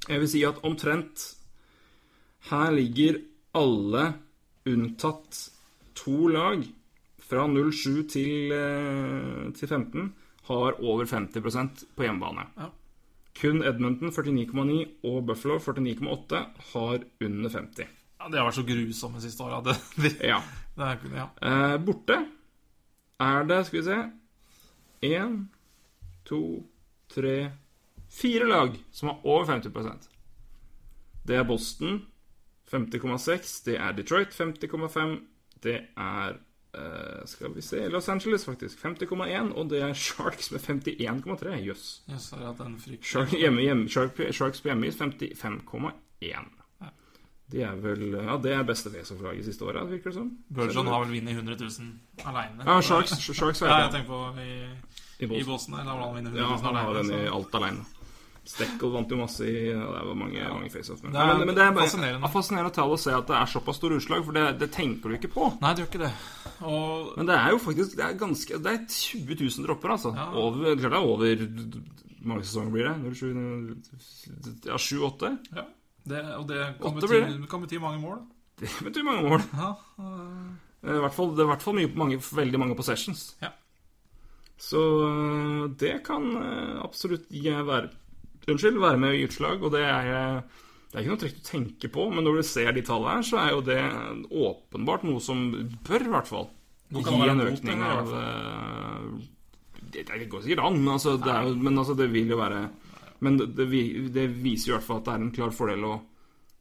Jeg 0.09 0.19
vil 0.19 0.29
si 0.29 0.43
at 0.45 0.59
omtrent 0.67 1.37
Her 2.51 2.73
ligger 2.75 3.21
alle 3.59 4.05
unntatt 4.69 5.39
to 5.99 6.29
lag 6.33 6.65
fra 7.23 7.47
07 7.49 8.09
til, 8.09 8.53
eh, 8.53 9.53
til 9.57 9.69
15 9.69 10.13
har 10.49 10.79
over 10.83 11.05
50% 11.05 11.85
på 11.97 12.03
hjemmebane. 12.07 12.47
Ja. 12.57 12.69
Kun 13.41 13.63
Edmonton 13.65 14.13
49,9 14.13 14.87
og 15.09 15.27
Buffalo 15.27 15.59
49,8 15.59 16.47
har 16.73 17.05
under 17.25 17.51
50. 17.51 17.87
Ja, 18.21 18.29
det 18.29 18.39
har 18.39 18.47
vært 18.47 18.59
så 18.59 18.67
grusomme 18.67 19.21
siste 19.23 19.43
åra. 19.43 19.63
Det, 19.65 19.77
det, 19.97 20.13
Ja. 20.21 20.41
det 20.77 20.85
er, 20.85 20.99
ja. 21.17 21.29
Eh, 21.43 21.79
borte 21.79 22.19
er 23.21 23.45
det, 23.45 23.67
skal 23.67 23.81
vi 23.81 23.85
se 23.87 23.99
Én, 25.03 25.49
to, 26.25 26.63
tre 27.09 27.53
Fire 28.13 28.47
lag 28.47 28.77
som 28.93 29.09
har 29.09 29.25
over 29.25 29.47
50% 29.49 30.09
Det 31.27 31.37
er 31.37 31.45
Boston 31.49 32.03
50,6. 32.73 33.53
Det 33.67 33.77
er 33.79 33.93
Detroit 33.93 34.33
50,5. 34.35 35.19
Det 35.63 35.77
er 35.97 36.39
uh, 36.79 37.27
Skal 37.29 37.53
vi 37.55 37.61
se 37.63 37.85
Los 37.93 38.09
Angeles, 38.09 38.45
faktisk. 38.49 38.79
50,1. 38.85 39.53
Og 39.53 39.69
det 39.71 39.83
er 39.83 39.93
Sharks 39.93 40.51
med 40.53 40.61
51,3. 40.61 41.59
Jøss. 41.67 42.03
Yes. 42.11 42.33
Shark, 43.03 43.31
hjemme, 43.37 43.61
hjemme, 43.63 43.89
Shark, 43.89 44.19
Sharks 44.33 44.61
på 44.65 44.69
hjemmeis 44.73 44.97
55,1. 44.97 46.51
Det 47.53 47.61
er 47.69 47.75
vel 47.77 48.15
Ja, 48.17 48.39
det 48.41 48.53
er 48.57 48.63
beste 48.65 48.89
faceoff-laget 48.89 49.45
siste 49.45 49.67
året, 49.69 49.85
virker 49.91 50.09
det 50.09 50.15
som. 50.17 50.31
Burgeon 50.57 50.87
har 50.89 51.03
vel 51.05 51.11
vunnet 51.19 51.35
100 51.37 51.57
000 51.61 51.91
aleine. 52.25 52.65
Ja, 52.65 52.79
Sharks, 52.81 53.13
Sharks 53.29 53.61
Ja, 53.61 53.67
jeg 53.77 53.83
jeg. 53.83 53.93
tenker 53.93 54.09
på 54.09 54.21
i, 54.41 54.55
I 55.21 55.41
i 55.41 55.45
Boston. 55.45 55.75
der, 55.77 55.85
han 55.85 56.01
vunnet 56.15 56.33
100 56.33 56.41
Ja, 56.41 56.49
000 56.49 56.65
han 56.65 56.75
har 56.81 56.95
den 57.03 57.11
i 57.13 57.27
alt 57.29 57.55
alene. 57.61 57.85
Steckel 58.45 58.91
vant 58.91 59.11
jo 59.13 59.17
masse 59.21 59.47
i 59.47 59.69
ja, 59.71 59.79
Det 59.79 60.07
var 60.09 60.17
mange, 60.19 60.43
mange 60.51 60.71
face-off. 60.73 61.03
Men, 61.05 61.13
men, 61.15 61.45
men 61.47 61.55
det 61.55 61.63
er 61.63 61.75
bare- 61.77 61.87
fascinerende. 61.87 62.31
fascinerende 62.33 62.75
tall 62.75 62.91
å 62.91 62.99
se 62.99 63.13
at 63.15 63.29
det 63.29 63.37
er 63.39 63.51
såpass 63.53 63.79
store 63.79 64.01
utslag, 64.01 64.25
for 64.27 64.35
det, 64.35 64.47
det 64.59 64.71
tenker 64.75 65.13
du 65.13 65.15
ikke 65.19 65.31
på. 65.31 65.51
Nei, 65.63 65.71
det 65.75 65.85
gjør 65.85 65.91
ikke 65.93 66.03
det. 66.03 66.13
Og 66.67 67.13
Men 67.17 67.29
det 67.31 67.37
er 67.39 67.55
jo 67.55 67.59
faktisk 67.63 67.97
Det 67.99 68.05
er 68.07 68.19
ganske 68.19 68.59
Det 68.63 68.73
er 68.73 68.83
20 68.87 69.39
000 69.41 69.67
dropper, 69.67 69.95
altså. 69.95 70.13
Ja. 70.19 70.27
Over, 70.43 70.75
klart 70.75 70.93
det 70.93 70.99
er 70.99 71.07
over 71.15 71.47
mange 72.23 72.45
sesonger 72.47 72.75
blir 72.75 72.91
det? 72.91 73.15
07 73.19 74.67
Ja, 74.67 74.77
7-8? 74.79 75.33
ja, 75.57 75.65
det, 76.07 76.21
og 76.37 76.45
det 76.51 76.61
kan 76.83 76.95
bety, 76.99 77.47
kan 77.51 77.63
bety 77.65 77.81
mange 77.83 78.03
mål. 78.03 78.21
Det 78.61 78.71
betyr 78.85 79.07
mange 79.07 79.23
mål. 79.29 79.43
Ja, 79.55 79.73
uh... 79.99 80.53
I 80.83 80.99
hvert 80.99 81.15
fall, 81.15 81.31
det 81.35 81.45
er 81.45 81.47
i 81.47 81.53
hvert 81.53 81.63
fall 81.63 81.77
mye, 81.79 81.91
mange, 81.95 82.19
veldig 82.19 82.59
mange 82.59 82.75
possessions. 82.79 83.37
Ja. 83.43 83.53
Så 84.59 84.81
øh, 85.07 85.71
det 85.79 86.01
kan 86.07 86.25
øh, 86.37 86.81
absolutt 86.85 87.29
være 87.31 87.89
Unnskyld, 88.51 88.81
være 88.83 88.99
med 88.99 89.15
i 89.15 89.25
utslag, 89.27 89.63
og 89.63 89.73
det 89.75 89.85
er, 89.87 90.43
Det 90.91 90.99
er 90.99 91.05
ikke 91.05 91.13
noe 91.15 91.23
trekk 91.23 91.37
å 91.39 91.47
tenke 91.47 91.89
på, 91.93 92.09
men 92.13 92.27
når 92.27 92.41
du 92.41 92.43
ser 92.45 92.73
de 92.77 92.83
tallene 92.85 93.15
her, 93.17 93.25
så 93.25 93.39
er 93.41 93.53
jo 93.55 93.63
det 93.65 93.79
åpenbart 94.29 95.07
noe 95.09 95.23
som 95.25 95.47
bør, 95.87 96.05
i 96.05 96.13
hvert 96.13 96.29
fall, 96.29 96.49
gi 96.93 97.29
en 97.31 97.45
økning 97.47 97.85
av 97.87 98.11
eh, 98.19 99.05
Det, 99.93 100.05
det 100.09 100.29
går 100.29 100.43
sikkert 100.45 100.65
an, 100.67 100.81
altså, 100.89 101.17
det 101.17 101.37
jo, 101.47 101.55
men 101.57 101.79
altså, 101.81 101.97
det 101.97 102.11
vil 102.13 102.29
jo 102.33 102.37
være 102.41 102.67
Men 103.25 103.39
det, 103.41 103.69
det, 104.13 104.27
viser 104.43 104.69
jo 104.69 104.75
i 104.75 104.77
hvert 104.77 104.89
fall 104.89 105.01
at 105.01 105.09
det 105.09 105.15
er 105.15 105.25
en 105.25 105.33
klar 105.33 105.55
fordel 105.55 105.85
å, 105.87 105.95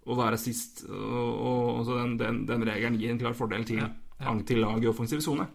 å 0.06 0.18
være 0.20 0.38
sist. 0.38 0.84
Og, 0.86 1.82
og 1.82 1.90
den, 1.90 2.14
den, 2.20 2.44
den 2.46 2.66
regelen 2.68 3.00
gir 3.02 3.12
en 3.12 3.20
klar 3.20 3.34
fordel 3.34 3.66
til, 3.66 3.82
Ja, 3.82 3.90
ja. 4.22 4.36
til 4.46 4.62
lag 4.62 4.84
i 4.84 4.90
offensiv 4.92 5.24
sone. 5.26 5.48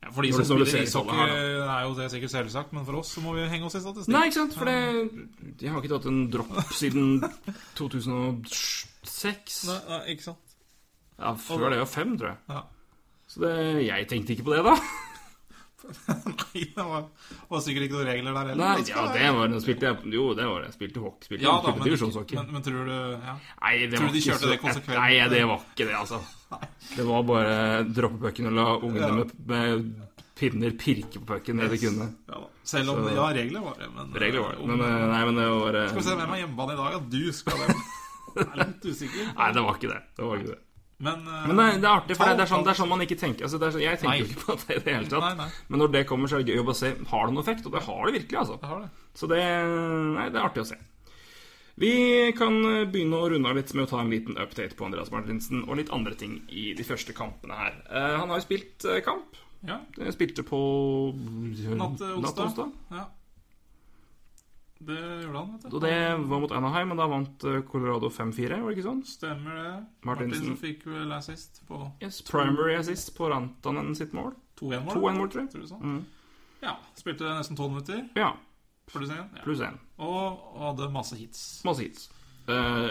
Ja, 0.00 0.10
for 0.16 0.24
de 0.24 0.30
som 0.32 0.46
spiller 0.48 0.80
ishockey, 0.80 1.18
er 1.20 1.82
jo 1.84 1.90
det 1.98 2.06
sikkert 2.12 2.32
selvsagt, 2.32 2.70
men 2.72 2.86
for 2.88 2.96
oss 3.02 3.10
så 3.12 3.20
må 3.20 3.34
vi 3.36 3.42
henge 3.52 3.66
oss 3.68 3.76
i 3.76 3.82
statistikk. 3.84 4.14
Nei, 4.14 4.22
ikke 4.30 4.38
sant? 4.38 4.54
For 4.56 4.70
det, 4.70 4.78
jeg 5.60 5.74
har 5.74 5.82
ikke 5.82 5.92
tatt 5.92 6.08
en 6.08 6.22
dropp 6.32 6.72
siden 6.72 7.10
2006. 7.80 9.60
Nei, 9.68 9.78
nei, 9.90 10.00
ikke 10.14 10.26
sant? 10.30 10.56
Ja, 11.20 11.34
Før 11.36 11.68
det 11.68 11.82
var 11.82 11.90
fem, 11.90 12.14
tror 12.16 12.32
jeg. 12.32 12.40
Ja. 12.48 12.62
Så 13.30 13.44
det, 13.44 13.52
jeg 13.86 14.08
tenkte 14.10 14.32
ikke 14.34 14.46
på 14.48 14.56
det, 14.56 14.62
da. 14.66 14.74
Nei, 16.10 16.62
det 16.76 16.84
var, 16.84 17.04
var 17.50 17.62
sikkert 17.64 17.86
ikke 17.86 17.96
noen 17.98 18.08
regler 18.10 18.36
der 18.36 18.50
heller. 18.52 18.60
Nei, 18.60 18.84
ja, 18.90 19.04
det 19.14 19.30
var 19.36 19.48
det. 19.52 19.60
Spilte 19.64 19.88
jeg 19.90 20.12
Jo, 20.14 20.26
det 20.38 20.46
var 20.50 20.66
det. 20.66 20.70
Spilte 20.76 21.02
hockey. 21.04 21.28
Spilte, 21.30 21.44
ja, 21.46 21.54
da, 21.64 21.72
spilte 21.72 22.10
men, 22.10 22.44
men, 22.44 22.52
men 22.58 22.66
tror 22.66 22.84
du 22.90 22.94
ja. 23.24 23.34
Nei, 23.62 23.72
det 23.86 23.96
tror 23.98 24.12
du 24.12 24.18
de 24.18 24.22
kjørte 24.26 24.44
så 24.44 24.52
det 24.52 24.60
konsekvent? 24.62 25.00
Nei, 25.00 25.28
det 25.32 25.42
var 25.50 25.64
ikke 25.64 25.88
det, 25.88 25.96
altså. 25.98 26.20
Det 26.96 27.06
var 27.08 27.26
bare 27.32 27.56
droppe 27.88 28.20
pucken 28.26 28.50
og 28.50 28.56
la 28.58 28.68
ungene 28.78 29.06
Ja. 29.06 29.12
med, 29.20 29.34
med 29.50 29.90
pinner 30.40 30.72
pirke 30.80 31.20
på 31.20 31.26
pucken 31.34 31.60
det 31.60 31.68
de 31.74 31.78
kunne. 31.82 32.10
ja. 32.30 32.42
Selv 32.64 32.90
om 32.94 33.02
Så- 33.04 33.14
Ja, 33.16 33.28
regler 33.34 33.60
var 33.64 33.74
det, 33.78 33.88
men 33.96 34.12
Regler 34.14 34.40
var 34.44 34.52
det. 34.56 34.66
Men 34.66 34.80
eh, 34.80 35.06
nei, 35.10 35.24
men 35.26 35.34
det 35.40 35.48
var 35.50 35.78
Skal 35.88 35.98
vi 35.98 36.02
se 36.06 36.12
eh, 36.12 36.20
hvem 36.20 36.34
er 36.36 36.42
hjemmebane 36.44 36.72
i 36.72 36.76
dag? 36.76 36.94
At 37.00 37.10
du 37.10 37.32
skal 37.32 37.58
det. 37.64 37.76
Jeg 38.36 38.46
er 38.46 38.60
litt 38.62 38.84
usikker. 38.86 39.30
Nei, 39.36 39.52
det 39.56 39.62
var 39.66 39.74
ikke 39.80 39.88
det. 39.90 40.02
Det 40.16 40.24
var 40.28 40.36
ikke 40.38 40.52
det. 40.54 40.60
Men, 41.00 41.22
uh, 41.24 41.46
Men 41.48 41.56
det, 41.56 41.64
er- 41.64 41.78
det 41.80 41.88
er 41.88 41.94
artig, 41.96 42.16
for 42.18 42.28
det, 42.28 42.36
det, 42.36 42.44
er 42.44 42.50
sånn, 42.50 42.64
det 42.66 42.72
er 42.74 42.78
sånn 42.82 42.90
man 42.90 43.00
ikke 43.06 43.16
tenker. 43.16 43.46
Altså, 43.46 43.58
det 43.60 43.68
er 43.70 43.74
sånn, 43.76 43.84
jeg 43.86 44.00
tenker 44.02 44.10
Nei. 44.12 44.20
jo 44.20 44.28
ikke 44.28 44.42
på 44.44 44.56
det 44.60 44.76
i 44.76 44.82
det 44.84 44.94
hele 44.98 45.08
tatt. 45.08 45.24
Nei, 45.24 45.32
nei. 45.38 45.48
Men 45.72 45.82
når 45.84 45.92
det 45.94 46.02
kommer, 46.10 46.28
så 46.28 46.36
er 46.36 46.44
det 46.44 46.52
gøy 46.52 46.60
å 46.60 46.68
bare 46.68 46.80
se 46.82 46.90
har 47.12 47.26
det 47.26 47.34
noen 47.34 47.44
effekt. 47.44 47.66
Og 47.70 47.74
det 47.76 47.82
har 47.86 48.00
det 48.04 48.14
virkelig, 48.18 48.38
altså. 48.42 48.58
det 48.60 48.70
har 48.70 48.82
det. 48.84 48.90
Så 49.20 49.28
det, 49.32 49.40
er 49.40 50.40
artig 50.44 50.64
å 50.64 50.68
se. 50.70 50.78
Vi 51.80 51.92
kan 52.36 52.58
eh, 52.68 52.82
begynne 52.92 53.16
å 53.16 53.28
runde 53.32 53.48
av 53.48 53.56
litt 53.56 53.72
med 53.72 53.86
å 53.86 53.90
ta 53.94 54.02
en 54.02 54.10
liten 54.12 54.36
update 54.36 54.76
på 54.76 54.84
Andreas 54.84 55.08
Martinsen 55.14 55.62
og 55.64 55.78
litt 55.80 55.92
andre 55.96 56.12
ting 56.20 56.42
i 56.52 56.74
de 56.76 56.84
første 56.84 57.14
kampene 57.16 57.56
her. 57.56 57.78
Uh, 57.88 58.18
han 58.20 58.28
har 58.28 58.36
jo 58.36 58.44
spilt 58.44 58.84
kamp. 59.06 59.38
Ja. 59.64 59.78
Spilte 60.12 60.44
på 60.44 60.60
Natt 61.16 61.96
til 62.00 62.20
natt 62.20 62.44
onsdag. 62.44 62.76
ja. 62.92 63.06
Det 64.80 64.98
gjorde 64.98 65.38
han, 65.38 65.48
vet 65.54 65.64
du. 65.64 65.74
Og 65.76 65.82
det 65.84 65.94
var 66.32 66.42
mot 66.44 66.52
Anaheim, 66.56 66.92
men 66.92 67.00
da 67.02 67.08
vant 67.10 67.48
eh, 67.48 67.58
Colorado 67.68 68.08
5-4, 68.12 68.60
var 68.62 68.70
det 68.70 68.76
ikke 68.78 68.86
sånn? 68.86 69.02
Stemmer 69.08 69.58
det. 69.60 69.72
Martinsen. 70.08 70.30
Martinsen 70.30 70.60
fikk 70.60 70.86
vel 70.88 71.16
assist 71.16 71.60
på 71.68 71.82
Yes, 72.00 72.22
Primary 72.28 72.78
assist 72.78 73.12
på 73.16 73.28
Rantanen 73.32 73.92
sitt 73.98 74.16
mål. 74.16 74.32
2-1-mål. 74.60 74.94
2-1-mål, 74.94 75.32
tror 75.32 75.44
jeg. 75.44 75.50
Tror 75.52 75.66
du 75.66 75.72
sånn? 75.74 75.84
Mm. 75.84 76.46
Ja. 76.64 76.78
Spilte 76.96 77.28
nesten 77.36 77.60
tolv 77.60 77.76
minutter. 77.76 78.06
Ja, 78.16 78.34
Pluss 78.92 79.10
én. 79.10 79.16
Ja. 79.36 79.42
Plus 79.44 79.60
én. 79.60 79.78
Og, 80.02 80.40
og 80.56 80.66
hadde 80.70 80.90
masse 80.92 81.16
hits. 81.18 81.62
Masse 81.66 81.86
hits. 81.86 82.08
Uh, 82.48 82.90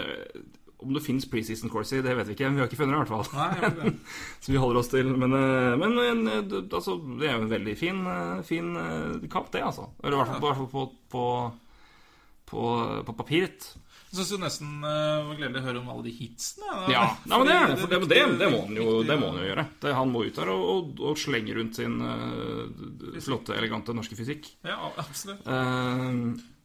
om 0.80 0.94
det 0.96 1.04
fins 1.04 1.26
preseason 1.28 1.72
course 1.72 1.98
i, 1.98 2.04
det 2.04 2.14
vet 2.16 2.30
vi 2.30 2.38
ikke. 2.38 2.52
Vi 2.56 2.62
har 2.62 2.70
ikke 2.70 2.80
funnet 2.80 2.96
det, 2.96 3.00
i 3.00 3.04
hvert 3.04 3.28
fall. 3.28 3.82
Nei. 3.84 3.92
Så 4.44 4.54
vi 4.54 4.62
holder 4.62 4.80
oss 4.80 4.92
til 4.94 5.10
Men, 5.12 5.34
eh, 5.36 5.74
men 5.76 5.98
det, 6.48 6.62
altså, 6.72 6.96
det 7.20 7.28
er 7.28 7.34
jo 7.36 7.42
en 7.44 7.52
veldig 7.52 7.74
fin, 7.76 8.00
fin 8.48 8.70
kamp, 9.28 9.52
det, 9.52 9.66
altså. 9.66 9.90
Eller 10.00 10.16
i 10.16 10.22
hvert 10.22 10.32
fall, 10.32 10.40
på, 10.40 10.70
på, 10.72 10.86
på, 11.12 11.26
på, 12.50 12.66
på 13.06 13.16
papiret. 13.18 13.70
Jeg 14.10 14.26
syns 14.26 14.42
nesten 14.42 14.70
uh, 14.82 14.90
det 14.90 15.26
var 15.28 15.36
gledelig 15.38 15.60
å 15.62 15.66
høre 15.68 15.82
om 15.84 15.90
alle 15.94 16.06
de 16.08 16.14
hitsene. 16.18 16.70
Ja, 16.90 17.04
Nei, 17.30 17.38
men 17.38 17.50
det, 17.50 17.58
det, 17.92 18.00
det, 18.10 18.22
det, 18.40 18.48
må 18.50 18.64
han 18.66 18.80
jo, 18.80 18.86
jo 19.06 19.44
gjøre. 19.46 19.66
Det, 19.84 19.92
han 19.94 20.14
må 20.14 20.24
ut 20.26 20.40
der 20.40 20.50
og, 20.50 20.64
og, 20.74 21.04
og 21.12 21.20
slenge 21.22 21.54
rundt 21.60 21.78
sin 21.78 22.00
uh, 22.02 23.20
flotte, 23.22 23.54
elegante 23.60 23.94
norske 23.94 24.18
fysikk. 24.18 24.50
Ja, 24.66 24.80
absolutt. 24.98 25.46
Eh, 25.46 26.16
Ja. 26.50 26.58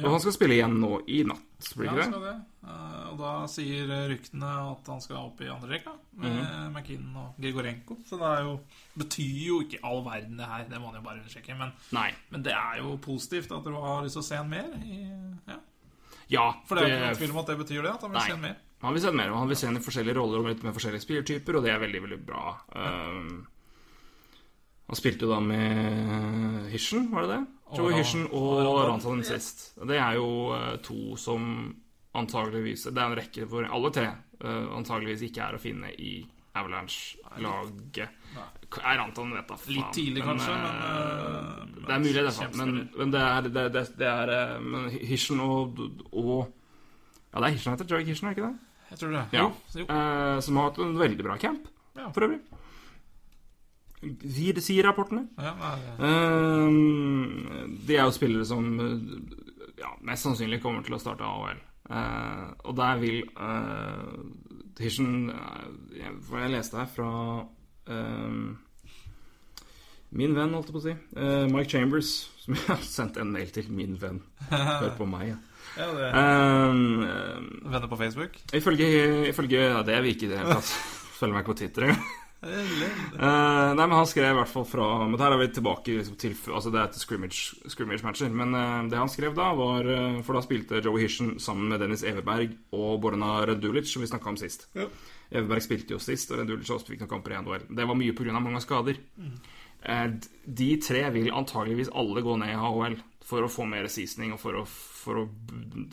Og 0.00 0.06
han 0.08 0.20
skal 0.24 0.32
spille 0.32 0.54
igjen 0.56 0.78
nå 0.80 1.02
i 1.12 1.18
natt, 1.28 1.66
blir 1.76 1.90
Ja, 1.90 1.92
ikke 1.92 2.02
han 2.06 2.12
det? 2.12 2.14
skal 2.14 2.22
det. 2.24 2.36
Uh, 2.62 3.10
og 3.10 3.18
da 3.18 3.30
sier 3.50 3.90
eh, 3.92 4.04
ryktene 4.08 4.52
at 4.70 4.86
han 4.88 5.00
skal 5.04 5.16
opp 5.18 5.40
i 5.44 5.48
andre 5.52 5.68
rekka 5.74 5.92
med 6.16 6.30
Mhm. 6.38 6.70
McKinnon 6.72 7.16
og 7.20 7.34
Grigorenko. 7.42 7.98
Så 8.08 8.16
det 8.16 8.30
er 8.30 8.42
jo, 8.46 8.54
betyr 8.96 9.42
jo 9.48 9.58
ikke 9.66 9.82
all 9.84 10.00
verden, 10.06 10.36
det 10.40 10.46
her. 10.48 10.64
Det 10.70 10.80
må 10.80 10.86
han 10.92 10.96
jo 10.96 11.04
bare 11.04 11.20
undersøke. 11.20 11.58
Men, 11.58 11.72
men 12.30 12.42
det 12.42 12.54
er 12.56 12.78
jo 12.80 12.96
positivt 13.04 13.52
at 13.52 13.64
du 13.68 13.72
har 13.76 14.02
lyst 14.06 14.16
til 14.16 14.22
å 14.24 14.28
se 14.30 14.36
han 14.40 14.48
mer. 14.48 14.72
I, 14.80 15.02
ja. 15.52 15.58
Ja, 16.32 16.46
For 16.64 16.76
det 16.80 16.84
er 16.84 16.88
jo 16.88 16.94
ikke 16.96 17.04
noen 17.10 17.20
tvil 17.20 17.30
om 17.36 17.42
at 17.44 17.46
det 17.52 17.58
betyr 17.60 17.82
det. 17.82 17.92
At 17.92 18.00
han 18.06 18.10
vil 18.14 18.18
Nei. 18.22 18.26
se 18.26 18.32
han 18.38 18.40
mer. 18.48 18.56
Han 18.82 18.94
vil 18.96 19.02
se 19.04 19.12
mer, 19.12 19.30
og 19.30 19.38
han 19.38 19.48
vil 19.52 19.56
se 19.60 19.66
han 19.68 19.76
i 19.76 19.84
forskjellige 19.84 20.16
roller 20.16 20.38
og 20.40 20.46
litt 20.48 20.62
med 20.64 20.74
forskjellige 20.74 21.04
spillertyper, 21.04 21.54
og 21.58 21.62
det 21.68 21.70
er 21.74 21.78
veldig, 21.84 22.00
veldig 22.02 22.20
bra. 22.26 22.46
Um, 22.74 23.46
han 24.88 24.96
spilte 24.98 25.26
jo 25.28 25.30
da 25.30 25.38
med 25.44 26.70
Hirschen, 26.72 27.10
var 27.12 27.26
det 27.28 27.36
det? 27.36 27.42
Og 27.72 27.92
Joey 27.92 28.26
og 28.36 28.82
Rantanen. 28.88 29.24
Sist. 29.24 29.72
Det 29.80 29.96
er 29.96 30.18
jo 30.18 30.28
eh, 30.56 30.76
to 30.84 31.16
som 31.16 31.72
antageligvis 32.12 32.90
Det 32.90 33.00
er 33.00 33.06
en 33.08 33.16
rekke 33.16 33.46
hvor 33.48 33.64
alle 33.64 33.90
tre 33.94 34.10
uh, 34.44 34.76
antageligvis 34.76 35.22
ikke 35.30 35.46
er 35.46 35.56
å 35.56 35.60
finne 35.62 35.88
i 35.96 36.18
Avalanche-laget. 36.52 38.08
Er 38.82 38.98
Rantanen, 38.98 39.34
vet 39.36 39.48
da 39.48 39.56
faen. 39.56 39.76
Litt 39.76 39.94
tidlig, 39.96 40.22
kanskje, 40.24 40.52
men, 40.52 40.76
eh, 40.76 40.90
eh, 40.90 41.86
Det 41.86 41.94
er 41.94 42.02
mulig, 42.04 42.14
det. 42.14 42.32
er 42.32 42.56
Men, 42.56 42.90
men 42.96 43.10
det 43.12 43.20
er, 43.20 43.48
det, 43.48 43.64
det, 43.72 43.84
det 44.00 44.08
er 44.08 44.32
eh, 44.36 44.60
men 44.60 44.90
Hirschen 44.90 45.40
og, 45.40 45.80
og 46.12 46.52
Ja, 47.32 47.40
det 47.40 47.46
er 47.46 47.54
Hirschen 47.56 47.72
heter 47.72 47.88
Joey 47.88 48.04
Hirschen, 48.04 48.28
er 48.28 48.36
ikke 48.36 48.48
det? 48.48 48.58
Jeg 48.92 48.98
tror 49.00 49.14
det. 49.16 49.24
Ja. 49.32 49.42
Jo, 49.46 49.80
jo. 49.80 49.86
Eh, 49.88 50.40
som 50.44 50.56
har 50.56 50.68
hatt 50.68 50.80
en 50.84 50.98
veldig 51.00 51.24
bra 51.24 51.36
camp, 51.40 51.68
for 52.12 52.28
øvrig. 52.28 52.40
Sier, 54.02 54.58
sier 54.60 54.82
rapportene. 54.88 55.28
Ja, 55.38 55.52
ja, 55.54 55.74
Eh, 56.02 56.70
de 57.86 57.96
er 57.96 58.02
jo 58.08 58.14
spillere 58.14 58.44
som 58.48 58.66
ja, 59.78 59.92
mest 60.02 60.26
sannsynlig 60.26 60.58
kommer 60.62 60.82
til 60.86 60.96
å 60.96 61.00
starte 61.02 61.22
AHL. 61.26 61.60
Eh, 61.92 62.44
og 62.70 62.76
der 62.78 62.98
vil 63.02 63.22
uh, 63.36 64.22
Hirschen 64.80 65.30
eh, 65.30 65.64
jeg- 66.00 66.50
leste 66.50 66.78
her 66.80 66.86
fra 66.90 67.08
eh, 67.90 68.36
min 70.12 70.34
venn, 70.36 70.52
holdt 70.52 70.68
jeg 70.68 70.74
på 70.76 70.80
å 70.82 70.84
si. 70.84 70.94
eh, 71.16 71.46
Mike 71.52 71.70
Chambers, 71.72 72.10
som 72.42 72.54
jeg 72.54 72.66
har 72.68 72.82
sendt 72.84 73.16
en 73.22 73.30
mail 73.32 73.50
til. 73.54 73.70
Min 73.72 73.94
venn. 74.00 74.18
Hør 74.50 74.90
på 74.98 75.06
meg, 75.08 75.28
ja. 75.32 75.38
ja, 75.78 75.86
det 75.96 76.08
Venner 77.72 77.88
på 77.88 77.96
Facebook? 77.96 78.34
Ifølge, 78.52 79.28
ifølge 79.30 79.62
ja, 79.62 79.82
Det 79.86 79.94
er 79.96 80.02
vi 80.04 80.10
ikke 80.12 80.26
i 80.26 80.32
det 80.34 80.38
hele 80.42 80.58
tatt. 80.58 80.72
Følger 81.20 81.32
meg 81.36 81.44
ikke 81.44 81.52
på 81.54 81.58
Twitter 81.62 81.86
engang. 81.86 82.10
Eh, 82.42 83.74
nei, 83.76 83.84
men 83.86 83.94
han 83.94 84.08
skrev 84.10 84.32
i 84.32 84.34
hvert 84.34 84.50
fall 84.50 84.64
fra 84.66 84.86
Men 85.06 85.20
her 85.20 85.30
er 85.30 85.38
vi 85.38 85.46
tilbake 85.54 85.94
liksom, 85.94 86.16
til 86.18 86.34
Altså 86.50 86.72
det 86.74 86.80
er 86.80 86.90
til 86.90 87.04
scrimmage, 87.04 87.70
scrimmage-matcher. 87.70 88.32
Men 88.34 88.56
uh, 88.56 88.80
det 88.90 88.98
han 88.98 89.10
skrev 89.12 89.36
da, 89.36 89.52
var 89.58 89.86
uh, 89.86 90.18
For 90.26 90.34
da 90.34 90.42
spilte 90.42 90.82
Joey 90.82 91.04
Hirschen 91.04 91.36
sammen 91.42 91.70
med 91.70 91.82
Dennis 91.84 92.02
Everberg 92.02 92.56
og 92.74 92.98
Borna 93.04 93.36
Rendulic, 93.46 93.86
som 93.92 94.02
vi 94.02 94.10
snakka 94.10 94.32
om 94.32 94.40
sist. 94.40 94.66
Ja. 94.74 94.88
Everberg 95.30 95.62
spilte 95.64 95.94
jo 95.94 96.02
sist, 96.02 96.32
og 96.32 96.42
Rendulic 96.42 96.66
også 96.66 96.90
fikk 96.90 97.04
noen 97.04 97.12
kamper 97.14 97.36
i 97.36 97.38
NHL. 97.44 97.68
Det 97.78 97.86
var 97.88 98.00
mye 98.00 98.16
pga. 98.18 98.34
mange 98.40 98.64
skader. 98.64 98.98
Mm. 99.16 99.38
de 100.44 100.68
tre 100.78 101.00
vil 101.10 101.32
antageligvis 101.34 101.90
alle 101.94 102.22
gå 102.22 102.36
ned 102.38 102.52
i 102.52 102.58
AHL 102.58 102.98
for 103.26 103.42
å 103.42 103.50
få 103.50 103.64
mer 103.66 103.86
seasoning 103.90 104.34
og 104.34 104.40
for 104.42 104.58
å, 104.58 104.66
for 104.66 105.22
å 105.22 105.24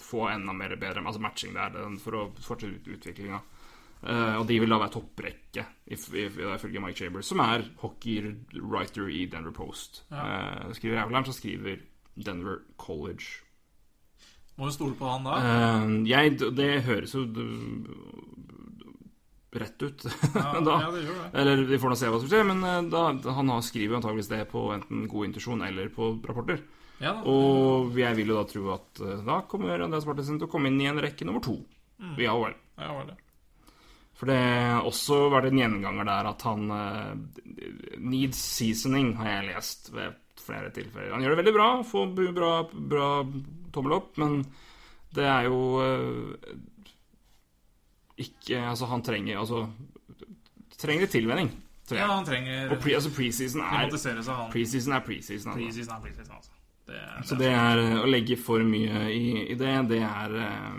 få 0.02 0.28
enda 0.30 0.54
mer 0.54 0.76
bedre 0.82 1.06
altså 1.06 1.22
matching 1.22 1.54
der, 1.56 1.78
for 2.02 2.18
å 2.18 2.28
fortsette 2.41 2.74
ut 2.74 2.93
utviklinga. 2.97 3.39
Eh, 4.04 4.36
og 4.39 4.45
de 4.47 4.60
vil 4.62 4.70
da 4.72 4.78
være 4.80 4.93
topprekke, 4.93 5.66
if- 5.91 6.14
if- 6.16 6.38
ifølge 6.39 6.80
Mike 6.80 6.95
Chambers, 6.97 7.28
som 7.28 7.39
er 7.43 7.66
hockey-writer 7.82 9.10
i 9.12 9.26
Denver 9.28 9.52
Post. 9.52 10.04
Eh, 10.12 10.72
skriver 10.74 11.02
Avalanche, 11.04 11.34
så 11.34 11.39
skriver 11.41 11.82
Denver 12.16 12.62
College. 12.78 13.41
Må 14.58 14.66
jo 14.68 14.72
stole 14.72 14.95
på 14.95 15.08
han 15.10 15.24
da. 15.24 15.36
Eh, 15.39 16.08
jeg, 16.08 16.38
det 16.56 16.84
høres 16.84 17.14
jo 17.14 17.26
rett 19.52 19.82
ut 19.82 20.04
Ja, 20.36 20.60
da. 20.68 20.76
ja, 20.84 20.89
det 20.93 21.04
gjør 21.06 21.16
det. 21.24 21.30
Eller 21.41 21.64
vi 21.66 21.80
får 21.82 21.89
nå 21.93 21.97
se 21.97 22.10
hva 22.12 22.20
som 22.22 22.30
skjer, 22.30 22.45
men 22.45 22.89
da, 22.93 23.06
han 23.34 23.50
har 23.50 23.64
skriver 23.66 23.95
jo 23.95 24.00
antageligvis 24.02 24.30
det 24.30 24.43
på 24.52 24.66
enten 24.76 25.08
god 25.10 25.26
intuisjon 25.30 25.64
eller 25.66 25.89
på 25.95 26.12
rapporter. 26.28 26.62
Ja. 27.02 27.16
Og 27.32 27.95
jeg 27.97 28.16
vil 28.20 28.28
jo 28.34 28.38
da 28.38 28.45
tro 28.52 28.74
at 28.76 29.02
da 29.26 29.39
kommer 29.50 29.82
Andreas 29.82 30.06
Martinsen 30.08 30.38
til 30.39 30.47
å 30.50 30.52
komme 30.52 30.68
inn 30.70 30.80
i 30.84 30.89
en 30.91 31.00
rekke 31.04 31.26
nummer 31.28 31.43
to 31.43 31.58
Mm. 32.00 32.14
Ja 32.24 32.32
vel. 32.39 32.54
ja, 32.80 32.93
vel. 32.95 33.08
det. 33.10 33.16
For 34.20 34.28
det 34.28 34.39
har 34.39 34.88
også 34.88 35.30
vært 35.32 35.47
en 35.47 35.61
gjenganger 35.61 36.07
der 36.09 36.28
at 36.34 36.41
han 36.43 36.65
uh, 36.74 37.13
Needs 38.03 38.39
seasoning, 38.57 39.13
har 39.20 39.30
jeg 39.38 39.53
lest 39.53 39.93
ved 39.95 40.17
flere 40.43 40.74
tilfeller. 40.76 41.13
Han 41.13 41.24
gjør 41.24 41.36
det 41.36 41.39
veldig 41.43 41.55
bra, 41.55 41.70
får 41.88 42.11
bra, 42.36 42.51
bra 42.93 43.07
tommel 43.76 43.95
opp, 43.95 44.20
men 44.20 44.41
det 45.15 45.24
er 45.24 45.47
jo 45.47 45.61
uh, 45.80 46.51
ikke 48.20 48.59
Altså, 48.59 48.86
han 48.91 49.01
trenger 49.01 49.39
Altså 49.39 49.63
trenger 50.80 51.05
litt 51.05 51.13
tilvenning, 51.15 51.49
Ja, 51.91 52.05
han 52.11 52.28
trenger 52.28 52.74
Og 52.76 52.80
pre, 52.84 52.93
altså, 52.99 53.11
preseason 53.15 53.63
er. 53.63 53.89
Preseason 54.51 54.93
er 54.95 55.03
preseason. 55.07 55.53
Altså. 55.55 55.59
pre 55.59 55.95
er 55.95 56.03
preseason, 56.03 56.36
altså. 56.36 56.51
Det, 56.89 56.99
Så 57.30 57.38
det 57.39 57.49
er 57.53 57.82
å 58.01 58.07
legge 58.09 58.38
for 58.39 58.63
mye 58.65 59.07
i, 59.13 59.24
i 59.53 59.57
det, 59.57 59.74
det 59.91 59.99
er 60.05 60.36
eh, 60.41 60.78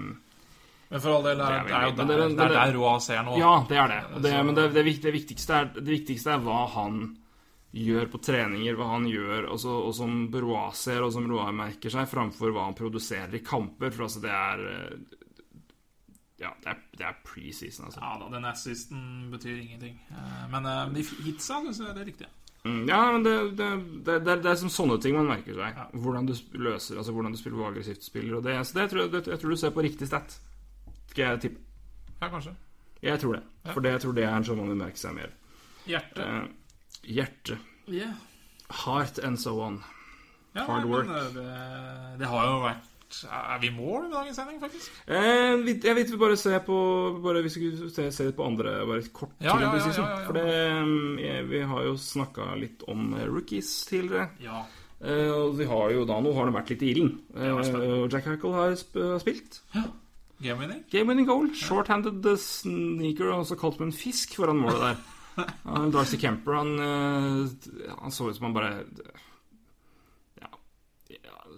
Men 0.90 1.00
for 1.00 1.14
all 1.14 1.22
del, 1.22 1.38
det 1.38 1.46
er, 1.46 1.64
Det 1.64 1.72
er 1.76 1.84
jo 1.86 1.96
der, 1.96 2.06
det- 2.34 2.44
er 2.50 2.54
der 2.66 2.72
Roa 2.74 2.96
ser 3.00 3.22
nå. 3.22 3.36
Ja, 3.38 3.64
det 3.68 3.76
er 3.78 3.88
det. 3.92 4.22
Det 4.24 4.32
men 4.46 4.54
det, 4.56 4.64
det, 4.74 5.12
viktigste 5.14 5.54
er, 5.54 5.64
det 5.76 5.86
viktigste 5.86 6.32
er 6.34 6.38
hva 6.42 6.64
han 6.74 7.16
gjør 7.72 8.08
på 8.10 8.18
treninger, 8.26 8.74
hva 8.74 8.88
han 8.96 9.04
gjør, 9.06 9.46
og, 9.52 9.60
så, 9.62 9.70
og 9.86 9.94
som 9.94 10.16
Roa 10.34 10.72
ser, 10.74 11.04
og 11.06 11.12
som 11.14 11.28
Roa 11.30 11.52
merker 11.54 11.90
seg, 11.94 12.08
framfor 12.10 12.50
hva 12.50 12.64
han 12.66 12.74
produserer 12.74 13.36
i 13.38 13.42
kamper. 13.46 13.92
For 13.94 14.08
altså, 14.08 14.20
det 14.24 14.32
er 14.34 14.64
eh, 14.72 14.98
Ja, 16.40 16.50
det 16.64 16.72
er, 16.72 16.78
det 16.96 17.04
er 17.06 17.16
preseason, 17.22 17.84
altså. 17.86 18.00
Ja 18.02 18.14
da, 18.18 18.28
den 18.34 18.44
assisten 18.48 19.00
betyr 19.30 19.58
ingenting. 19.60 19.98
Eh, 20.10 20.44
Men 20.50 20.66
eh, 20.66 20.86
de 20.96 21.02
hitsa, 21.26 21.60
synes 21.62 21.78
jeg 21.84 21.94
det 21.94 22.02
er 22.02 22.10
riktig. 22.10 22.26
Mm, 22.64 22.82
Ja, 22.88 23.00
men 23.12 23.22
det, 23.24 23.34
det, 23.56 23.68
det, 24.24 24.44
er- 24.44 24.54
som 24.56 24.68
sånne 24.72 24.98
ting 25.00 25.14
man 25.14 25.28
merker 25.30 25.54
seg. 25.54 25.76
Ja. 25.76 25.86
Hvordan 25.94 26.26
du 26.26 26.34
løser 26.58 26.98
Altså 26.98 27.12
hvordan 27.12 27.32
du 27.32 27.38
spiller, 27.38 27.56
hvor 27.60 27.70
aggressivt 27.70 28.00
du 28.02 28.08
spiller. 28.10 28.36
Og 28.36 28.42
det, 28.42 28.56
så 28.66 28.74
det 28.80 28.90
tror 28.90 29.02
jeg, 29.04 29.12
det, 29.14 29.26
jeg 29.30 29.38
tror 29.40 29.50
du 29.50 29.56
ser 29.56 29.70
på 29.76 29.84
riktig 29.86 30.08
stat. 30.10 30.40
Skal 31.10 31.24
jeg 31.26 31.40
tippe? 31.46 31.60
Ja, 32.20 32.28
kanskje. 32.32 32.54
Jeg 33.02 33.20
tror 33.22 33.32
det. 33.38 33.42
Ja. 33.64 33.72
For 33.74 33.80
det, 33.84 33.92
jeg 33.96 34.00
tror 34.04 34.12
det 34.18 34.24
er 34.28 34.34
en 34.36 34.44
sånn 34.44 34.58
man 34.60 34.68
vil 34.72 34.80
merke 34.80 35.00
seg 35.00 35.14
mer. 35.16 35.30
Hjerte. 35.88 36.26
Eh, 36.26 36.44
hjerte. 37.16 37.56
Yeah. 37.88 38.12
Heart 38.84 39.18
and 39.26 39.40
so 39.40 39.56
on. 39.64 39.80
Ja, 40.54 40.64
Hard 40.66 40.84
work. 40.90 41.08
eh, 41.08 41.28
Det, 41.34 41.44
det 42.20 42.26
har 42.26 42.46
jo 42.48 42.56
vært 42.64 42.86
Er 43.30 43.58
vi 43.62 43.68
i 43.68 43.74
mål 43.74 44.02
med 44.08 44.12
dagens 44.14 44.36
sending, 44.38 44.58
faktisk? 44.62 44.90
Eh, 45.06 45.62
jeg 45.82 45.94
vet 45.96 46.10
vi 46.10 46.18
bare 46.18 46.36
ser 46.38 46.58
på 46.66 46.76
bare 47.22 47.42
Vi 47.42 47.50
skulle 47.54 47.88
se, 47.90 48.08
se 48.14 48.26
litt 48.28 48.36
på 48.38 48.46
andre 48.46 48.72
Bare 48.86 49.02
kort 49.14 49.32
Ja, 49.42 49.54
til 49.56 49.62
ja, 49.62 49.70
ja, 49.70 49.78
ja, 49.78 49.92
ja, 49.94 50.08
ja. 50.10 50.26
For 50.26 50.32
det 50.38 50.58
mm, 50.86 51.48
Vi 51.50 51.62
har 51.72 51.86
jo 51.86 51.94
snakka 51.98 52.48
litt 52.58 52.82
om 52.90 53.14
eh, 53.18 53.26
rookies 53.30 53.70
tidligere. 53.90 54.28
Ja. 54.42 54.64
Eh, 55.00 55.30
og 55.30 55.54
vi 55.58 55.66
har 55.70 55.90
jo 55.94 56.04
da 56.10 56.18
Nå 56.22 56.34
har 56.36 56.50
det 56.50 56.54
vært 56.58 56.70
litt 56.74 56.82
i 56.86 56.92
ilden. 56.96 57.12
Eh, 57.34 57.46
Ja, 57.50 58.06
Jack 58.10 58.26
Hackle 58.30 58.52
har 58.58 58.74
sp 58.78 58.98
spilt. 59.22 59.60
Game 59.74 59.90
winning? 60.40 60.84
Game 60.90 61.08
winning 61.08 61.26
goal. 61.28 61.48
Short-handed 61.54 62.26
sneaker, 62.40 63.32
også 63.34 63.58
kalt 63.60 63.76
som 63.76 63.88
en 63.88 63.96
fisk 63.96 64.36
foran 64.38 64.60
målet 64.62 64.80
der. 64.80 65.00
Darcy 65.94 66.18
Kemper, 66.20 66.56
han, 66.58 66.78
eh, 66.78 67.92
han 68.00 68.12
så 68.12 68.28
ut 68.28 68.36
som 68.36 68.48
han 68.48 68.56
bare 68.56 68.70
ja, 70.40 70.48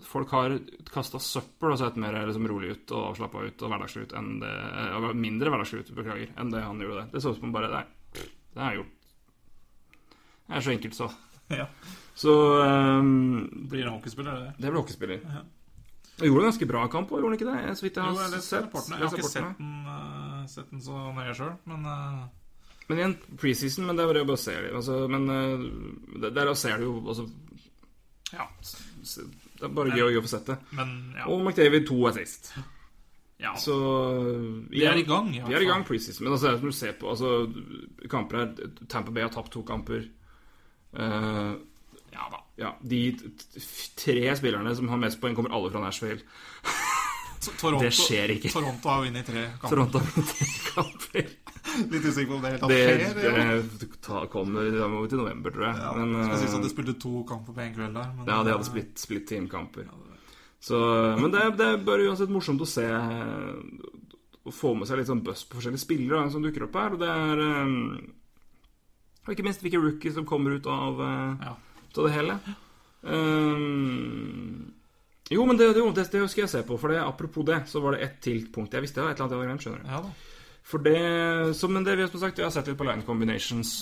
Folk 0.06 0.30
har 0.36 0.58
kasta 0.92 1.18
søppel 1.22 1.72
og 1.72 1.80
sett 1.80 1.96
mer 2.00 2.18
liksom, 2.26 2.46
rolig 2.50 2.74
ut 2.76 2.92
og 2.94 3.12
avslappa 3.12 3.46
ut 3.46 3.64
og 3.64 3.72
hverdagslig 3.72 4.06
ut 4.06 4.14
enn 4.18 4.34
det 4.42 4.52
Mindre 5.16 5.54
hverdagslig 5.54 5.82
ut, 5.82 5.94
beklager, 5.96 6.34
enn 6.36 6.52
det 6.52 6.62
han 6.66 6.82
gjorde 6.82 7.00
det. 7.00 7.08
Det 7.14 7.24
så 7.24 7.32
ut 7.32 7.40
som 7.40 7.48
han 7.48 7.56
bare 7.56 7.72
Nei, 7.72 7.84
det 8.52 8.66
er 8.66 8.78
gjort. 8.80 8.92
Det 10.42 10.58
er 10.58 10.66
så 10.66 10.76
enkelt, 10.76 10.98
så. 10.98 11.12
Ja. 11.52 11.66
Så 12.16 12.32
um, 12.64 13.66
Blir 13.68 13.84
han 13.84 13.96
hockeyspiller, 13.96 14.38
det? 14.40 14.52
det 14.58 14.70
blir 14.70 14.80
hockeyspiller. 14.80 15.24
Ja. 15.24 15.42
Og 16.20 16.26
gjorde 16.28 16.42
en 16.42 16.50
ganske 16.50 16.68
bra 16.68 16.82
kamp 16.92 17.10
òg, 17.10 17.22
gjorde 17.22 17.32
han 17.32 17.38
ikke 17.38 17.48
det? 17.48 17.76
Så 17.78 17.86
vidt 17.86 17.96
jeg 17.98 18.04
Jo, 18.04 18.16
har 18.18 18.28
jeg 18.28 18.36
har 18.36 18.44
sett. 18.46 18.66
rapportene. 18.66 18.98
Jeg 18.98 19.08
har 19.08 19.16
ikke 19.16 19.30
sett 19.32 19.58
den, 19.58 19.72
uh, 19.88 20.42
sett 20.52 20.70
den 20.70 20.82
så 20.84 20.98
nøye 21.16 21.34
sjøl, 21.38 21.54
men 21.72 21.86
uh... 21.88 22.22
Men 22.90 22.98
igjen, 22.98 23.14
preseason, 23.40 23.86
men 23.88 23.96
det 23.96 24.04
er 24.04 24.10
bare 24.12 24.36
å 24.36 24.42
se 24.42 24.54
det. 24.58 24.72
Altså, 24.76 24.98
men 25.08 25.26
uh, 25.30 26.28
der 26.28 26.52
ser 26.58 26.82
du 26.82 26.88
jo 26.90 26.94
altså, 27.06 27.26
Ja. 28.34 28.46
Det 29.02 29.66
er 29.68 29.74
bare 29.74 29.96
gøy 29.96 30.18
å 30.18 30.22
få 30.24 30.30
sett 30.34 30.46
det. 30.52 30.58
Men 30.76 30.94
ja. 31.16 31.26
Og 31.30 31.40
McDavid 31.42 31.86
2 31.88 31.98
er 32.10 32.16
sist. 32.20 32.52
ja. 33.42 33.54
Så 33.58 33.74
uh, 33.74 34.48
Vi 34.70 34.84
er 34.84 34.98
i 35.00 35.06
gang, 35.08 35.30
hvert 35.32 35.48
Vi 35.48 35.56
er 35.56 35.64
i 35.64 35.70
gang 35.70 35.86
preseason. 35.88 36.26
Men 36.26 36.36
altså, 36.36 36.52
når 36.58 36.74
du 36.74 36.76
ser 36.76 36.98
på 37.00 37.08
altså, 37.14 37.46
kamper 38.12 38.42
her 38.42 38.72
Tampa 38.88 39.10
Bay 39.14 39.24
har 39.24 39.32
tapt 39.32 39.54
to 39.56 39.62
kamper. 39.66 40.04
Eh, 40.92 41.52
Ja 42.12 42.28
da. 42.30 42.40
ja, 42.60 42.70
De 42.84 42.98
tre 43.96 44.36
spillerne 44.36 44.74
som 44.76 44.88
har 44.92 45.00
mest 45.00 45.20
poeng, 45.22 45.34
kommer 45.38 45.54
alle 45.56 45.70
fra 45.72 45.80
Nashville. 45.80 46.20
Toronto, 47.42 47.80
Det 47.82 47.90
skjer 47.96 48.30
ikke. 48.36 48.50
Toronto 48.54 48.88
har 48.92 49.00
vunnet 49.02 49.26
tre 49.26 49.46
kamper. 49.58 49.72
Toronto 49.72 49.98
har 49.98 50.12
vunnet 50.12 50.28
tre 50.36 50.50
kamper. 50.68 51.32
Litt 51.92 52.04
usikker 52.04 52.28
på 52.28 52.36
om 52.36 52.44
det 52.44 52.50
helt 52.52 52.68
Det, 52.68 52.78
skjer. 52.82 53.26
ja. 53.26 53.56
det 53.80 53.88
ta, 54.04 54.20
kommer 54.30 54.68
til 55.10 55.18
november, 55.18 55.54
tror 55.54 55.66
jeg. 55.66 55.80
Ja, 55.82 55.92
Men, 55.96 56.12
skal 56.28 56.38
sies 56.42 56.52
eh, 56.52 56.58
at 56.60 56.66
de 56.66 56.70
spilte 56.70 56.94
to 57.02 57.12
kamper 57.26 57.56
på 57.56 57.64
en 57.64 57.74
kveld 57.74 57.96
der. 57.98 58.12
Men, 58.18 58.28
Ja, 58.28 58.36
de 58.44 58.52
hadde 58.54 58.60
eh, 58.60 58.68
splitt, 58.68 58.94
splitt 59.02 59.26
teamkamper. 59.30 59.88
Så, 60.62 60.78
men 61.18 61.32
det, 61.34 61.42
det 61.58 61.66
er 61.66 61.80
bare 61.82 62.06
uansett 62.06 62.30
morsomt 62.30 62.62
å 62.62 62.68
se 62.70 62.84
Å 62.86 64.52
få 64.54 64.72
med 64.78 64.86
seg 64.86 65.00
litt 65.00 65.08
sånn 65.10 65.24
buzz 65.26 65.42
på 65.46 65.58
forskjellige 65.58 65.82
spillere 65.82 66.28
som 66.30 66.42
dukker 66.44 66.68
opp 66.68 66.78
her. 66.78 66.94
Og 66.94 67.02
det 67.02 67.10
er 67.10 67.42
um, 67.66 67.74
Og 69.26 69.34
ikke 69.34 69.46
minst 69.46 69.62
hvilke 69.64 69.82
rookies 69.82 70.14
som 70.18 70.26
kommer 70.28 70.54
ut 70.58 70.66
av, 70.70 71.02
eh, 71.02 71.46
Ja. 71.48 71.56
Ut 71.92 72.02
av 72.02 72.08
det 72.08 72.16
hele. 72.16 72.38
Um, 73.02 74.72
jo, 75.32 75.46
men 75.48 75.56
det, 75.56 75.72
det, 75.76 75.84
det 75.96 76.26
skal 76.28 76.44
jeg 76.44 76.52
se 76.52 76.62
på. 76.66 76.76
For 76.80 76.92
det, 76.92 77.00
apropos 77.04 77.46
det, 77.46 77.62
så 77.70 77.80
var 77.84 77.96
det 77.96 78.04
ett 78.06 78.20
til 78.24 78.46
punkt. 78.52 78.74
Jeg 78.74 78.84
visste 78.84 79.00
det 79.00 79.06
var 79.06 79.14
et 79.14 79.20
eller 79.20 79.28
annet 79.28 79.34
jeg 79.34 79.42
hadde 79.42 79.50
glemt. 79.50 79.66
skjønner 79.66 79.82
du 79.82 79.90
Ja 79.92 80.02
da. 80.04 80.12
for 80.72 80.84
det, 80.86 80.98
så, 81.58 81.68
men 81.68 81.86
det 81.86 81.96
vi 81.98 82.04
har 82.06 82.12
sagt, 82.22 82.38
vi 82.38 82.44
har 82.46 82.52
sett 82.54 82.68
litt 82.70 82.78
på 82.78 82.86
line 82.86 83.04
combinations 83.06 83.72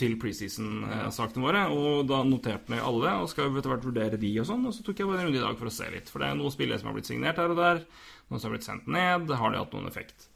til 0.00 0.16
preseason-sakene 0.20 1.44
våre, 1.44 1.66
og 1.70 2.08
da 2.10 2.22
noterte 2.26 2.74
vi 2.74 2.80
alle, 2.82 3.12
og 3.22 3.28
skal 3.30 3.52
etter 3.54 3.70
hvert 3.70 3.86
vurdere 3.86 4.18
de 4.20 4.32
og 4.42 4.48
sånn, 4.48 4.64
og 4.66 4.74
så 4.74 4.86
tok 4.86 5.02
jeg 5.02 5.10
bare 5.10 5.22
en 5.22 5.28
runde 5.30 5.38
i 5.38 5.44
dag 5.44 5.60
for 5.60 5.70
å 5.70 5.74
se 5.76 5.86
litt, 5.94 6.10
for 6.10 6.24
det 6.24 6.32
er 6.32 6.40
noen 6.40 6.54
spillere 6.54 6.82
som 6.82 6.90
har 6.90 6.96
blitt 6.98 7.12
signert 7.12 7.38
her 7.38 7.54
og 7.54 7.60
der, 7.60 7.84
noen 8.30 8.42
som 8.42 8.50
har 8.50 8.56
blitt 8.56 8.66
sendt 8.66 8.90
ned, 8.90 9.30
har 9.30 9.54
det 9.54 9.62
hatt 9.62 9.76
noen 9.78 9.92
effekt. 9.92 10.26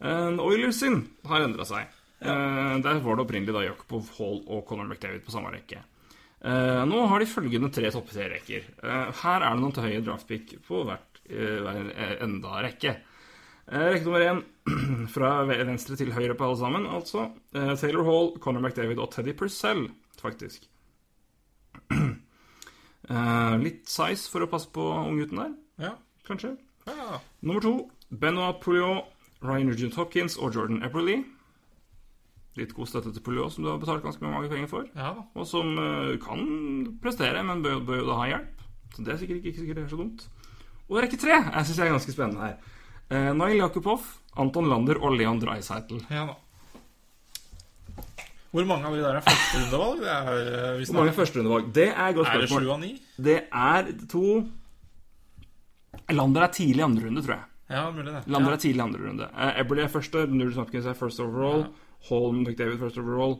Uh, 0.00 0.32
Oilers 0.42 0.80
sin 0.80 1.02
har 1.28 1.44
endret 1.44 1.68
seg. 1.70 1.92
Eh, 2.24 2.76
der 2.80 3.00
var 3.04 3.18
det 3.18 3.24
opprinnelig 3.26 3.52
da 3.52 3.64
Jakob 3.66 4.06
Hall 4.16 4.38
og 4.48 4.64
Conor 4.68 4.88
McDavid 4.88 5.24
på 5.26 5.34
samme 5.34 5.50
rekke. 5.52 5.82
Eh, 6.44 6.82
nå 6.84 7.06
har 7.08 7.22
de 7.22 7.26
følgende 7.30 7.70
tre 7.72 7.88
topp 7.94 8.10
tre-rekker. 8.12 8.66
Eh, 8.84 9.10
her 9.22 9.40
er 9.46 9.54
det 9.54 9.62
noen 9.62 9.72
til 9.72 9.86
høye 9.86 10.02
draftpick 10.04 10.50
på 10.66 10.82
hvert 10.84 11.20
eh, 11.30 11.58
hver 11.64 12.18
enda 12.26 12.58
rekke. 12.66 12.96
Rekke 13.64 14.04
nummer 14.04 14.20
én 14.26 14.42
fra 15.14 15.30
venstre 15.48 15.96
til 15.96 16.12
høyre 16.12 16.34
på 16.36 16.44
alle 16.44 16.58
sammen, 16.60 16.84
altså. 16.84 17.30
Taylor 17.80 18.04
Hall, 18.04 18.34
Conor 18.44 18.60
McDavid 18.60 19.00
og 19.00 19.08
Teddy 19.14 19.32
Purcell, 19.38 19.86
faktisk. 20.20 20.66
Litt 23.64 23.88
size 23.88 24.28
for 24.32 24.44
å 24.44 24.50
passe 24.52 24.68
på 24.72 24.84
unggutten 25.00 25.40
der, 25.40 25.54
Ja. 25.86 25.94
kanskje. 26.28 26.56
ja. 26.88 27.20
Nummer 27.40 27.60
to, 27.64 27.72
Benoit 28.10 28.60
Pouliot, 28.60 29.08
Ryan 29.44 29.66
Nugent 29.68 29.94
Hopkins 29.96 30.36
og 30.36 30.54
Jordan 30.54 30.82
Epperly. 30.84 31.22
Litt 32.54 32.74
god 32.76 32.86
støtte 32.86 33.10
til 33.10 33.24
Pouliot, 33.24 33.52
som 33.52 33.64
du 33.64 33.70
har 33.72 33.80
betalt 33.82 34.04
ganske 34.04 34.22
mange 34.22 34.50
penger 34.52 34.70
for. 34.70 34.86
ja. 34.94 35.14
Og 35.34 35.46
som 35.46 35.74
uh, 35.74 36.14
kan 36.22 36.44
prestere, 37.02 37.42
men 37.42 37.64
bør, 37.64 37.80
bør 37.82 38.02
jo 38.02 38.06
da 38.12 38.18
ha 38.20 38.30
hjelp. 38.30 38.62
Så 38.94 39.02
det 39.02 39.14
er 39.14 39.18
sikkert 39.18 39.40
ikke, 39.40 39.50
ikke 39.50 39.64
sikkert 39.64 39.82
er 39.82 39.90
så 39.90 39.98
dumt. 39.98 40.28
Og 40.86 41.00
rekke 41.02 41.18
tre 41.18 41.34
jeg 41.34 41.66
syns 41.66 41.78
jeg 41.80 41.88
er 41.88 41.96
ganske 41.96 42.14
spennende 42.14 42.46
her. 42.46 42.56
Uh, 43.10 43.32
Nail 43.36 43.58
Jakubov, 43.58 44.06
Anton 44.38 44.70
Lander 44.70 45.00
og 45.02 45.16
Leon 45.18 45.42
Dreisaitl. 45.42 45.98
Ja. 46.14 46.28
Hvor 48.54 48.66
mange 48.70 48.86
av 48.86 48.94
de 48.94 49.02
der 49.02 49.16
er 49.18 49.24
førsterundevalg? 49.26 50.02
Det 50.04 50.10
er, 50.12 50.28
eh, 50.78 50.84
Hvor 50.84 50.94
mange 50.94 51.12
førsterundevalg? 51.12 51.72
Det 51.74 51.88
er 51.88 52.06
et 52.06 52.14
godt 52.14 52.28
Er 52.28 52.38
det 52.38 52.48
sju 52.48 52.54
spørsmål. 52.54 52.70
av 52.70 52.80
ni? 52.80 53.00
Det 53.18 53.38
er 53.50 53.82
to 54.06 54.48
Lander 56.10 56.42
er 56.42 56.52
tidlig 56.54 56.78
i 56.78 56.84
andre 56.84 57.06
runde, 57.06 57.22
tror 57.22 57.34
jeg. 57.34 57.44
Ja, 57.70 57.90
mulig 57.90 58.12
det. 58.12 58.22
Lander 58.28 58.50
ja. 58.50 58.54
er 58.54 58.60
tidlig 58.60 58.78
i 58.78 58.84
andre 58.84 59.00
runde. 59.08 59.28
Uh, 59.34 59.60
Eberly 59.60 59.82
er 59.82 59.88
første, 59.88 60.26
Nugent 60.26 60.54
Hopkins 60.54 60.86
er 60.86 60.94
first 60.94 61.20
overall. 61.20 61.60
Ja. 61.60 61.66
Holm 62.08 62.42
McDavid 62.44 62.78
first 62.78 62.98
overall. 62.98 63.38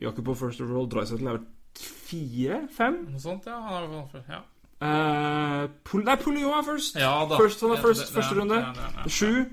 Jakubov 0.00 0.36
first 0.40 0.60
overall. 0.60 0.88
Drysettle 0.90 1.32
er 1.32 1.38
vel 1.38 1.46
fire? 1.76 2.60
Fem? 2.72 3.00
Noe 3.10 3.22
sånt, 3.22 3.48
ja. 3.48 3.56
Han 3.60 3.88
er 3.88 4.20
i 4.20 4.24
ja. 4.30 4.42
Uh, 4.76 5.62
Pol 5.88 6.02
Nei, 6.04 6.16
Pouliot 6.20 6.52
er 6.58 6.66
first. 6.66 6.98
Ja 7.00 7.24
da. 7.28 7.38
First, 7.40 7.62
han 7.64 7.72
er 7.72 7.80
det- 7.80 8.10
første 8.12 8.34
runde. 8.36 8.58
Sju. 9.08 9.46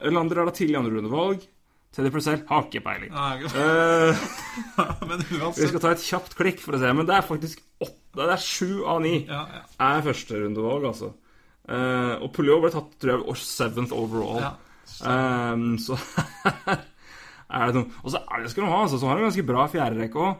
Lander 0.00 0.40
er 0.40 0.44
da 0.44 0.52
tidlig 0.56 0.78
andre 0.78 0.96
rundevalg. 0.96 1.46
Teddy 1.92 2.10
Purcell 2.12 2.42
har 2.48 2.64
ikke 2.66 2.80
peiling. 2.84 3.12
Men 5.08 5.22
vi 5.56 5.68
skal 5.68 5.80
ta 5.80 5.92
et 5.94 6.04
kjapt 6.04 6.34
klikk 6.36 6.60
for 6.60 6.76
å 6.76 6.80
se, 6.82 6.90
men 6.92 7.06
det 7.08 7.14
er 7.16 7.24
faktisk 7.24 7.62
åtte. 7.80 7.94
Det 8.16 8.26
er 8.34 8.42
sju 8.42 8.84
av 8.84 9.00
ni 9.00 9.14
ja, 9.24 9.46
ja. 9.48 9.62
er 9.86 10.02
førsterundevalg, 10.04 10.84
altså. 10.90 11.08
Uh, 11.68 12.20
og 12.20 12.28
Pouliot 12.36 12.60
ble 12.62 12.70
tatt, 12.74 12.92
tror 13.00 13.24
jeg, 13.24 13.36
seventh 13.40 13.96
overall. 13.96 14.40
Ja. 14.44 14.52
Um, 15.08 15.78
så 15.80 15.96
er 17.50 17.72
det 17.72 17.82
Og 18.02 18.10
så 18.10 18.20
er 18.20 18.42
det 18.42 18.50
skal 18.50 18.64
de 18.64 18.70
ha, 18.70 18.82
altså, 18.82 18.98
så 18.98 19.08
har 19.08 19.18
de 19.18 19.26
ganske 19.26 19.46
bra 19.46 19.66
fjerderekke 19.70 20.22
òg. 20.26 20.36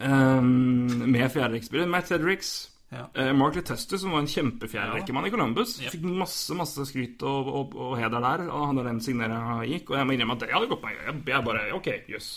Um, 0.00 0.88
med 1.06 1.30
fjerderekkespiller. 1.30 1.86
Matt 1.90 2.10
Hedricks. 2.10 2.54
Ja. 2.94 3.06
Uh, 3.18 3.30
Mark 3.36 3.54
Leicester, 3.54 3.98
som 3.98 4.14
var 4.14 4.24
en 4.24 4.30
kjempefjerderekkemann 4.30 5.28
i 5.28 5.30
Columbus. 5.34 5.76
Yep. 5.82 5.94
Fikk 5.94 6.08
masse 6.22 6.56
masse 6.58 6.86
skryt 6.90 7.22
og, 7.22 7.52
og, 7.60 7.76
og 7.78 7.94
heder 7.98 8.22
der. 8.22 8.48
Og 8.48 8.66
han 8.70 8.82
og 8.82 8.88
den 8.88 9.00
signeringa 9.04 9.60
gikk. 9.70 9.90
Og 9.90 9.98
jeg 10.00 10.06
må 10.08 10.16
innrømme 10.16 10.38
at 10.38 10.44
det 10.44 10.54
hadde 10.54 10.70
gått 10.72 10.84
meg. 10.86 10.98
Jeg, 11.06 11.22
jeg 11.30 11.46
bare 11.46 11.64
OK, 11.78 11.90
jøss. 12.10 12.34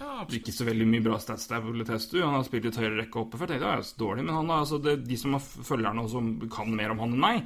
Ja. 0.00 0.26
Ikke 0.36 0.52
så 0.54 0.66
veldig 0.68 0.86
mye 0.90 1.04
bra 1.04 1.18
stats 1.22 1.48
der 1.50 1.62
på 1.64 1.72
Letestu. 1.76 2.18
Han 2.20 2.36
har 2.36 2.46
spilt 2.46 2.68
litt 2.68 2.78
høyere 2.80 3.00
rekke 3.00 3.20
oppe 3.22 3.40
før. 3.40 3.50
Tenkte 3.52 3.72
ja, 3.72 3.82
så 3.86 3.98
dårlig, 4.00 4.26
men 4.26 4.36
han 4.36 4.52
altså, 4.52 4.80
det, 4.82 4.98
de 5.06 5.18
som 5.20 5.36
følger 5.40 5.66
følgerne 5.70 6.04
og 6.04 6.10
som 6.12 6.30
kan 6.52 6.72
mer 6.76 6.94
om 6.94 7.02
han 7.04 7.14
enn 7.14 7.22
meg, 7.22 7.44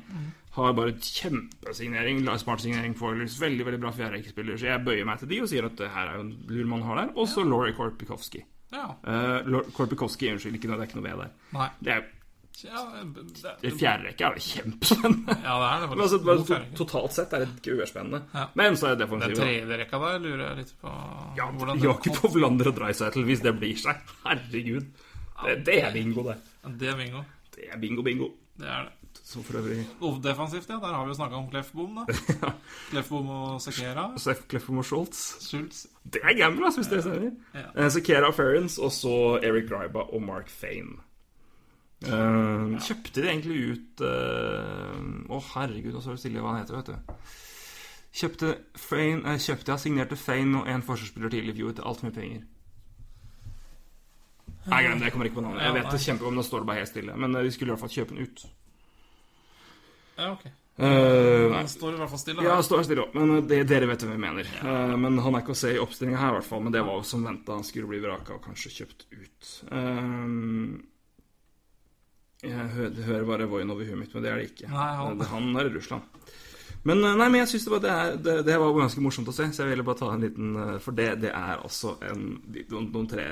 har 0.56 0.76
bare 0.76 0.96
kjempesignering. 0.98 2.22
Smart 2.42 2.64
signering 2.64 2.96
for 2.98 3.14
Oilers. 3.14 3.38
Veldig 3.40 3.66
veldig 3.68 3.82
bra 3.82 3.92
fjerderekkespiller. 3.94 4.58
Så 4.58 4.70
jeg 4.70 4.84
bøyer 4.86 5.06
meg 5.08 5.20
til 5.20 5.30
de 5.30 5.42
og 5.44 5.50
sier 5.50 5.68
at 5.68 5.76
det 5.78 5.90
her 5.94 6.10
er 6.10 6.18
jo 6.18 6.24
en 6.26 6.32
lur 6.50 6.70
mann 6.72 6.86
har 6.88 7.04
der. 7.04 7.12
Og 7.16 7.28
så 7.30 7.44
Laurie 7.46 7.76
Korpikowski. 7.76 8.42
Ja. 8.70 8.86
Uh, 9.02 9.60
Korpikowski, 9.74 10.30
unnskyld, 10.30 10.58
ikke 10.58 10.70
det 10.70 10.78
er 10.78 10.88
ikke 10.88 11.00
noe 11.00 11.06
ved 11.06 11.22
der. 11.24 11.36
Nei. 11.56 11.68
Det 11.82 11.94
er 11.96 12.08
Ja, 12.64 12.82
det, 13.62 13.72
fjerde 13.78 14.08
rekke 14.10 14.26
er 14.28 14.36
det 14.36 14.44
kjempespennende. 14.44 15.36
ja, 15.44 15.54
det 15.62 15.68
er 15.70 15.80
det. 15.82 15.88
Men 15.92 16.04
altså, 16.04 16.20
bare 16.26 16.44
to, 16.44 16.58
totalt 16.82 17.16
sett 17.16 17.34
er 17.38 17.46
det 17.46 17.74
uerspennende. 17.74 18.22
Ja. 18.34 18.46
Men 18.60 18.76
så 18.76 18.90
er 18.90 18.96
det 18.96 19.06
Den 19.06 19.08
defensivt. 19.08 19.38
da. 19.38 19.48
tredje 19.48 19.80
rekka 19.82 20.02
der 20.04 20.22
lurer 20.26 20.44
jeg 20.48 20.60
litt 20.62 20.72
på 20.82 20.94
Ja, 21.38 21.50
hvordan 21.50 21.80
det 21.80 21.88
Jakubov, 21.88 22.38
Lander 22.44 22.72
og 22.72 22.78
Dreisaitl, 22.80 23.26
hvis 23.28 23.42
det 23.46 23.56
blir 23.58 23.80
seg. 23.80 24.00
Herregud. 24.26 24.88
Det, 25.40 25.58
det 25.66 25.82
er 25.84 25.92
bingo, 25.96 26.24
det. 26.28 26.38
Det 26.80 26.88
er 26.92 26.96
bingo. 26.98 27.22
Det 27.56 27.68
er 27.72 27.78
bingo, 27.80 28.02
bingo. 28.06 28.32
Det 28.60 28.68
er 28.68 28.88
det. 28.88 28.96
Så 29.30 29.42
for 29.46 29.58
øvrig 29.58 29.84
defensivt, 30.22 30.68
ja. 30.68 30.74
Der 30.82 30.94
har 30.94 31.04
vi 31.04 31.08
jo 31.10 31.14
snakka 31.14 31.36
om 31.38 31.50
Kleffbom, 31.50 32.00
da. 32.00 32.50
Kleffbom 32.90 33.28
og 33.30 33.60
Sekera. 33.62 34.08
Kleffbom 34.48 34.78
og 34.78 34.84
Schultz. 34.84 35.20
Schultz. 35.46 35.86
Det 36.02 36.20
er 36.24 36.34
gamble, 36.38 36.66
altså, 36.66 36.80
hvis 36.80 36.90
det 36.90 37.02
stemmer. 37.04 37.30
Ja. 37.54 37.88
Sekera 37.88 38.26
og 38.26 38.34
Ferrens, 38.34 38.78
og 38.78 38.92
så 38.92 39.14
Eric 39.42 39.68
Griba 39.70 40.02
og 40.10 40.22
Mark 40.22 40.50
Fane. 40.50 40.98
Eh, 42.00 42.78
Kjøpte 42.80 43.20
de 43.20 43.28
egentlig 43.28 43.58
ut 43.74 44.02
eh, 44.06 45.00
Å, 45.28 45.40
herregud, 45.50 45.92
nå 45.92 46.00
står 46.00 46.16
det 46.16 46.22
stille 46.22 46.40
hva 46.40 46.54
han 46.54 46.62
heter, 46.62 46.78
vet 46.78 46.94
du. 46.94 47.26
Kjøpte 48.20 48.54
Fane 48.80 49.34
uh, 49.34 49.36
Kjøpte, 49.38 49.74
jeg 49.74 49.84
signerte 49.84 50.16
Fane 50.18 50.62
og 50.62 50.70
en 50.70 50.82
forsvarsspiller 50.86 51.30
til 51.30 51.52
i 51.52 51.54
fjor 51.54 51.76
til 51.76 51.86
altfor 51.86 52.08
mye 52.08 52.16
penger. 52.16 52.46
Nei, 54.66 54.80
glem 54.84 54.98
det. 54.98 55.06
Jeg 55.06 55.14
kommer 55.14 55.28
ikke 55.28 55.38
på 55.38 55.44
navnet. 55.44 55.62
Jeg 55.64 55.76
vet 55.76 55.92
det 55.92 56.00
kjempegodt, 56.04 56.32
men 56.32 56.40
nå 56.40 56.46
står 56.46 56.62
det 56.62 56.68
bare 56.70 56.82
helt 56.82 56.90
stille. 56.90 57.14
Men 57.24 57.36
eh, 57.36 57.44
de 57.46 57.52
skulle 57.54 57.70
i 57.70 57.74
hvert 57.74 57.84
fall 57.84 57.94
kjøpe 57.94 58.16
den 58.16 58.26
ut. 58.26 58.42
Ja, 60.20 60.32
ok. 60.32 60.48
Uh, 60.80 61.52
Han 61.52 61.68
står 61.68 61.94
i 61.94 62.00
hvert 62.00 62.12
fall 62.12 62.20
stille. 62.22 62.44
ja, 62.44 62.56
det 62.56 62.64
står 62.64 62.84
stille 62.86 63.04
men 63.12 63.32
det, 63.48 63.58
dere 63.68 63.88
vet 63.90 64.04
hvem 64.04 64.14
jeg 64.16 64.22
mener. 64.22 64.52
Eh, 64.60 64.94
men 65.00 65.18
han 65.20 65.36
er 65.36 65.44
ikke 65.44 65.56
å 65.56 65.60
se 65.62 65.74
i 65.74 65.80
oppstillinga 65.80 66.20
her, 66.20 66.34
i 66.34 66.38
hvert 66.38 66.48
fall. 66.48 66.62
Men 66.64 66.76
det 66.76 66.84
var 66.86 67.00
jo 67.00 67.08
som 67.08 67.24
venta. 67.26 67.56
Han 67.58 67.66
skulle 67.68 67.90
bli 67.90 68.00
vraka 68.04 68.36
og 68.36 68.44
kanskje 68.44 68.74
kjøpt 68.80 69.06
ut. 69.12 69.50
Eh, 69.70 70.26
jeg 72.42 72.68
hører, 72.74 72.90
det 72.96 73.04
hører 73.04 73.24
bare 73.28 73.46
Voinov 73.50 73.76
over 73.76 73.84
huet 73.90 73.98
mitt, 74.00 74.14
men 74.14 74.22
det 74.24 74.30
er 74.32 74.36
det 74.40 74.46
ikke. 74.50 74.68
Nei, 74.72 74.86
han- 74.96 75.20
han 75.32 75.56
er 75.60 75.66
i 75.68 75.74
Russland. 75.74 76.02
Men, 76.82 77.04
eh, 77.04 77.14
nei, 77.20 77.28
men 77.28 77.40
jeg 77.42 77.48
synes 77.48 77.64
det, 77.66 77.72
var, 77.74 77.80
det, 77.84 77.90
er, 77.90 78.16
det, 78.16 78.34
det 78.46 78.54
var 78.62 78.72
ganske 78.78 79.02
morsomt 79.04 79.28
å 79.28 79.34
se, 79.36 79.44
så 79.52 79.62
jeg 79.66 79.74
ville 79.74 79.84
bare 79.84 79.98
ta 80.00 80.08
en 80.14 80.22
liten 80.24 80.54
eh, 80.56 80.78
For 80.80 80.92
det, 80.96 81.10
det 81.20 81.28
er 81.36 81.58
altså 81.60 81.98
en 82.08 82.22
noen, 82.70 82.86
noen 82.94 83.08
tre 83.10 83.26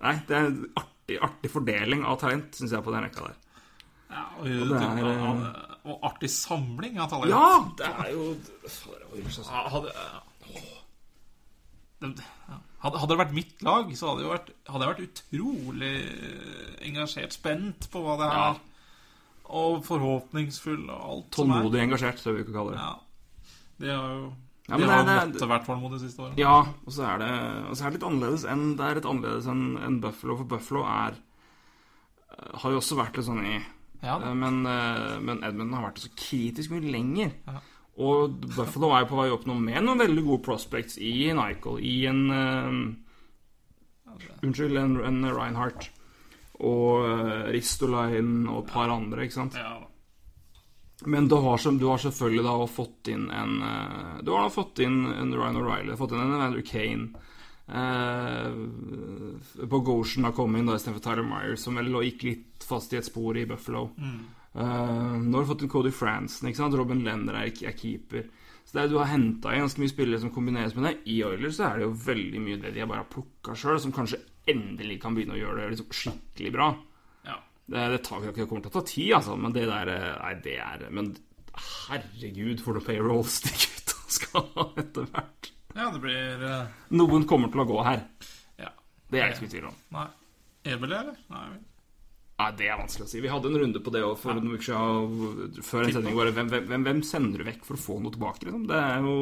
Nei, 0.00 0.14
det 0.26 0.36
er 0.38 0.46
en 0.48 0.62
artig, 0.80 1.18
artig 1.20 1.50
fordeling 1.52 2.04
av 2.08 2.16
talent, 2.22 2.54
syns 2.56 2.72
jeg, 2.72 2.82
på 2.86 2.94
den 2.94 3.04
rekka 3.04 3.26
der. 3.26 3.36
Ja, 4.10 4.22
og, 4.40 4.46
det 4.46 4.80
er, 4.80 5.04
og, 5.04 5.42
eh, 5.44 5.76
og 5.92 6.00
artig 6.08 6.30
samling 6.32 6.96
av 6.98 7.10
talent. 7.12 7.30
Ja! 7.30 7.50
Det 7.76 7.90
er 8.06 8.08
jo 8.14 8.30
Fader, 8.64 9.04
det 9.04 9.10
var 9.10 9.28
Russland. 9.28 9.52
Ja, 9.52 9.68
Hadde, 9.76 9.92
det- 12.00 12.24
ja. 12.48 12.58
Hadde, 12.80 13.06
det 13.10 13.18
vært 13.20 13.36
mitt 13.36 13.62
lag, 13.66 13.90
så 13.96 14.12
hadde, 14.12 14.28
vært, 14.30 14.50
hadde 14.70 14.86
jeg 14.86 14.92
vært 14.94 15.06
utrolig 15.06 15.94
engasjert, 16.88 17.36
spent 17.36 17.88
på 17.92 18.02
hva 18.04 18.16
det 18.20 18.28
er. 18.28 18.36
Ja. 18.40 18.50
Og 19.60 19.80
forhåpningsfull 19.84 20.84
og 20.86 21.00
alt. 21.00 21.26
Tålmodig 21.34 21.82
engasjert, 21.82 22.22
jeg 22.22 22.38
vi 22.38 22.46
kan 22.46 22.56
kalle 22.60 22.76
det. 22.76 22.84
Ja. 22.84 23.56
De 23.80 23.90
har 23.90 24.14
jo 24.14 24.30
Ja, 24.70 24.76
De 24.78 24.86
har 24.86 25.02
måttet 25.08 25.48
vært 25.50 25.66
tålmodige 25.66 25.98
de 25.98 26.06
siste 26.06 26.22
årene. 26.22 26.38
Ja, 26.38 26.58
og 26.86 26.94
så 26.94 27.06
er 27.08 27.18
det, 27.18 27.30
så 27.74 27.82
er 27.82 27.90
det 27.90 27.98
litt 27.98 28.06
annerledes 28.06 28.44
enn 28.46 28.64
Det 28.78 28.86
er 28.86 29.00
litt 29.00 29.08
annerledes 29.10 29.48
enn 29.50 29.64
en 29.82 29.98
Buffalo, 30.04 30.36
for 30.38 30.50
Buffalo 30.52 30.84
er 30.86 31.16
eh, 31.18 32.52
har 32.62 32.76
jo 32.76 32.78
også 32.78 32.98
vært 33.00 33.18
litt 33.18 33.26
sånn 33.26 33.42
i 33.42 33.56
Ja, 34.04 34.14
eh, 34.20 34.36
Men, 34.38 34.60
eh, 34.70 35.16
men 35.26 35.42
Edmund 35.48 35.74
har 35.74 35.88
vært 35.88 36.04
så 36.04 36.12
kritisk 36.14 36.70
mye 36.76 36.92
lenger. 36.92 37.34
Ja. 37.48 37.58
Og 38.00 38.36
Buffalo 38.54 38.92
er 38.94 39.04
jo 39.04 39.10
på 39.10 39.18
vei 39.18 39.28
opp 39.34 39.46
nå 39.48 39.56
med 39.60 39.82
noen 39.84 40.00
veldig 40.00 40.24
gode 40.24 40.44
prospects 40.46 40.96
i 41.02 41.30
Eichel, 41.34 41.80
i 41.82 41.96
en 42.08 42.22
eh, 42.32 42.76
Unnskyld, 44.44 44.76
en, 44.76 44.96
en 45.04 45.24
Reinhardt. 45.32 45.90
Og 46.60 47.06
uh, 47.06 47.48
Ristolainen 47.54 48.44
og 48.52 48.66
et 48.66 48.72
par 48.74 48.92
andre, 48.92 49.24
ikke 49.24 49.38
sant. 49.38 49.56
Ja. 49.56 49.78
Men 51.08 51.28
du 51.28 51.38
har, 51.40 51.60
du 51.80 51.86
har 51.88 52.00
selvfølgelig 52.02 52.44
da 52.44 52.66
fått 52.68 53.08
inn 53.08 53.30
en 53.32 53.62
eh, 53.64 54.18
Du 54.20 54.34
har 54.34 54.44
da 54.44 54.52
fått 54.52 54.82
inn 54.84 55.06
en 55.08 55.32
Ryan 55.32 55.56
O'Reilly, 55.56 55.96
fått 55.96 56.12
inn 56.12 56.20
en 56.20 56.34
Evander 56.36 56.64
Kane. 56.66 57.26
Uh, 57.70 58.50
Bogosian 59.70 60.26
har 60.26 60.34
kommet 60.36 60.60
inn 60.60 60.68
da 60.68 60.76
istedenfor 60.76 61.04
Tyler 61.04 61.24
Myers, 61.24 61.62
som 61.64 61.78
vel 61.78 61.92
gikk 62.04 62.26
litt 62.26 62.66
fast 62.66 62.92
i 62.92 62.98
et 62.98 63.06
spor 63.06 63.38
i 63.38 63.46
Buffalo. 63.48 63.86
Eh, 63.96 64.18
nå 64.54 65.36
har 65.36 65.44
du 65.44 65.48
fått 65.48 65.62
en 65.62 65.70
Cody 65.70 65.92
Fransen. 65.94 66.48
ikke 66.48 66.58
sant? 66.58 66.74
Robin 66.78 67.04
Lender 67.06 67.36
er, 67.38 67.52
er 67.68 67.76
keeper. 67.78 68.26
Så 68.64 68.76
det 68.76 68.82
er, 68.82 68.90
Du 68.90 68.98
har 69.00 69.10
henta 69.10 69.54
inn 69.54 69.64
ganske 69.64 69.82
mye 69.82 69.92
spillere 69.92 70.22
som 70.22 70.32
kombineres 70.34 70.76
med 70.76 70.86
det. 70.86 70.96
I 71.10 71.20
Oilers 71.26 71.56
så 71.58 71.68
er 71.68 71.80
det 71.80 71.88
jo 71.88 71.96
veldig 72.04 72.42
mye 72.44 72.60
det 72.62 72.74
de 72.74 72.82
har 72.82 72.90
bare 72.90 73.04
har 73.04 73.10
plukka 73.12 73.56
sjøl, 73.58 73.80
som 73.82 73.94
kanskje 73.94 74.20
endelig 74.50 75.00
kan 75.02 75.16
begynne 75.16 75.36
å 75.36 75.40
gjøre 75.40 75.62
det 75.62 75.72
liksom 75.74 75.96
skikkelig 76.00 76.52
bra. 76.54 76.68
Ja. 77.26 77.38
Det, 77.66 77.86
det, 77.94 78.02
tar, 78.06 78.26
det 78.26 78.46
kommer 78.46 78.64
til 78.66 78.72
å 78.72 78.76
ta 78.78 78.84
tid, 78.86 79.08
altså, 79.20 79.36
men 79.38 79.56
det 79.56 79.66
der 79.70 79.90
eh, 79.94 80.12
Nei, 80.20 80.34
det 80.44 80.56
er 80.62 80.86
Men 80.94 81.12
herregud, 81.88 82.62
for 82.62 82.78
noen 82.78 82.86
payrolls 82.86 83.40
de 83.46 83.54
gutta 83.54 83.98
skal 84.20 84.46
ha 84.56 84.68
etter 84.82 85.10
hvert. 85.10 85.50
ja, 85.74 85.90
det 85.90 86.02
blir 86.02 86.46
uh... 86.46 86.78
Noen 86.94 87.26
kommer 87.30 87.50
til 87.52 87.62
å 87.62 87.68
gå 87.70 87.82
her. 87.86 88.06
Ja. 88.58 88.70
Det 89.10 89.18
er 89.18 89.28
jeg 89.28 89.38
ikke 89.38 89.50
i 89.50 89.54
tvil 89.56 89.68
om. 89.70 89.82
Nei. 89.98 90.06
Ebel, 90.70 90.92
eller? 90.92 91.18
Nei. 91.32 91.44
Nei, 92.40 92.50
Det 92.58 92.68
er 92.72 92.78
vanskelig 92.80 93.06
å 93.06 93.12
si. 93.12 93.20
Vi 93.24 93.30
hadde 93.32 93.50
en 93.52 93.60
runde 93.62 93.80
på 93.84 93.92
det 93.94 94.02
også 94.08 94.22
for 94.24 94.38
noen 94.40 94.54
uker 94.56 94.66
siden. 94.72 95.62
Før 95.70 95.84
en 95.86 95.92
sending 95.98 96.16
bare 96.18 96.32
hvem, 96.36 96.48
hvem, 96.72 96.84
hvem 96.88 97.02
sender 97.04 97.42
du 97.44 97.48
vekk 97.52 97.64
for 97.68 97.76
å 97.76 97.84
få 97.86 98.00
noe 98.00 98.14
tilbake? 98.16 98.46
Liksom? 98.48 98.64
Det 98.70 98.78
er 98.80 99.04
jo 99.04 99.16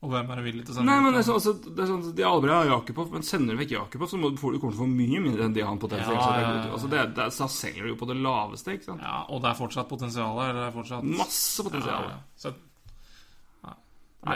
Og 0.00 0.08
hvem 0.14 0.30
er 0.32 0.38
villig 0.46 0.62
til 0.64 0.72
å 0.72 0.76
sende 0.78 0.88
Nei, 0.88 1.00
men 1.04 1.12
det 1.12 1.18
er 1.20 1.26
sånn, 1.26 1.36
altså, 1.40 1.52
det 1.76 1.82
er 1.84 1.88
sånn 1.90 2.14
De 2.16 2.24
aldri 2.24 2.52
har 2.54 2.70
Jakubov, 2.70 3.10
men 3.12 3.24
sender 3.26 3.52
du 3.52 3.60
vekk 3.60 3.74
Jakubov, 3.74 4.08
så 4.08 4.16
må 4.20 4.30
du, 4.32 4.38
får 4.40 4.54
du 4.54 4.60
kommer 4.62 4.72
til 4.76 4.80
å 4.80 4.84
få 4.86 4.88
mye 4.94 5.20
mindre 5.26 5.44
enn 5.44 5.56
de 5.56 5.64
han 5.66 5.80
potensielt 5.82 6.16
Ja, 6.16 6.30
ja, 6.30 6.38
er 6.40 6.56
ja. 6.62 6.70
Altså, 6.72 6.88
det, 6.92 6.98
er- 7.02 7.12
det, 7.18 7.26
er- 7.26 7.36
Da 7.36 7.48
selger 7.56 7.82
du 7.84 7.90
jo 7.92 7.98
på 8.00 8.08
det 8.08 8.16
laveste, 8.16 8.76
ikke 8.78 8.88
sant? 8.92 9.04
Ja, 9.04 9.18
og 9.28 9.42
det 9.44 9.50
er 9.52 9.58
fortsatt 9.60 9.90
potensial 9.92 10.40
her. 10.40 10.56
Det 10.56 10.64
er 10.70 10.74
fortsatt 10.78 11.04
Masse 11.20 11.66
potensial. 11.68 12.08
Ja. 12.08 12.18
Så, 12.44 12.54
nei. 13.68 13.76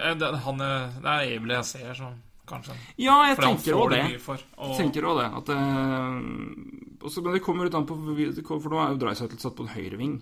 Det, 0.04 0.14
det, 0.20 0.30
han 0.44 0.60
er, 0.68 0.86
det 1.00 1.16
er 1.16 1.32
Emil 1.38 1.56
jeg 1.58 1.64
ser 1.72 1.96
som 1.96 2.14
kanskje 2.48 2.74
Ja, 3.00 3.16
jeg 3.30 3.38
tenker 3.40 3.72
òg 3.80 3.90
det 3.94 4.02
det. 4.04 4.20
for. 4.20 4.36
Og, 4.60 4.74
Jeg 4.74 4.82
tenker 4.84 5.08
også 5.08 5.22
det. 5.22 5.28
At 5.40 5.46
det 5.48 6.93
også, 7.04 7.22
Men 7.24 7.36
det 7.36 7.42
kommer 7.44 7.68
litt 7.68 7.76
an 7.78 7.86
på 7.88 7.96
For 7.98 8.72
nå 8.72 8.80
er 8.82 8.94
jo 8.94 9.00
Dreisaitl 9.02 9.40
satt 9.42 9.56
på 9.58 9.66
en 9.66 9.74
høyreving. 9.74 10.16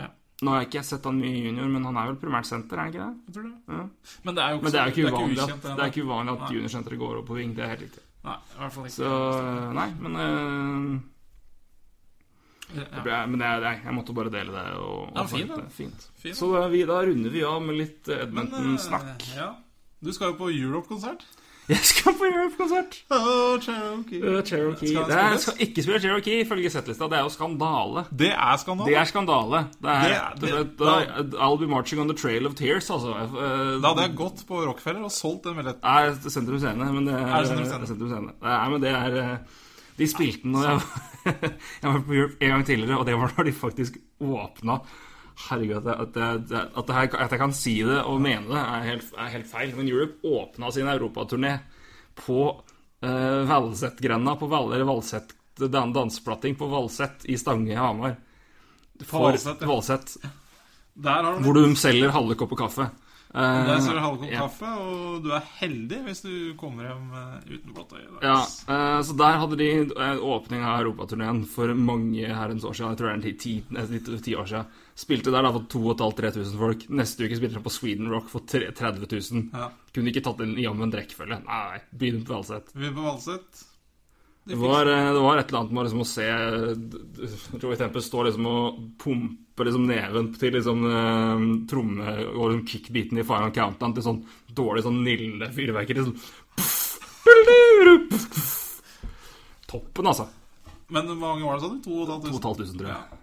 Ja. 0.00 0.08
Nå 0.42 0.54
har 0.54 0.62
jeg 0.62 0.70
ikke 0.70 0.84
sett 0.88 1.04
han 1.06 1.20
mye 1.20 1.36
i 1.38 1.44
junior, 1.46 1.68
men 1.70 1.84
han 1.86 2.00
er 2.00 2.10
vel 2.10 2.18
primært 2.22 2.48
senter, 2.48 2.78
er 2.78 2.82
han 2.82 2.92
ikke 2.92 3.04
det? 3.04 3.12
Jeg 3.28 3.36
tror 3.36 3.46
det. 3.48 3.76
Ja. 3.76 3.84
Men 4.26 4.38
det 4.38 4.42
er 4.44 4.50
jo 4.50 4.60
ikke, 4.60 4.72
det 4.72 4.80
er 4.82 5.12
uvanlig 5.12 5.38
at, 5.38 5.52
ukjent, 5.52 5.68
det 5.68 5.84
er 5.84 5.92
ikke 5.92 6.06
uvanlig 6.08 6.34
at 6.34 6.56
juniorsenteret 6.56 7.02
går 7.04 7.20
opp 7.20 7.30
på 7.30 7.38
ving. 7.38 7.54
Det 7.56 7.64
er 7.64 7.72
helt 7.74 7.86
riktig. 7.86 8.04
Nei, 8.22 8.36
i 8.38 8.60
hvert 8.60 8.76
fall 8.76 8.86
ikke. 8.86 8.96
Så 8.96 9.10
nei, 9.78 9.88
men 10.02 10.20
øh, 10.22 11.00
det 12.72 12.86
ja. 12.86 13.02
ble, 13.04 13.16
Men 13.34 13.44
jeg, 13.44 13.62
jeg, 13.66 13.80
jeg 13.84 13.94
måtte 13.98 14.14
bare 14.16 14.32
dele 14.32 14.54
det. 14.54 14.64
Og, 14.80 14.98
og 15.10 15.18
Ja, 15.18 15.26
fint, 15.28 15.52
det. 15.52 15.66
fint. 15.76 16.08
Fint. 16.22 16.38
Så 16.38 16.48
da, 16.54 16.64
vi, 16.72 16.82
da 16.88 17.02
runder 17.04 17.34
vi 17.34 17.44
av 17.46 17.60
med 17.64 17.78
litt 17.78 18.08
eh, 18.08 18.18
eh, 18.22 18.26
Edmonton-snakk. 18.26 19.26
Ja. 19.36 19.50
Du 20.02 20.10
skal 20.14 20.32
jo 20.32 20.38
på 20.40 20.50
Europe-konsert. 20.50 21.26
Jeg 21.70 21.78
skal 21.86 22.12
på 22.18 22.26
Europe-konsert! 22.26 22.96
Oh, 23.14 23.54
Cherokee. 23.62 24.18
Uh, 24.18 24.40
Cherokee. 24.42 24.88
Skal 24.90 25.04
det 25.08 25.16
er, 25.18 25.36
skal 25.38 25.60
ikke 25.62 25.82
spille 25.84 26.00
Cherokee, 26.02 26.40
ifølge 26.42 26.70
settlista. 26.74 27.06
Det 27.12 27.18
er 27.20 27.22
jo 27.22 27.30
skandale. 27.30 28.02
Det 28.18 28.30
er 28.34 28.56
skandale. 28.58 28.88
Det 28.90 28.96
er 28.98 29.04
skandale. 29.10 29.60
Det 29.78 29.92
er, 29.94 30.34
Det 30.40 30.50
det, 30.50 30.62
det- 30.78 30.78
da, 30.82 31.46
I'll 31.46 31.56
be 31.60 31.68
marching 31.70 32.00
on 32.02 32.08
the 32.10 32.16
trail 32.18 32.46
of 32.50 32.54
tears, 32.58 32.90
altså. 32.90 33.14
Eh, 33.14 33.80
Da 33.82 33.92
hadde 33.92 34.08
jeg 34.08 34.16
gått 34.18 34.42
på 34.48 34.58
Rockefeller 34.66 35.04
og 35.06 35.12
solgt 35.14 35.44
den 35.46 35.54
billetten. 35.60 35.84
Nei, 35.86 36.10
det 36.24 36.32
Sentrum 36.34 36.58
Scene, 36.58 36.90
men 36.98 37.06
det 37.06 37.14
er, 37.14 37.26
Er 37.26 37.46
det 37.46 37.88
Sentrum 37.88 38.10
Scene? 38.10 38.34
Nei, 38.42 38.68
men 38.74 38.82
det 38.82 38.90
er 38.90 39.16
eh, 39.22 39.38
De 39.98 40.06
spilte 40.10 40.42
den 40.42 40.58
da 40.58 40.74
jeg, 40.74 40.82
jeg 41.82 41.86
var 41.92 42.00
på 42.08 42.14
Europe 42.18 42.36
en 42.42 42.50
gang 42.56 42.66
tidligere, 42.66 42.98
og 42.98 43.06
det 43.06 43.14
var 43.22 43.32
da 43.36 43.42
de 43.46 43.52
faktisk 43.54 43.96
åpna 44.20 44.80
Herregud, 45.48 45.78
at, 45.78 45.86
jeg, 45.86 46.00
at, 46.06 46.16
jeg, 46.52 46.66
at, 46.78 46.90
jeg, 46.94 47.12
at 47.18 47.32
jeg 47.34 47.40
kan 47.40 47.54
si 47.56 47.76
det 47.82 48.00
og 48.06 48.20
mene 48.22 48.46
det, 48.46 48.60
er 48.60 48.88
helt, 48.90 49.14
er 49.18 49.32
helt 49.32 49.48
feil. 49.50 49.72
Men 49.78 49.90
Europe 49.90 50.28
åpna 50.28 50.70
sin 50.74 50.90
europaturné 50.90 51.56
på 52.18 52.42
uh, 52.52 53.40
Valset-grenda, 53.48 54.36
på 54.38 54.50
Val, 54.52 54.70
eller 54.72 54.86
Valset 54.88 55.34
dan, 55.56 55.92
danseplatting 55.92 56.54
på 56.56 56.68
Valset 56.70 57.26
i 57.30 57.38
Stange 57.38 57.72
i 57.72 57.78
Hamar. 57.78 58.16
For 59.04 59.34
Valset, 59.66 60.16
ja. 60.22 60.30
Der 60.92 61.24
har 61.24 61.40
hvor 61.40 61.56
de 61.56 61.76
selger 61.76 62.12
halve 62.12 62.36
kopper 62.36 62.58
kaffe. 62.66 62.90
Eh, 63.34 63.66
Der 63.66 63.80
står 63.80 63.94
det 63.96 64.02
halvkopp 64.04 64.32
ja. 64.32 64.40
kaffe, 64.44 64.70
og 64.82 65.22
du 65.24 65.30
er 65.32 65.46
heldig 65.62 66.00
hvis 66.04 66.20
du 66.20 66.32
kommer 66.60 66.84
hjem 66.90 67.06
eh, 67.16 67.54
uten 67.54 67.72
blått 67.72 67.94
øye. 67.96 68.10
Ja, 68.20 68.36
eh, 68.44 68.98
så 69.08 69.16
der 69.16 69.38
hadde 69.40 69.56
de 69.56 69.68
åpning 70.20 70.60
av 70.60 70.82
europaturneen 70.82 71.40
for 71.48 71.72
mange 71.72 72.28
herrens 72.28 72.66
år 72.68 72.76
siden. 72.76 72.92
Jeg 72.92 73.00
tror 73.00 73.08
det 73.08 73.16
er 73.16 73.40
ti, 73.40 73.54
ti, 73.64 74.02
ti, 74.04 74.18
ti 74.28 74.36
år 74.36 74.50
siden. 74.52 74.78
Spilte 75.02 75.32
der 75.32 75.46
da 75.48 75.54
for 75.56 75.64
2500-3000 75.72 76.60
folk. 76.60 76.86
Neste 76.92 77.24
uke 77.24 77.40
spilte 77.40 77.56
de 77.56 77.64
på 77.64 77.72
Sweden 77.72 78.12
Rock 78.12 78.28
for 78.28 78.44
30 78.44 79.08
000. 79.08 79.48
Ja. 79.56 79.70
Kunne 79.96 80.12
ikke 80.12 80.24
tatt 80.28 80.44
inn 80.44 80.52
jammen 80.60 80.82
omvendt 80.82 81.00
rekkefølge. 81.00 81.40
Nei, 81.48 81.80
begynn 81.96 82.26
på 82.28 82.36
Valseth. 82.36 82.76
Vi 82.76 82.90
er 82.90 82.96
på 82.96 83.04
Valset. 83.08 83.64
De 84.44 84.54
Det 84.54 84.58
var, 84.58 84.86
eh, 84.86 85.12
det 85.14 85.20
var 85.22 85.38
et 85.38 85.48
eller 85.48 85.60
annet 85.60 85.72
med 85.72 85.84
liksom 85.86 86.02
å 86.02 86.08
se 86.08 86.26
eh, 86.26 87.60
Joey 87.62 87.76
Tempest 87.78 88.10
stå 88.10 88.24
liksom 88.26 88.48
og 88.50 88.80
pumpe 88.98 89.66
liksom 89.68 89.86
neven 89.86 90.32
til 90.34 90.56
liksom 90.56 90.82
eh, 90.88 91.44
tromme 91.70 92.16
og 92.32 92.50
liksom 92.50 92.66
kickbeaten 92.66 93.22
i 93.22 93.26
Final 93.28 93.54
Countdown 93.54 93.94
til 93.94 94.06
sånn 94.08 94.20
dårlig 94.50 94.82
sånn 94.82 95.02
nille 95.06 95.50
fyrverkeri. 95.54 96.08
Sånn. 96.08 96.18
Toppen, 99.70 100.10
altså. 100.10 100.26
Men 100.92 101.06
hvor 101.08 101.16
mange 101.22 101.46
var 101.46 101.56
det, 101.56 101.62
sa 101.62 101.70
du? 101.72 101.78
2500? 101.86 102.32
2500, 102.32 102.78
tror 102.82 102.90
jeg. 102.90 103.18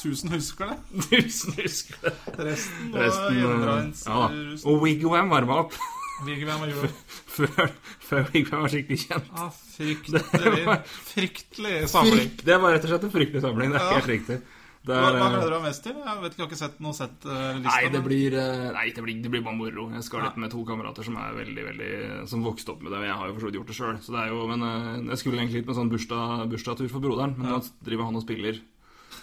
1000 0.00 0.30
husker 0.32 0.70
det? 0.70 0.76
Tusen 1.10 1.56
husker 1.58 1.96
det. 2.06 2.14
Resten 2.38 2.92
var 2.94 3.02
Resten 3.04 3.34
eh, 3.34 3.40
hjemmedreins 3.42 4.04
ja, 4.06 4.28
Og 4.64 4.78
Wigwam 4.84 5.28
varma 5.32 5.58
opp 5.66 5.76
Hvem 6.20 6.60
var 6.60 6.68
gjorde? 6.72 6.92
før, 7.36 7.70
før 8.10 8.30
Vigvam 8.34 8.62
var 8.66 8.72
skikkelig 8.72 8.98
kjent. 9.06 9.28
Ah, 9.34 9.50
fryktelig, 9.50 10.78
fryktelig 11.10 11.76
samling. 11.90 12.30
Det 12.44 12.56
var 12.60 12.74
rett 12.76 12.84
og 12.86 12.92
slett 12.94 13.06
en 13.08 13.12
fryktelig 13.14 13.42
samling. 13.44 13.70
Det 13.74 13.80
er 13.80 13.86
Ja. 13.90 13.98
helt 14.00 14.10
riktig. 14.14 14.40
Er, 14.80 14.96
hva 14.96 15.08
eh, 15.12 15.16
gleder 15.34 15.42
du 15.44 15.52
deg 15.52 15.64
mest 15.66 15.82
til? 15.84 15.92
Jeg 16.00 16.20
vet 16.22 16.32
ikke, 16.32 16.38
jeg 16.40 16.46
har 16.46 16.48
ikke 16.50 16.58
sett 16.62 16.78
noe 16.80 16.96
sett 16.96 17.26
uh. 17.28 17.58
Nei, 17.60 17.80
det 17.92 18.00
blir, 18.00 18.32
eh, 18.40 18.70
nei 18.72 18.84
det, 18.96 19.02
blir, 19.04 19.18
det 19.26 19.30
blir 19.34 19.42
bare 19.44 19.56
moro. 19.58 19.90
Jeg 19.92 20.06
skal 20.06 20.22
Ja. 20.22 20.30
litt 20.30 20.38
med 20.40 20.50
to 20.54 20.62
kamerater 20.64 21.04
som 21.04 21.18
er 21.20 21.34
veldig, 21.36 21.64
veldig 21.68 21.90
Som 22.32 22.42
vokste 22.46 22.72
opp 22.72 22.80
med 22.82 22.92
det. 22.94 22.98
og 23.02 23.04
Jeg 23.04 23.18
har 23.20 23.26
jo 23.28 23.34
for 23.34 23.40
så 23.40 23.50
vidt 23.50 23.58
gjort 23.60 23.66
det 23.72 23.76
sjøl. 23.76 23.98
Så 24.00 24.14
det 24.16 24.24
jo 24.32 24.46
Men 24.48 24.62
eh, 24.64 25.10
jeg 25.12 25.18
skulle 25.20 25.36
egentlig 25.42 25.60
litt 25.60 25.66
med 25.68 25.76
sånn 25.76 25.90
bursdag, 25.92 26.48
bursdagstur 26.48 26.88
for 26.88 27.00
broderen, 27.04 27.36
men 27.36 27.46
Ja. 27.52 27.58
nå 27.58 27.84
driver 27.84 28.04
han 28.08 28.16
og 28.16 28.22
spiller 28.24 28.60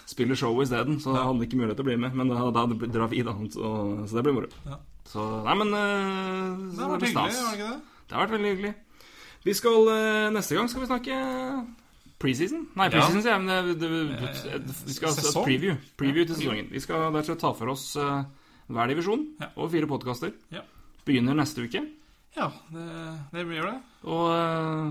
Spiller 0.06 0.36
showet 0.36 0.68
isteden, 0.68 1.00
så 1.02 1.12
Ja. 1.16 1.24
hadde 1.26 1.42
ikke 1.44 1.58
mulighet 1.58 1.76
til 1.76 1.84
å 1.84 1.88
bli 1.90 1.96
med. 1.96 2.14
Men 2.14 2.28
da, 2.28 2.50
da 2.54 2.66
drar 2.66 3.08
vi, 3.10 3.22
da. 3.22 3.32
Så, 3.50 4.06
så 4.08 4.14
det 4.14 4.24
blir 4.24 4.32
moro. 4.38 4.48
Ja. 4.64 4.78
Så 5.08 5.24
Nei, 5.46 5.54
men 5.56 5.70
uh, 5.72 6.76
Det 6.76 6.82
har 6.84 6.90
vært 6.94 7.06
hyggelig, 7.08 7.36
har 7.40 7.56
det 7.56 7.58
ikke 7.58 7.68
det? 7.72 7.80
Det 8.08 8.16
har 8.16 8.24
vært 8.26 8.34
veldig 8.36 8.50
hyggelig. 8.54 8.72
Vi 9.46 9.54
skal 9.56 9.86
uh, 9.88 10.30
Neste 10.34 10.56
gang 10.58 10.68
skal 10.68 10.82
vi 10.84 10.88
snakke 10.90 11.20
preseason. 12.18 12.64
Nei, 12.76 12.88
Ja. 12.88 12.92
preseason, 12.96 13.22
sier 13.22 13.32
jeg. 13.36 13.42
Men 13.44 13.50
det, 13.54 13.76
det, 13.80 14.58
det, 14.66 14.76
vi 14.88 14.96
skal 14.96 15.14
ha 15.14 15.44
preview. 15.46 15.76
Preview 16.00 16.24
Ja, 16.24 16.28
til 16.32 16.40
sesongen. 16.42 16.68
Vi 16.74 16.80
skal 16.82 17.12
derfor 17.14 17.38
ta 17.38 17.52
for 17.56 17.72
oss 17.72 17.84
uh, 17.96 18.24
hver 18.68 18.90
divisjon 18.92 19.22
Ja. 19.40 19.48
og 19.56 19.70
fire 19.72 19.88
podkaster. 19.90 20.32
Ja. 20.52 20.64
Begynner 21.06 21.38
neste 21.38 21.62
uke. 21.64 21.84
Ja, 22.36 22.50
det, 22.74 22.86
det 23.32 23.46
gjør 23.48 23.70
det. 23.70 23.78
Og 24.04 24.24
uh, 24.34 24.90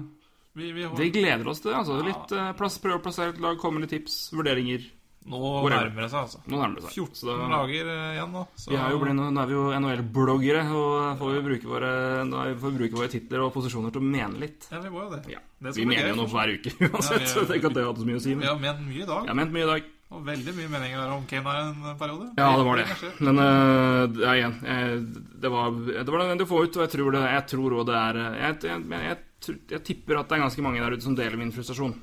Vi, 0.57 0.71
vi 0.73 0.87
det 0.97 1.11
gleder 1.13 1.51
oss 1.51 1.59
til. 1.61 1.75
Altså, 1.77 1.99
Ja. 1.99 2.07
litt 2.07 2.31
uh, 2.33 2.53
plass, 2.57 2.79
Prøve 2.81 2.97
å 2.97 3.03
plassere 3.05 3.35
et 3.35 3.43
lag, 3.43 3.59
komme 3.61 3.77
med 3.81 3.85
litt 3.91 3.99
tips, 3.99 4.31
vurderinger. 4.33 4.87
Nå 5.27 5.39
nærmer 5.69 6.05
det 6.05 6.09
seg, 6.13 6.21
altså. 6.23 6.39
Nå 6.47 6.59
nærmer 6.61 6.79
det 6.79 6.85
seg. 6.87 6.93
14 7.03 7.19
Så 7.19 7.27
da- 7.27 7.49
lager 7.51 7.89
eh, 7.93 8.13
igjen 8.15 8.31
nå. 8.31 8.45
Så 8.55 8.71
Vi 8.71 8.77
er 8.79 8.95
jo 8.95 9.01
blitt, 9.01 9.17
nå 9.19 9.41
er 9.43 9.49
vi 9.51 9.57
jo 9.57 9.65
NHL-bloggere, 9.81 10.63
og 10.71 11.19
får 11.19 11.35
vi 11.35 11.43
bruke 11.49 11.67
våre, 11.73 11.91
er 12.23 12.55
får 12.61 12.71
vi 12.71 12.79
bruke 12.81 12.99
våre 13.01 13.11
titler 13.11 13.43
og 13.43 13.51
posisjoner 13.57 13.91
til 13.91 14.01
å 14.01 14.07
mene 14.07 14.39
litt. 14.39 14.69
Ja, 14.71 14.79
vi 14.79 14.89
må 14.93 15.03
jo 15.03 15.11
det. 15.17 15.21
Ja. 15.35 15.43
Det 15.59 15.75
Vi 15.75 15.85
mener 15.89 16.11
jo 16.13 16.21
noe 16.21 16.31
hver 16.31 16.53
uke 16.55 16.71
uansett, 16.87 17.21
Ja, 17.25 17.29
så 17.33 17.45
tenker 17.49 17.71
at 17.71 17.77
det 17.77 17.85
hatt 17.89 18.01
så 18.01 18.07
mye 18.07 18.19
å 18.19 18.23
si. 18.23 18.35
Vi 18.37 18.45
har 18.47 18.59
ment 18.61 18.81
mye 18.87 19.03
i 19.03 19.07
dag. 19.09 19.23
jeg 19.25 19.33
har 19.33 19.39
ment 19.43 19.55
mye 19.55 19.65
i 19.67 19.71
dag. 19.73 19.93
Og 20.07 20.21
veldig 20.23 20.53
mye 20.55 20.69
meninger 20.71 21.01
der 21.01 21.09
om 21.11 21.23
Kane 21.27 21.43
her 21.51 21.57
en 21.65 21.97
periode. 21.99 22.29
Ja, 22.39 22.45
det 22.55 22.63
var 22.63 22.79
det. 22.79 22.85
Men 23.19 23.41
uh, 23.43 24.05
ja, 24.23 24.35
igjen 24.37 24.53
jeg, 24.63 25.01
Det 25.43 25.49
var, 25.51 25.73
det 25.83 26.05
var 26.07 26.21
nødvendig 26.23 26.45
å 26.47 26.51
få 26.53 26.61
ut, 26.63 26.77
og 26.79 26.85
jeg 26.85 26.93
tror 26.93 27.11
det 27.17 27.23
Jeg 27.27 27.43
tror 27.51 27.75
også 27.75 27.87
det 27.89 27.97
er 27.99 28.19
eh, 28.21 28.37
jeg, 28.39 28.55
jeg, 28.69 29.01
jeg, 29.09 29.57
jeg 29.73 29.81
tipper 29.89 30.21
at 30.21 30.29
det 30.29 30.37
er 30.37 30.43
ganske 30.45 30.63
mange 30.63 30.79
der 30.85 30.95
ute 30.95 31.03
som 31.03 31.17
deler 31.17 31.35
min 31.41 31.51
frustrasjon 31.51 31.97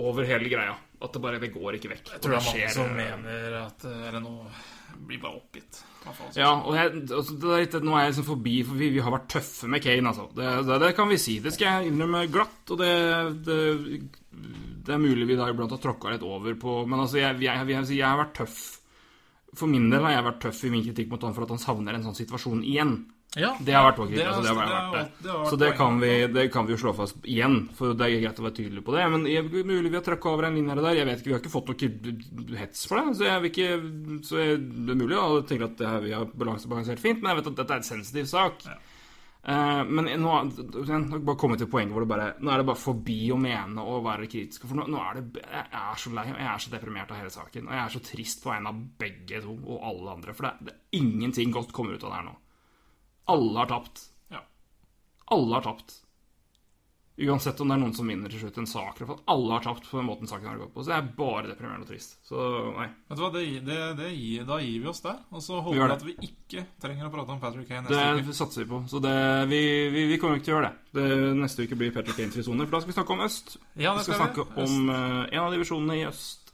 over 0.00 0.26
hele 0.28 0.50
greia. 0.50 0.76
At 0.98 1.14
det 1.14 1.22
bare 1.22 1.38
Det 1.38 1.52
går 1.54 1.78
ikke 1.78 1.92
vekk. 1.92 2.10
Jeg 2.14 2.22
tror 2.22 2.34
det 2.34 2.40
er 2.40 2.48
mange 2.48 2.72
som 2.74 2.88
eh, 2.88 2.96
mener 2.98 3.60
at 3.60 3.86
eh, 3.86 4.08
Eller 4.08 4.24
nå 4.24 4.34
blir 5.08 5.20
bare 5.22 5.38
oppgitt. 5.38 5.82
Ja, 6.34 6.54
og 6.64 6.74
jeg, 6.74 7.02
altså, 7.12 7.34
det 7.38 7.58
litt, 7.60 7.74
nå 7.84 7.92
er 7.94 8.06
jeg 8.06 8.12
liksom 8.14 8.26
forbi, 8.30 8.54
for 8.66 8.80
vi, 8.80 8.88
vi 8.94 9.02
har 9.04 9.12
vært 9.12 9.28
tøffe 9.34 9.68
med 9.70 9.82
Kane, 9.84 10.10
altså. 10.10 10.24
Det, 10.34 10.46
det, 10.66 10.78
det 10.82 10.88
kan 10.96 11.10
vi 11.10 11.18
si. 11.20 11.36
Det 11.44 11.52
skal 11.54 11.68
jeg 11.68 11.92
innrømme 11.92 12.22
glatt, 12.32 12.72
og 12.72 12.80
det, 12.80 12.88
det, 13.46 13.58
det 14.88 14.96
er 14.96 15.02
mulig 15.02 15.28
vi 15.28 15.36
da 15.38 15.50
iblant 15.52 15.74
har 15.76 15.82
tråkka 15.84 16.14
litt 16.14 16.24
over 16.26 16.56
på 16.58 16.80
Men 16.88 17.04
altså, 17.04 17.20
jeg, 17.20 17.38
jeg, 17.44 17.68
jeg 17.92 18.06
har 18.06 18.18
vært 18.18 18.34
tøff. 18.40 18.58
For 19.58 19.70
min 19.70 19.86
del 19.92 20.04
har 20.06 20.16
jeg 20.16 20.26
vært 20.30 20.42
tøff 20.46 20.64
i 20.64 20.72
min 20.72 20.84
kritikk 20.88 21.12
mot 21.12 21.28
han 21.28 21.36
for 21.36 21.46
at 21.46 21.54
han 21.54 21.62
savner 21.62 21.96
en 21.98 22.08
sånn 22.08 22.18
situasjon 22.18 22.64
igjen. 22.66 22.96
Ja, 23.36 23.50
Det 23.60 23.74
har 23.76 23.84
vært 23.90 23.98
vår 24.00 24.06
kritikk. 24.08 24.24
det 24.24 24.28
altså, 24.32 24.42
det 24.42 24.48
har 24.48 24.56
det 24.56 24.72
vært 24.72 24.94
det. 24.94 25.22
det 25.22 25.30
har 25.30 25.38
vært 25.38 25.50
Så 25.50 25.56
det 25.60 25.68
kan, 25.76 25.98
vi, 26.00 26.12
det 26.32 26.44
kan 26.52 26.66
vi 26.66 26.72
jo 26.72 26.78
slå 26.80 26.92
fast 26.96 27.26
igjen, 27.28 27.56
for 27.76 27.92
det 27.92 28.06
er 28.06 28.22
greit 28.22 28.40
å 28.40 28.46
være 28.46 28.56
tydelig 28.56 28.84
på 28.86 28.94
det. 28.96 29.04
Men 29.12 29.26
er 29.28 29.50
mulig 29.52 29.90
vi 29.92 29.98
har 29.98 30.06
trøkka 30.06 30.32
over 30.32 30.48
en 30.48 30.56
linje 30.56 30.72
her 30.72 30.80
og 30.80 30.86
der. 30.88 30.96
Jeg 30.96 31.08
vet 31.10 31.20
ikke, 31.20 31.28
Vi 31.28 31.36
har 31.36 31.42
ikke 31.44 31.52
fått 31.52 31.72
noe 31.72 32.56
hets 32.62 32.86
for 32.88 33.02
det. 33.02 33.16
Så 33.18 33.28
jeg 33.28 33.50
ikke 33.52 33.68
Så 34.24 34.40
jeg, 34.40 34.62
det 34.88 34.94
er 34.94 35.02
mulig 35.04 35.20
å 35.20 35.42
tenke 35.44 35.68
at 35.68 35.76
det 35.76 35.90
her, 35.90 36.00
vi 36.06 36.14
har 36.16 36.30
balansebalansert 36.32 37.04
fint, 37.04 37.20
men 37.20 37.34
jeg 37.34 37.42
vet 37.42 37.52
at 37.52 37.60
dette 37.60 37.76
er 37.76 37.84
en 37.84 37.90
sensitiv 37.90 38.32
sak. 38.32 38.64
Ja. 38.64 38.78
Uh, 39.48 39.84
men 39.86 40.08
nå 40.18 40.32
bare 41.24 41.38
kommet 41.38 41.60
til 41.62 41.68
poenget 41.70 41.94
hvor 41.94 42.02
det 42.02 42.08
bare 42.10 42.24
Nå 42.42 42.50
er 42.52 42.58
det 42.58 42.66
bare 42.68 42.80
forbi 42.82 43.30
å 43.32 43.38
mene 43.40 43.84
og 43.84 44.02
være 44.08 44.26
kritisk. 44.28 44.66
For 44.66 44.80
nå, 44.80 44.88
nå 44.90 44.98
er 45.04 45.20
det 45.20 45.44
Jeg 45.44 45.68
er 45.84 46.00
så 46.02 46.12
lei, 46.16 46.26
og 46.32 46.42
jeg 46.42 46.50
er 46.50 46.64
så 46.64 46.72
deprimert 46.74 47.12
av 47.14 47.20
hele 47.22 47.32
saken. 47.32 47.68
Og 47.68 47.76
jeg 47.76 47.84
er 47.84 47.94
så 47.94 48.02
trist 48.08 48.42
på 48.42 48.52
vegne 48.52 48.72
av 48.72 48.82
begge 49.04 49.44
to 49.44 49.54
og 49.54 49.88
alle 49.92 50.18
andre. 50.18 50.34
For 50.36 50.48
det, 50.48 50.68
det 50.72 51.00
ingenting 51.00 51.54
godt 51.54 51.76
kommer 51.76 51.94
ut 51.96 52.04
av 52.04 52.10
det 52.10 52.20
her 52.22 52.30
nå. 52.32 52.36
Alle 53.28 53.58
har 53.62 53.70
tapt. 53.70 54.04
Ja. 54.32 54.42
Alle 55.34 55.58
har 55.58 55.66
tapt. 55.70 55.98
Uansett 57.18 57.58
om 57.60 57.66
det 57.66 57.74
er 57.74 57.80
noen 57.82 57.94
som 57.98 58.06
vinner 58.06 58.30
til 58.30 58.38
slutt 58.44 58.60
en 58.62 58.68
sak. 58.70 59.00
Alle 59.26 59.56
har 59.56 59.64
tapt 59.64 59.88
på 59.90 59.98
den 59.98 60.06
måten 60.06 60.28
saken 60.30 60.46
har 60.52 60.60
gått 60.60 60.70
på. 60.70 60.84
Så 60.86 60.92
det 60.92 60.98
er 61.00 61.08
bare 61.16 61.48
deprimerende 61.48 61.82
og 61.82 61.90
trist. 61.90 62.12
Så 62.28 62.38
nei. 62.76 62.86
Vet 63.08 63.18
du 63.18 63.22
hva, 63.24 63.30
det, 63.34 63.42
det, 63.66 63.78
det, 63.98 64.10
Da 64.46 64.60
gir 64.62 64.84
vi 64.84 64.90
oss 64.92 65.02
der. 65.02 65.16
Og 65.34 65.42
så 65.42 65.58
håper 65.58 65.80
vi 65.80 65.96
at 65.96 66.04
vi 66.06 66.14
ikke 66.28 66.62
trenger 66.78 67.08
å 67.08 67.10
prate 67.16 67.34
om 67.34 67.40
Patrick 67.42 67.66
Kane 67.72 67.88
neste 67.88 68.04
uke. 68.20 68.28
Det 68.28 68.36
satser 68.38 68.62
vi 68.62 68.68
på. 68.70 68.80
Så 68.92 69.02
det, 69.02 69.16
vi, 69.50 69.60
vi, 69.96 70.04
vi 70.12 70.20
kommer 70.22 70.38
ikke 70.38 70.46
til 70.46 70.54
å 70.54 70.60
gjøre 70.60 70.70
det. 70.70 70.94
det. 71.00 71.08
Neste 71.42 71.66
uke 71.66 71.80
blir 71.82 71.90
Patrick 71.96 72.20
Kanes 72.20 72.38
frisoner, 72.38 72.70
for 72.70 72.78
da 72.78 72.84
skal 72.84 72.92
vi 72.94 72.98
snakke 73.00 73.16
om 73.16 73.24
øst. 73.26 73.56
Ja, 73.74 73.96
Vi 73.96 73.98
det 73.98 74.06
skal 74.06 74.14
skal 74.14 74.22
snakke 74.22 74.46
om 74.54 74.92
øst. 74.94 75.32
en 75.34 75.42
av 75.42 75.56
divisjonene 75.58 75.98
i 75.98 76.06
øst. 76.12 76.47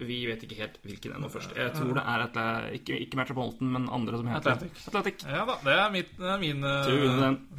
Vi 0.00 0.16
vet 0.28 0.42
ikke 0.46 0.56
helt 0.62 0.78
hvilken 0.86 1.12
ennå 1.18 1.28
først. 1.32 1.52
Jeg 1.58 1.72
tror 1.76 1.90
det 1.98 2.02
er 2.08 2.22
Atla 2.24 2.44
ikke, 2.76 2.96
ikke 3.04 3.18
Metropolitan, 3.20 3.68
men 3.74 3.88
andre 3.92 4.16
som 4.20 4.30
heter 4.32 4.54
Atlantic. 4.54 4.86
Atlantic. 4.88 5.24
Ja 5.28 5.42
da, 5.48 5.56
det 5.66 5.74
er, 5.76 5.90
mitt, 5.92 6.10
det 6.16 6.30
er 6.34 6.40
min 6.40 6.64
eh. 6.64 6.90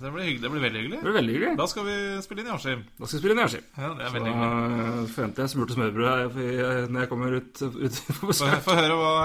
Det 0.02 0.12
blir 0.16 0.26
hyggelig. 0.26 0.42
Det 0.42 0.52
blir 0.56 0.66
veldig 0.66 0.82
hyggelig. 0.82 0.98
Det 1.02 1.06
blir 1.08 1.18
veldig 1.20 1.36
hyggelig. 1.38 1.54
Da 1.62 1.68
skal 1.70 1.86
vi 1.88 1.96
spille 2.26 2.42
inn 2.46 2.50
i 2.52 2.56
Askim. 2.56 2.84
Da 2.98 3.06
skal 3.06 3.18
vi 3.18 3.24
spille 3.24 3.38
nedskiv. 3.42 3.64
Ja, 3.78 3.92
det 3.92 3.92
er 3.92 4.10
Da 4.10 4.14
veldig 4.18 4.34
hyggelig. 4.36 5.08
forventer 5.16 5.46
jeg 5.46 5.54
smurt 5.56 5.76
smørbrød 5.78 6.38
når 6.92 7.00
jeg 7.06 7.10
kommer 7.14 7.38
ut, 7.38 7.62
ut 7.62 8.02
på 8.08 8.18
Få 8.22 8.32
besøk. 8.34 8.60
få 8.66 8.78
høre 8.82 8.98
hva 9.02 9.16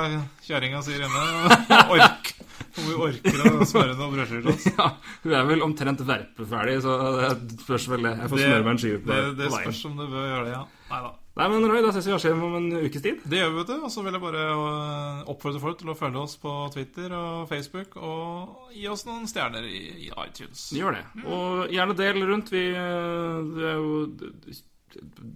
kjerringa 0.46 0.82
sier 0.86 1.06
inne. 1.08 1.26
Ork. 1.96 2.32
Om 2.76 2.84
vi 2.90 2.94
orker 3.00 3.38
å 3.48 3.64
smøre 3.68 3.94
noen 3.96 4.12
brødskiver 4.12 4.42
til 4.44 4.52
oss. 4.52 4.66
Ja, 4.76 4.90
hun 5.24 5.32
er 5.32 5.46
vel 5.48 5.62
omtrent 5.64 6.02
verpeferdig, 6.04 6.74
så 6.84 6.96
det 7.16 7.60
spørs 7.64 7.86
vel 7.88 8.04
det. 8.04 8.12
Jeg 8.20 8.28
får 8.32 8.42
smøre 8.42 8.64
meg 8.66 8.72
en 8.74 8.80
skive 8.82 8.98
på, 9.00 9.08
det, 9.12 9.22
det 9.38 9.46
veien. 9.48 9.64
spørs 9.64 9.80
om 9.88 9.94
du 9.96 10.04
bør 10.12 10.26
gjøre 10.28 10.44
det, 10.44 10.52
ja. 10.58 10.64
Nei 10.90 11.00
da. 11.06 11.12
Nei, 11.36 11.46
men 11.52 11.66
Roy, 11.68 11.82
da 11.84 11.90
ses 11.92 12.06
vi 12.08 12.12
har 12.14 12.16
Askim 12.16 12.40
om 12.46 12.54
en 12.56 12.70
ukes 12.86 13.02
tid. 13.04 13.18
Det 13.28 13.42
gjør 13.42 13.50
vi, 13.50 13.56
vet 13.58 13.70
du. 13.74 13.82
Og 13.84 13.90
så 13.92 14.00
vil 14.06 14.14
jeg 14.16 14.22
bare 14.22 14.44
øh, 14.54 15.18
oppfordre 15.34 15.60
folk 15.60 15.76
til 15.82 15.90
å 15.92 15.96
følge 15.98 16.22
oss 16.22 16.36
på 16.40 16.52
Twitter 16.72 17.12
og 17.12 17.42
Facebook, 17.50 17.98
og 18.00 18.70
gi 18.72 18.86
oss 18.88 19.04
noen 19.04 19.28
stjerner 19.28 19.66
i, 19.68 19.82
i 20.06 20.08
iTunes. 20.22 20.62
Gjør 20.72 20.96
det. 20.96 21.02
Og 21.28 21.74
gjerne 21.74 21.96
del 21.98 22.22
rundt. 22.30 22.52
Vi, 22.54 22.62
det 22.72 23.66
er 23.68 23.76
jo 23.76 23.98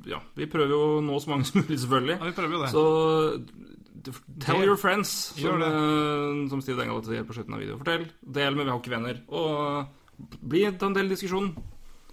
Ja, 0.09 0.23
vi 0.41 0.49
prøver 0.49 0.73
jo 0.73 0.81
å 0.87 1.03
nå 1.05 1.19
så 1.21 1.35
mange 1.35 1.45
som 1.51 1.61
mulig, 1.61 1.77
selvfølgelig. 1.83 2.17
Ja, 2.17 2.31
vi 2.31 2.37
prøver 2.39 2.57
jo 2.57 2.63
det. 2.65 2.71
Så 2.73 2.87
tell 4.41 4.65
your 4.65 4.81
friends, 4.81 5.13
som, 5.37 5.61
eh, 5.67 6.49
som 6.49 6.63
Steve 6.65 6.81
Dengal 6.81 7.05
sier 7.05 7.29
på 7.29 7.37
slutten 7.37 7.59
av 7.59 7.61
videoen. 7.61 7.83
Fortell. 7.83 8.07
Del 8.25 8.57
med 8.57 8.65
Vi 8.65 8.73
har 8.73 8.81
ikke 8.81 8.95
venner. 8.97 9.21
Og 9.29 10.41
bli 10.41 10.65
en 10.71 10.97
del 10.97 11.13
diskusjon. 11.13 11.53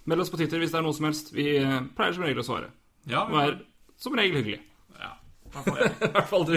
Meld 0.08 0.24
oss 0.24 0.32
på 0.32 0.40
Twitter 0.40 0.60
hvis 0.60 0.76
det 0.76 0.82
er 0.82 0.84
noe 0.84 0.96
som 0.96 1.08
helst. 1.08 1.32
Vi 1.32 1.54
eh, 1.56 1.80
pleier 1.96 2.20
som 2.20 2.28
regel 2.28 2.44
å 2.44 2.46
svare. 2.50 2.68
Ja, 3.08 3.24
Og 3.24 3.40
er 3.40 3.56
som 3.98 4.16
regel 4.18 4.38
hyggelig. 4.40 4.60
ja. 4.98 5.12
Takk 5.52 5.64
for 5.64 5.78
det. 5.80 5.90
I 6.08 6.12
hvert 6.14 6.28
fall 6.30 6.46
du. 6.48 6.56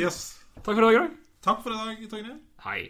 Yes. 0.00 0.18
Takk 0.60 0.74
for 0.74 0.82
i 0.82 0.86
dag, 0.86 0.96
Greg. 0.98 1.16
Takk 1.46 1.60
for 1.64 1.74
i 1.74 1.78
dag, 1.80 2.06
Torgeir. 2.10 2.38
Hei. 2.66 2.80